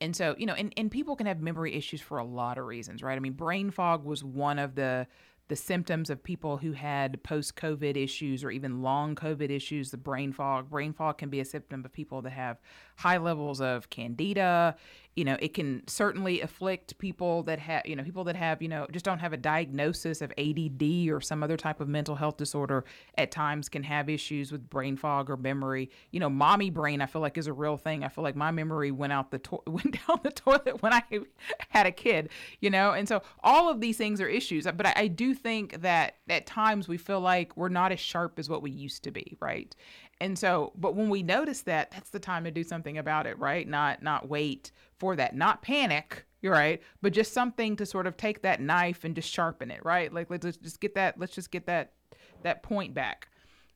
And 0.00 0.14
so, 0.16 0.34
you 0.38 0.46
know, 0.46 0.54
and, 0.54 0.72
and 0.76 0.90
people 0.90 1.16
can 1.16 1.26
have 1.26 1.40
memory 1.40 1.74
issues 1.74 2.00
for 2.00 2.18
a 2.18 2.24
lot 2.24 2.56
of 2.56 2.64
reasons, 2.64 3.02
right? 3.02 3.16
I 3.16 3.20
mean, 3.20 3.32
brain 3.32 3.70
fog 3.70 4.04
was 4.04 4.24
one 4.24 4.58
of 4.58 4.74
the 4.74 5.06
the 5.48 5.56
symptoms 5.56 6.10
of 6.10 6.22
people 6.22 6.58
who 6.58 6.70
had 6.70 7.20
post 7.24 7.56
COVID 7.56 7.96
issues 7.96 8.44
or 8.44 8.52
even 8.52 8.82
long 8.82 9.16
COVID 9.16 9.50
issues, 9.50 9.90
the 9.90 9.96
brain 9.96 10.32
fog. 10.32 10.70
Brain 10.70 10.92
fog 10.92 11.18
can 11.18 11.28
be 11.28 11.40
a 11.40 11.44
symptom 11.44 11.84
of 11.84 11.92
people 11.92 12.22
that 12.22 12.30
have 12.30 12.60
high 13.00 13.16
levels 13.16 13.60
of 13.62 13.88
candida. 13.88 14.76
You 15.16 15.24
know, 15.24 15.36
it 15.40 15.54
can 15.54 15.82
certainly 15.88 16.40
afflict 16.40 16.96
people 16.98 17.42
that 17.42 17.58
have, 17.58 17.82
you 17.84 17.96
know, 17.96 18.04
people 18.04 18.24
that 18.24 18.36
have, 18.36 18.62
you 18.62 18.68
know, 18.68 18.86
just 18.92 19.04
don't 19.04 19.18
have 19.18 19.32
a 19.32 19.36
diagnosis 19.36 20.22
of 20.22 20.32
ADD 20.38 21.10
or 21.10 21.20
some 21.20 21.42
other 21.42 21.56
type 21.56 21.80
of 21.80 21.88
mental 21.88 22.14
health 22.14 22.36
disorder 22.36 22.84
at 23.18 23.30
times 23.30 23.68
can 23.68 23.82
have 23.82 24.08
issues 24.08 24.52
with 24.52 24.70
brain 24.70 24.96
fog 24.96 25.28
or 25.28 25.36
memory. 25.36 25.90
You 26.12 26.20
know, 26.20 26.30
mommy 26.30 26.70
brain, 26.70 27.00
I 27.00 27.06
feel 27.06 27.22
like 27.22 27.36
is 27.38 27.48
a 27.48 27.52
real 27.52 27.76
thing. 27.76 28.04
I 28.04 28.08
feel 28.08 28.22
like 28.22 28.36
my 28.36 28.50
memory 28.50 28.92
went 28.92 29.12
out 29.12 29.30
the 29.30 29.38
to- 29.40 29.62
went 29.66 29.98
down 30.06 30.20
the 30.22 30.30
toilet 30.30 30.80
when 30.80 30.92
I 30.92 31.02
had 31.70 31.86
a 31.86 31.92
kid, 31.92 32.28
you 32.60 32.70
know, 32.70 32.92
and 32.92 33.08
so 33.08 33.22
all 33.42 33.68
of 33.68 33.80
these 33.80 33.96
things 33.96 34.20
are 34.20 34.28
issues. 34.28 34.64
But 34.64 34.86
I, 34.86 34.92
I 34.96 35.06
do 35.08 35.34
think 35.34 35.80
that 35.82 36.16
at 36.28 36.46
times 36.46 36.86
we 36.86 36.98
feel 36.98 37.20
like 37.20 37.56
we're 37.56 37.68
not 37.68 37.92
as 37.92 38.00
sharp 38.00 38.38
as 38.38 38.48
what 38.48 38.62
we 38.62 38.70
used 38.70 39.02
to 39.04 39.10
be, 39.10 39.36
right? 39.40 39.74
And 40.20 40.38
so, 40.38 40.72
but 40.76 40.94
when 40.94 41.08
we 41.08 41.22
notice 41.22 41.62
that, 41.62 41.90
that's 41.90 42.10
the 42.10 42.20
time 42.20 42.44
to 42.44 42.50
do 42.50 42.62
something 42.62 42.98
about 42.98 43.26
it, 43.26 43.38
right? 43.38 43.66
Not 43.66 44.02
not 44.02 44.28
wait 44.28 44.70
for 44.98 45.16
that, 45.16 45.34
not 45.34 45.62
panic, 45.62 46.26
you're 46.42 46.52
right, 46.52 46.82
but 47.00 47.12
just 47.12 47.32
something 47.32 47.76
to 47.76 47.86
sort 47.86 48.06
of 48.06 48.16
take 48.16 48.42
that 48.42 48.60
knife 48.60 49.04
and 49.04 49.14
just 49.14 49.30
sharpen 49.30 49.70
it, 49.70 49.84
right? 49.84 50.12
Like 50.12 50.28
let's 50.30 50.56
just 50.58 50.80
get 50.80 50.94
that, 50.94 51.18
let's 51.18 51.34
just 51.34 51.50
get 51.50 51.66
that 51.66 51.92
that 52.42 52.62
point 52.62 52.94
back. 52.94 53.28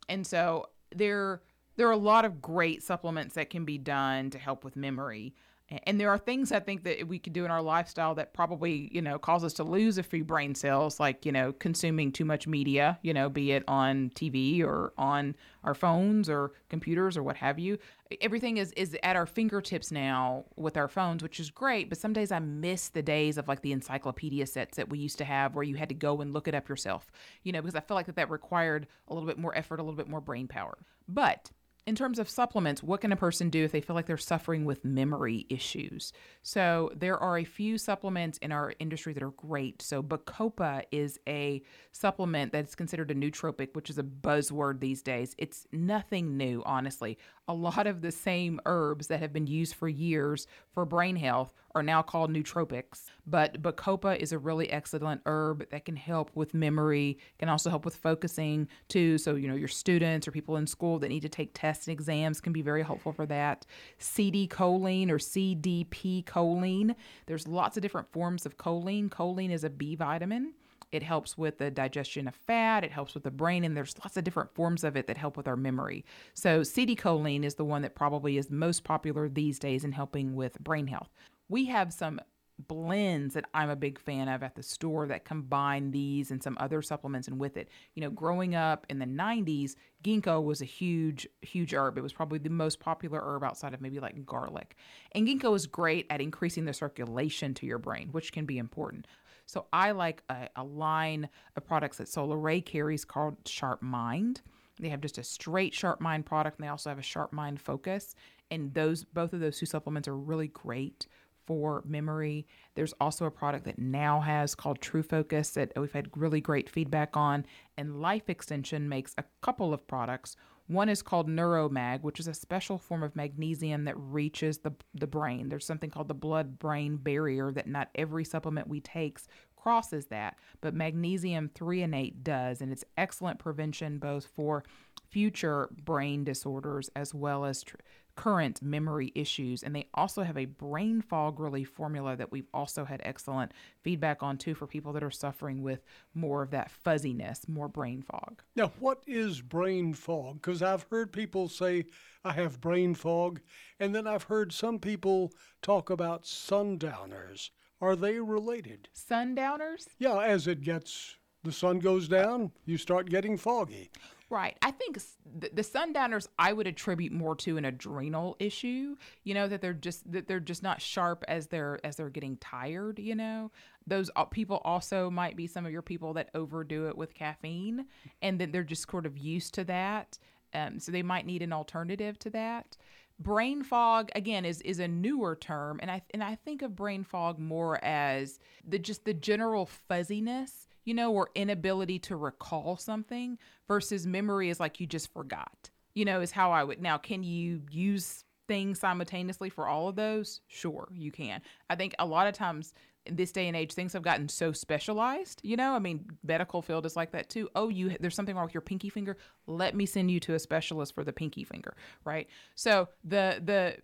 And 0.09 0.27
so 0.27 0.69
there 0.95 1.43
there 1.77 1.89
are 1.89 1.93
a 1.93 1.97
lot 1.97 2.25
of 2.25 2.41
great 2.41 2.83
supplements 2.83 3.35
that 3.35 3.51
can 3.51 3.65
be 3.65 3.79
done 3.79 4.31
to 4.31 4.39
help 4.39 4.65
with 4.65 4.77
memory. 4.77 5.35
And 5.71 5.99
there 5.99 6.11
are 6.11 6.19
things 6.19 6.53
I 6.53 6.61
think 6.61 6.85
that 6.85 7.09
we 7.09 7.19
could 7.19 7.33
do 7.33 7.47
in 7.47 7.51
our 7.51 7.63
lifestyle 7.63 8.15
that 8.17 8.35
probably, 8.35 8.91
you 8.93 9.01
know, 9.01 9.19
cause 9.19 9.43
us 9.43 9.55
to 9.55 9.65
lose 9.65 9.97
a 9.97 10.03
few 10.03 10.23
brain 10.23 10.55
cells, 10.55 11.01
like, 11.01 11.25
you 11.25 11.33
know, 11.33 11.53
consuming 11.55 12.13
too 12.13 12.27
much 12.27 12.47
media, 12.47 12.99
you 13.03 13.15
know, 13.15 13.31
be 13.31 13.53
it 13.53 13.65
on 13.67 14.11
TV 14.11 14.63
or 14.63 14.93
on 14.99 15.35
our 15.65 15.73
phones 15.73 16.29
or 16.29 16.53
computers 16.69 17.17
or 17.17 17.23
what 17.23 17.37
have 17.37 17.59
you. 17.59 17.79
Everything 18.21 18.59
is, 18.59 18.73
is 18.73 18.95
at 19.03 19.17
our 19.17 19.25
fingertips 19.25 19.91
now 19.91 20.45
with 20.57 20.77
our 20.77 20.87
phones, 20.87 21.23
which 21.23 21.41
is 21.41 21.51
great. 21.51 21.89
But 21.89 21.97
some 21.97 22.13
days 22.13 22.31
I 22.31 22.41
miss 22.41 22.91
the 22.91 23.03
days 23.03 23.39
of 23.39 23.49
like 23.49 23.63
the 23.63 23.73
encyclopedia 23.73 24.47
sets 24.47 24.77
that 24.77 24.91
we 24.91 24.99
used 24.99 25.17
to 25.19 25.25
have 25.25 25.55
where 25.55 25.65
you 25.65 25.77
had 25.77 25.89
to 25.89 25.95
go 25.95 26.21
and 26.21 26.35
look 26.35 26.47
it 26.47 26.55
up 26.55 26.69
yourself, 26.69 27.11
you 27.43 27.53
know, 27.53 27.63
because 27.63 27.75
I 27.75 27.81
feel 27.81 27.95
like 27.95 28.07
that 28.07 28.17
that 28.17 28.31
required 28.31 28.87
a 29.09 29.15
little 29.15 29.27
bit 29.27 29.39
more 29.39 29.57
effort, 29.57 29.81
a 29.81 29.83
little 29.83 29.97
bit 29.97 30.09
more 30.09 30.21
brain 30.21 30.47
power. 30.47 30.77
But 31.09 31.51
in 31.87 31.95
terms 31.95 32.19
of 32.19 32.31
supplements, 32.31 32.83
what 32.83 33.01
can 33.03 33.13
a 33.13 33.17
person 33.17 33.51
do 33.51 33.63
if 33.65 33.73
they 33.73 33.81
feel 33.81 33.95
like 33.95 34.07
they're 34.07 34.17
suffering 34.17 34.65
with 34.65 34.85
memory 34.85 35.47
issues? 35.51 36.13
So, 36.43 36.91
there 36.97 37.19
are 37.19 37.37
a 37.37 37.45
few 37.45 37.77
supplements 37.77 38.39
in 38.39 38.53
our 38.53 38.73
industry 38.79 39.13
that 39.13 39.23
are 39.23 39.33
great. 39.33 39.83
So, 39.83 40.03
Bacopa 40.03 40.85
is 40.91 41.19
a 41.29 41.63
supplement 41.93 42.53
that's 42.53 42.75
considered 42.75 43.11
a 43.11 43.15
nootropic, 43.15 43.75
which 43.75 43.91
is 43.91 43.99
a 43.99 44.03
buzzword 44.03 44.81
these 44.81 45.03
days. 45.03 45.35
It's 45.37 45.67
nothing 45.73 46.37
new, 46.37 46.63
honestly. 46.65 47.19
A 47.47 47.53
lot 47.53 47.87
of 47.87 48.01
the 48.01 48.11
same 48.11 48.59
herbs 48.65 49.09
that 49.09 49.21
have 49.21 49.33
been 49.33 49.47
used 49.47 49.75
for 49.75 49.87
years 49.87 50.47
for 50.73 50.87
brain 50.87 51.17
health 51.17 51.53
are 51.75 51.83
now 51.83 52.01
called 52.01 52.31
nootropics. 52.31 53.11
But 53.27 53.61
Bacopa 53.61 54.17
is 54.17 54.33
a 54.33 54.39
really 54.39 54.71
excellent 54.71 55.21
herb 55.27 55.69
that 55.71 55.85
can 55.85 55.97
help 55.97 56.31
with 56.35 56.55
memory, 56.55 57.19
can 57.39 57.51
also 57.51 57.69
help 57.69 57.85
with 57.85 57.97
focusing 57.97 58.67
too. 58.89 59.19
So, 59.19 59.35
you 59.35 59.47
know, 59.47 59.57
your 59.57 59.69
students 59.69 60.27
or 60.27 60.31
people 60.31 60.57
in 60.57 60.67
school 60.67 60.99
that 61.01 61.09
need 61.09 61.21
to 61.21 61.29
take 61.29 61.51
tests 61.53 61.87
and 61.87 61.93
exams 61.93 62.41
can 62.41 62.55
be 62.55 62.63
very 62.63 62.83
helpful 62.83 63.13
for 63.13 63.27
that. 63.27 63.67
Citicoline 64.01 65.11
or 65.11 65.19
CDP 65.19 66.25
choline. 66.25 66.95
There's 67.27 67.47
lots 67.47 67.77
of 67.77 67.83
different 67.83 68.11
forms 68.11 68.47
of 68.47 68.57
choline. 68.57 69.11
Choline 69.11 69.51
is 69.51 69.65
a 69.65 69.71
B 69.71 69.97
vitamin. 69.97 70.55
It 70.93 71.03
helps 71.03 71.37
with 71.37 71.59
the 71.59 71.71
digestion 71.71 72.29
of 72.29 72.35
fat. 72.35 72.85
It 72.85 72.93
helps 72.93 73.15
with 73.15 73.25
the 73.25 73.31
brain, 73.31 73.65
and 73.65 73.77
there's 73.77 73.95
lots 73.99 74.17
of 74.17 74.25
different 74.25 74.55
forms 74.55 74.85
of 74.85 74.97
it 74.97 75.07
that 75.07 75.17
help 75.17 75.37
with 75.37 75.49
our 75.49 75.57
memory. 75.57 76.05
So, 76.35 76.61
citicoline 76.61 77.45
is 77.45 77.55
the 77.55 77.65
one 77.65 77.83
that 77.83 77.95
probably 77.95 78.39
is 78.39 78.51
most 78.51 78.85
popular 78.85 79.29
these 79.29 79.59
days 79.59 79.85
in 79.85 79.93
helping 79.93 80.35
with 80.35 80.59
brain 80.61 80.87
health. 80.87 81.11
We 81.49 81.67
have 81.67 81.93
some 81.93 82.21
blends 82.59 83.35
that 83.35 83.47
I'm 83.53 83.71
a 83.71 83.77
big 83.77 83.99
fan 83.99 84.29
of 84.29 84.43
at 84.43 84.55
the 84.55 84.63
store 84.63 85.07
that 85.09 85.25
combine 85.25 85.91
these 85.91 86.31
and 86.31 86.43
some 86.43 86.57
other 86.61 86.83
supplements 86.83 87.29
and 87.29 87.39
with 87.39 87.57
it. 87.57 87.69
You 87.95 88.03
know, 88.03 88.11
growing 88.11 88.55
up 88.55 88.87
in 88.89 88.99
the 88.99 89.07
90s, 89.07 89.75
ginkgo 90.03 90.43
was 90.43 90.63
a 90.63 90.67
huge 90.67 91.27
huge 91.43 91.75
herb. 91.75 91.99
It 91.99 92.03
was 92.03 92.13
probably 92.13 92.39
the 92.39 92.51
most 92.51 92.81
popular 92.81 93.21
herb 93.23 93.43
outside 93.43 93.75
of 93.75 93.81
maybe 93.81 93.99
like 93.99 94.25
garlic. 94.25 94.77
And 95.13 95.27
ginkgo 95.27 95.55
is 95.57 95.67
great 95.67 96.07
at 96.11 96.21
increasing 96.21 96.65
the 96.65 96.73
circulation 96.73 97.55
to 97.55 97.67
your 97.67 97.79
brain, 97.79 98.09
which 98.13 98.33
can 98.33 98.47
be 98.47 98.59
important. 98.59 99.07
So 99.47 99.67
I 99.73 99.93
like 99.93 100.23
a, 100.29 100.49
a 100.57 100.65
line 100.65 101.29
of 101.57 101.67
products 101.67 101.99
that 101.99 102.09
Solaray 102.09 102.65
carries 102.65 103.05
called 103.05 103.37
Sharp 103.47 103.83
Mind. 103.83 104.41
They 104.81 104.89
have 104.89 105.01
just 105.01 105.19
a 105.19 105.25
straight 105.25 105.75
Sharp 105.75 106.01
Mind 106.01 106.27
product, 106.27 106.59
and 106.59 106.65
they 106.65 106.71
also 106.71 106.91
have 106.91 106.99
a 106.99 107.03
Sharp 107.03 107.33
Mind 107.33 107.61
Focus. 107.61 108.15
And 108.51 108.75
those 108.75 109.05
both 109.05 109.33
of 109.33 109.41
those 109.41 109.59
two 109.59 109.67
supplements 109.67 110.09
are 110.09 110.17
really 110.17 110.49
great 110.49 111.07
for 111.47 111.83
memory. 111.87 112.47
There's 112.75 112.95
also 113.01 113.27
a 113.27 113.31
product 113.31 113.65
that 113.67 113.79
now 113.79 114.21
has 114.21 114.55
called 114.55 114.81
True 114.81 115.03
Focus 115.03 115.51
that 115.51 115.73
we've 115.77 115.93
had 115.93 116.09
really 116.17 116.41
great 116.41 116.71
feedback 116.71 117.17
on. 117.17 117.45
And 117.77 118.01
Life 118.01 118.29
Extension 118.29 118.89
makes 118.89 119.15
a 119.19 119.25
couple 119.43 119.75
of 119.75 119.87
products. 119.87 120.37
One 120.67 120.89
is 120.89 121.03
called 121.03 121.29
Neuromag, 121.29 122.03
which 122.03 122.19
is 122.19 122.27
a 122.27 122.35
special 122.35 122.79
form 122.79 123.03
of 123.03 123.15
magnesium 123.15 123.85
that 123.85 123.99
reaches 123.99 124.59
the, 124.59 124.73
the 124.95 125.07
brain. 125.07 125.49
There's 125.49 125.67
something 125.67 125.91
called 125.91 126.09
the 126.09 126.15
blood 126.15 126.59
brain 126.59 126.97
barrier 126.97 127.53
that 127.53 127.67
not 127.67 127.91
every 127.95 128.25
supplement 128.25 128.69
we 128.69 128.81
takes 128.81 129.29
crosses 129.57 130.07
that, 130.07 130.37
but 130.61 130.75
magnesium 130.75 131.51
threonate 131.55 132.23
does. 132.23 132.61
And 132.61 132.73
it's 132.73 132.85
excellent 132.97 133.39
prevention 133.39 133.99
both 133.99 134.27
for 134.35 134.65
future 135.11 135.69
brain 135.85 136.25
disorders 136.25 136.91
as 136.97 137.15
well 137.15 137.45
as 137.45 137.63
tr- 137.63 137.77
current 138.17 138.63
memory 138.63 139.13
issues. 139.15 139.63
And 139.63 139.75
they 139.75 139.89
also 139.95 140.23
have 140.23 140.37
a 140.37 140.45
brain 140.45 141.03
fog 141.03 141.41
relief 141.41 141.69
formula 141.69 142.17
that 142.17 142.31
we've 142.31 142.49
also 142.55 142.85
had 142.85 143.01
excellent 143.05 143.53
feedback 143.83 144.23
on 144.23 144.39
too 144.39 144.55
for 144.55 144.67
people 144.67 144.93
that 144.93 145.03
are 145.03 145.11
suffering 145.11 145.63
with 145.63 145.85
more 146.15 146.43
of 146.43 146.51
that 146.51 146.71
fuzziness, 146.71 147.49
more 147.49 147.69
brain 147.69 148.03
fog. 148.03 148.43
Now, 148.57 148.73
what 148.79 149.03
is 149.07 149.41
brain 149.41 149.95
fog? 149.95 150.41
Because 150.41 150.63
I've 150.63 150.87
heard 150.91 151.13
people 151.13 151.49
say, 151.49 151.87
I 152.25 152.33
have 152.33 152.61
brain 152.61 152.95
fog, 152.95 153.41
and 153.79 153.95
then 153.95 154.07
I've 154.07 154.25
heard 154.25 154.53
some 154.53 154.79
people 154.79 155.33
talk 155.63 155.91
about 155.91 156.27
sundowners. 156.27 157.51
Are 157.81 157.97
they 157.97 158.19
related? 158.19 158.89
Sundowners? 158.93 159.89
Yeah, 159.99 160.19
as 160.21 160.47
it 160.47 160.63
gets, 160.63 161.17
the 161.43 161.53
sun 161.53 161.81
goes 161.81 162.09
down, 162.09 162.53
you 162.65 162.79
start 162.79 163.11
getting 163.11 163.37
foggy. 163.37 163.91
Right. 164.35 164.59
I 164.63 164.73
think 164.73 164.99
the, 165.39 165.49
the 165.53 165.63
sundowners 165.63 166.29
I 166.41 166.53
would 166.53 166.67
attribute 166.67 167.13
more 167.13 167.37
to 167.37 167.57
an 167.57 167.65
adrenal 167.65 168.35
issue. 168.41 168.97
You 169.23 169.33
know 169.33 169.47
that 169.47 169.61
they're 169.61 169.73
just 169.73 170.11
that 170.11 170.27
they're 170.27 170.41
just 170.41 170.61
not 170.61 170.83
sharp 170.83 171.25
as 171.29 171.47
they're 171.47 171.79
as 171.85 171.95
they're 171.95 172.11
getting 172.11 172.37
tired. 172.39 172.99
You 172.99 173.15
know, 173.15 173.53
those 173.87 174.11
people 174.33 174.61
also 174.65 175.09
might 175.09 175.37
be 175.37 175.47
some 175.47 175.65
of 175.65 175.71
your 175.71 175.83
people 175.83 176.15
that 176.15 176.31
overdo 176.35 176.89
it 176.89 176.99
with 176.99 177.15
caffeine, 177.15 177.87
and 178.23 178.41
then 178.41 178.51
they're 178.51 178.65
just 178.65 178.91
sort 178.91 179.07
of 179.07 179.17
used 179.17 179.55
to 179.55 179.63
that. 179.67 180.19
Um, 180.53 180.81
so 180.81 180.91
they 180.91 181.05
might 181.05 181.27
need 181.27 181.43
an 181.43 181.53
alternative 181.53 182.19
to 182.19 182.31
that. 182.31 182.77
Brain 183.21 183.63
fog 183.63 184.11
again 184.17 184.45
is 184.45 184.61
is 184.63 184.81
a 184.81 184.89
newer 184.89 185.37
term, 185.37 185.79
and 185.81 185.93
I 185.93 186.03
and 186.13 186.25
I 186.25 186.35
think 186.35 186.63
of 186.63 186.75
brain 186.75 187.05
fog 187.05 187.39
more 187.39 187.79
as 187.85 188.41
the 188.67 188.81
just 188.81 189.05
the 189.05 189.15
general 189.15 189.67
fuzziness 189.67 190.67
you 190.85 190.95
know, 190.95 191.13
or 191.13 191.31
inability 191.35 191.99
to 192.01 192.17
recall 192.17 192.77
something 192.77 193.39
versus 193.69 194.07
memory 194.07 194.51
is 194.51 194.61
like 194.61 194.81
you 194.81 194.87
just 194.87 195.13
forgot, 195.13 195.71
you 195.95 196.05
know, 196.05 196.21
is 196.21 196.33
how 196.33 196.53
I 196.53 196.65
would. 196.65 196.81
Now, 196.81 196.99
can 196.99 197.23
you 197.23 197.63
use 197.71 198.25
things 198.47 198.81
simultaneously 198.81 199.51
for 199.51 199.67
all 199.67 199.89
of 199.89 199.97
those? 199.97 200.41
Sure, 200.47 200.89
you 200.93 201.11
can. 201.11 201.41
I 201.71 201.77
think 201.77 201.95
a 201.99 202.07
lot 202.07 202.27
of 202.27 202.35
times 202.35 202.75
in 203.07 203.17
this 203.17 203.33
day 203.33 203.49
and 203.49 203.57
age, 203.57 203.73
things 203.73 203.93
have 203.93 204.03
gotten 204.03 204.29
so 204.29 204.53
specialized, 204.53 205.41
you 205.43 205.57
know, 205.57 205.75
I 205.75 205.79
mean, 205.79 206.07
medical 206.23 206.63
field 206.63 206.87
is 206.87 206.97
like 206.97 207.13
that 207.13 207.29
too. 207.29 207.49
Oh, 207.55 207.69
you, 207.69 207.97
there's 208.01 208.15
something 208.15 208.35
wrong 208.35 208.47
with 208.47 208.55
your 208.55 208.63
pinky 208.63 208.89
finger. 208.89 209.19
Let 209.47 209.75
me 209.75 209.85
send 209.85 210.11
you 210.11 210.21
to 210.21 210.35
a 210.35 210.39
specialist 210.39 210.95
for 210.95 211.05
the 211.05 211.13
pinky 211.13 211.45
finger, 211.45 211.77
right? 212.05 212.29
So 212.55 212.89
the, 213.05 213.43
the, 213.45 213.77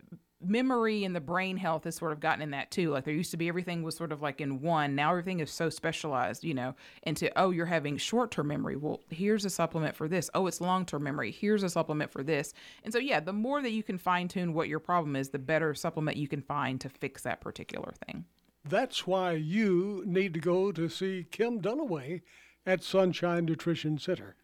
memory 0.43 1.03
and 1.03 1.15
the 1.15 1.21
brain 1.21 1.57
health 1.57 1.83
has 1.83 1.95
sort 1.95 2.11
of 2.11 2.19
gotten 2.19 2.41
in 2.41 2.51
that 2.51 2.71
too. 2.71 2.89
Like 2.91 3.05
there 3.05 3.13
used 3.13 3.31
to 3.31 3.37
be 3.37 3.47
everything 3.47 3.83
was 3.83 3.95
sort 3.95 4.11
of 4.11 4.21
like 4.21 4.41
in 4.41 4.61
one. 4.61 4.95
Now 4.95 5.11
everything 5.11 5.39
is 5.39 5.51
so 5.51 5.69
specialized, 5.69 6.43
you 6.43 6.53
know, 6.53 6.75
into 7.03 7.31
oh, 7.39 7.51
you're 7.51 7.65
having 7.65 7.97
short 7.97 8.31
term 8.31 8.47
memory. 8.47 8.75
Well, 8.75 9.01
here's 9.09 9.45
a 9.45 9.49
supplement 9.49 9.95
for 9.95 10.07
this. 10.07 10.29
Oh, 10.33 10.47
it's 10.47 10.61
long 10.61 10.85
term 10.85 11.03
memory. 11.03 11.31
Here's 11.31 11.63
a 11.63 11.69
supplement 11.69 12.11
for 12.11 12.23
this. 12.23 12.53
And 12.83 12.93
so 12.93 12.99
yeah, 12.99 13.19
the 13.19 13.33
more 13.33 13.61
that 13.61 13.71
you 13.71 13.83
can 13.83 13.97
fine 13.97 14.27
tune 14.27 14.53
what 14.53 14.67
your 14.67 14.79
problem 14.79 15.15
is, 15.15 15.29
the 15.29 15.39
better 15.39 15.73
supplement 15.73 16.17
you 16.17 16.27
can 16.27 16.41
find 16.41 16.79
to 16.81 16.89
fix 16.89 17.23
that 17.23 17.41
particular 17.41 17.93
thing. 18.05 18.25
That's 18.63 19.07
why 19.07 19.33
you 19.33 20.03
need 20.05 20.33
to 20.35 20.39
go 20.39 20.71
to 20.71 20.87
see 20.87 21.25
Kim 21.31 21.61
Dunaway 21.61 22.21
at 22.65 22.83
Sunshine 22.83 23.45
Nutrition 23.45 23.97
Center. 23.97 24.35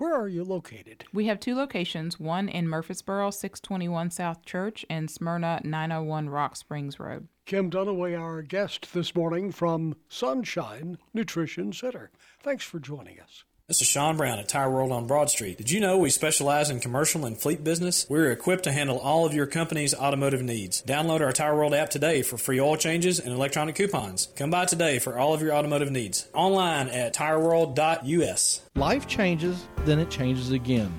Where 0.00 0.18
are 0.18 0.28
you 0.28 0.44
located? 0.44 1.04
We 1.12 1.26
have 1.26 1.40
two 1.40 1.54
locations, 1.54 2.18
one 2.18 2.48
in 2.48 2.66
Murfreesboro, 2.66 3.32
621 3.32 4.10
South 4.10 4.46
Church, 4.46 4.82
and 4.88 5.10
Smyrna, 5.10 5.60
901 5.62 6.30
Rock 6.30 6.56
Springs 6.56 6.98
Road. 6.98 7.28
Kim 7.44 7.70
Dunaway, 7.70 8.18
our 8.18 8.40
guest 8.40 8.94
this 8.94 9.14
morning 9.14 9.52
from 9.52 9.94
Sunshine 10.08 10.96
Nutrition 11.12 11.74
Center. 11.74 12.10
Thanks 12.42 12.64
for 12.64 12.78
joining 12.78 13.20
us. 13.20 13.44
This 13.70 13.82
is 13.82 13.86
Sean 13.86 14.16
Brown 14.16 14.40
at 14.40 14.48
Tire 14.48 14.68
World 14.68 14.90
on 14.90 15.06
Broad 15.06 15.30
Street. 15.30 15.56
Did 15.56 15.70
you 15.70 15.78
know 15.78 15.96
we 15.96 16.10
specialize 16.10 16.70
in 16.70 16.80
commercial 16.80 17.24
and 17.24 17.38
fleet 17.38 17.62
business? 17.62 18.04
We're 18.08 18.32
equipped 18.32 18.64
to 18.64 18.72
handle 18.72 18.98
all 18.98 19.26
of 19.26 19.32
your 19.32 19.46
company's 19.46 19.94
automotive 19.94 20.42
needs. 20.42 20.82
Download 20.82 21.20
our 21.20 21.30
Tire 21.30 21.54
World 21.54 21.72
app 21.72 21.88
today 21.88 22.22
for 22.22 22.36
free 22.36 22.58
oil 22.58 22.76
changes 22.76 23.20
and 23.20 23.32
electronic 23.32 23.76
coupons. 23.76 24.26
Come 24.34 24.50
by 24.50 24.64
today 24.64 24.98
for 24.98 25.16
all 25.16 25.34
of 25.34 25.40
your 25.40 25.54
automotive 25.54 25.92
needs. 25.92 26.26
Online 26.34 26.88
at 26.88 27.14
tireworld.us. 27.14 28.62
Life 28.74 29.06
changes, 29.06 29.68
then 29.84 30.00
it 30.00 30.10
changes 30.10 30.50
again. 30.50 30.92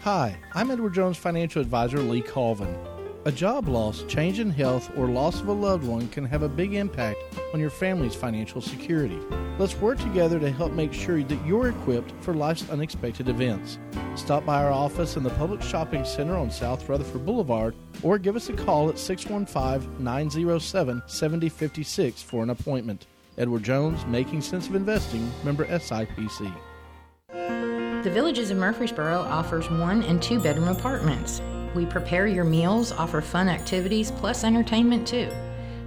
Hi, 0.00 0.36
I'm 0.52 0.72
Edward 0.72 0.94
Jones 0.94 1.16
financial 1.16 1.62
advisor 1.62 2.00
Lee 2.00 2.22
Colvin. 2.22 2.76
A 3.26 3.32
job 3.32 3.66
loss, 3.66 4.04
change 4.04 4.38
in 4.38 4.50
health, 4.50 4.88
or 4.96 5.08
loss 5.08 5.40
of 5.40 5.48
a 5.48 5.52
loved 5.52 5.84
one 5.84 6.06
can 6.10 6.24
have 6.24 6.44
a 6.44 6.48
big 6.48 6.74
impact 6.74 7.18
on 7.52 7.58
your 7.58 7.70
family's 7.70 8.14
financial 8.14 8.60
security. 8.60 9.18
Let's 9.58 9.74
work 9.78 9.98
together 9.98 10.38
to 10.38 10.52
help 10.52 10.70
make 10.70 10.92
sure 10.92 11.20
that 11.20 11.44
you're 11.44 11.70
equipped 11.70 12.12
for 12.20 12.34
life's 12.34 12.70
unexpected 12.70 13.28
events. 13.28 13.80
Stop 14.14 14.46
by 14.46 14.62
our 14.62 14.70
office 14.70 15.16
in 15.16 15.24
the 15.24 15.30
Publix 15.30 15.64
Shopping 15.64 16.04
Center 16.04 16.36
on 16.36 16.52
South 16.52 16.88
Rutherford 16.88 17.26
Boulevard 17.26 17.74
or 18.04 18.16
give 18.16 18.36
us 18.36 18.48
a 18.48 18.52
call 18.52 18.88
at 18.90 18.96
615 18.96 20.04
907 20.04 21.02
7056 21.08 22.22
for 22.22 22.44
an 22.44 22.50
appointment. 22.50 23.06
Edward 23.38 23.64
Jones, 23.64 24.06
Making 24.06 24.40
Sense 24.40 24.68
of 24.68 24.76
Investing, 24.76 25.28
member 25.42 25.66
SIPC. 25.66 26.54
The 28.04 28.10
Villages 28.12 28.52
of 28.52 28.58
Murfreesboro 28.58 29.18
offers 29.22 29.68
one 29.68 30.04
and 30.04 30.22
two 30.22 30.38
bedroom 30.38 30.68
apartments. 30.68 31.42
We 31.76 31.84
prepare 31.84 32.26
your 32.26 32.44
meals, 32.44 32.90
offer 32.90 33.20
fun 33.20 33.50
activities, 33.50 34.10
plus 34.10 34.44
entertainment 34.44 35.06
too. 35.06 35.30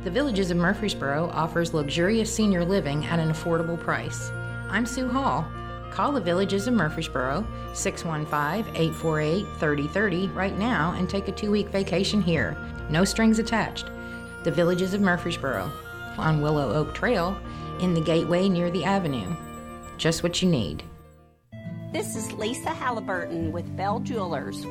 The 0.04 0.12
Villages 0.12 0.52
of 0.52 0.58
Murfreesboro 0.58 1.32
offers 1.34 1.74
luxurious 1.74 2.32
senior 2.32 2.64
living 2.64 3.04
at 3.06 3.18
an 3.18 3.32
affordable 3.32 3.80
price. 3.80 4.30
I'm 4.70 4.86
Sue 4.86 5.10
Hall. 5.10 5.48
Call 5.90 6.12
the 6.12 6.22
Villages 6.22 6.68
of 6.68 6.76
Murfreesboro 6.76 7.44
615 7.74 8.76
848 8.76 9.48
3030 9.58 10.28
right 10.28 10.56
now 10.60 10.94
and 10.96 11.10
take 11.10 11.28
a 11.28 11.32
two 11.32 11.50
week 11.50 11.70
vacation 11.70 12.22
here. 12.22 12.56
No 12.92 13.04
strings 13.04 13.40
attached. 13.40 13.90
The 14.44 14.52
Villages 14.52 14.94
of 14.94 15.02
Murfreesboro 15.02 15.72
on 16.20 16.40
Willow 16.40 16.72
Oak 16.72 16.94
Trail 16.94 17.36
in 17.80 17.96
the 17.96 18.02
gateway 18.02 18.48
near 18.48 18.70
the 18.70 18.86
avenue. 18.86 19.36
Just 19.98 20.22
what 20.22 20.40
you 20.44 20.50
need. 20.50 20.84
This 21.92 22.16
is 22.16 22.32
Lisa 22.34 22.70
Halliburton 22.70 23.52
with 23.52 23.76
Bell 23.76 24.00
Jewelers. 24.00 24.64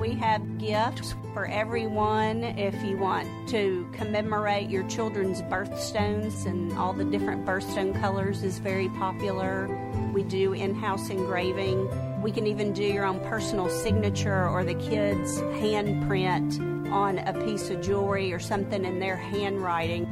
We 0.00 0.14
have 0.14 0.56
gifts 0.56 1.14
for 1.34 1.44
everyone 1.44 2.42
if 2.42 2.74
you 2.82 2.96
want 2.96 3.28
to 3.50 3.86
commemorate 3.92 4.70
your 4.70 4.88
children's 4.88 5.42
birthstones 5.42 6.46
and 6.46 6.72
all 6.78 6.94
the 6.94 7.04
different 7.04 7.44
birthstone 7.44 8.00
colors 8.00 8.42
is 8.42 8.60
very 8.60 8.88
popular. 8.88 9.68
We 10.14 10.22
do 10.22 10.54
in-house 10.54 11.10
engraving. 11.10 12.22
We 12.22 12.32
can 12.32 12.46
even 12.46 12.72
do 12.72 12.82
your 12.82 13.04
own 13.04 13.20
personal 13.20 13.68
signature 13.68 14.48
or 14.48 14.64
the 14.64 14.74
kids' 14.74 15.38
handprint 15.38 16.90
on 16.90 17.18
a 17.18 17.34
piece 17.44 17.68
of 17.68 17.82
jewelry 17.82 18.32
or 18.32 18.38
something 18.38 18.86
in 18.86 19.00
their 19.00 19.16
handwriting. 19.16 20.09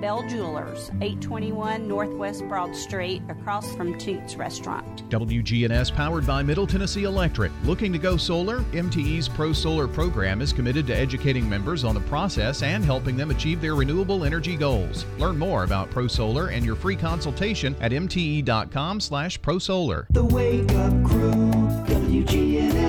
Bell 0.00 0.22
Jewelers, 0.28 0.90
821 1.00 1.88
Northwest 1.88 2.46
Broad 2.48 2.74
Street, 2.74 3.22
across 3.28 3.74
from 3.74 3.98
Toots 3.98 4.36
Restaurant. 4.36 5.08
WGNS 5.10 5.94
powered 5.94 6.26
by 6.26 6.42
Middle 6.42 6.66
Tennessee 6.66 7.04
Electric. 7.04 7.50
Looking 7.64 7.92
to 7.92 7.98
go 7.98 8.16
solar? 8.16 8.60
MTE's 8.72 9.28
Pro 9.28 9.52
Solar 9.52 9.88
program 9.88 10.40
is 10.40 10.52
committed 10.52 10.86
to 10.88 10.96
educating 10.96 11.48
members 11.48 11.84
on 11.84 11.94
the 11.94 12.00
process 12.02 12.62
and 12.62 12.84
helping 12.84 13.16
them 13.16 13.30
achieve 13.30 13.60
their 13.60 13.74
renewable 13.74 14.24
energy 14.24 14.56
goals. 14.56 15.04
Learn 15.18 15.38
more 15.38 15.64
about 15.64 15.90
Pro 15.90 16.06
Solar 16.06 16.48
and 16.48 16.64
your 16.64 16.76
free 16.76 16.96
consultation 16.96 17.74
at 17.80 17.92
mte.com/slash 17.92 19.40
prosolar. 19.40 20.06
The 20.10 20.24
Wake 20.24 20.70
Up 20.72 21.07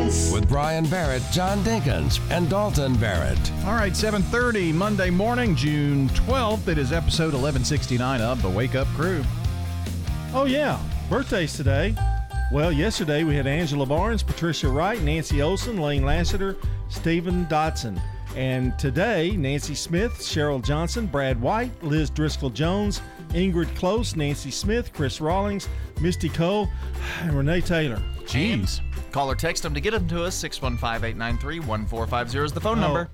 Crew, 0.09 0.29
WGNS. 0.29 0.33
With 0.33 0.49
Brian 0.49 0.85
Barrett, 0.85 1.23
John 1.31 1.59
Dinkins, 1.63 2.19
and 2.31 2.49
Dalton 2.49 2.95
Barrett. 2.97 3.51
All 3.65 3.73
right, 3.73 3.93
7:30 3.93 4.73
Monday 4.73 5.09
morning, 5.09 5.55
June 5.55 6.09
12th. 6.09 6.67
It 6.67 6.77
is 6.77 6.91
episode 6.91 7.33
1169 7.33 8.21
of 8.21 8.41
the 8.41 8.49
Wake 8.49 8.75
Up 8.75 8.87
Crew. 8.89 9.23
Oh, 10.33 10.45
yeah. 10.45 10.79
Birthdays 11.09 11.55
today. 11.55 11.95
Well, 12.51 12.71
yesterday 12.71 13.23
we 13.23 13.35
had 13.35 13.47
Angela 13.47 13.85
Barnes, 13.85 14.23
Patricia 14.23 14.69
Wright, 14.69 15.01
Nancy 15.01 15.41
Olson, 15.41 15.77
Lane 15.77 16.03
Lassiter, 16.03 16.55
Stephen 16.87 17.45
Dotson. 17.45 17.99
And 18.35 18.77
today, 18.77 19.35
Nancy 19.35 19.73
Smith, 19.73 20.13
Cheryl 20.19 20.63
Johnson, 20.63 21.07
Brad 21.07 21.41
White, 21.41 21.71
Liz 21.83 22.11
Driscoll 22.11 22.51
Jones, 22.51 23.01
Ingrid 23.29 23.75
Close, 23.75 24.15
Nancy 24.15 24.51
Smith, 24.51 24.93
Chris 24.93 25.19
Rawlings, 25.19 25.67
Misty 25.99 26.29
Cole, 26.29 26.67
and 27.21 27.33
Renee 27.33 27.61
Taylor. 27.61 28.01
Jeez. 28.21 28.81
Call 29.11 29.29
or 29.31 29.35
text 29.35 29.63
them 29.63 29.73
to 29.73 29.81
get 29.81 29.91
them 29.91 30.07
to 30.09 30.23
us. 30.23 30.35
615 30.35 31.09
893 31.09 31.59
1450 31.59 32.39
is 32.45 32.51
the 32.53 32.61
phone 32.61 32.77
Oh. 32.79 32.81
number. 32.81 33.09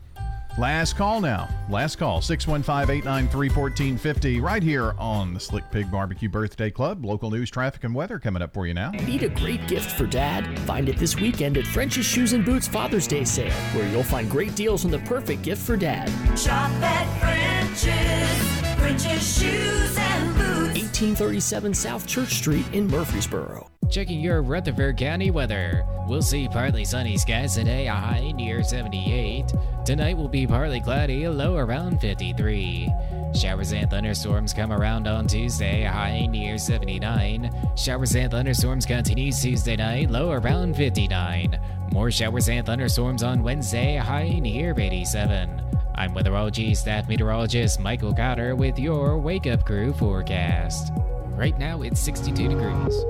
Last 0.58 0.96
call 0.96 1.20
now. 1.20 1.50
Last 1.70 1.98
call. 1.98 2.22
615 2.22 2.90
893 3.00 3.50
1450. 3.50 4.40
Right 4.40 4.64
here 4.64 4.96
on 4.98 5.34
the 5.34 5.40
Slick 5.40 5.70
Pig 5.70 5.92
Barbecue 5.92 6.30
Birthday 6.30 6.72
Club. 6.72 7.04
Local 7.04 7.30
news, 7.30 7.50
traffic, 7.52 7.84
and 7.84 7.94
weather 7.94 8.20
coming 8.20 8.42
up 8.42 8.54
for 8.54 8.66
you 8.66 8.74
now. 8.74 8.92
Need 8.92 9.24
a 9.24 9.28
great 9.30 9.68
gift 9.68 9.92
for 9.98 10.06
dad? 10.08 10.58
Find 10.60 10.88
it 10.88 10.96
this 10.98 11.18
weekend 11.20 11.58
at 11.58 11.68
French's 11.68 12.06
Shoes 12.06 12.32
and 12.32 12.46
Boots 12.46 12.70
Father's 12.70 13.06
Day 13.06 13.26
sale, 13.26 13.52
where 13.74 13.86
you'll 13.90 14.04
find 14.04 14.30
great 14.32 14.56
deals 14.56 14.86
on 14.86 14.92
the 14.92 15.00
perfect 15.00 15.42
gift 15.42 15.62
for 15.62 15.76
dad. 15.76 16.08
Shop 16.40 16.72
at 16.82 17.06
French's, 17.20 18.80
French's 18.80 19.38
Shoes 19.38 19.98
and 19.98 20.36
Boots. 20.38 20.65
1837 20.96 21.74
South 21.74 22.08
Church 22.08 22.36
Street 22.36 22.66
in 22.72 22.88
Murfreesboro. 22.88 23.70
Checking 23.90 24.22
your 24.22 24.42
Rutherford 24.42 24.96
County 24.96 25.30
weather. 25.30 25.86
We'll 26.08 26.22
see 26.22 26.48
partly 26.48 26.86
sunny 26.86 27.18
skies 27.18 27.56
today, 27.56 27.88
a 27.88 27.94
high 27.94 28.32
near 28.32 28.64
78. 28.64 29.54
Tonight 29.84 30.16
will 30.16 30.30
be 30.30 30.48
partly 30.48 30.80
cloudy, 30.80 31.26
a 31.26 31.32
low 31.32 31.58
around 31.58 32.00
53. 32.00 32.90
Showers 33.34 33.74
and 33.74 33.90
thunderstorms 33.90 34.54
come 34.54 34.72
around 34.72 35.06
on 35.06 35.28
Tuesday, 35.28 35.84
high 35.84 36.28
near 36.28 36.58
79. 36.58 37.52
Showers 37.76 38.16
and 38.16 38.32
thunderstorms 38.32 38.86
continue 38.86 39.34
Tuesday 39.34 39.76
night, 39.76 40.10
low 40.10 40.32
around 40.32 40.78
59. 40.78 41.60
More 41.92 42.10
showers 42.10 42.48
and 42.48 42.66
thunderstorms 42.66 43.22
on 43.22 43.44
Wednesday, 43.44 43.98
high 43.98 44.40
near 44.40 44.74
87. 44.80 45.65
I'm 45.98 46.14
weatherology 46.14 46.76
staff 46.76 47.08
meteorologist 47.08 47.80
Michael 47.80 48.14
Gotter 48.14 48.56
with 48.58 48.78
your 48.78 49.18
Wake 49.18 49.48
Up 49.48 49.66
Crew 49.66 49.94
forecast. 49.94 50.92
Right 51.30 51.58
now 51.58 51.84
it's 51.84 52.02
62 52.02 52.50
degrees. 52.50 53.06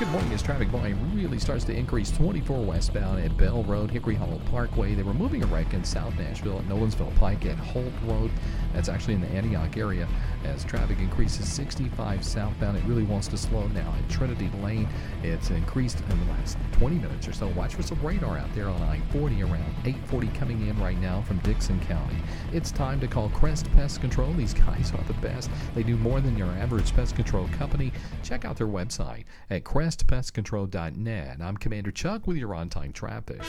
Good 0.00 0.08
morning. 0.08 0.32
As 0.32 0.42
traffic 0.42 0.68
volume 0.68 1.14
really 1.14 1.38
starts 1.38 1.64
to 1.66 1.76
increase 1.76 2.10
24 2.10 2.64
westbound 2.64 3.22
at 3.22 3.36
Bell 3.36 3.62
Road, 3.62 3.90
Hickory 3.90 4.16
Hollow 4.16 4.40
Parkway. 4.50 4.94
They 4.94 5.04
were 5.04 5.14
moving 5.14 5.44
a 5.44 5.46
wreck 5.46 5.72
in 5.72 5.84
South 5.84 6.18
Nashville 6.18 6.58
at 6.58 6.64
Nolensville 6.64 7.14
Pike 7.18 7.46
at 7.46 7.58
Holt 7.58 7.92
Road. 8.04 8.30
That's 8.72 8.88
actually 8.88 9.14
in 9.14 9.20
the 9.20 9.28
Antioch 9.28 9.76
area. 9.76 10.08
As 10.44 10.64
traffic 10.64 10.98
increases 10.98 11.50
65 11.52 12.24
southbound, 12.24 12.78
it 12.78 12.84
really 12.84 13.02
wants 13.02 13.28
to 13.28 13.36
slow 13.36 13.66
now. 13.68 13.94
At 13.98 14.08
Trinity 14.08 14.50
Lane, 14.62 14.88
it's 15.22 15.50
increased 15.50 16.00
in 16.08 16.20
the 16.20 16.32
last 16.32 16.56
20 16.72 16.96
minutes 16.96 17.28
or 17.28 17.32
so. 17.32 17.48
Watch 17.48 17.74
for 17.74 17.82
some 17.82 18.00
radar 18.02 18.38
out 18.38 18.52
there 18.54 18.68
on 18.68 18.80
I-40 18.82 19.42
around 19.42 19.74
840 19.84 20.28
coming 20.28 20.66
in 20.66 20.78
right 20.80 20.98
now 20.98 21.22
from 21.22 21.38
Dickson 21.38 21.80
County. 21.80 22.16
It's 22.52 22.70
time 22.70 23.00
to 23.00 23.06
call 23.06 23.28
Crest 23.30 23.70
Pest 23.72 24.00
Control. 24.00 24.32
These 24.32 24.54
guys 24.54 24.92
are 24.92 25.04
the 25.04 25.14
best. 25.14 25.50
They 25.74 25.82
do 25.82 25.96
more 25.96 26.20
than 26.20 26.38
your 26.38 26.48
average 26.52 26.94
pest 26.94 27.16
control 27.16 27.48
company. 27.58 27.92
Check 28.22 28.44
out 28.44 28.56
their 28.56 28.66
website 28.66 29.24
at 29.50 29.64
crestpestcontrol.net. 29.64 31.38
I'm 31.40 31.56
Commander 31.56 31.90
Chuck 31.90 32.26
with 32.26 32.36
your 32.36 32.54
on-time 32.54 32.92
traffic. 32.92 33.40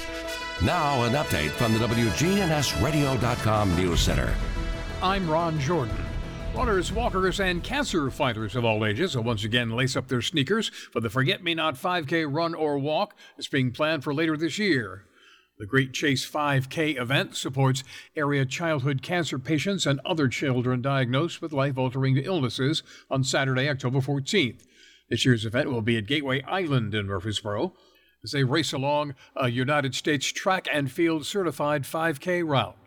Now, 0.63 1.03
an 1.03 1.13
update 1.13 1.49
from 1.51 1.73
the 1.73 1.79
WGNSradio.com 1.79 3.75
News 3.75 3.99
Center. 3.99 4.33
I'm 5.03 5.27
Ron 5.27 5.59
Jordan. 5.59 5.97
Runners, 6.53 6.91
walkers, 6.91 7.39
and 7.39 7.63
cancer 7.63 8.11
fighters 8.11 8.55
of 8.55 8.63
all 8.63 8.85
ages 8.85 9.15
will 9.15 9.23
once 9.23 9.43
again 9.43 9.71
lace 9.71 9.95
up 9.95 10.07
their 10.07 10.21
sneakers 10.21 10.69
for 10.69 10.99
the 10.99 11.09
Forget 11.09 11.43
Me 11.43 11.55
Not 11.55 11.73
5K 11.73 12.31
run 12.31 12.53
or 12.53 12.77
walk 12.77 13.15
that's 13.35 13.47
being 13.47 13.71
planned 13.71 14.03
for 14.03 14.13
later 14.13 14.37
this 14.37 14.59
year. 14.59 15.05
The 15.57 15.65
Great 15.65 15.93
Chase 15.93 16.29
5K 16.29 17.01
event 17.01 17.35
supports 17.35 17.83
area 18.15 18.45
childhood 18.45 19.01
cancer 19.01 19.39
patients 19.39 19.87
and 19.87 19.99
other 20.05 20.27
children 20.27 20.83
diagnosed 20.83 21.41
with 21.41 21.51
life 21.51 21.79
altering 21.79 22.17
illnesses 22.17 22.83
on 23.09 23.23
Saturday, 23.23 23.67
October 23.67 24.01
14th. 24.01 24.61
This 25.09 25.25
year's 25.25 25.45
event 25.45 25.71
will 25.71 25.81
be 25.81 25.97
at 25.97 26.05
Gateway 26.05 26.43
Island 26.43 26.93
in 26.93 27.07
Murfreesboro 27.07 27.73
as 28.23 28.33
they 28.33 28.43
race 28.43 28.71
along 28.71 29.15
a 29.35 29.49
United 29.49 29.95
States 29.95 30.27
track 30.27 30.67
and 30.71 30.91
field 30.91 31.25
certified 31.25 31.85
5K 31.85 32.47
route. 32.47 32.80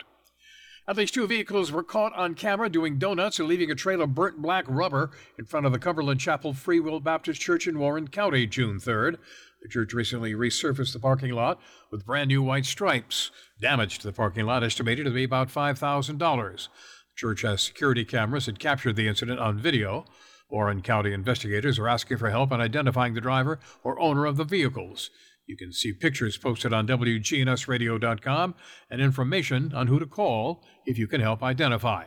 At 0.87 0.99
least 0.99 1.15
two 1.15 1.27
vehicles 1.27 1.73
were 1.73 1.83
caught 1.83 2.13
on 2.13 2.35
camera 2.35 2.69
doing 2.69 2.99
donuts 2.99 3.39
and 3.39 3.49
leaving 3.49 3.71
a 3.71 3.75
trail 3.75 4.03
of 4.03 4.15
burnt 4.15 4.43
black 4.43 4.67
rubber 4.69 5.13
in 5.39 5.47
front 5.47 5.65
of 5.65 5.73
the 5.73 5.79
Cumberland 5.79 6.21
Chapel 6.21 6.53
Free 6.53 6.79
Will 6.79 7.01
Baptist 7.01 7.41
Church 7.41 7.67
in 7.67 7.79
Warren 7.79 8.09
County 8.09 8.47
June 8.47 8.79
3rd. 8.79 9.17
The 9.63 9.69
church 9.71 9.95
recently 9.95 10.35
resurfaced 10.35 10.93
the 10.93 10.99
parking 10.99 11.33
lot 11.33 11.59
with 11.91 12.05
brand 12.05 12.29
new 12.29 12.43
white 12.43 12.67
stripes. 12.67 13.31
Damage 13.59 13.99
to 14.01 14.07
the 14.07 14.13
parking 14.13 14.45
lot 14.45 14.63
estimated 14.63 15.07
to 15.07 15.11
be 15.11 15.25
about 15.25 15.49
$5,000. 15.49 16.19
The 16.19 16.69
church 17.17 17.41
has 17.41 17.63
security 17.63 18.05
cameras 18.05 18.45
that 18.45 18.59
captured 18.59 18.97
the 18.97 19.09
incident 19.09 19.41
on 19.41 19.59
video. 19.59 20.05
Warren 20.51 20.83
County 20.83 21.15
investigators 21.15 21.79
are 21.79 21.89
asking 21.89 22.19
for 22.19 22.29
help 22.29 22.53
in 22.53 22.61
identifying 22.61 23.15
the 23.15 23.23
driver 23.23 23.59
or 23.83 23.99
owner 23.99 24.27
of 24.27 24.37
the 24.37 24.45
vehicles. 24.45 25.09
You 25.47 25.57
can 25.57 25.73
see 25.73 25.93
pictures 25.93 26.39
posted 26.39 26.73
on 26.73 26.87
WGNSradio.com 26.87 28.55
and 28.91 29.01
information 29.01 29.73
on 29.75 29.89
who 29.89 29.99
to 29.99 30.07
call 30.07 30.65
if 30.87 30.99
you 30.99 31.07
can 31.07 31.21
help 31.21 31.43
identify. 31.43 32.05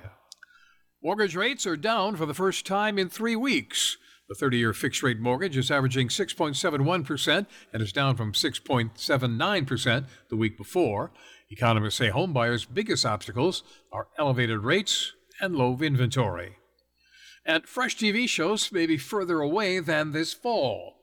Mortgage 1.04 1.36
rates 1.36 1.68
are 1.68 1.78
down 1.78 2.16
for 2.16 2.26
the 2.26 2.34
first 2.34 2.66
time 2.66 2.98
in 2.98 3.10
three 3.10 3.36
weeks. 3.36 3.98
The 4.28 4.36
30 4.36 4.58
year 4.58 4.74
fixed 4.74 5.04
rate 5.04 5.20
mortgage 5.20 5.56
is 5.56 5.72
averaging 5.72 6.10
6.71% 6.10 7.46
and 7.72 7.82
is 7.82 7.94
down 7.94 8.18
from 8.18 8.34
6.79% 8.34 10.06
the 10.30 10.36
week 10.36 10.58
before. 10.58 11.12
Economists 11.50 11.96
say 11.96 12.10
homebuyers' 12.10 12.68
biggest 12.72 13.06
obstacles 13.06 13.64
are 13.92 14.08
elevated 14.20 14.60
rates 14.60 15.14
and 15.40 15.56
low 15.56 15.78
inventory. 15.80 16.58
And 17.46 17.66
fresh 17.66 17.96
TV 17.96 18.28
shows 18.28 18.72
may 18.72 18.86
be 18.86 18.98
further 18.98 19.40
away 19.40 19.80
than 19.80 20.12
this 20.12 20.34
fall. 20.34 20.97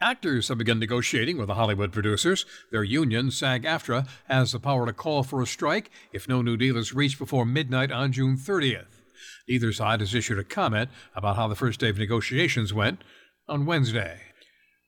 Actors 0.00 0.46
have 0.46 0.58
begun 0.58 0.78
negotiating 0.78 1.38
with 1.38 1.48
the 1.48 1.54
Hollywood 1.54 1.92
producers. 1.92 2.46
Their 2.70 2.84
union, 2.84 3.32
SAG 3.32 3.64
AFTRA, 3.64 4.06
has 4.28 4.52
the 4.52 4.60
power 4.60 4.86
to 4.86 4.92
call 4.92 5.24
for 5.24 5.42
a 5.42 5.46
strike 5.46 5.90
if 6.12 6.28
no 6.28 6.40
new 6.40 6.56
deal 6.56 6.76
is 6.76 6.94
reached 6.94 7.18
before 7.18 7.44
midnight 7.44 7.90
on 7.90 8.12
June 8.12 8.36
30th. 8.36 9.02
Neither 9.48 9.72
side 9.72 9.98
has 10.00 10.14
issued 10.14 10.38
a 10.38 10.44
comment 10.44 10.90
about 11.16 11.34
how 11.34 11.48
the 11.48 11.56
first 11.56 11.80
day 11.80 11.88
of 11.88 11.98
negotiations 11.98 12.72
went 12.72 13.02
on 13.48 13.66
Wednesday. 13.66 14.20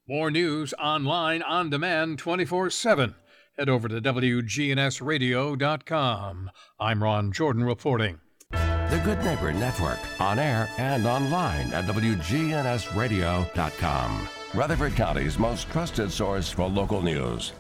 More 0.09 0.31
news 0.31 0.73
online, 0.75 1.43
on 1.43 1.71
demand, 1.71 2.21
24 2.21 2.71
7. 2.71 3.17
Head 3.59 3.69
over 3.69 3.89
to 3.89 4.01
WGNSradio.com. 4.01 6.51
I'm 6.79 7.03
Ron 7.03 7.33
Jordan 7.33 7.65
reporting. 7.65 8.21
The 8.51 9.01
Good 9.05 9.25
Neighbor 9.25 9.53
Network, 9.53 9.99
on 10.21 10.39
air 10.39 10.71
and 10.79 11.05
online 11.07 11.73
at 11.73 11.87
WGNSradio.com. 11.87 14.29
Rutherford 14.53 14.97
County's 14.97 15.39
most 15.39 15.71
trusted 15.71 16.11
source 16.11 16.51
for 16.51 16.67
local 16.67 17.03
news. 17.03 17.53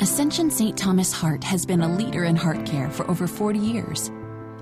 Ascension 0.00 0.50
St. 0.50 0.76
Thomas 0.76 1.12
Heart 1.12 1.44
has 1.44 1.64
been 1.64 1.82
a 1.82 1.96
leader 1.96 2.24
in 2.24 2.34
heart 2.34 2.66
care 2.66 2.90
for 2.90 3.08
over 3.08 3.28
40 3.28 3.56
years. 3.56 4.10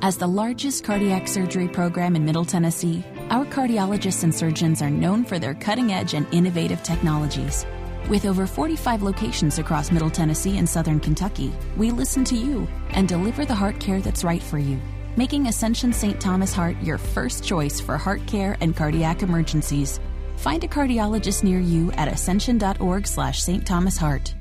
As 0.03 0.19
the 0.19 0.27
largest 0.27 0.85
cardiac 0.85 1.29
surgery 1.29 1.67
program 1.67 2.15
in 2.15 2.27
Middle 2.27 2.45
Tennessee, 2.45 3.03
our 3.31 3.47
cardiologists 3.47 4.23
and 4.23 4.35
surgeons 4.35 4.83
are 4.83 4.91
known 4.91 5.25
for 5.25 5.39
their 5.39 5.55
cutting 5.55 5.93
edge 5.93 6.13
and 6.13 6.27
innovative 6.31 6.83
technologies. 6.83 7.65
With 8.11 8.27
over 8.27 8.47
45 8.47 9.03
locations 9.03 9.59
across 9.59 9.91
Middle 9.91 10.11
Tennessee 10.11 10.59
and 10.59 10.69
Southern 10.69 11.01
Kentucky, 11.01 11.55
we 11.79 11.91
listen 11.91 12.23
to 12.25 12.37
you 12.37 12.69
and 12.91 13.09
deliver 13.09 13.47
the 13.47 13.55
heart 13.55 13.81
care 13.81 14.03
that's 14.03 14.25
right 14.25 14.43
for 14.43 14.59
you, 14.59 14.79
making 15.17 15.47
Ascension 15.47 15.95
St. 15.95 16.21
Thomas 16.21 16.53
Heart 16.53 16.83
your 16.83 16.99
first 16.99 17.43
choice 17.43 17.81
for 17.81 17.97
heart 17.97 18.27
care 18.27 18.59
and 18.61 18.77
cardiac 18.77 19.23
emergencies. 19.23 20.01
Find 20.37 20.63
a 20.65 20.69
cardiologist 20.69 21.43
near 21.43 21.61
you 21.61 21.93
at 21.93 22.09
ascension.org 22.09 23.07
slash 23.07 23.43
St. 23.43 23.67
Thomas 23.67 23.97
Heart. 23.97 24.35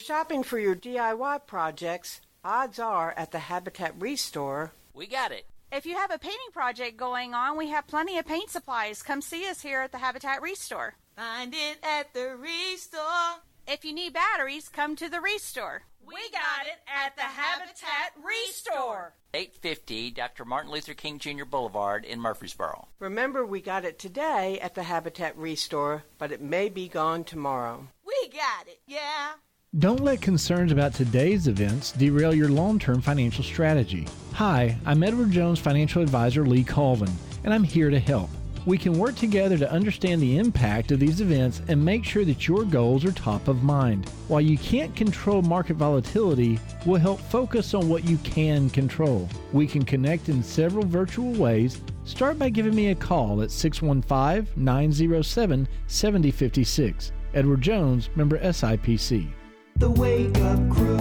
Shopping 0.00 0.42
for 0.42 0.58
your 0.58 0.74
DIY 0.74 1.46
projects, 1.46 2.20
odds 2.44 2.78
are 2.78 3.14
at 3.16 3.30
the 3.30 3.38
Habitat 3.38 3.94
Restore. 3.98 4.72
We 4.94 5.06
got 5.06 5.32
it. 5.32 5.46
If 5.70 5.86
you 5.86 5.94
have 5.94 6.10
a 6.10 6.18
painting 6.18 6.52
project 6.52 6.96
going 6.96 7.34
on, 7.34 7.56
we 7.56 7.68
have 7.70 7.86
plenty 7.86 8.18
of 8.18 8.26
paint 8.26 8.50
supplies. 8.50 9.02
Come 9.02 9.22
see 9.22 9.48
us 9.48 9.62
here 9.62 9.80
at 9.80 9.90
the 9.90 9.98
Habitat 9.98 10.42
Restore. 10.42 10.94
Find 11.16 11.54
it 11.54 11.78
at 11.82 12.12
the 12.12 12.36
Restore. 12.36 13.40
If 13.66 13.84
you 13.84 13.92
need 13.94 14.12
batteries, 14.12 14.68
come 14.68 14.96
to 14.96 15.08
the 15.08 15.20
Restore. 15.20 15.82
We 16.06 16.14
got 16.32 16.66
it 16.66 16.80
at 16.86 17.16
the 17.16 17.22
Habitat 17.22 18.12
Restore. 18.24 19.14
850 19.34 20.10
Dr. 20.10 20.44
Martin 20.44 20.70
Luther 20.72 20.94
King 20.94 21.18
Jr. 21.18 21.44
Boulevard 21.44 22.04
in 22.04 22.20
Murfreesboro. 22.20 22.88
Remember, 22.98 23.46
we 23.46 23.60
got 23.60 23.84
it 23.84 23.98
today 23.98 24.58
at 24.60 24.74
the 24.74 24.82
Habitat 24.82 25.36
Restore, 25.38 26.04
but 26.18 26.32
it 26.32 26.42
may 26.42 26.68
be 26.68 26.88
gone 26.88 27.24
tomorrow. 27.24 27.86
We 28.04 28.28
got 28.30 28.66
it, 28.66 28.80
yeah. 28.86 29.32
Don't 29.78 30.00
let 30.00 30.20
concerns 30.20 30.70
about 30.70 30.92
today's 30.92 31.48
events 31.48 31.92
derail 31.92 32.34
your 32.34 32.50
long 32.50 32.78
term 32.78 33.00
financial 33.00 33.44
strategy. 33.44 34.06
Hi, 34.34 34.76
I'm 34.84 35.02
Edward 35.02 35.30
Jones 35.30 35.60
financial 35.60 36.02
advisor 36.02 36.44
Lee 36.44 36.64
Colvin, 36.64 37.12
and 37.44 37.54
I'm 37.54 37.64
here 37.64 37.88
to 37.88 37.98
help. 37.98 38.28
We 38.64 38.78
can 38.78 38.98
work 38.98 39.16
together 39.16 39.58
to 39.58 39.70
understand 39.70 40.22
the 40.22 40.38
impact 40.38 40.92
of 40.92 41.00
these 41.00 41.20
events 41.20 41.62
and 41.68 41.84
make 41.84 42.04
sure 42.04 42.24
that 42.24 42.46
your 42.46 42.64
goals 42.64 43.04
are 43.04 43.12
top 43.12 43.48
of 43.48 43.62
mind. 43.62 44.08
While 44.28 44.40
you 44.40 44.56
can't 44.58 44.94
control 44.94 45.42
market 45.42 45.76
volatility, 45.76 46.58
we'll 46.86 47.00
help 47.00 47.20
focus 47.20 47.74
on 47.74 47.88
what 47.88 48.04
you 48.04 48.18
can 48.18 48.70
control. 48.70 49.28
We 49.52 49.66
can 49.66 49.84
connect 49.84 50.28
in 50.28 50.42
several 50.42 50.84
virtual 50.84 51.32
ways 51.32 51.80
Start 52.04 52.36
by 52.36 52.48
giving 52.48 52.74
me 52.74 52.90
a 52.90 52.94
call 52.94 53.42
at 53.42 53.50
615 53.50 54.48
907 54.56 55.68
7056. 55.86 57.12
Edward 57.34 57.60
Jones, 57.60 58.10
member 58.16 58.38
SIPC. 58.38 59.28
The 59.76 59.90
Wake 59.90 60.36
Up 60.38 60.58
Crew, 60.70 60.98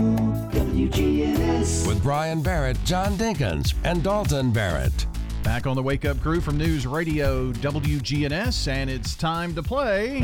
WGNS. 0.51 1.87
With 1.87 2.01
Brian 2.03 2.41
Barrett, 2.41 2.77
John 2.85 3.17
Dinkins, 3.17 3.73
and 3.83 4.03
Dalton 4.03 4.51
Barrett. 4.51 5.07
Back 5.43 5.65
on 5.65 5.75
the 5.75 5.81
Wake 5.83 6.05
Up 6.05 6.19
Crew 6.21 6.39
from 6.39 6.57
News 6.57 6.85
Radio 6.85 7.51
WGNS, 7.53 8.67
and 8.67 8.89
it's 8.89 9.15
time 9.15 9.55
to 9.55 9.63
play 9.63 10.19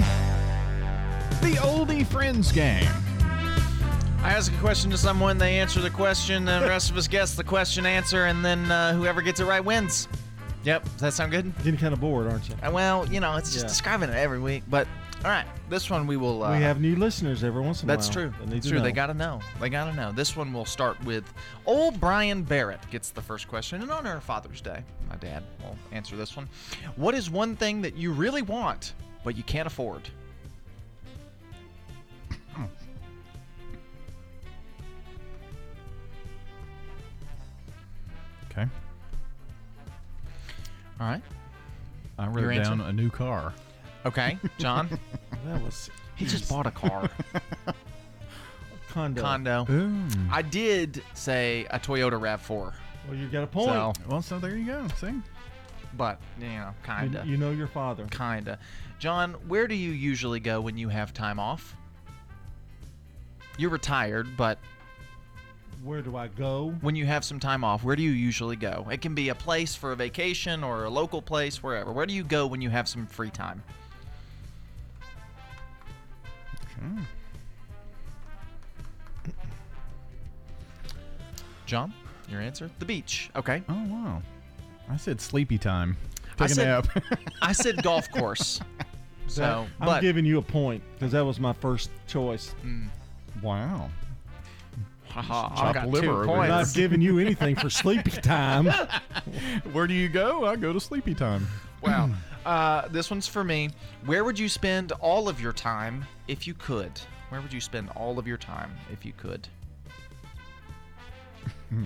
the 1.42 1.56
Oldie 1.60 2.06
Friends 2.06 2.52
game. 2.52 2.88
I 4.22 4.32
ask 4.34 4.54
a 4.54 4.58
question 4.58 4.92
to 4.92 4.98
someone, 4.98 5.38
they 5.38 5.60
answer 5.60 5.80
the 5.82 5.90
question, 5.90 6.46
the 6.46 6.60
rest 6.68 6.92
of 6.92 6.98
us 6.98 7.08
guess 7.08 7.34
the 7.36 7.44
question 7.44 7.86
answer, 7.86 8.26
and 8.26 8.46
then 8.46 8.70
uh, 8.72 8.94
whoever 8.94 9.22
gets 9.22 9.40
it 9.40 9.46
right 9.46 9.64
wins. 9.64 10.08
Yep, 10.64 10.84
does 10.84 11.02
that 11.02 11.14
sound 11.14 11.32
good? 11.32 11.56
Getting 11.58 11.78
kind 11.78 11.94
of 11.94 12.00
bored, 12.02 12.28
aren't 12.28 12.48
you? 12.48 12.56
Uh, 12.62 12.72
well, 12.72 13.08
you 13.12 13.20
know, 13.20 13.36
it's 13.38 13.52
just 13.54 13.66
Yeah. 13.66 13.70
describing 13.70 14.10
it 14.10 14.16
every 14.16 14.40
week. 14.40 14.64
But 14.70 14.88
all 15.26 15.32
right, 15.32 15.46
this 15.70 15.90
one 15.90 16.06
we 16.08 16.16
will. 16.16 16.44
Uh, 16.44 16.56
we 16.58 16.62
have 16.64 16.80
new 16.80 16.96
listeners 16.96 17.44
every 17.44 17.62
once 17.62 17.82
in 17.84 17.90
a 17.90 17.94
That's 17.94 18.08
while. 18.08 18.14
true. 18.30 18.34
that 18.40 18.50
That's 18.50 18.66
to 18.68 18.72
true. 18.74 18.80
They 18.82 18.92
got 18.92 19.08
to 19.08 19.14
know. 19.14 19.40
They 19.60 19.70
got 19.70 19.86
to 19.90 19.94
know. 19.96 20.12
This 20.12 20.36
one 20.36 20.54
will 20.54 20.66
start 20.66 21.04
with 21.04 21.24
old 21.66 22.00
Brian 22.00 22.44
Barrett 22.44 22.80
gets 22.92 23.10
the 23.10 23.22
first 23.22 23.48
question 23.48 23.82
in 23.82 23.90
honor 23.90 24.18
of 24.18 24.24
Father's 24.24 24.62
Day. 24.62 24.84
My 25.10 25.16
dad 25.16 25.44
will 25.62 25.76
answer 25.92 26.16
this 26.16 26.36
one. 26.38 26.48
What 26.96 27.16
is 27.16 27.30
one 27.30 27.56
thing 27.56 27.82
that 27.82 27.96
you 27.98 28.12
really 28.12 28.42
want 28.44 28.94
but 29.24 29.36
you 29.36 29.44
can't 29.44 29.68
afford? 29.68 30.08
Okay. 38.52 38.68
All 41.00 41.08
right. 41.08 41.22
I 42.18 42.28
wrote 42.28 42.42
Your 42.42 42.54
down 42.56 42.80
answer? 42.82 42.90
a 42.90 42.94
new 42.94 43.10
car. 43.10 43.54
Okay, 44.08 44.38
John. 44.58 44.90
That 45.46 45.62
was. 45.62 45.90
he 46.16 46.26
just 46.26 46.50
bought 46.50 46.66
a 46.68 46.72
car. 46.72 47.10
Condo. 48.90 49.22
Condo. 49.22 49.66
Hmm. 49.66 50.08
I 50.32 50.42
did 50.42 51.02
say 51.14 51.66
a 51.70 51.80
Toyota 51.80 52.20
Rav4. 52.20 52.50
Well, 53.08 53.16
you 53.16 53.28
got 53.28 53.44
a 53.44 53.48
point. 53.48 53.68
So, 53.70 53.94
well, 54.10 54.22
so 54.22 54.40
there 54.40 54.58
you 54.58 54.66
go. 54.66 54.88
See? 55.00 55.14
But 55.96 56.20
you 56.40 56.48
know, 56.48 56.74
kinda. 56.86 57.22
You, 57.26 57.32
you 57.32 57.38
know 57.38 57.52
your 57.52 57.68
father. 57.68 58.06
Kinda. 58.10 58.60
John, 59.00 59.34
where 59.48 59.68
do 59.68 59.76
you 59.76 59.92
usually 59.92 60.40
go 60.42 60.60
when 60.60 60.78
you 60.78 60.90
have 60.90 61.14
time 61.14 61.40
off? 61.40 61.76
You're 63.58 63.70
retired, 63.70 64.36
but 64.36 64.60
Where 65.84 66.02
do 66.02 66.18
I 66.18 66.28
go? 66.28 66.74
when 66.82 66.96
you 66.96 67.06
have 67.06 67.24
some 67.24 67.40
time 67.40 67.64
off, 67.64 67.84
where 67.84 67.96
do 67.96 68.04
you 68.04 68.12
usually 68.12 68.56
go? 68.58 68.88
It 68.92 69.02
can 69.02 69.16
be 69.16 69.30
a 69.30 69.36
place 69.36 69.76
for 69.76 69.92
a 69.92 69.96
vacation 69.96 70.64
or 70.64 70.84
a 70.86 70.90
local 70.90 71.22
place, 71.22 71.64
wherever. 71.64 71.92
Where 71.94 72.06
do 72.06 72.14
you 72.14 72.24
go 72.24 72.48
when 72.48 72.60
you 72.62 72.70
have 72.70 72.88
some 72.88 73.06
free 73.08 73.30
time? 73.30 73.64
John, 81.68 81.94
your 82.30 82.40
answer? 82.40 82.72
The 82.80 82.86
beach. 82.86 83.30
Okay. 83.36 83.62
Oh, 83.68 83.86
wow. 83.90 84.22
I 84.90 84.96
said 84.96 85.20
sleepy 85.20 85.58
time. 85.58 85.98
I 86.40 86.48
Take 86.48 86.52
a 86.52 86.56
said, 86.56 86.68
nap. 86.68 87.04
I 87.42 87.52
said 87.52 87.84
golf 87.84 88.10
course. 88.10 88.62
So, 89.28 89.68
I'm 89.82 89.86
but 89.86 90.02
giving 90.02 90.24
you 90.24 90.38
a 90.38 90.42
point 90.42 90.82
because 90.94 91.12
that 91.12 91.26
was 91.26 91.42
my 91.42 91.52
first 91.52 91.90
choice. 92.08 92.56
Mm. 92.64 92.88
wow. 93.42 93.90
haha, 95.10 95.50
Chopped 95.50 95.62
I 95.62 95.74
got 95.74 95.90
liver 95.90 96.22
two 96.22 96.26
points. 96.26 96.50
Not 96.50 96.74
giving 96.74 97.02
you 97.02 97.20
anything 97.20 97.58
for 97.58 97.70
sleepy 97.70 98.12
time. 98.12 98.68
Where 99.74 99.88
do 99.88 99.94
you 99.94 100.08
go? 100.08 100.46
I 100.46 100.56
go 100.56 100.72
to 100.72 100.80
sleepy 100.80 101.14
time. 101.14 101.46
Wow. 101.82 102.10
Uh, 102.48 102.88
this 102.88 103.12
one's 103.12 103.28
for 103.28 103.44
me. 103.44 103.70
Where 104.06 104.24
would 104.24 104.40
you 104.40 104.48
spend 104.48 104.94
all 104.94 105.28
of 105.28 105.42
your 105.42 105.52
time 105.52 106.06
if 106.30 106.48
you 106.48 106.54
could? 106.54 106.94
Where 107.28 107.42
would 107.42 107.52
you 107.52 107.60
spend 107.60 107.90
all 107.90 108.18
of 108.18 108.26
your 108.26 108.38
time 108.38 108.72
if 108.90 109.06
you 109.06 109.12
could? 109.18 109.50
Okay. 111.74 111.82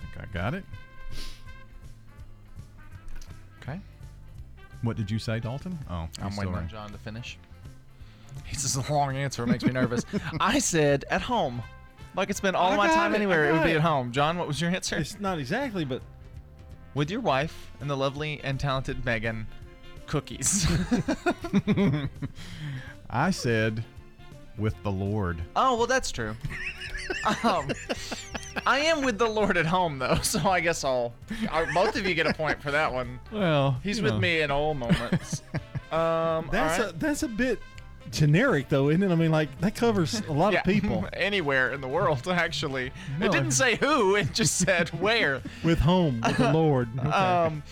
think 0.00 0.16
I 0.16 0.26
got 0.32 0.54
it. 0.54 0.64
Okay. 3.60 3.80
What 4.82 4.96
did 4.96 5.10
you 5.10 5.18
say, 5.18 5.40
Dalton? 5.40 5.76
Oh, 5.90 6.06
I'm 6.22 6.36
waiting 6.36 6.54
on 6.54 6.68
John 6.68 6.92
to 6.92 6.98
finish. 6.98 7.36
He 8.44 8.54
says 8.54 8.76
a 8.76 8.92
long 8.92 9.16
answer. 9.16 9.42
It 9.42 9.48
makes 9.48 9.64
me 9.64 9.72
nervous. 9.72 10.04
I 10.40 10.60
said 10.60 11.04
at 11.10 11.22
home. 11.22 11.64
If 12.12 12.18
I 12.18 12.24
could 12.26 12.36
spend 12.36 12.56
all 12.56 12.72
I 12.72 12.76
my 12.76 12.86
got 12.88 12.94
time 12.94 13.12
it, 13.12 13.14
I 13.14 13.18
anywhere, 13.18 13.48
it 13.48 13.52
would 13.52 13.58
got 13.58 13.64
be 13.64 13.70
it. 13.72 13.76
at 13.76 13.80
home. 13.82 14.12
John, 14.12 14.36
what 14.38 14.46
was 14.46 14.60
your 14.60 14.70
answer? 14.70 14.96
It's 14.98 15.18
not 15.18 15.38
exactly, 15.38 15.84
but 15.84 16.02
With 16.94 17.10
your 17.10 17.20
wife 17.20 17.72
and 17.80 17.88
the 17.88 17.96
lovely 17.96 18.40
and 18.44 18.60
talented 18.60 19.02
Megan, 19.04 19.46
cookies. 20.06 20.66
I 23.10 23.30
said 23.30 23.82
with 24.58 24.74
the 24.82 24.90
Lord. 24.90 25.40
oh, 25.56 25.76
well, 25.76 25.86
that's 25.86 26.10
true. 26.12 26.36
um, 27.44 27.70
I 28.66 28.80
am 28.80 29.02
with 29.02 29.18
the 29.18 29.26
Lord 29.26 29.56
at 29.56 29.64
home, 29.64 29.98
though, 29.98 30.16
so 30.22 30.38
I 30.48 30.60
guess 30.60 30.84
I'll. 30.84 31.14
i 31.50 31.64
both 31.72 31.96
of 31.96 32.06
you 32.06 32.14
get 32.14 32.26
a 32.26 32.34
point 32.34 32.62
for 32.62 32.70
that 32.70 32.92
one. 32.92 33.18
Well, 33.32 33.80
He's 33.82 33.98
you 33.98 34.04
with 34.04 34.12
know. 34.14 34.20
me 34.20 34.40
in 34.42 34.50
all 34.50 34.74
moments. 34.74 35.42
Um, 35.92 36.48
that's 36.50 36.78
all 36.78 36.86
right. 36.86 36.94
a 36.94 36.98
that's 36.98 37.22
a 37.22 37.28
bit 37.28 37.60
generic, 38.12 38.68
though, 38.68 38.88
isn't 38.90 39.02
it? 39.02 39.10
I 39.10 39.14
mean, 39.16 39.30
like 39.32 39.58
that 39.60 39.74
covers 39.74 40.20
a 40.28 40.32
lot 40.32 40.52
Yeah, 40.52 40.60
of 40.60 40.64
people 40.66 41.08
anywhere 41.12 41.72
in 41.72 41.80
the 41.80 41.88
world, 41.88 42.28
actually. 42.28 42.92
No, 43.18 43.26
it 43.26 43.32
didn't 43.32 43.52
say 43.52 43.76
who; 43.76 44.14
it 44.14 44.32
just 44.32 44.58
said 44.58 44.90
where. 45.00 45.42
with 45.64 45.78
home 45.80 46.20
with 46.24 46.36
the 46.36 46.52
Lord. 46.52 46.88
Okay. 46.98 47.08
Um, 47.10 47.62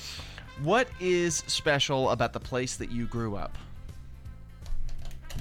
what 0.62 0.89
is 1.01 1.37
special 1.47 2.11
about 2.11 2.33
the 2.33 2.41
place 2.41 2.77
that 2.77 2.91
you 2.91 3.07
grew 3.07 3.37
up? 3.37 3.57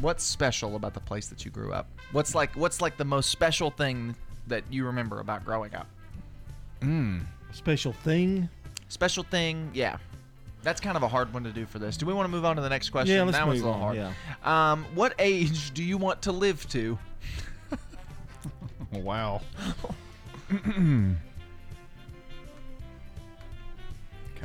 What's 0.02 0.24
special 0.24 0.76
about 0.76 0.94
the 0.94 1.02
place 1.02 1.28
that 1.28 1.44
you 1.44 1.52
grew 1.52 1.74
up? 1.74 1.88
What's 2.12 2.34
like 2.36 2.56
what's 2.56 2.80
like 2.82 2.96
the 2.98 3.06
most 3.06 3.30
special 3.30 3.70
thing 3.72 4.16
that 4.48 4.64
you 4.70 4.86
remember 4.86 5.20
about 5.20 5.44
growing 5.44 5.76
up? 5.76 5.88
Mm. 6.82 7.24
Special 7.52 7.92
thing. 7.92 8.48
Special 8.88 9.24
thing, 9.24 9.70
yeah. 9.74 9.98
That's 10.62 10.82
kind 10.82 10.98
of 10.98 11.04
a 11.04 11.08
hard 11.08 11.34
one 11.34 11.44
to 11.46 11.52
do 11.52 11.66
for 11.66 11.80
this. 11.80 11.96
Do 11.96 12.06
we 12.06 12.14
want 12.14 12.26
to 12.26 12.32
move 12.32 12.44
on 12.46 12.58
to 12.58 12.62
the 12.62 12.70
next 12.70 12.90
question? 12.90 13.16
Yeah, 13.16 13.24
let's 13.24 13.38
that 13.38 13.48
one's 13.48 13.62
a 13.62 13.66
little 13.66 13.82
on, 13.82 14.14
hard. 14.44 14.46
Um, 14.46 14.86
what 14.94 15.14
age 15.20 15.74
do 15.74 15.84
you 15.84 15.98
want 15.98 16.22
to 16.24 16.32
live 16.32 16.68
to? 16.70 16.98
Wow. 18.92 19.42
Okay. 20.52 21.16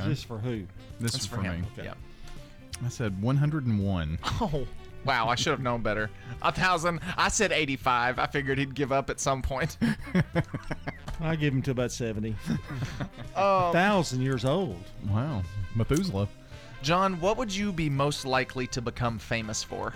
This 0.09 0.23
for 0.23 0.37
who? 0.37 0.65
This 0.99 1.13
That's 1.13 1.23
is 1.23 1.25
for 1.25 1.37
for, 1.37 1.41
him. 1.41 1.61
me. 1.61 1.67
Yeah. 1.83 1.93
I 2.85 2.89
said 2.89 3.19
101. 3.21 4.19
Oh, 4.41 4.67
wow! 5.05 5.27
I 5.29 5.35
should 5.35 5.51
have 5.51 5.61
known 5.61 5.81
better. 5.81 6.09
A 6.41 6.51
thousand. 6.51 6.99
I 7.17 7.29
said 7.29 7.51
eighty-five. 7.51 8.19
I 8.19 8.27
figured 8.27 8.57
he'd 8.57 8.73
give 8.75 8.91
up 8.91 9.09
at 9.09 9.19
some 9.19 9.41
point. 9.41 9.77
I 11.21 11.35
give 11.35 11.53
him 11.53 11.61
to 11.63 11.71
about 11.71 11.91
seventy. 11.91 12.35
Um, 13.35 13.73
Thousand 13.73 14.21
years 14.21 14.45
old. 14.45 14.81
Wow. 15.09 15.43
Methuselah. 15.75 16.29
John, 16.81 17.19
what 17.19 17.35
would 17.35 17.53
you 17.53 17.73
be 17.73 17.89
most 17.89 18.25
likely 18.25 18.65
to 18.67 18.81
become 18.81 19.19
famous 19.19 19.61
for? 19.61 19.93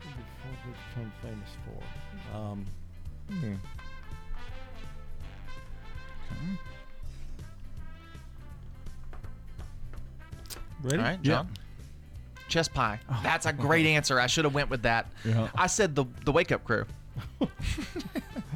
What 0.00 0.54
would 0.64 0.76
become 0.94 1.12
famous 1.22 1.48
for? 1.64 2.36
Um, 2.36 2.66
Hmm. 3.28 3.54
ready? 10.82 10.98
All 10.98 11.02
right, 11.04 11.22
John. 11.22 11.48
Chess 12.52 12.68
pie. 12.68 13.00
That's 13.22 13.46
a 13.46 13.52
great 13.52 13.86
answer. 13.86 14.20
I 14.20 14.26
should 14.26 14.44
have 14.44 14.54
went 14.54 14.68
with 14.68 14.82
that. 14.82 15.06
Yeah. 15.24 15.48
I 15.54 15.66
said 15.66 15.94
the 15.94 16.04
the 16.26 16.32
wake 16.32 16.52
up 16.52 16.64
crew. 16.64 16.84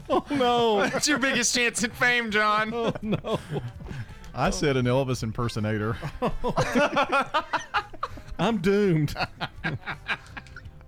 Oh 0.09 0.25
no! 0.31 0.89
That's 0.89 1.09
your 1.09 1.19
biggest 1.19 1.53
chance 1.53 1.83
at 1.83 1.93
fame, 1.93 2.31
John. 2.31 2.73
Oh 2.73 2.93
no! 3.03 3.41
I 4.33 4.51
said 4.51 4.77
an 4.77 4.87
Elvis 4.87 5.25
impersonator. 5.25 5.97
I'm 8.39 8.59
doomed. 8.59 9.17
Oh. 9.65 9.75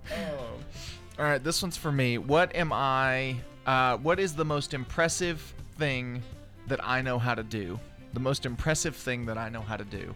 All 1.19 1.25
right, 1.25 1.43
this 1.43 1.61
one's 1.61 1.75
for 1.75 1.91
me. 1.91 2.17
What 2.17 2.55
am 2.55 2.71
I? 2.71 3.35
Uh, 3.65 3.97
what 3.97 4.21
is 4.21 4.35
the 4.35 4.45
most 4.45 4.73
impressive 4.73 5.53
thing 5.77 6.23
that 6.67 6.79
I 6.81 7.01
know 7.01 7.19
how 7.19 7.35
to 7.35 7.43
do? 7.43 7.77
The 8.13 8.21
most 8.21 8.45
impressive 8.45 8.95
thing 8.95 9.25
that 9.25 9.37
I 9.37 9.49
know 9.49 9.61
how 9.61 9.75
to 9.75 9.83
do. 9.83 10.15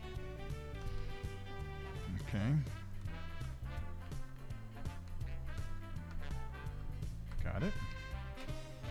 Okay. 2.29 2.53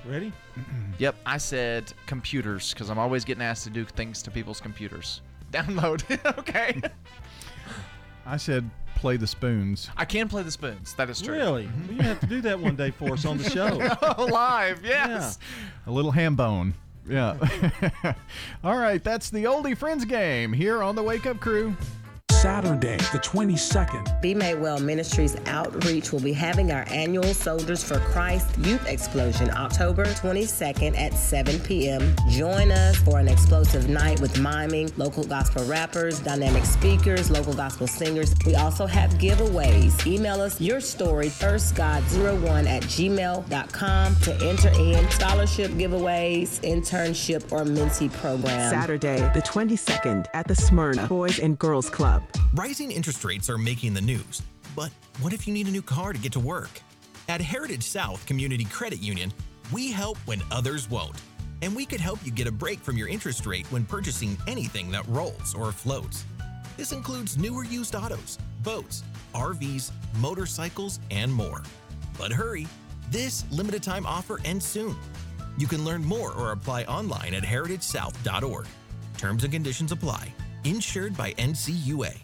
Ready? 0.07 0.33
Yep, 0.99 1.17
I 1.27 1.39
said 1.39 1.93
computers 2.07 2.73
because 2.73 2.89
I'm 2.91 2.99
always 2.99 3.25
getting 3.25 3.43
asked 3.43 3.65
to 3.65 3.71
do 3.71 3.85
things 3.85 4.23
to 4.23 4.31
people's 4.31 4.61
computers. 4.61 5.21
Download. 5.51 6.05
okay. 6.39 6.81
I 8.25 8.37
said 8.37 8.71
play 8.95 9.17
the 9.17 9.27
spoons. 9.27 9.91
I 9.97 10.05
can 10.05 10.29
play 10.29 10.43
the 10.45 10.51
spoons. 10.53 10.95
That 10.95 11.11
is 11.11 11.21
true. 11.21 11.35
Really? 11.35 11.65
Mm-hmm. 11.65 11.89
Well, 11.89 11.97
you 11.97 12.03
have 12.03 12.21
to 12.21 12.27
do 12.27 12.41
that 12.43 12.61
one 12.61 12.77
day 12.77 12.93
for 12.93 13.15
us 13.15 13.25
on 13.25 13.39
the 13.39 13.51
show. 13.51 13.81
Oh, 14.17 14.27
live, 14.27 14.85
yes. 14.85 15.39
A 15.87 15.91
little 15.91 16.13
ham 16.13 16.37
bone. 16.37 16.75
Yeah. 17.09 17.37
All 18.63 18.77
right, 18.77 19.03
that's 19.03 19.31
the 19.31 19.45
Oldie 19.45 19.77
Friends 19.77 20.05
game 20.05 20.53
here 20.53 20.83
on 20.83 20.95
the 20.95 21.03
Wake 21.03 21.27
Up 21.27 21.41
Crew. 21.41 21.75
Saturday, 22.43 22.97
the 23.13 23.21
22nd. 23.21 24.21
Be 24.21 24.35
Made 24.35 24.57
Well 24.57 24.81
Ministries 24.81 25.37
Outreach 25.47 26.11
will 26.11 26.19
be 26.19 26.33
having 26.33 26.73
our 26.73 26.85
annual 26.91 27.35
Soldiers 27.35 27.85
for 27.85 28.01
Christ 28.01 28.59
Youth 28.59 28.85
Explosion 28.89 29.49
October 29.51 30.07
22nd 30.07 30.99
at 30.99 31.15
7 31.15 31.61
p.m. 31.61 32.17
Join 32.31 32.73
us 32.73 32.97
for 32.97 33.21
an 33.21 33.29
explosive 33.29 33.89
night 33.89 34.21
with 34.21 34.41
miming, 34.41 34.91
local 34.97 35.23
gospel 35.23 35.65
rappers, 35.67 36.19
dynamic 36.19 36.65
speakers, 36.65 37.31
local 37.31 37.55
gospel 37.55 37.87
singers. 37.87 38.35
We 38.45 38.57
also 38.57 38.87
have 38.87 39.11
giveaways. 39.13 40.05
Email 40.05 40.41
us 40.41 40.61
your 40.61 40.81
story, 40.81 41.29
firstgod01 41.29 42.67
at 42.67 42.83
gmail.com 42.83 44.17
to 44.17 44.35
enter 44.45 44.69
in 44.81 45.09
scholarship 45.13 45.71
giveaways, 45.73 46.61
internship, 46.69 47.53
or 47.53 47.61
mentee 47.61 48.13
program. 48.15 48.69
Saturday, 48.69 49.19
the 49.33 49.43
22nd 49.43 50.27
at 50.35 50.49
the 50.49 50.57
Smyrna 50.57 51.07
Boys 51.07 51.39
and 51.39 51.57
Girls 51.57 51.89
Club. 51.89 52.21
Rising 52.55 52.93
interest 52.93 53.25
rates 53.25 53.49
are 53.49 53.59
making 53.59 53.95
the 53.95 54.01
news, 54.01 54.43
but 54.77 54.91
what 55.21 55.33
if 55.33 55.47
you 55.47 55.55
need 55.55 55.67
a 55.67 55.71
new 55.71 55.83
car 55.83 56.13
to 56.13 56.19
get 56.19 56.33
to 56.33 56.41
work? 56.41 56.71
At 57.29 57.41
Heritage 57.41 57.83
South 57.83 58.25
Community 58.27 58.65
Credit 58.65 59.01
Union, 59.01 59.33
we 59.73 59.91
help 59.91 60.19
when 60.27 60.43
others 60.51 60.91
won't. 60.91 61.21
And 61.63 61.75
we 61.75 61.87
could 61.87 62.01
help 62.01 62.19
you 62.25 62.33
get 62.33 62.47
a 62.47 62.53
break 62.53 62.81
from 62.81 62.97
your 62.97 63.09
interest 63.09 63.47
rate 63.47 63.67
when 63.71 63.85
purchasing 63.85 64.37
anything 64.47 64.91
that 64.91 65.07
rolls 65.07 65.55
or 65.55 65.73
floats. 65.73 66.25
This 66.77 66.93
includes 66.93 67.39
newer 67.39 67.65
used 67.65 67.95
autos, 67.95 68.39
boats, 68.63 69.03
RVs, 69.35 69.93
motorcycles, 70.19 71.01
and 71.11 71.33
more. 71.33 71.63
But 72.19 72.33
hurry, 72.33 72.67
this 73.11 73.45
limited 73.51 73.83
time 73.83 74.07
offer 74.07 74.41
ends 74.45 74.67
soon. 74.67 74.97
You 75.57 75.67
can 75.67 75.85
learn 75.85 76.05
more 76.05 76.33
or 76.33 76.53
apply 76.53 76.85
online 76.85 77.35
at 77.35 77.43
heritagesouth.org. 77.43 78.67
Terms 79.19 79.45
and 79.45 79.53
conditions 79.53 79.93
apply. 79.93 80.35
Insured 80.65 81.17
by 81.17 81.33
NCUA. 81.33 82.15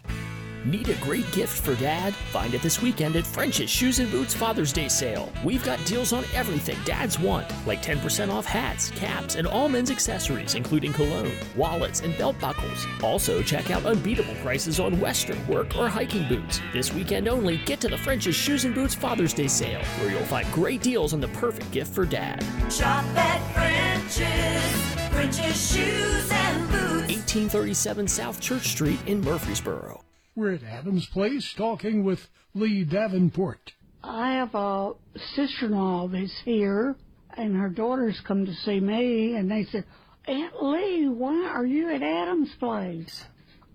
Need 0.65 0.89
a 0.89 0.95
great 0.95 1.29
gift 1.31 1.61
for 1.61 1.75
dad? 1.75 2.13
Find 2.13 2.53
it 2.53 2.61
this 2.61 2.81
weekend 2.81 3.15
at 3.15 3.25
French's 3.25 3.69
Shoes 3.69 3.99
and 3.99 4.09
Boots 4.11 4.33
Father's 4.33 4.71
Day 4.71 4.87
sale. 4.87 5.31
We've 5.43 5.63
got 5.63 5.83
deals 5.85 6.13
on 6.13 6.23
everything 6.33 6.77
dads 6.85 7.17
want, 7.19 7.47
like 7.65 7.81
10% 7.81 8.29
off 8.31 8.45
hats, 8.45 8.91
caps, 8.91 9.35
and 9.35 9.47
all 9.47 9.67
men's 9.67 9.91
accessories, 9.91 10.55
including 10.55 10.93
cologne, 10.93 11.31
wallets, 11.55 12.01
and 12.01 12.17
belt 12.17 12.39
buckles. 12.39 12.85
Also, 13.01 13.41
check 13.41 13.71
out 13.71 13.85
unbeatable 13.85 14.35
prices 14.35 14.79
on 14.79 14.99
Western 14.99 15.45
work 15.47 15.75
or 15.77 15.89
hiking 15.89 16.27
boots. 16.27 16.61
This 16.73 16.93
weekend 16.93 17.27
only, 17.27 17.57
get 17.57 17.81
to 17.81 17.87
the 17.89 17.97
French's 17.97 18.35
Shoes 18.35 18.63
and 18.63 18.75
Boots 18.75 18.95
Father's 18.95 19.33
Day 19.33 19.47
sale, 19.47 19.83
where 19.99 20.11
you'll 20.11 20.21
find 20.23 20.49
great 20.51 20.81
deals 20.81 21.13
on 21.13 21.21
the 21.21 21.29
perfect 21.29 21.71
gift 21.71 21.93
for 21.93 22.05
dad. 22.05 22.41
Shop 22.71 23.03
at 23.15 23.39
French's, 23.53 25.09
French's 25.09 25.73
Shoes 25.73 26.31
and 26.31 26.69
Boots. 26.69 26.88
1837 27.29 28.07
South 28.07 28.41
Church 28.41 28.69
Street 28.69 28.97
in 29.05 29.21
Murfreesboro. 29.21 30.03
We're 30.35 30.53
at 30.53 30.63
Adams 30.63 31.05
Place 31.05 31.53
talking 31.53 32.03
with 32.03 32.27
Lee 32.55 32.83
Davenport. 32.83 33.73
I 34.03 34.31
have 34.31 34.55
a 34.55 34.93
sister-in-law 35.35 36.07
that's 36.07 36.41
here, 36.43 36.95
and 37.37 37.55
her 37.55 37.69
daughters 37.69 38.19
come 38.21 38.47
to 38.47 38.53
see 38.55 38.79
me, 38.79 39.35
and 39.35 39.51
they 39.51 39.65
said, 39.65 39.85
Aunt 40.25 40.63
Lee, 40.63 41.07
why 41.07 41.45
are 41.53 41.67
you 41.67 41.91
at 41.91 42.01
Adams 42.01 42.49
Place? 42.57 43.25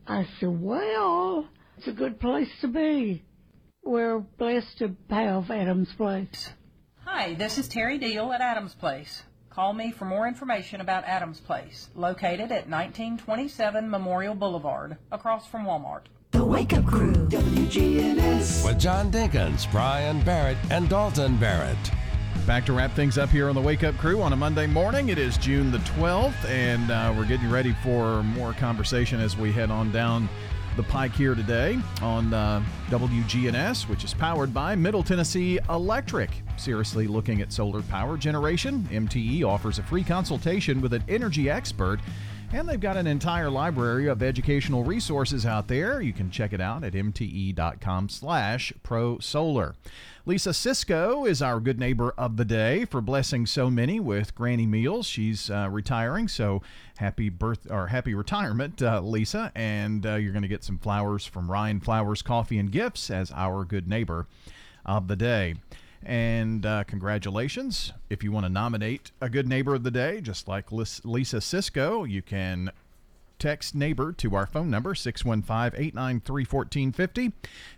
I 0.05 0.26
said, 0.40 0.60
well, 0.60 1.48
it's 1.78 1.86
a 1.86 1.93
good 1.93 2.18
place 2.18 2.51
to 2.60 2.66
be. 2.66 3.22
We're 3.85 4.18
blessed 4.18 4.78
to 4.78 4.97
have 5.10 5.48
Adams 5.52 5.94
Place. 5.97 6.51
Hi, 7.05 7.35
this 7.35 7.56
is 7.56 7.68
Terry 7.68 7.98
Deal 7.98 8.32
at 8.32 8.40
Adams 8.40 8.74
Place. 8.74 9.22
Call 9.55 9.72
me 9.72 9.93
for 9.93 10.05
more 10.05 10.26
information 10.26 10.81
about 10.81 11.05
Adams 11.05 11.39
Place, 11.39 11.89
located 11.94 12.51
at 12.51 12.68
1927 12.68 13.89
Memorial 13.89 14.35
Boulevard, 14.35 14.97
across 15.12 15.47
from 15.47 15.64
Walmart. 15.64 16.06
The 16.32 16.44
Wake 16.44 16.72
Up 16.72 16.85
Crew, 16.85 17.12
WGNS. 17.12 18.66
With 18.66 18.81
John 18.81 19.12
Dinkins, 19.12 19.70
Brian 19.70 20.20
Barrett, 20.22 20.56
and 20.72 20.89
Dalton 20.89 21.36
Barrett. 21.36 21.78
Back 22.48 22.66
to 22.66 22.72
wrap 22.72 22.94
things 22.94 23.16
up 23.16 23.28
here 23.28 23.48
on 23.48 23.55
the 23.55 23.60
Wake 23.60 23.85
Up 23.85 23.97
Crew 23.97 24.20
on 24.22 24.32
a 24.32 24.36
Monday 24.36 24.66
morning. 24.66 25.10
It 25.10 25.18
is 25.18 25.39
June 25.39 25.70
the 25.70 25.78
12th, 25.78 26.44
and 26.47 26.90
uh, 26.90 27.14
we're 27.16 27.24
getting 27.24 27.48
ready 27.48 27.76
for 27.81 28.24
more 28.24 28.55
conversation 28.55 29.20
as 29.20 29.36
we 29.36 29.52
head 29.52 29.70
on 29.70 29.93
down 29.93 30.28
the 30.76 30.82
pike 30.82 31.12
here 31.12 31.34
today 31.34 31.78
on 32.02 32.34
uh, 32.34 32.62
WGNS, 32.88 33.88
which 33.88 34.02
is 34.05 34.12
powered 34.12 34.52
by 34.52 34.74
Middle 34.74 35.02
Tennessee 35.02 35.59
Electric. 35.68 36.30
Seriously 36.56 37.06
looking 37.06 37.40
at 37.42 37.52
solar 37.52 37.82
power 37.82 38.16
generation, 38.16 38.88
MTE 38.90 39.44
offers 39.44 39.78
a 39.78 39.82
free 39.82 40.02
consultation 40.02 40.80
with 40.80 40.92
an 40.92 41.05
energy 41.09 41.48
expert. 41.48 42.01
And 42.55 42.68
they've 42.68 42.78
got 42.78 42.97
an 42.97 43.09
entire 43.09 43.51
library 43.51 44.06
of 44.06 44.22
educational 44.22 44.85
resources 44.85 45.44
out 45.44 45.66
there. 45.66 46.01
You 46.01 46.12
can 46.12 46.31
check 46.31 46.52
it 46.52 46.60
out 46.60 46.85
at 46.85 46.93
mte.com 46.93 48.09
slash 48.09 48.72
prosolar. 48.85 49.74
Lisa 50.24 50.55
Cisco 50.55 51.24
is 51.24 51.43
our 51.43 51.59
good 51.59 51.81
neighbor 51.81 52.14
of 52.16 52.36
the 52.36 52.44
day 52.44 52.85
for 52.85 53.01
blessing 53.01 53.44
so 53.44 53.70
many 53.70 53.98
with 53.98 54.36
granny 54.36 54.66
meals. 54.66 55.09
She's 55.09 55.51
uh, 55.51 55.66
retiring, 55.68 56.28
so 56.28 56.62
happy 56.98 57.28
birth 57.28 57.68
or 57.68 57.89
happy 57.89 58.14
retirement, 58.14 58.81
uh, 58.81 59.01
Lisa. 59.01 59.51
And 59.56 60.06
uh, 60.06 60.14
you're 60.14 60.31
going 60.31 60.43
to 60.43 60.48
get 60.48 60.62
some 60.62 60.78
flowers 60.78 61.26
from 61.26 61.51
Ryan 61.51 61.81
Flowers 61.81 62.22
Coffee 62.22 62.59
and 62.59 62.70
Gifts 62.70 63.10
as 63.10 63.32
our 63.32 63.64
good 63.64 63.89
neighbor 63.89 64.28
of 64.86 65.09
the 65.09 65.16
day. 65.16 65.56
And 66.05 66.66
uh, 66.66 66.85
congratulations. 66.85 67.93
If 68.10 68.22
you 68.22 68.31
want 68.31 68.44
to 68.44 68.51
nominate 68.51 69.10
a 69.20 69.28
good 69.28 69.48
neighbor 69.48 69.74
of 69.74 69.82
the 69.82 69.90
day, 69.90 70.20
just 70.20 70.48
like 70.48 70.66
Lisa 70.70 71.40
Cisco, 71.40 72.05
you 72.05 72.22
can 72.22 72.70
text 73.39 73.74
neighbor 73.74 74.12
to 74.12 74.35
our 74.35 74.47
phone 74.47 74.70
number, 74.70 74.94
615 74.94 75.78
893 75.78 76.44
1450, 76.44 77.32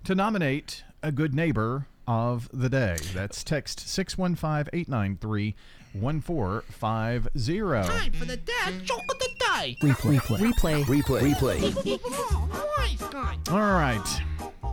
to 0.04 0.14
nominate 0.14 0.84
a 1.02 1.12
good 1.12 1.34
neighbor 1.34 1.86
of 2.06 2.48
the 2.52 2.68
day. 2.68 2.96
That's 3.14 3.42
text 3.42 3.88
615 3.88 4.70
893 4.72 5.54
1450. 6.00 7.88
Time 7.88 8.12
for 8.12 8.24
the 8.24 8.36
dad 8.36 8.84
joke 8.84 9.00
of 9.10 9.18
the 9.18 9.28
day. 9.38 9.76
Replay. 9.80 10.18
Replay. 10.18 10.84
Replay. 10.84 11.32
Replay. 11.34 11.98
Replay. 11.98 13.52
All 13.52 13.58
right. 13.60 14.22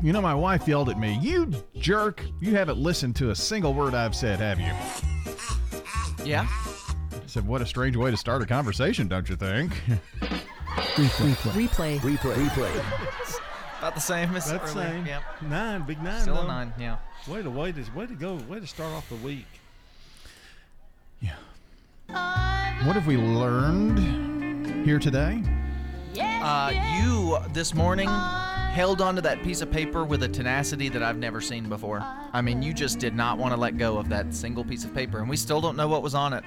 You 0.02 0.12
know, 0.12 0.22
my 0.22 0.36
wife 0.36 0.68
yelled 0.68 0.90
at 0.90 1.00
me, 1.00 1.18
You 1.22 1.52
jerk, 1.78 2.24
you 2.42 2.56
haven't 2.56 2.78
listened 2.78 3.16
to 3.18 3.30
a 3.30 3.36
single 3.36 3.74
word 3.74 3.94
I've 3.96 4.16
said, 4.16 4.40
have 4.40 4.60
you? 4.60 4.72
Yeah. 6.26 6.48
I 6.50 7.20
said, 7.28 7.48
What 7.48 7.62
a 7.62 7.66
strange 7.66 7.96
way 7.96 8.12
to 8.12 8.18
start 8.18 8.42
a 8.42 8.46
conversation, 8.46 9.08
don't 9.08 9.30
you 9.30 9.36
think? 9.36 9.72
Replay. 10.96 11.34
Replay. 11.68 12.00
Replay. 12.00 12.34
Replay. 12.34 12.84
About 13.80 13.96
the 13.96 14.02
same 14.02 14.34
as 14.36 14.50
That's 14.50 14.76
earlier. 14.76 14.90
same. 14.90 15.06
Yep. 15.06 15.24
Nine, 15.44 15.82
big 15.86 16.02
nine. 16.02 16.22
Still 16.22 16.38
a 16.38 16.48
nine, 16.48 16.74
yeah. 16.80 16.98
Way 17.28 17.42
to 17.44 17.50
way 17.50 17.72
to 17.72 17.84
way 17.96 18.06
to 18.06 18.14
go. 18.16 18.36
Way 18.48 18.60
to 18.60 18.68
start 18.68 18.94
off 18.94 19.08
the 19.10 19.16
week. 19.16 19.46
What 22.86 22.96
have 22.96 23.08
we 23.08 23.16
learned 23.16 24.86
here 24.86 25.00
today? 25.00 25.42
Uh, 26.20 26.74
you 26.98 27.38
this 27.54 27.74
morning 27.74 28.10
held 28.10 29.02
onto 29.02 29.22
that 29.22 29.42
piece 29.42 29.62
of 29.62 29.72
paper 29.72 30.04
with 30.04 30.24
a 30.24 30.28
tenacity 30.28 30.90
that 30.90 31.02
I've 31.02 31.18
never 31.18 31.40
seen 31.40 31.70
before. 31.70 32.02
I 32.34 32.42
mean, 32.42 32.62
you 32.62 32.74
just 32.74 33.00
did 33.00 33.16
not 33.16 33.38
want 33.38 33.54
to 33.54 33.60
let 33.60 33.78
go 33.78 33.98
of 33.98 34.10
that 34.10 34.34
single 34.34 34.66
piece 34.66 34.84
of 34.84 34.94
paper, 34.94 35.20
and 35.20 35.30
we 35.30 35.38
still 35.38 35.62
don't 35.62 35.78
know 35.78 35.88
what 35.88 36.04
was 36.04 36.14
on 36.14 36.34
it. 36.34 36.44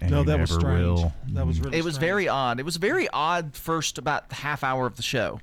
And 0.00 0.10
no, 0.10 0.24
that 0.24 0.40
was 0.40 0.50
strange. 0.50 0.80
will. 0.80 1.12
That 1.28 1.46
was 1.46 1.60
really. 1.60 1.78
It 1.78 1.84
was 1.84 1.94
strange. 1.94 2.10
very 2.10 2.28
odd. 2.28 2.58
It 2.58 2.64
was 2.64 2.74
a 2.74 2.80
very 2.80 3.08
odd 3.10 3.54
first 3.54 3.96
about 3.98 4.32
half 4.32 4.64
hour 4.64 4.86
of 4.86 4.96
the 4.96 5.02
show. 5.02 5.40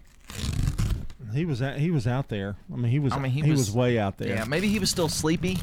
He 1.34 1.45
was 1.45 1.61
out, 1.61 1.78
he 1.78 1.90
was 1.90 2.06
out 2.06 2.28
there. 2.28 2.57
I 2.72 2.76
mean, 2.76 2.91
he 2.91 2.99
was. 2.99 3.14
I 3.14 3.19
mean, 3.19 3.32
he 3.32 3.41
he, 3.41 3.52
was, 3.52 3.60
was- 3.60 3.72
way 3.72 3.98
out 3.98 4.18
there. 4.18 4.36
Yeah, 4.36 4.44
maybe 4.44 4.68
he 4.68 4.80
was 4.80 4.90
still 4.90 5.07
sleepy. 5.07 5.57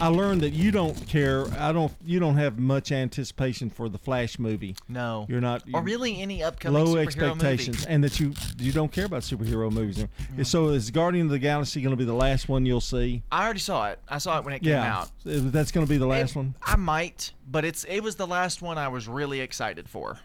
I 0.00 0.08
learned 0.08 0.40
that 0.42 0.50
you 0.50 0.70
don't 0.70 0.94
care. 1.06 1.46
I 1.58 1.72
don't. 1.72 1.92
You 2.04 2.18
don't 2.20 2.36
have 2.36 2.58
much 2.58 2.90
anticipation 2.92 3.70
for 3.70 3.88
the 3.88 3.98
Flash 3.98 4.38
movie. 4.38 4.76
No, 4.88 5.26
You're 5.28 5.40
not. 5.40 5.62
or 5.72 5.82
really 5.82 6.20
any 6.20 6.42
upcoming 6.42 6.84
low 6.84 6.96
expectations, 6.96 7.80
movie. 7.80 7.90
and 7.92 8.04
that 8.04 8.18
you 8.20 8.32
you 8.58 8.72
don't 8.72 8.90
care 8.90 9.04
about 9.06 9.22
superhero 9.22 9.70
movies. 9.70 9.98
Mm-hmm. 9.98 10.42
So 10.42 10.68
is 10.70 10.90
Guardian 10.90 11.26
of 11.26 11.32
the 11.32 11.38
Galaxy 11.38 11.80
going 11.80 11.92
to 11.92 11.96
be 11.96 12.04
the 12.04 12.12
last 12.12 12.48
one 12.48 12.66
you'll 12.66 12.80
see? 12.80 13.22
I 13.30 13.44
already 13.44 13.60
saw 13.60 13.88
it. 13.90 13.98
I 14.08 14.18
saw 14.18 14.38
it 14.38 14.44
when 14.44 14.54
it 14.54 14.60
came 14.60 14.70
yeah, 14.70 14.98
out. 15.00 15.10
that's 15.24 15.70
going 15.70 15.86
to 15.86 15.90
be 15.90 15.96
the 15.98 16.06
last 16.06 16.30
It- 16.32 16.36
one. 16.36 16.54
I 16.62 16.76
might, 16.76 17.32
but 17.48 17.64
it's 17.64 17.84
it 17.84 18.00
was 18.02 18.16
the 18.16 18.26
last 18.26 18.62
one 18.62 18.78
I 18.78 18.88
was 18.88 19.06
really 19.08 19.40
excited 19.40 19.88
for. 19.88 20.18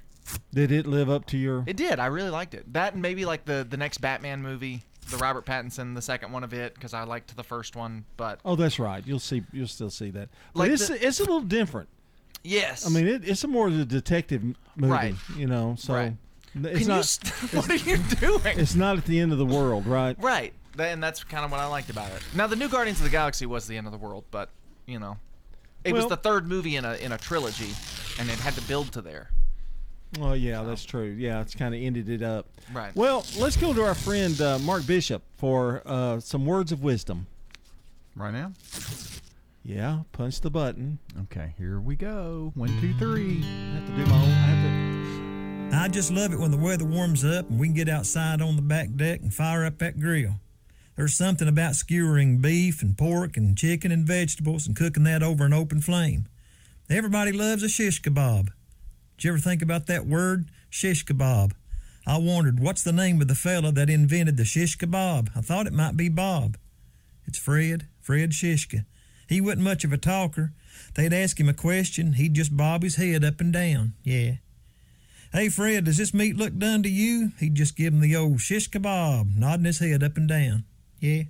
Did 0.53 0.71
it 0.71 0.85
live 0.85 1.09
up 1.09 1.25
to 1.27 1.37
your? 1.37 1.63
It 1.65 1.75
did. 1.75 1.99
I 1.99 2.05
really 2.07 2.29
liked 2.29 2.53
it. 2.53 2.71
That 2.73 2.93
and 2.93 3.01
maybe 3.01 3.25
like 3.25 3.45
the 3.45 3.65
the 3.67 3.77
next 3.77 3.99
Batman 3.99 4.41
movie, 4.41 4.83
the 5.11 5.17
Robert 5.17 5.45
Pattinson, 5.45 5.95
the 5.95 6.01
second 6.01 6.31
one 6.31 6.43
of 6.43 6.53
it, 6.53 6.73
because 6.75 6.93
I 6.93 7.03
liked 7.03 7.35
the 7.35 7.43
first 7.43 7.75
one. 7.75 8.05
But 8.17 8.39
Oh, 8.45 8.55
that's 8.55 8.79
right. 8.79 9.05
You'll 9.05 9.19
see. 9.19 9.43
You'll 9.51 9.67
still 9.67 9.89
see 9.89 10.09
that. 10.11 10.29
But 10.53 10.59
Like 10.59 10.71
it's 10.71 10.87
the- 10.87 11.05
it's 11.05 11.19
a 11.19 11.23
little 11.23 11.41
different. 11.41 11.89
yes, 12.43 12.85
I 12.85 12.89
mean, 12.89 13.07
it, 13.07 13.27
it's 13.27 13.43
a 13.43 13.47
more 13.47 13.67
of 13.67 13.79
a 13.79 13.85
detective 13.85 14.43
movie. 14.75 14.91
Right. 14.91 15.15
You 15.35 15.47
know, 15.47 15.75
so 15.77 15.93
Right. 15.93 16.13
it's 16.55 16.79
Can 16.79 16.87
not. 16.87 17.05
st- 17.05 17.33
what 17.53 17.69
are 17.69 17.75
you 17.75 17.97
doing? 17.97 18.41
It's 18.59 18.75
not 18.75 18.97
at 18.97 19.05
the 19.05 19.19
end 19.19 19.31
of 19.31 19.37
the 19.37 19.45
world, 19.45 19.85
right? 19.85 20.15
Right. 20.21 20.53
And 20.77 21.03
that's 21.03 21.23
kind 21.25 21.43
of 21.43 21.51
what 21.51 21.59
I 21.59 21.65
liked 21.65 21.89
about 21.89 22.11
it. 22.13 22.21
Now, 22.33 22.47
the 22.47 22.55
new 22.55 22.69
Guardians 22.69 22.99
of 22.99 23.03
the 23.03 23.09
Galaxy 23.09 23.45
was 23.45 23.67
the 23.67 23.75
end 23.77 23.85
of 23.87 23.91
the 23.91 23.97
world, 23.99 24.23
but 24.31 24.49
you 24.85 24.97
know, 24.99 25.17
it 25.83 25.93
was 25.93 26.07
the 26.07 26.15
third 26.17 26.47
movie 26.47 26.75
in 26.77 26.85
a 26.85 26.93
in 26.95 27.11
a 27.11 27.17
trilogy, 27.17 27.69
and 28.19 28.29
it 28.29 28.39
had 28.39 28.53
to 28.55 28.61
build 28.61 28.91
to 28.93 29.01
there. 29.01 29.29
Well, 30.17 30.35
yeah, 30.35 30.63
that's 30.63 30.85
true. 30.85 31.15
Yeah, 31.17 31.41
it's 31.41 31.53
kind 31.53 31.75
of 31.75 31.81
ended 31.81 32.09
it 32.09 32.23
up. 32.23 32.47
Right. 32.73 32.95
Well, 32.95 33.25
let's 33.37 33.57
go 33.57 33.73
to 33.73 33.83
our 33.83 33.93
friend 33.93 34.39
uh, 34.41 34.57
Mark 34.59 34.87
Bishop 34.87 35.21
for 35.37 35.83
uh, 35.85 36.19
some 36.19 36.45
words 36.45 36.71
of 36.71 36.81
wisdom. 36.81 37.27
Right 38.15 38.33
now? 38.33 38.53
Yeah, 39.63 39.99
punch 40.13 40.41
the 40.41 40.49
button. 40.49 40.97
Okay, 41.23 41.53
here 41.57 41.79
we 41.79 41.95
go. 41.95 42.51
One, 42.55 42.69
two, 42.81 42.93
three. 42.95 43.43
I 43.43 43.75
have 43.75 43.85
to 43.85 43.91
do 43.95 44.05
my 44.07 44.15
own. 44.15 44.29
I 44.29 44.31
have 44.31 45.71
to. 45.71 45.77
I 45.77 45.87
just 45.87 46.11
love 46.11 46.33
it 46.33 46.39
when 46.39 46.49
the 46.49 46.57
weather 46.57 46.85
warms 46.85 47.23
up 47.23 47.47
and 47.49 47.59
we 47.59 47.67
can 47.67 47.75
get 47.75 47.87
outside 47.87 48.41
on 48.41 48.55
the 48.55 48.63
back 48.63 48.95
deck 48.95 49.21
and 49.21 49.31
fire 49.31 49.63
up 49.63 49.77
that 49.77 49.99
grill. 49.99 50.39
There's 50.95 51.15
something 51.15 51.47
about 51.47 51.75
skewering 51.75 52.41
beef 52.41 52.81
and 52.81 52.97
pork 52.97 53.37
and 53.37 53.55
chicken 53.55 53.91
and 53.91 54.07
vegetables 54.07 54.65
and 54.65 54.75
cooking 54.75 55.03
that 55.03 55.21
over 55.21 55.45
an 55.45 55.53
open 55.53 55.79
flame. 55.81 56.27
Everybody 56.89 57.31
loves 57.31 57.61
a 57.61 57.69
shish 57.69 58.01
kebab. 58.01 58.49
Did 59.19 59.25
you 59.25 59.31
ever 59.33 59.39
think 59.41 59.61
about 59.61 59.87
that 59.87 60.07
word, 60.07 60.45
shish 60.69 61.03
kebab? 61.03 61.51
I 62.07 62.17
wondered 62.17 62.61
what's 62.61 62.83
the 62.83 62.93
name 62.93 63.19
of 63.21 63.27
the 63.27 63.35
fella 63.35 63.73
that 63.73 63.89
invented 63.89 64.37
the 64.37 64.45
shish 64.45 64.77
kebab. 64.77 65.31
I 65.35 65.41
thought 65.41 65.67
it 65.67 65.73
might 65.73 65.97
be 65.97 66.07
Bob. 66.07 66.55
It's 67.27 67.37
Fred, 67.37 67.87
Fred 67.99 68.31
Shishka. 68.31 68.85
He 69.27 69.41
wasn't 69.41 69.63
much 69.63 69.83
of 69.83 69.91
a 69.91 69.97
talker. 69.97 70.53
They'd 70.95 71.11
ask 71.11 71.37
him 71.37 71.49
a 71.49 71.53
question, 71.53 72.13
he'd 72.13 72.33
just 72.33 72.55
bob 72.55 72.81
his 72.81 72.95
head 72.95 73.25
up 73.25 73.41
and 73.41 73.51
down. 73.51 73.91
Yeah. 74.03 74.35
Hey, 75.33 75.49
Fred, 75.49 75.83
does 75.83 75.97
this 75.97 76.13
meat 76.13 76.37
look 76.37 76.57
done 76.57 76.81
to 76.83 76.89
you? 76.89 77.33
He'd 77.41 77.55
just 77.55 77.75
give 77.75 77.93
him 77.93 77.99
the 77.99 78.15
old 78.15 78.39
shish 78.39 78.69
kebab, 78.69 79.35
nodding 79.35 79.65
his 79.65 79.79
head 79.79 80.01
up 80.01 80.15
and 80.15 80.29
down. 80.29 80.63
Yeah. 81.01 81.23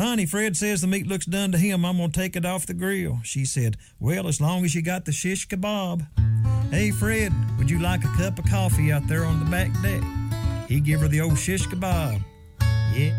Honey, 0.00 0.24
Fred 0.24 0.56
says 0.56 0.80
the 0.80 0.86
meat 0.86 1.06
looks 1.06 1.26
done 1.26 1.52
to 1.52 1.58
him. 1.58 1.84
I'm 1.84 1.98
going 1.98 2.10
to 2.10 2.18
take 2.18 2.34
it 2.34 2.46
off 2.46 2.64
the 2.64 2.72
grill. 2.72 3.20
She 3.22 3.44
said, 3.44 3.76
Well, 3.98 4.28
as 4.28 4.40
long 4.40 4.64
as 4.64 4.74
you 4.74 4.80
got 4.80 5.04
the 5.04 5.12
shish 5.12 5.46
kebab. 5.46 6.06
Hey, 6.70 6.90
Fred, 6.90 7.34
would 7.58 7.70
you 7.70 7.80
like 7.80 8.02
a 8.04 8.08
cup 8.16 8.38
of 8.38 8.46
coffee 8.46 8.92
out 8.92 9.06
there 9.08 9.26
on 9.26 9.40
the 9.40 9.50
back 9.50 9.70
deck? 9.82 10.02
He 10.70 10.80
give 10.80 11.02
her 11.02 11.08
the 11.08 11.20
old 11.20 11.38
shish 11.38 11.66
kebab. 11.66 12.24
Yeah. 12.94 13.14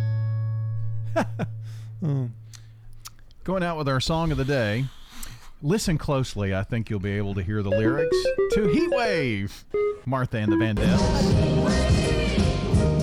Hmm. 1.99 2.25
Going 3.43 3.61
out 3.61 3.77
with 3.77 3.87
our 3.87 3.99
song 3.99 4.31
of 4.31 4.39
the 4.39 4.43
day. 4.43 4.85
Listen 5.61 5.99
closely. 5.99 6.55
I 6.55 6.63
think 6.63 6.89
you'll 6.89 6.99
be 6.99 7.11
able 7.11 7.35
to 7.35 7.43
hear 7.43 7.61
the 7.61 7.69
lyrics 7.69 8.17
to 8.53 8.67
Heat 8.69 8.89
Wave. 8.89 9.65
Martha 10.07 10.39
and 10.39 10.51
the 10.51 10.55
Vandellas. 10.55 11.21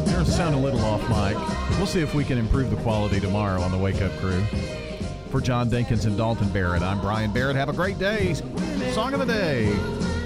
There's 0.05 0.34
sound 0.34 0.56
a 0.56 0.59
little 0.59 0.80
off 0.80 1.09
mic. 1.09 1.68
We'll 1.78 1.86
see 1.86 2.00
if 2.00 2.12
we 2.12 2.24
can 2.24 2.38
improve 2.38 2.70
the 2.70 2.76
quality 2.82 3.20
tomorrow 3.20 3.62
on 3.62 3.70
the 3.70 3.78
Wake 3.78 4.02
Up 4.02 4.10
Crew. 4.18 4.42
For 5.30 5.40
John 5.40 5.70
Dinkins 5.70 6.06
and 6.06 6.16
Dalton 6.16 6.48
Barrett, 6.48 6.82
I'm 6.82 7.00
Brian 7.00 7.32
Barrett. 7.32 7.55
Have 7.55 7.68
a 7.68 7.72
great 7.72 8.00
day. 8.00 8.34
Song 8.92 9.14
of 9.14 9.20
the 9.20 9.26
day. 9.26 10.18